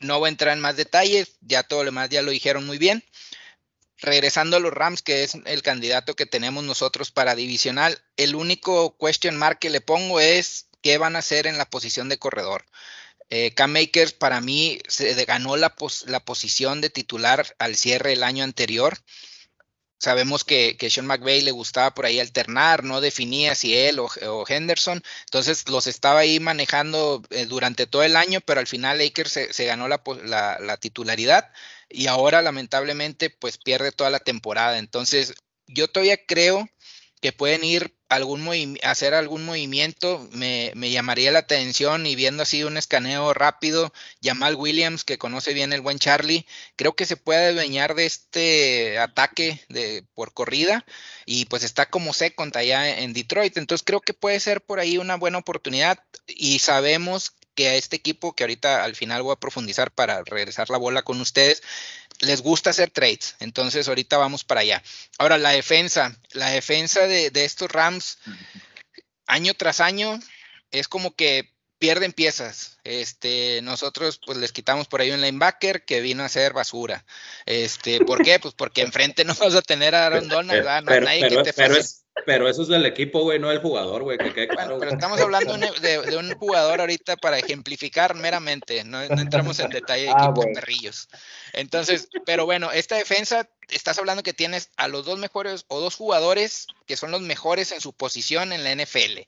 No 0.00 0.18
voy 0.18 0.28
a 0.28 0.30
entrar 0.30 0.54
en 0.54 0.60
más 0.60 0.76
detalles, 0.76 1.36
ya 1.40 1.62
todo 1.62 1.80
lo 1.80 1.86
demás 1.86 2.10
ya 2.10 2.22
lo 2.22 2.32
dijeron 2.32 2.66
muy 2.66 2.76
bien 2.76 3.02
regresando 4.02 4.56
a 4.56 4.60
los 4.60 4.72
Rams, 4.72 5.02
que 5.02 5.24
es 5.24 5.36
el 5.44 5.62
candidato 5.62 6.14
que 6.14 6.26
tenemos 6.26 6.64
nosotros 6.64 7.10
para 7.10 7.34
divisional, 7.34 8.02
el 8.16 8.34
único 8.34 8.96
question 8.98 9.36
mark 9.36 9.58
que 9.58 9.70
le 9.70 9.80
pongo 9.80 10.20
es 10.20 10.66
qué 10.82 10.98
van 10.98 11.16
a 11.16 11.20
hacer 11.20 11.46
en 11.46 11.58
la 11.58 11.70
posición 11.70 12.08
de 12.08 12.18
corredor. 12.18 12.64
Eh, 13.30 13.54
Cam 13.54 13.72
Makers 13.72 14.12
para 14.12 14.42
mí 14.42 14.78
se 14.88 15.14
ganó 15.24 15.56
la, 15.56 15.74
la, 16.06 16.20
posición 16.20 16.82
de 16.82 16.90
titular 16.90 17.46
al 17.58 17.76
cierre 17.76 18.10
del 18.10 18.24
año 18.24 18.44
anterior. 18.44 18.98
Sabemos 19.98 20.44
que, 20.44 20.76
que 20.76 20.90
Sean 20.90 21.06
McVay 21.06 21.42
le 21.42 21.52
gustaba 21.52 21.94
por 21.94 22.04
ahí 22.04 22.18
alternar, 22.18 22.82
no 22.82 23.00
definía 23.00 23.54
si 23.54 23.74
él 23.74 24.00
o, 24.00 24.44
Henderson, 24.48 25.02
entonces 25.26 25.68
los 25.68 25.86
estaba 25.86 26.20
ahí 26.20 26.40
manejando 26.40 27.22
eh, 27.30 27.46
durante 27.46 27.86
todo 27.86 28.02
el 28.02 28.16
año, 28.16 28.40
pero 28.40 28.60
al 28.60 28.66
final 28.66 29.00
Akers 29.00 29.32
se, 29.32 29.52
se 29.52 29.64
ganó 29.64 29.86
la, 29.88 30.02
la, 30.60 30.76
titularidad 30.76 31.50
y 31.92 32.06
ahora 32.06 32.42
lamentablemente 32.42 33.30
pues 33.30 33.58
pierde 33.58 33.92
toda 33.92 34.10
la 34.10 34.20
temporada. 34.20 34.78
Entonces 34.78 35.34
yo 35.66 35.88
todavía 35.88 36.18
creo 36.26 36.68
que 37.22 37.32
pueden 37.32 37.62
ir 37.62 37.96
algún 38.08 38.78
hacer 38.82 39.14
algún 39.14 39.44
movimiento, 39.44 40.28
me, 40.32 40.72
me, 40.74 40.90
llamaría 40.90 41.30
la 41.30 41.38
atención 41.38 42.04
y 42.04 42.16
viendo 42.16 42.42
así 42.42 42.64
un 42.64 42.76
escaneo 42.76 43.32
rápido, 43.32 43.92
Jamal 44.22 44.56
Williams, 44.56 45.04
que 45.04 45.18
conoce 45.18 45.54
bien 45.54 45.72
el 45.72 45.80
buen 45.80 45.98
Charlie, 45.98 46.46
creo 46.76 46.94
que 46.94 47.06
se 47.06 47.16
puede 47.16 47.50
adueñar 47.50 47.94
de 47.94 48.06
este 48.06 48.98
ataque 48.98 49.64
de, 49.68 50.04
por 50.14 50.34
corrida 50.34 50.84
y 51.24 51.46
pues 51.46 51.62
está 51.62 51.86
como 51.86 52.12
second 52.12 52.54
allá 52.56 52.98
en 52.98 53.12
Detroit, 53.12 53.56
entonces 53.56 53.84
creo 53.84 54.00
que 54.00 54.14
puede 54.14 54.40
ser 54.40 54.60
por 54.60 54.80
ahí 54.80 54.98
una 54.98 55.16
buena 55.16 55.38
oportunidad 55.38 55.98
y 56.26 56.58
sabemos 56.58 57.36
que 57.54 57.68
a 57.68 57.74
este 57.74 57.96
equipo, 57.96 58.34
que 58.34 58.44
ahorita 58.44 58.84
al 58.84 58.96
final 58.96 59.22
voy 59.22 59.32
a 59.32 59.40
profundizar 59.40 59.90
para 59.90 60.22
regresar 60.24 60.70
la 60.70 60.78
bola 60.78 61.02
con 61.02 61.20
ustedes, 61.20 61.62
les 62.20 62.40
gusta 62.40 62.70
hacer 62.70 62.90
trades. 62.90 63.36
Entonces, 63.40 63.88
ahorita 63.88 64.16
vamos 64.16 64.44
para 64.44 64.60
allá. 64.60 64.82
Ahora, 65.18 65.38
la 65.38 65.50
defensa, 65.50 66.16
la 66.32 66.50
defensa 66.50 67.06
de, 67.06 67.30
de 67.30 67.44
estos 67.44 67.70
Rams, 67.70 68.18
año 69.26 69.54
tras 69.54 69.80
año, 69.80 70.18
es 70.70 70.88
como 70.88 71.14
que 71.14 71.52
pierden 71.82 72.12
piezas. 72.12 72.78
Este, 72.84 73.60
nosotros 73.62 74.20
pues 74.24 74.38
les 74.38 74.52
quitamos 74.52 74.86
por 74.86 75.00
ahí 75.00 75.10
un 75.10 75.20
linebacker 75.20 75.84
que 75.84 76.00
vino 76.00 76.22
a 76.22 76.28
ser 76.28 76.52
basura. 76.52 77.04
Este, 77.44 78.04
¿por 78.04 78.22
qué? 78.22 78.38
Pues 78.38 78.54
porque 78.54 78.82
enfrente 78.82 79.24
no 79.24 79.34
vas 79.34 79.56
a 79.56 79.62
tener 79.62 79.96
a 79.96 80.06
Aaron 80.06 80.28
Donald. 80.28 80.64
No 80.84 80.92
hay 80.92 81.00
nadie 81.00 81.28
que 81.28 81.42
te 81.42 81.52
pero, 81.52 81.74
es, 81.74 82.04
pero 82.24 82.48
eso 82.48 82.62
es 82.62 82.68
del 82.68 82.86
equipo, 82.86 83.22
güey, 83.22 83.40
no 83.40 83.48
del 83.48 83.58
jugador, 83.58 84.04
güey. 84.04 84.16
Que, 84.16 84.46
bueno, 84.54 84.78
pero 84.78 84.92
estamos 84.92 85.20
hablando 85.20 85.58
de, 85.58 86.16
un 86.16 86.32
jugador 86.36 86.78
ahorita 86.78 87.16
para 87.16 87.40
ejemplificar 87.40 88.14
meramente, 88.14 88.84
no, 88.84 89.02
entramos 89.02 89.58
en 89.58 89.70
detalle 89.70 90.04
de 90.04 90.10
ah, 90.10 90.26
equipos 90.26 90.46
perrillos. 90.54 91.08
Entonces, 91.52 92.10
pero 92.24 92.44
bueno, 92.44 92.70
esta 92.70 92.94
defensa, 92.94 93.48
estás 93.70 93.98
hablando 93.98 94.22
que 94.22 94.32
tienes 94.32 94.70
a 94.76 94.86
los 94.86 95.04
dos 95.04 95.18
mejores 95.18 95.64
o 95.66 95.80
dos 95.80 95.96
jugadores 95.96 96.68
que 96.86 96.96
son 96.96 97.10
los 97.10 97.22
mejores 97.22 97.72
en 97.72 97.80
su 97.80 97.92
posición 97.92 98.52
en 98.52 98.62
la 98.62 98.72
NFL. 98.72 99.22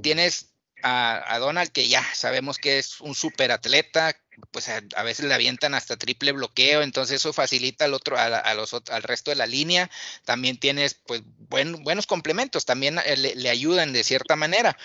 Tienes 0.00 0.52
a, 0.82 1.38
Donald, 1.38 1.70
que 1.70 1.88
ya 1.88 2.04
sabemos 2.14 2.58
que 2.58 2.78
es 2.78 3.00
un 3.00 3.14
super 3.14 3.52
atleta, 3.52 4.16
pues 4.50 4.68
a, 4.68 5.02
veces 5.02 5.26
le 5.26 5.34
avientan 5.34 5.74
hasta 5.74 5.96
triple 5.96 6.32
bloqueo, 6.32 6.82
entonces 6.82 7.16
eso 7.16 7.32
facilita 7.32 7.84
al 7.84 7.94
otro, 7.94 8.16
a, 8.18 8.54
los, 8.54 8.74
al 8.74 9.02
resto 9.02 9.30
de 9.30 9.36
la 9.36 9.46
línea. 9.46 9.90
También 10.24 10.58
tienes 10.58 10.94
pues 10.94 11.22
buenos 11.24 12.06
complementos, 12.06 12.64
también 12.64 12.98
eh, 13.04 13.16
le, 13.16 13.34
le, 13.34 13.48
ayudan 13.50 13.92
de 13.92 14.04
cierta 14.04 14.36
manera. 14.36 14.76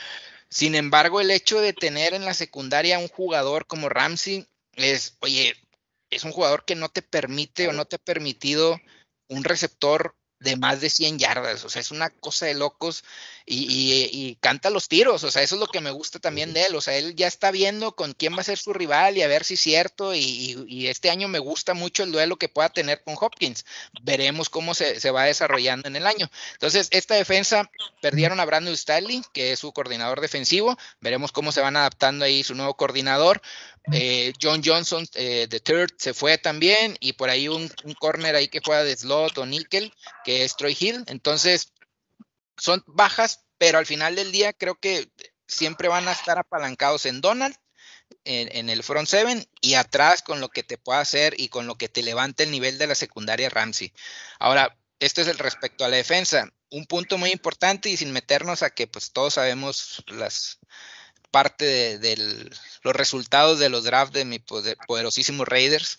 Sin 0.49 0.75
embargo, 0.75 1.21
el 1.21 1.31
hecho 1.31 1.61
de 1.61 1.73
tener 1.73 2.13
en 2.13 2.25
la 2.25 2.33
secundaria 2.33 2.99
un 2.99 3.07
jugador 3.07 3.65
como 3.67 3.89
Ramsey 3.89 4.47
es, 4.75 5.17
oye, 5.19 5.55
es 6.09 6.23
un 6.23 6.31
jugador 6.31 6.65
que 6.65 6.75
no 6.75 6.89
te 6.89 7.01
permite 7.01 7.67
o 7.67 7.73
no 7.73 7.85
te 7.85 7.95
ha 7.95 7.99
permitido 7.99 8.79
un 9.27 9.43
receptor 9.43 10.15
de 10.43 10.57
más 10.57 10.81
de 10.81 10.89
100 10.89 11.19
yardas, 11.19 11.63
o 11.63 11.69
sea, 11.69 11.81
es 11.81 11.91
una 11.91 12.09
cosa 12.09 12.45
de 12.45 12.53
locos 12.53 13.03
y, 13.45 14.37
canta 14.41 14.69
los 14.69 14.87
tiros, 14.87 15.23
o 15.23 15.31
sea, 15.31 15.41
eso 15.41 15.55
es 15.55 15.61
lo 15.61 15.67
que 15.67 15.81
me 15.81 15.91
gusta 15.91 16.19
también 16.19 16.53
de 16.53 16.65
él, 16.65 16.75
o 16.75 16.81
sea, 16.81 16.95
él 16.97 17.15
ya 17.15 17.27
está 17.27 17.51
viendo 17.51 17.95
con 17.95 18.13
quién 18.13 18.35
va 18.35 18.41
a 18.41 18.43
ser 18.43 18.57
su 18.57 18.73
rival 18.73 19.17
y 19.17 19.21
a 19.21 19.27
ver 19.27 19.43
si 19.43 19.55
es 19.55 19.61
cierto, 19.61 20.13
y, 20.13 20.87
este 20.87 21.09
año 21.09 21.27
me 21.27 21.39
gusta 21.39 21.73
mucho 21.73 22.03
el 22.03 22.11
duelo 22.11 22.35
que 22.37 22.49
pueda 22.49 22.69
tener 22.69 23.01
con 23.03 23.15
Hopkins, 23.19 23.65
veremos 24.01 24.49
cómo 24.49 24.73
se, 24.73 25.11
va 25.11 25.23
desarrollando 25.23 25.87
en 25.87 25.95
el 25.95 26.07
año. 26.07 26.29
Entonces, 26.53 26.87
esta 26.91 27.15
defensa 27.15 27.69
perdieron 28.01 28.39
a 28.39 28.45
Brandon 28.45 28.75
Staley, 28.75 29.21
que 29.31 29.53
es 29.53 29.59
su 29.59 29.71
coordinador 29.71 30.19
defensivo, 30.21 30.77
veremos 30.99 31.31
cómo 31.31 31.51
se 31.51 31.61
van 31.61 31.77
adaptando 31.77 32.25
ahí 32.25 32.43
su 32.43 32.55
nuevo 32.55 32.75
coordinador. 32.75 33.41
Eh, 33.91 34.31
John 34.41 34.61
Johnson 34.63 35.05
eh, 35.15 35.47
de 35.49 35.59
third 35.59 35.91
se 35.97 36.13
fue 36.13 36.37
también, 36.37 36.95
y 36.99 37.13
por 37.13 37.29
ahí 37.29 37.49
un, 37.49 37.69
un 37.83 37.93
corner 37.93 38.35
ahí 38.35 38.47
que 38.47 38.61
juega 38.63 38.83
de 38.83 38.95
slot 38.95 39.37
o 39.37 39.45
nickel, 39.45 39.93
que 40.23 40.43
es 40.43 40.55
Troy 40.55 40.77
Hill. 40.79 41.03
Entonces, 41.07 41.73
son 42.57 42.83
bajas, 42.87 43.41
pero 43.57 43.77
al 43.77 43.85
final 43.85 44.15
del 44.15 44.31
día 44.31 44.53
creo 44.53 44.75
que 44.75 45.09
siempre 45.47 45.87
van 45.87 46.07
a 46.07 46.13
estar 46.13 46.37
apalancados 46.37 47.05
en 47.05 47.21
Donald, 47.21 47.55
en, 48.25 48.69
el 48.69 48.83
front 48.83 49.07
seven 49.07 49.45
y 49.61 49.73
atrás 49.73 50.21
con 50.21 50.39
lo 50.39 50.49
que 50.49 50.63
te 50.63 50.77
pueda 50.77 50.99
hacer 50.99 51.33
y 51.37 51.49
con 51.49 51.67
lo 51.67 51.75
que 51.75 51.89
te 51.89 52.03
levante 52.03 52.43
el 52.43 52.51
nivel 52.51 52.77
de 52.77 52.87
la 52.87 52.95
secundaria 52.95 53.49
Ramsey. 53.49 53.91
Ahora, 54.39 54.77
esto 54.99 55.21
es 55.21 55.27
el 55.27 55.37
respecto 55.37 55.83
a 55.83 55.89
la 55.89 55.97
defensa. 55.97 56.49
Un 56.69 56.85
punto 56.85 57.17
muy 57.17 57.31
importante 57.31 57.89
y 57.89 57.97
sin 57.97 58.11
meternos 58.11 58.63
a 58.63 58.69
que 58.69 58.87
pues 58.87 59.11
todos 59.11 59.35
sabemos 59.35 60.03
las 60.07 60.59
parte 61.33 61.97
de, 61.97 62.47
los 62.83 62.95
resultados 62.95 63.57
de 63.57 63.69
los 63.69 63.85
drafts 63.85 64.13
de 64.13 64.23
mi 64.23 64.37
poderosísimos 64.87 65.47
Raiders, 65.47 65.97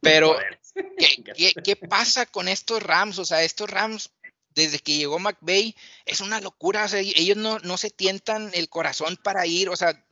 pero 0.00 0.36
¿qué, 1.36 1.54
qué 1.54 1.76
pasa 1.76 2.26
con 2.26 2.48
estos 2.48 2.82
Rams? 2.82 3.20
O 3.20 3.24
sea, 3.24 3.44
estos 3.44 3.70
Rams 3.70 4.10
desde 4.54 4.80
que 4.80 4.96
llegó 4.96 5.20
McVeigh, 5.20 5.76
es 6.04 6.20
una 6.20 6.40
locura. 6.40 6.86
ellos 6.92 7.36
no, 7.36 7.60
no, 7.60 7.76
se 7.76 7.90
tientan 7.90 8.50
el 8.54 8.68
corazón 8.68 9.16
para 9.22 9.46
ir, 9.46 9.68
o 9.68 9.76
sea, 9.76 10.04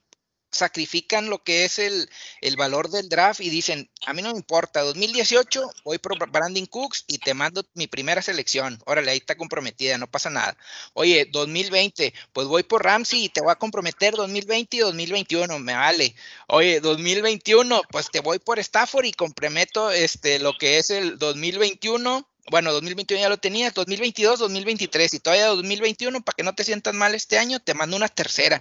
sacrifican 0.50 1.30
lo 1.30 1.42
que 1.42 1.64
es 1.64 1.78
el, 1.78 2.08
el, 2.40 2.56
valor 2.56 2.90
del 2.90 3.08
draft 3.08 3.40
y 3.40 3.50
dicen, 3.50 3.90
a 4.06 4.12
mí 4.12 4.22
no 4.22 4.32
me 4.32 4.38
importa, 4.38 4.82
2018 4.82 5.70
voy 5.84 5.98
por 5.98 6.18
Brandon 6.30 6.66
Cooks 6.66 7.04
y 7.06 7.18
te 7.18 7.34
mando 7.34 7.64
mi 7.74 7.86
primera 7.86 8.22
selección. 8.22 8.80
Órale, 8.86 9.10
ahí 9.12 9.18
está 9.18 9.36
comprometida, 9.36 9.98
no 9.98 10.10
pasa 10.10 10.30
nada. 10.30 10.56
Oye, 10.94 11.28
2020, 11.30 12.12
pues 12.32 12.46
voy 12.46 12.62
por 12.62 12.84
Ramsey 12.84 13.24
y 13.24 13.28
te 13.28 13.40
voy 13.40 13.52
a 13.52 13.56
comprometer 13.56 14.14
2020 14.14 14.76
y 14.76 14.80
2021, 14.80 15.58
me 15.58 15.74
vale. 15.74 16.14
Oye, 16.48 16.80
2021, 16.80 17.82
pues 17.90 18.10
te 18.10 18.20
voy 18.20 18.38
por 18.38 18.58
Stafford 18.58 19.04
y 19.04 19.12
comprometo 19.12 19.90
este, 19.90 20.38
lo 20.38 20.56
que 20.58 20.78
es 20.78 20.90
el 20.90 21.18
2021 21.18 22.26
bueno, 22.50 22.72
2021 22.72 23.22
ya 23.22 23.28
lo 23.28 23.38
tenías, 23.38 23.72
2022, 23.74 24.40
2023 24.40 25.14
y 25.14 25.20
todavía 25.20 25.46
2021, 25.46 26.20
para 26.22 26.34
que 26.34 26.42
no 26.42 26.54
te 26.54 26.64
sientas 26.64 26.94
mal 26.94 27.14
este 27.14 27.38
año, 27.38 27.60
te 27.60 27.74
mando 27.74 27.96
una 27.96 28.08
tercera. 28.08 28.60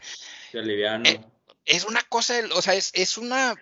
Eh, 0.53 1.20
es 1.65 1.86
una 1.86 2.02
cosa, 2.03 2.36
o 2.56 2.61
sea, 2.61 2.76
es, 2.76 2.91
es 2.94 3.18
una... 3.18 3.56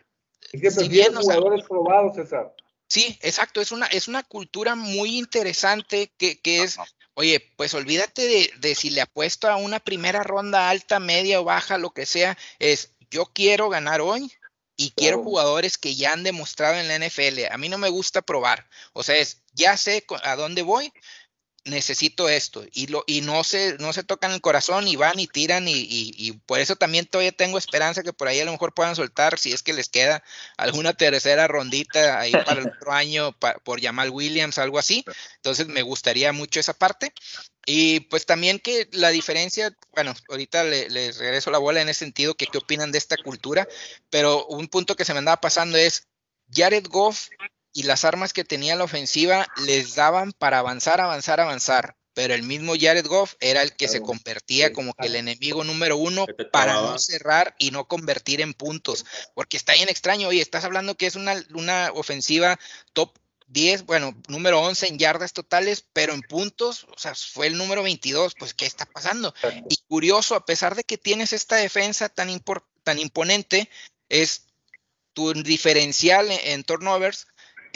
Es 0.51 0.61
que 0.61 0.71
si 0.71 0.87
bien, 0.87 1.15
jugadores 1.15 1.65
probados, 1.65 2.15
César. 2.15 2.53
Sí, 2.87 3.17
exacto, 3.21 3.59
es 3.59 3.71
una, 3.71 3.85
es 3.87 4.07
una 4.07 4.23
cultura 4.23 4.75
muy 4.75 5.17
interesante 5.17 6.13
que, 6.17 6.39
que 6.39 6.63
es, 6.63 6.77
oye, 7.15 7.51
pues 7.57 7.73
olvídate 7.73 8.27
de, 8.27 8.51
de 8.59 8.75
si 8.75 8.89
le 8.91 9.01
apuesto 9.01 9.49
a 9.49 9.57
una 9.57 9.79
primera 9.79 10.23
ronda 10.23 10.69
alta, 10.69 10.99
media 10.99 11.41
o 11.41 11.43
baja, 11.43 11.77
lo 11.77 11.89
que 11.91 12.05
sea, 12.05 12.37
es 12.59 12.93
yo 13.11 13.25
quiero 13.33 13.69
ganar 13.69 13.99
hoy, 13.99 14.31
y 14.79 14.91
quiero 14.91 15.23
jugadores 15.23 15.79
que 15.79 15.95
ya 15.95 16.13
han 16.13 16.23
demostrado 16.23 16.75
en 16.75 16.87
la 16.87 16.99
NFL. 16.99 17.51
A 17.51 17.57
mí 17.57 17.67
no 17.67 17.79
me 17.79 17.89
gusta 17.89 18.21
probar. 18.21 18.69
O 18.93 19.01
sea, 19.01 19.17
es, 19.17 19.41
ya 19.53 19.75
sé 19.75 20.05
a 20.23 20.35
dónde 20.35 20.61
voy, 20.61 20.93
necesito 21.67 22.29
esto. 22.29 22.65
Y, 22.73 22.87
lo, 22.87 23.03
y 23.07 23.21
no, 23.21 23.43
se, 23.43 23.77
no 23.79 23.93
se 23.93 24.03
tocan 24.03 24.31
el 24.31 24.41
corazón 24.41 24.87
y 24.87 24.95
van 24.95 25.19
y 25.19 25.27
tiran. 25.27 25.67
Y, 25.67 25.85
y, 25.89 26.31
por 26.45 26.59
eso 26.59 26.75
también 26.75 27.05
todavía 27.05 27.31
tengo 27.31 27.57
esperanza 27.57 28.03
que 28.03 28.13
por 28.13 28.27
ahí 28.27 28.39
a 28.39 28.45
lo 28.45 28.51
mejor 28.51 28.73
puedan 28.73 28.95
soltar, 28.95 29.37
si 29.39 29.53
es 29.53 29.63
que 29.63 29.73
les 29.73 29.89
queda 29.89 30.23
alguna 30.57 30.93
tercera 30.93 31.47
rondita 31.47 32.19
ahí 32.19 32.31
para 32.31 32.61
el 32.61 32.67
otro 32.75 32.91
año 32.91 33.35
por 33.63 33.81
Jamal 33.81 34.09
Williams, 34.09 34.57
algo 34.57 34.79
así. 34.79 35.05
Entonces 35.35 35.67
me 35.67 35.81
gustaría 35.81 36.33
mucho 36.33 36.59
esa 36.59 36.73
parte. 36.73 37.13
Y 37.65 38.01
pues 38.01 38.25
también 38.25 38.59
que 38.59 38.87
la 38.93 39.09
diferencia, 39.09 39.75
bueno, 39.93 40.13
ahorita 40.29 40.63
les 40.63 41.17
regreso 41.17 41.51
la 41.51 41.57
bola 41.57 41.81
en 41.81 41.89
ese 41.89 41.99
sentido, 41.99 42.33
que 42.33 42.47
qué 42.47 42.57
opinan 42.57 42.93
de 42.93 42.97
esta 42.97 43.17
cultura, 43.17 43.67
pero 44.09 44.45
un 44.47 44.67
punto 44.69 44.95
que 44.95 45.03
se 45.03 45.11
me 45.13 45.19
andaba 45.19 45.41
pasando 45.41 45.77
es, 45.77 46.07
Jared 46.49 46.87
Goff 46.87 47.27
y 47.77 47.83
las 47.83 48.05
armas 48.05 48.33
que 48.33 48.43
tenía 48.43 48.75
la 48.75 48.85
ofensiva 48.85 49.47
les 49.63 49.93
daban 49.93 50.31
para 50.31 50.57
avanzar, 50.57 50.99
avanzar, 50.99 51.39
avanzar, 51.39 51.95
pero 52.15 52.33
el 52.33 52.41
mismo 52.41 52.73
Jared 52.73 53.05
Goff 53.05 53.35
era 53.39 53.61
el 53.61 53.75
que 53.75 53.87
se 53.87 54.01
convertía 54.01 54.73
como 54.73 54.95
que 54.95 55.05
el 55.05 55.15
enemigo 55.15 55.63
número 55.63 55.95
uno 55.95 56.25
para 56.51 56.73
no 56.73 56.97
cerrar 56.97 57.55
y 57.59 57.69
no 57.69 57.87
convertir 57.87 58.41
en 58.41 58.55
puntos, 58.55 59.05
porque 59.35 59.57
está 59.57 59.73
bien 59.73 59.89
extraño, 59.89 60.27
oye, 60.27 60.41
estás 60.41 60.63
hablando 60.63 60.97
que 60.97 61.05
es 61.05 61.15
una, 61.15 61.35
una 61.53 61.91
ofensiva 61.93 62.57
top 62.93 63.15
10, 63.45 63.85
bueno, 63.85 64.19
número 64.27 64.59
11 64.59 64.87
en 64.87 64.97
yardas 64.97 65.33
totales, 65.33 65.85
pero 65.93 66.15
en 66.15 66.23
puntos, 66.23 66.85
o 66.85 66.97
sea, 66.97 67.13
fue 67.13 67.45
el 67.45 67.59
número 67.59 67.83
22, 67.83 68.33
pues, 68.39 68.55
¿qué 68.55 68.65
está 68.65 68.87
pasando? 68.87 69.35
Y 69.69 69.77
curioso, 69.87 70.33
a 70.33 70.47
pesar 70.47 70.73
de 70.73 70.83
que 70.83 70.97
tienes 70.97 71.31
esta 71.31 71.57
defensa 71.57 72.09
tan, 72.09 72.43
tan 72.83 72.97
imponente, 72.97 73.69
es 74.09 74.47
tu 75.17 75.33
diferencial 75.33 76.29
en, 76.29 76.63
turnovers 76.63 77.25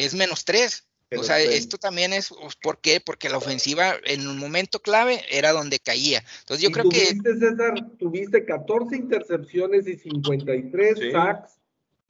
es 0.04 0.14
menos 0.14 0.46
3. 0.46 0.88
o 1.18 1.24
sea, 1.24 1.40
esto 1.40 1.78
también 1.78 2.14
es, 2.14 2.30
pues, 2.30 2.56
¿por 2.56 2.80
qué? 2.80 3.02
Porque 3.02 3.30
la 3.30 3.38
ofensiva 3.38 3.96
en 4.06 4.28
un 4.28 4.38
momento 4.38 4.80
clave 4.80 5.22
era 5.30 5.52
donde 5.52 5.80
caía. 5.80 6.24
Entonces 6.40 6.64
yo 6.64 6.72
creo 6.72 6.90
que... 6.90 7.06
César, 7.06 7.74
tuviste 7.98 8.46
14 8.46 8.96
intercepciones 8.96 9.88
y 9.88 9.98
53 9.98 11.12
sacks 11.12 11.62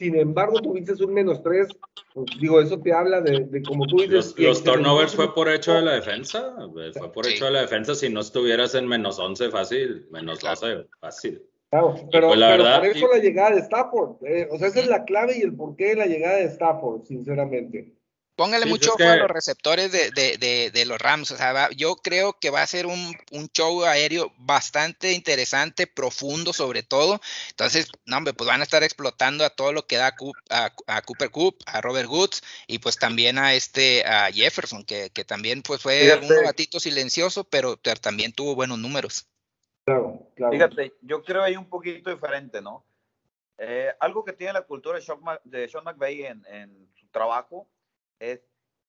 sin 0.02 0.16
embargo, 0.16 0.60
tuviste 0.60 0.94
un 1.04 1.14
menos 1.14 1.44
tres. 1.44 1.68
Pues, 2.16 2.26
digo, 2.40 2.60
eso 2.60 2.80
te 2.80 2.92
habla 2.92 3.22
de, 3.22 3.42
de 3.42 3.62
como 3.62 3.86
tú 3.86 3.98
dices. 3.98 4.34
Los, 4.36 4.64
turnovers 4.64 5.14
fue 5.14 5.32
por 5.32 5.48
hecho 5.48 5.74
de 5.74 5.84
la 5.84 5.94
defensa. 5.94 6.56
Fue 6.98 7.12
por 7.12 7.28
hecho 7.28 7.46
de 7.46 7.52
la 7.52 7.62
defensa. 7.62 7.94
Si 7.94 8.10
no 8.10 8.22
estuvieras 8.22 8.74
en 8.74 8.88
menos 8.88 9.20
11, 9.20 9.52
fácil. 9.52 10.08
Menos 10.10 10.40
12, 10.40 10.88
fácil. 11.00 11.44
Claro, 11.72 11.96
pero, 12.12 12.28
pues, 12.28 12.40
la 12.40 12.50
verdad, 12.50 12.80
por 12.80 12.88
eso 12.88 13.08
la 13.08 13.20
llegada 13.20 13.52
de 13.52 13.62
Stafford. 13.62 14.26
Eh, 14.26 14.50
o 14.52 14.58
sea, 14.60 14.68
esa 14.68 14.82
es 14.82 14.88
la 14.88 15.06
clave 15.06 15.38
y 15.38 15.42
el 15.42 15.56
porqué 15.56 15.90
de 15.90 15.96
la 15.96 16.06
llegada 16.06 16.36
de 16.36 16.44
Stafford, 16.44 17.06
sinceramente. 17.06 17.94
Póngale 18.36 18.66
mucho 18.66 18.92
ojo 18.94 19.04
a 19.04 19.16
los 19.18 19.30
receptores 19.30 19.92
de, 19.92 20.86
los 20.86 21.00
Rams. 21.00 21.32
O 21.32 21.38
sea, 21.38 21.70
yo 21.72 21.96
creo 21.96 22.38
que 22.40 22.50
va 22.50 22.62
a 22.62 22.68
ser 22.68 22.88
un, 22.88 23.16
show 23.54 23.86
aéreo 23.86 24.34
bastante 24.38 25.14
interesante, 25.14 25.88
profundo 25.88 26.52
sobre 26.52 26.84
todo. 26.84 27.22
Entonces, 27.52 27.88
no, 28.06 28.18
hombre, 28.18 28.34
pues 28.34 28.50
van 28.50 28.60
a 28.60 28.64
estar 28.64 28.84
explotando 28.84 29.46
a 29.46 29.52
todo 29.52 29.72
lo 29.72 29.86
que 29.86 29.96
da 29.96 30.16
a, 30.50 31.02
Cooper 31.04 31.30
Coop, 31.30 31.62
a 31.68 31.80
Robert 31.80 32.10
Woods 32.10 32.42
y 32.68 32.80
pues 32.80 32.98
también 32.98 33.38
a 33.38 33.54
este 33.54 34.04
a 34.06 34.30
Jefferson, 34.32 34.84
que, 34.84 35.10
también 35.26 35.62
pues 35.62 35.82
fue 35.82 36.20
un 36.22 36.44
gatito 36.44 36.82
silencioso, 36.82 37.46
pero 37.46 37.78
también 37.78 38.34
tuvo 38.34 38.56
buenos 38.56 38.80
números. 38.80 39.31
Claro, 39.94 40.28
claro. 40.36 40.54
Fíjate, 40.54 40.94
yo 41.02 41.24
creo 41.24 41.44
ahí 41.44 41.56
un 41.56 41.70
poquito 41.70 42.10
diferente, 42.10 42.62
¿no? 42.62 42.86
Eh, 43.58 43.94
algo 44.00 44.26
que 44.26 44.34
tiene 44.34 44.54
la 44.54 44.64
cultura 44.64 44.98
de 44.98 45.04
Sean, 45.04 45.20
de 45.44 45.68
Sean 45.68 45.84
McVay 45.84 46.24
en, 46.24 46.44
en, 46.48 46.90
su 46.96 47.08
trabajo 47.10 47.68
es 48.20 48.42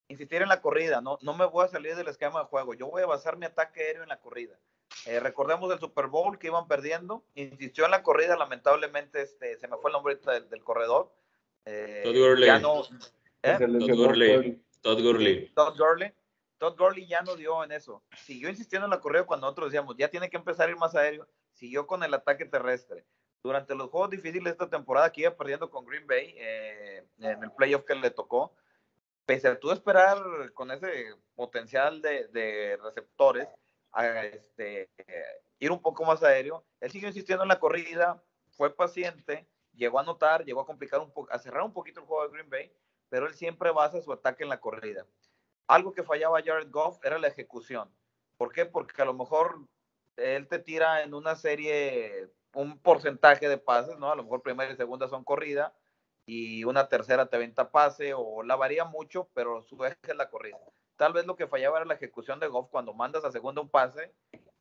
insistir 0.07 0.41
en 0.41 0.49
la 0.49 0.61
corrida. 0.61 0.99
No, 1.01 1.19
no 1.21 1.35
me 1.35 1.45
voy 1.45 1.65
a 1.65 1.67
salir 1.67 1.95
del 1.95 2.07
esquema 2.07 2.39
de 2.39 2.45
juego. 2.47 2.73
Yo 2.73 2.87
voy 2.87 3.03
a 3.03 3.07
basar 3.07 3.37
mi 3.37 3.45
ataque 3.45 3.81
aéreo 3.81 4.03
en 4.03 4.09
la 4.09 4.19
corrida. 4.19 4.57
Eh, 5.05 5.19
recordemos 5.19 5.71
el 5.71 5.79
Super 5.79 6.07
Bowl 6.07 6.39
que 6.39 6.47
iban 6.47 6.67
perdiendo. 6.67 7.23
Insistió 7.35 7.85
en 7.85 7.91
la 7.91 8.03
corrida. 8.03 8.35
Lamentablemente, 8.35 9.21
este, 9.21 9.57
se 9.57 9.67
me 9.67 9.77
fue 9.77 9.91
el 9.91 9.93
nombre 9.93 10.15
del, 10.15 10.49
del 10.49 10.63
corredor. 10.63 11.13
Eh, 11.65 12.01
Todd 12.03 12.15
Gurley. 12.15 12.47
Ya 12.47 12.59
no, 12.59 12.81
¿eh? 13.43 13.57
Todd 13.59 13.95
Gurley. 13.95 14.63
Todd 14.81 15.01
Gurley. 15.01 15.47
Todd 15.53 15.77
Gurley. 15.77 16.13
Todd 16.63 16.77
Gurley 16.77 17.05
ya 17.05 17.21
no 17.21 17.35
dio 17.35 17.61
en 17.61 17.73
eso. 17.73 18.01
Siguió 18.15 18.47
insistiendo 18.47 18.85
en 18.85 18.91
la 18.91 19.01
corrida 19.01 19.25
cuando 19.25 19.47
nosotros 19.47 19.69
decíamos, 19.69 19.97
ya 19.97 20.07
tiene 20.07 20.29
que 20.29 20.37
empezar 20.37 20.69
a 20.69 20.71
ir 20.71 20.77
más 20.77 20.95
aéreo. 20.95 21.27
Siguió 21.51 21.85
con 21.85 22.03
el 22.03 22.13
ataque 22.13 22.45
terrestre. 22.45 23.05
Durante 23.43 23.75
los 23.75 23.89
juegos 23.89 24.11
difíciles 24.11 24.45
de 24.45 24.51
esta 24.51 24.69
temporada 24.69 25.11
que 25.11 25.21
iba 25.21 25.35
perdiendo 25.35 25.69
con 25.69 25.85
Green 25.85 26.07
Bay 26.07 26.33
eh, 26.37 27.05
en 27.19 27.43
el 27.43 27.51
playoff 27.51 27.83
que 27.83 27.95
le 27.95 28.11
tocó, 28.11 28.55
pese 29.25 29.49
a 29.49 29.59
tú 29.59 29.71
esperar 29.71 30.53
con 30.53 30.71
ese 30.71 31.13
potencial 31.35 32.01
de, 32.01 32.79
receptores, 32.81 33.49
a 33.91 34.23
este, 34.23 34.89
ir 35.59 35.69
un 35.69 35.81
poco 35.81 36.05
más 36.05 36.23
aéreo, 36.23 36.63
él 36.79 36.91
siguió 36.91 37.09
insistiendo 37.09 37.43
en 37.43 37.49
la 37.49 37.59
corrida, 37.59 38.23
fue 38.51 38.73
paciente, 38.73 39.49
llegó 39.73 39.99
a 39.99 40.03
anotar, 40.03 40.45
llegó 40.45 40.61
a 40.61 40.65
complicar 40.65 41.01
un 41.01 41.11
poco, 41.11 41.29
a 41.29 41.39
cerrar 41.39 41.63
un 41.63 41.73
poquito 41.73 41.99
el 41.99 42.05
juego 42.05 42.23
de 42.23 42.31
Green 42.31 42.49
Bay, 42.49 42.73
pero 43.09 43.27
él 43.27 43.33
siempre 43.33 43.69
basa 43.71 43.99
su 43.99 44.13
ataque 44.13 44.43
en 44.43 44.49
la 44.49 44.61
corrida. 44.61 45.05
Algo 45.67 45.93
que 45.93 46.03
fallaba 46.03 46.41
Jared 46.43 46.69
Goff 46.71 47.03
era 47.03 47.17
la 47.17 47.27
ejecución. 47.27 47.89
¿Por 48.37 48.51
qué? 48.51 48.65
Porque 48.65 49.01
a 49.01 49.05
lo 49.05 49.13
mejor 49.13 49.59
él 50.17 50.47
te 50.47 50.59
tira 50.59 51.03
en 51.03 51.13
una 51.13 51.35
serie 51.35 52.29
un 52.53 52.77
porcentaje 52.79 53.49
de 53.49 53.57
pases, 53.57 53.97
¿no? 53.97 54.11
A 54.11 54.15
lo 54.15 54.23
mejor 54.23 54.41
primera 54.41 54.71
y 54.71 54.75
segunda 54.75 55.07
son 55.07 55.23
corrida 55.23 55.73
y 56.25 56.63
una 56.63 56.87
tercera 56.87 57.25
te 57.27 57.37
venta 57.37 57.71
pase 57.71 58.13
o 58.13 58.43
la 58.43 58.55
varía 58.55 58.85
mucho, 58.85 59.29
pero 59.33 59.61
su 59.63 59.83
eje 59.83 59.97
es 60.03 60.15
la 60.15 60.29
corrida. 60.29 60.57
Tal 60.95 61.13
vez 61.13 61.25
lo 61.25 61.35
que 61.35 61.47
fallaba 61.47 61.77
era 61.77 61.85
la 61.85 61.95
ejecución 61.95 62.39
de 62.39 62.47
Goff 62.47 62.69
cuando 62.69 62.93
mandas 62.93 63.25
a 63.25 63.31
segunda 63.31 63.61
un 63.61 63.69
pase 63.69 64.13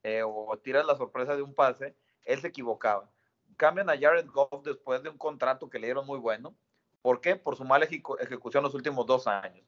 eh, 0.03 0.23
o 0.25 0.59
tiras 0.59 0.87
la 0.87 0.97
sorpresa 0.97 1.37
de 1.37 1.43
un 1.43 1.55
pase, 1.55 1.95
él 2.25 2.41
se 2.41 2.49
equivocaba. 2.49 3.11
Cambian 3.57 3.91
a 3.91 3.99
Jared 3.99 4.27
Goff 4.29 4.65
después 4.65 5.03
de 5.03 5.11
un 5.11 5.19
contrato 5.19 5.69
que 5.69 5.79
le 5.79 5.87
dieron 5.87 6.07
muy 6.07 6.19
bueno. 6.19 6.55
¿Por 7.03 7.21
qué? 7.21 7.37
Por 7.37 7.57
su 7.57 7.65
mala 7.65 7.85
ejecución 7.85 8.63
los 8.63 8.75
últimos 8.75 9.07
dos 9.07 9.27
años. 9.27 9.67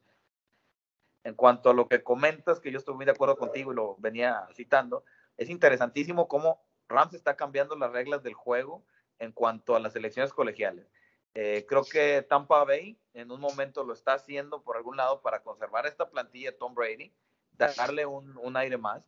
En 1.25 1.35
cuanto 1.35 1.71
a 1.71 1.75
lo 1.75 1.89
que 1.89 2.03
comentas, 2.03 2.61
que 2.61 2.71
yo 2.71 2.79
estoy 2.79 2.95
muy 2.95 3.05
de 3.05 3.13
acuerdo 3.13 3.37
contigo 3.37 3.73
y 3.73 3.77
lo 3.77 3.97
venía 3.99 4.47
citando, 4.55 5.05
es 5.37 5.51
interesantísimo 5.51 6.29
cómo 6.29 6.63
Rams 6.89 7.15
está 7.15 7.35
cambiando 7.37 7.77
las 7.77 7.91
reglas 7.93 8.23
del 8.23 8.35
juego 8.35 8.85
en 9.19 9.33
cuanto 9.33 9.75
a 9.75 9.81
las 9.81 9.97
elecciones 9.97 10.33
colegiales. 10.33 10.87
Eh, 11.35 11.65
creo 11.69 11.85
que 11.85 12.23
Tampa 12.23 12.63
Bay 12.65 12.99
en 13.15 13.31
un 13.33 13.41
momento 13.41 13.83
lo 13.83 13.93
está 13.93 14.15
haciendo 14.15 14.63
por 14.63 14.77
algún 14.77 14.97
lado 14.97 15.21
para 15.23 15.43
conservar 15.43 15.87
esta 15.87 16.09
plantilla 16.09 16.57
Tom 16.57 16.75
Brady, 16.75 17.13
darle 17.53 18.07
un, 18.07 18.37
un 18.39 18.57
aire 18.57 18.77
más 18.77 19.03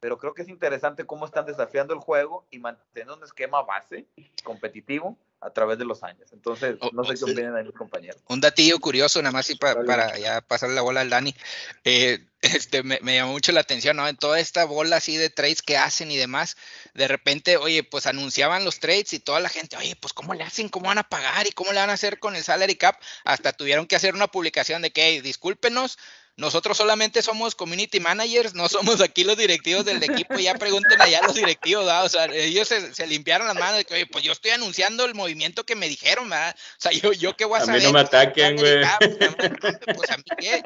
pero 0.00 0.18
creo 0.18 0.34
que 0.34 0.42
es 0.42 0.48
interesante 0.48 1.06
cómo 1.06 1.24
están 1.24 1.46
desafiando 1.46 1.92
el 1.92 2.00
juego 2.00 2.46
y 2.50 2.58
manteniendo 2.58 3.16
un 3.16 3.24
esquema 3.24 3.62
base 3.62 4.06
competitivo 4.44 5.18
a 5.40 5.50
través 5.50 5.78
de 5.78 5.84
los 5.84 6.02
años. 6.02 6.28
Entonces, 6.32 6.76
oh, 6.80 6.90
no 6.92 7.04
sé 7.04 7.14
qué 7.14 7.30
opinan 7.30 7.56
ahí 7.56 7.64
mis 7.64 7.74
compañeros. 7.74 8.20
Un 8.28 8.40
datillo 8.40 8.78
curioso, 8.80 9.20
nada 9.22 9.32
más 9.32 9.48
y 9.50 9.54
para 9.56 10.18
ya 10.18 10.40
pasarle 10.40 10.74
la 10.74 10.82
bola 10.82 11.00
al 11.00 11.10
Dani. 11.10 11.34
Eh, 11.84 12.18
este, 12.40 12.82
me, 12.82 12.98
me, 13.02 13.16
llamó 13.16 13.32
mucho 13.32 13.52
la 13.52 13.60
atención, 13.60 13.96
¿no? 13.96 14.06
En 14.06 14.16
toda 14.16 14.40
esta 14.40 14.64
bola 14.64 14.96
así 14.96 15.16
de 15.16 15.30
trades 15.30 15.62
que 15.62 15.76
hacen 15.76 16.10
y 16.10 16.16
demás, 16.16 16.56
de 16.94 17.08
repente, 17.08 17.56
oye, 17.56 17.82
pues 17.84 18.06
anunciaban 18.06 18.64
los 18.64 18.80
trades 18.80 19.12
y 19.12 19.18
toda 19.18 19.40
la 19.40 19.48
gente, 19.48 19.76
oye, 19.76 19.96
pues 19.96 20.12
¿cómo 20.12 20.34
le 20.34 20.44
hacen? 20.44 20.68
¿Cómo 20.68 20.86
van 20.86 20.98
a 20.98 21.08
pagar? 21.08 21.46
¿Y 21.46 21.52
cómo 21.52 21.72
le 21.72 21.80
van 21.80 21.90
a 21.90 21.94
hacer 21.94 22.18
con 22.18 22.36
el 22.36 22.42
salary 22.42 22.76
cap? 22.76 23.00
Hasta 23.24 23.52
tuvieron 23.52 23.86
que 23.86 23.96
hacer 23.96 24.14
una 24.14 24.28
publicación 24.28 24.82
de 24.82 24.90
que, 24.90 25.06
hey, 25.06 25.20
discúlpenos, 25.20 25.98
nosotros 26.38 26.76
solamente 26.76 27.20
somos 27.20 27.56
community 27.56 27.98
managers, 27.98 28.54
no 28.54 28.68
somos 28.68 29.00
aquí 29.00 29.24
los 29.24 29.36
directivos 29.36 29.84
del 29.84 30.00
equipo, 30.00 30.36
ya 30.38 30.54
pregunten 30.54 31.00
allá 31.00 31.18
a 31.18 31.26
los 31.26 31.34
directivos, 31.34 31.84
¿verdad? 31.84 32.04
o 32.04 32.08
sea, 32.08 32.26
ellos 32.26 32.68
se, 32.68 33.06
limpiaron 33.08 33.48
las 33.48 33.56
manos 33.56 33.78
de 33.78 33.84
que, 33.84 33.94
oye, 33.94 34.06
pues 34.06 34.22
yo 34.22 34.30
estoy 34.30 34.52
anunciando 34.52 35.04
el 35.04 35.16
movimiento 35.16 35.64
que 35.64 35.74
me 35.74 35.88
dijeron, 35.88 36.30
¿verdad? 36.30 36.54
O 36.56 36.80
sea, 36.80 36.92
yo, 36.92 37.12
yo 37.12 37.36
qué 37.36 37.44
voy 37.44 37.58
a, 37.58 37.64
saber. 37.64 37.80
A 37.80 37.84
mí 37.84 37.84
no 37.86 37.92
me 37.92 38.00
ataquen, 38.00 38.56
güey. 38.56 38.78
Pues 39.96 40.10
a 40.10 40.16
mí 40.16 40.22
qué. 40.38 40.62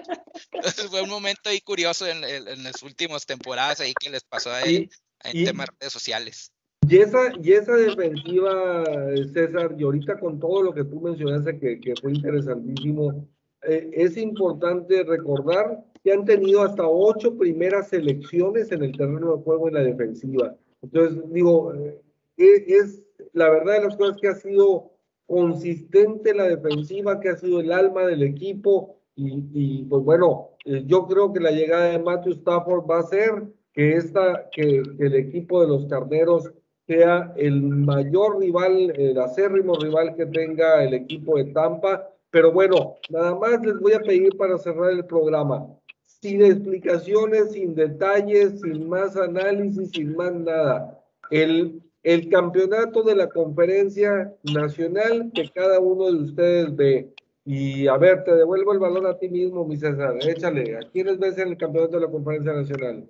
Entonces 0.53 0.91
fue 0.91 1.01
un 1.01 1.09
momento 1.09 1.49
ahí 1.49 1.63
curioso 1.63 2.07
en, 2.07 2.23
en, 2.23 2.65
las 2.65 2.83
últimas 2.83 3.25
temporadas 3.25 3.81
ahí 3.81 3.95
que 3.99 4.11
les 4.11 4.25
pasó 4.25 4.53
ahí, 4.53 4.91
en 5.25 5.45
temas 5.47 5.69
de 5.69 5.73
redes 5.81 5.93
sociales. 5.95 6.53
Y 6.87 6.99
esa, 6.99 7.33
y 7.43 7.53
esa 7.53 7.73
defensiva, 7.77 8.85
César, 9.33 9.75
y 9.79 9.85
ahorita 9.85 10.21
con 10.21 10.39
todo 10.39 10.63
lo 10.65 10.75
que 10.75 10.85
tú 10.85 11.01
mencionaste, 11.01 11.59
que, 11.59 11.81
que 11.81 11.95
fue 11.99 12.13
interesantísimo, 12.13 13.27
eh, 13.65 13.91
es 13.93 14.17
importante 14.17 15.03
recordar 15.05 15.85
que 16.03 16.13
han 16.13 16.25
tenido 16.25 16.63
hasta 16.63 16.87
ocho 16.87 17.37
primeras 17.37 17.89
selecciones 17.89 18.73
en 18.73 18.83
el 18.83 18.97
terreno 18.97 19.37
de 19.37 19.43
juego 19.43 19.69
en 19.69 19.75
la 19.75 19.85
defensiva. 19.85 20.57
Entonces, 20.83 21.23
digo, 21.31 21.73
eh, 21.75 22.01
es, 22.37 23.03
la 23.33 23.51
verdad 23.51 23.75
de 23.75 23.85
las 23.85 23.97
cosas 23.97 24.17
que 24.21 24.29
ha 24.29 24.35
sido 24.35 24.91
consistente 25.27 26.35
la 26.35 26.49
defensiva, 26.49 27.21
que 27.21 27.29
ha 27.29 27.37
sido 27.37 27.61
el 27.61 27.73
alma 27.73 28.03
del 28.07 28.23
equipo. 28.25 28.97
Y, 29.15 29.45
y 29.53 29.85
pues 29.85 30.03
bueno, 30.03 30.51
eh, 30.65 30.83
yo 30.87 31.07
creo 31.07 31.33
que 31.33 31.41
la 31.41 31.53
llegada 31.53 31.93
de 31.93 31.99
Matthew 32.01 32.33
Stafford 32.33 32.91
va 32.91 32.99
a 32.99 33.05
ser 33.05 33.45
que, 33.73 33.95
esta, 33.95 34.49
que, 34.51 34.83
que 34.99 35.07
el 35.07 35.15
equipo 35.15 35.61
de 35.61 35.69
los 35.69 35.87
carneros 35.87 36.53
sea 36.87 37.33
el 37.37 37.63
mayor 37.63 38.41
rival, 38.41 38.93
el 38.97 39.19
acérrimo 39.19 39.77
rival 39.77 40.17
que 40.17 40.27
tenga 40.27 40.83
el 40.83 40.95
equipo 40.95 41.37
de 41.37 41.45
Tampa 41.53 42.12
pero 42.33 42.51
bueno, 42.51 42.97
nada 43.11 43.35
más 43.35 43.61
les 43.61 43.79
voy 43.79 43.93
a 43.93 44.01
pedir 44.01 44.35
para 44.39 44.57
cerrar 44.57 44.91
el 44.91 45.05
programa, 45.05 45.67
sin 46.07 46.43
explicaciones, 46.43 47.53
sin 47.53 47.75
detalles, 47.75 48.59
sin 48.63 48.89
más 48.89 49.19
análisis, 49.19 49.91
sin 49.91 50.17
más 50.17 50.33
nada. 50.33 50.99
El, 51.31 51.83
el 52.03 52.31
campeonato 52.31 53.03
de 53.03 53.17
la 53.17 53.29
conferencia 53.29 54.35
nacional 54.45 55.31
que 55.35 55.51
cada 55.51 55.79
uno 55.79 56.07
de 56.07 56.23
ustedes 56.23 56.75
ve. 56.75 57.15
Y 57.45 57.87
a 57.87 57.99
ver, 57.99 58.25
te 58.25 58.35
devuelvo 58.35 58.73
el 58.73 58.79
balón 58.79 59.05
a 59.07 59.19
ti 59.19 59.29
mismo, 59.29 59.67
mi 59.67 59.77
César. 59.77 60.17
Échale. 60.23 60.79
¿A 60.79 60.91
quiénes 60.91 61.19
ves 61.19 61.37
en 61.37 61.49
el 61.49 61.59
campeonato 61.59 61.97
de 61.99 62.07
la 62.07 62.11
conferencia 62.11 62.55
nacional? 62.55 63.07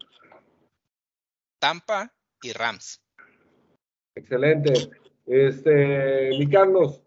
Tampa 1.61 2.13
y 2.43 2.51
Rams. 2.51 3.01
Excelente. 4.17 4.73
Este, 5.27 6.31
mi 6.31 6.51
Carlos. 6.51 7.01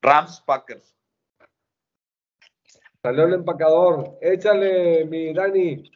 Rams 0.00 0.42
Packers. 0.46 0.96
Salió 3.02 3.24
el 3.24 3.34
empacador. 3.34 4.18
Échale, 4.20 5.06
mi 5.06 5.32
Dani. 5.32 5.90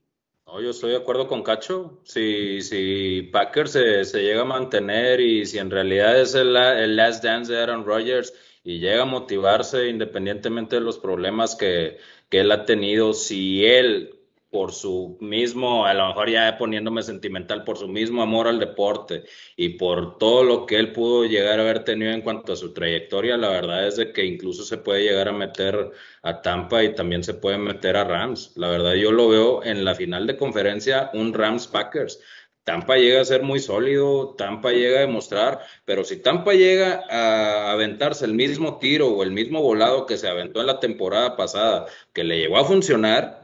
No, 0.46 0.60
yo 0.60 0.70
estoy 0.70 0.92
de 0.92 0.96
acuerdo 0.96 1.26
con 1.26 1.42
Cacho. 1.42 2.00
Si, 2.04 2.62
si 2.62 3.22
Packers 3.32 3.72
se, 3.72 4.04
se 4.04 4.22
llega 4.22 4.42
a 4.42 4.46
mantener 4.46 5.20
y 5.20 5.44
si 5.44 5.58
en 5.58 5.70
realidad 5.70 6.18
es 6.18 6.34
el, 6.34 6.56
el 6.56 6.96
last 6.96 7.22
dance 7.22 7.52
de 7.52 7.60
Aaron 7.60 7.84
Rodgers 7.84 8.32
y 8.62 8.78
llega 8.78 9.02
a 9.02 9.06
motivarse 9.06 9.88
independientemente 9.88 10.76
de 10.76 10.82
los 10.82 10.98
problemas 10.98 11.54
que, 11.56 11.98
que 12.30 12.40
él 12.40 12.50
ha 12.52 12.64
tenido, 12.64 13.12
si 13.12 13.66
él 13.66 14.23
por 14.54 14.70
su 14.70 15.18
mismo, 15.20 15.84
a 15.84 15.94
lo 15.94 16.06
mejor 16.06 16.30
ya 16.30 16.56
poniéndome 16.56 17.02
sentimental, 17.02 17.64
por 17.64 17.76
su 17.76 17.88
mismo 17.88 18.22
amor 18.22 18.46
al 18.46 18.60
deporte 18.60 19.24
y 19.56 19.70
por 19.70 20.16
todo 20.16 20.44
lo 20.44 20.64
que 20.64 20.78
él 20.78 20.92
pudo 20.92 21.24
llegar 21.24 21.58
a 21.58 21.62
haber 21.62 21.82
tenido 21.82 22.12
en 22.12 22.22
cuanto 22.22 22.52
a 22.52 22.56
su 22.56 22.72
trayectoria, 22.72 23.36
la 23.36 23.48
verdad 23.48 23.84
es 23.88 23.96
de 23.96 24.12
que 24.12 24.24
incluso 24.24 24.62
se 24.62 24.78
puede 24.78 25.02
llegar 25.02 25.28
a 25.28 25.32
meter 25.32 25.90
a 26.22 26.40
Tampa 26.40 26.84
y 26.84 26.94
también 26.94 27.24
se 27.24 27.34
puede 27.34 27.58
meter 27.58 27.96
a 27.96 28.04
Rams. 28.04 28.52
La 28.54 28.68
verdad 28.68 28.92
yo 28.94 29.10
lo 29.10 29.28
veo 29.28 29.64
en 29.64 29.84
la 29.84 29.96
final 29.96 30.24
de 30.28 30.36
conferencia 30.36 31.10
un 31.14 31.34
Rams 31.34 31.66
Packers. 31.66 32.20
Tampa 32.62 32.96
llega 32.96 33.22
a 33.22 33.24
ser 33.24 33.42
muy 33.42 33.58
sólido, 33.58 34.36
Tampa 34.38 34.70
llega 34.70 34.98
a 34.98 35.00
demostrar, 35.00 35.62
pero 35.84 36.04
si 36.04 36.22
Tampa 36.22 36.52
llega 36.52 37.02
a 37.10 37.72
aventarse 37.72 38.24
el 38.24 38.34
mismo 38.34 38.78
tiro 38.78 39.08
o 39.08 39.24
el 39.24 39.32
mismo 39.32 39.60
volado 39.62 40.06
que 40.06 40.16
se 40.16 40.28
aventó 40.28 40.60
en 40.60 40.68
la 40.68 40.78
temporada 40.78 41.36
pasada, 41.36 41.86
que 42.12 42.22
le 42.22 42.38
llegó 42.38 42.56
a 42.56 42.64
funcionar, 42.64 43.43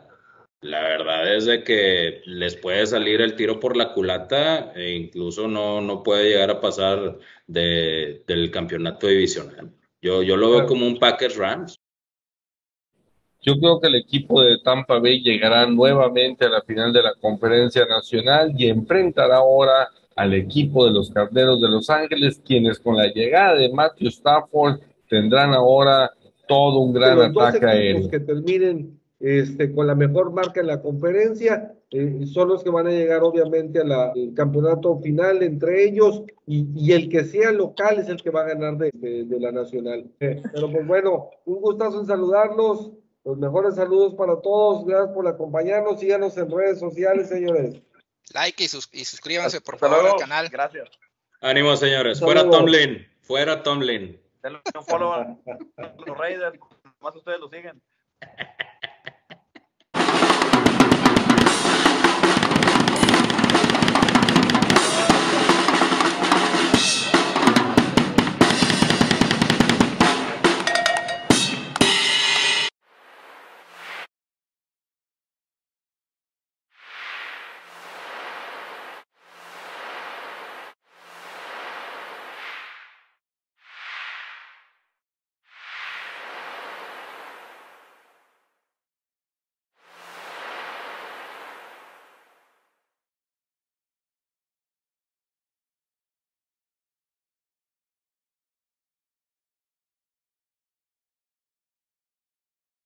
la 0.63 0.83
verdad 0.83 1.35
es 1.35 1.47
de 1.47 1.65
que 1.65 2.21
les 2.27 2.55
puede 2.57 2.87
salir 2.87 3.21
el 3.21 3.35
tiro 3.35 3.59
por 3.59 3.77
la 3.77 3.93
culata 3.95 4.73
e 4.75 4.93
incluso 4.93 5.49
no, 5.49 5.81
no 5.81 6.03
puede 6.03 6.31
llegar 6.31 6.51
a 6.51 6.61
pasar 6.61 7.19
de, 7.47 8.23
del 8.27 8.51
campeonato 8.51 9.07
divisional. 9.07 9.73
Yo, 10.03 10.23
yo 10.23 10.37
lo 10.37 10.51
veo 10.51 10.67
como 10.67 10.87
un 10.87 10.99
Packers 10.99 11.37
Rams. 11.37 11.79
Yo 13.43 13.59
creo 13.59 13.81
que 13.81 13.89
el 13.89 13.95
equipo 13.95 14.43
de 14.43 14.59
Tampa 14.63 14.99
Bay 14.99 15.23
llegará 15.23 15.67
nuevamente 15.67 16.45
a 16.45 16.51
la 16.51 16.61
final 16.61 16.93
de 16.93 17.03
la 17.03 17.15
conferencia 17.15 17.87
nacional 17.87 18.53
y 18.55 18.69
enfrentará 18.69 19.37
ahora 19.37 19.89
al 20.15 20.35
equipo 20.35 20.85
de 20.85 20.93
los 20.93 21.11
Carneros 21.11 21.63
de 21.63 21.69
Los 21.69 21.89
Ángeles, 21.89 22.43
quienes 22.45 22.79
con 22.79 22.99
la 22.99 23.07
llegada 23.07 23.55
de 23.55 23.73
Matthew 23.73 24.09
Stafford 24.09 24.81
tendrán 25.09 25.55
ahora 25.55 26.11
todo 26.47 26.81
un 26.81 26.93
gran 26.93 27.19
ataque 27.19 27.65
aéreo. 27.65 28.11
que 28.11 28.21
terminen 28.21 29.00
este, 29.21 29.71
con 29.73 29.87
la 29.87 29.95
mejor 29.95 30.33
marca 30.33 30.61
en 30.61 30.67
la 30.67 30.81
conferencia, 30.81 31.75
eh, 31.91 32.25
son 32.27 32.49
los 32.49 32.65
que 32.65 32.71
van 32.71 32.87
a 32.87 32.91
llegar 32.91 33.23
obviamente 33.23 33.81
al 33.81 34.33
campeonato 34.35 34.97
final 34.99 35.43
entre 35.43 35.85
ellos 35.85 36.23
y, 36.47 36.67
y, 36.75 36.93
el 36.93 37.11
que 37.11 37.25
sea 37.25 37.53
local 37.53 37.99
es 37.99 38.09
el 38.09 38.23
que 38.23 38.31
va 38.31 38.43
a 38.43 38.55
ganar 38.55 38.79
de, 38.79 38.91
de, 38.93 39.41
la 39.41 39.53
nacional. 39.53 40.11
Eh, 40.21 40.43
pero 40.55 40.71
pues 40.73 40.87
bueno, 40.87 41.31
un 41.45 41.61
gustazo 41.61 42.01
en 42.01 42.07
saludarlos, 42.07 42.93
los 43.25 43.37
mejores 43.37 43.75
saludos 43.75 44.15
para 44.15 44.41
todos, 44.41 44.87
gracias 44.87 45.15
por 45.15 45.29
acompañarnos, 45.29 46.01
síganos 46.01 46.37
en 46.39 46.51
redes 46.51 46.79
sociales, 46.79 47.29
señores. 47.29 47.83
Like 48.33 48.65
y, 48.65 48.69
suscríbanse 48.69 49.61
por 49.61 49.77
favor 49.77 50.07
al 50.07 50.17
canal. 50.17 50.49
Gracias. 50.49 50.89
Ánimo, 51.43 51.77
señores. 51.77 52.21
Fuera 52.21 52.49
Tomlin, 52.49 53.07
fuera 53.21 53.63
Tomlin. 53.63 54.19
Denle 54.43 54.61
un 54.75 54.85
follow 54.85 55.13
a 55.13 55.37
los 56.07 56.17
Raiders, 56.17 56.59
más 57.01 57.15
ustedes 57.15 57.41
lo 57.41 57.51
siguen. 57.51 57.83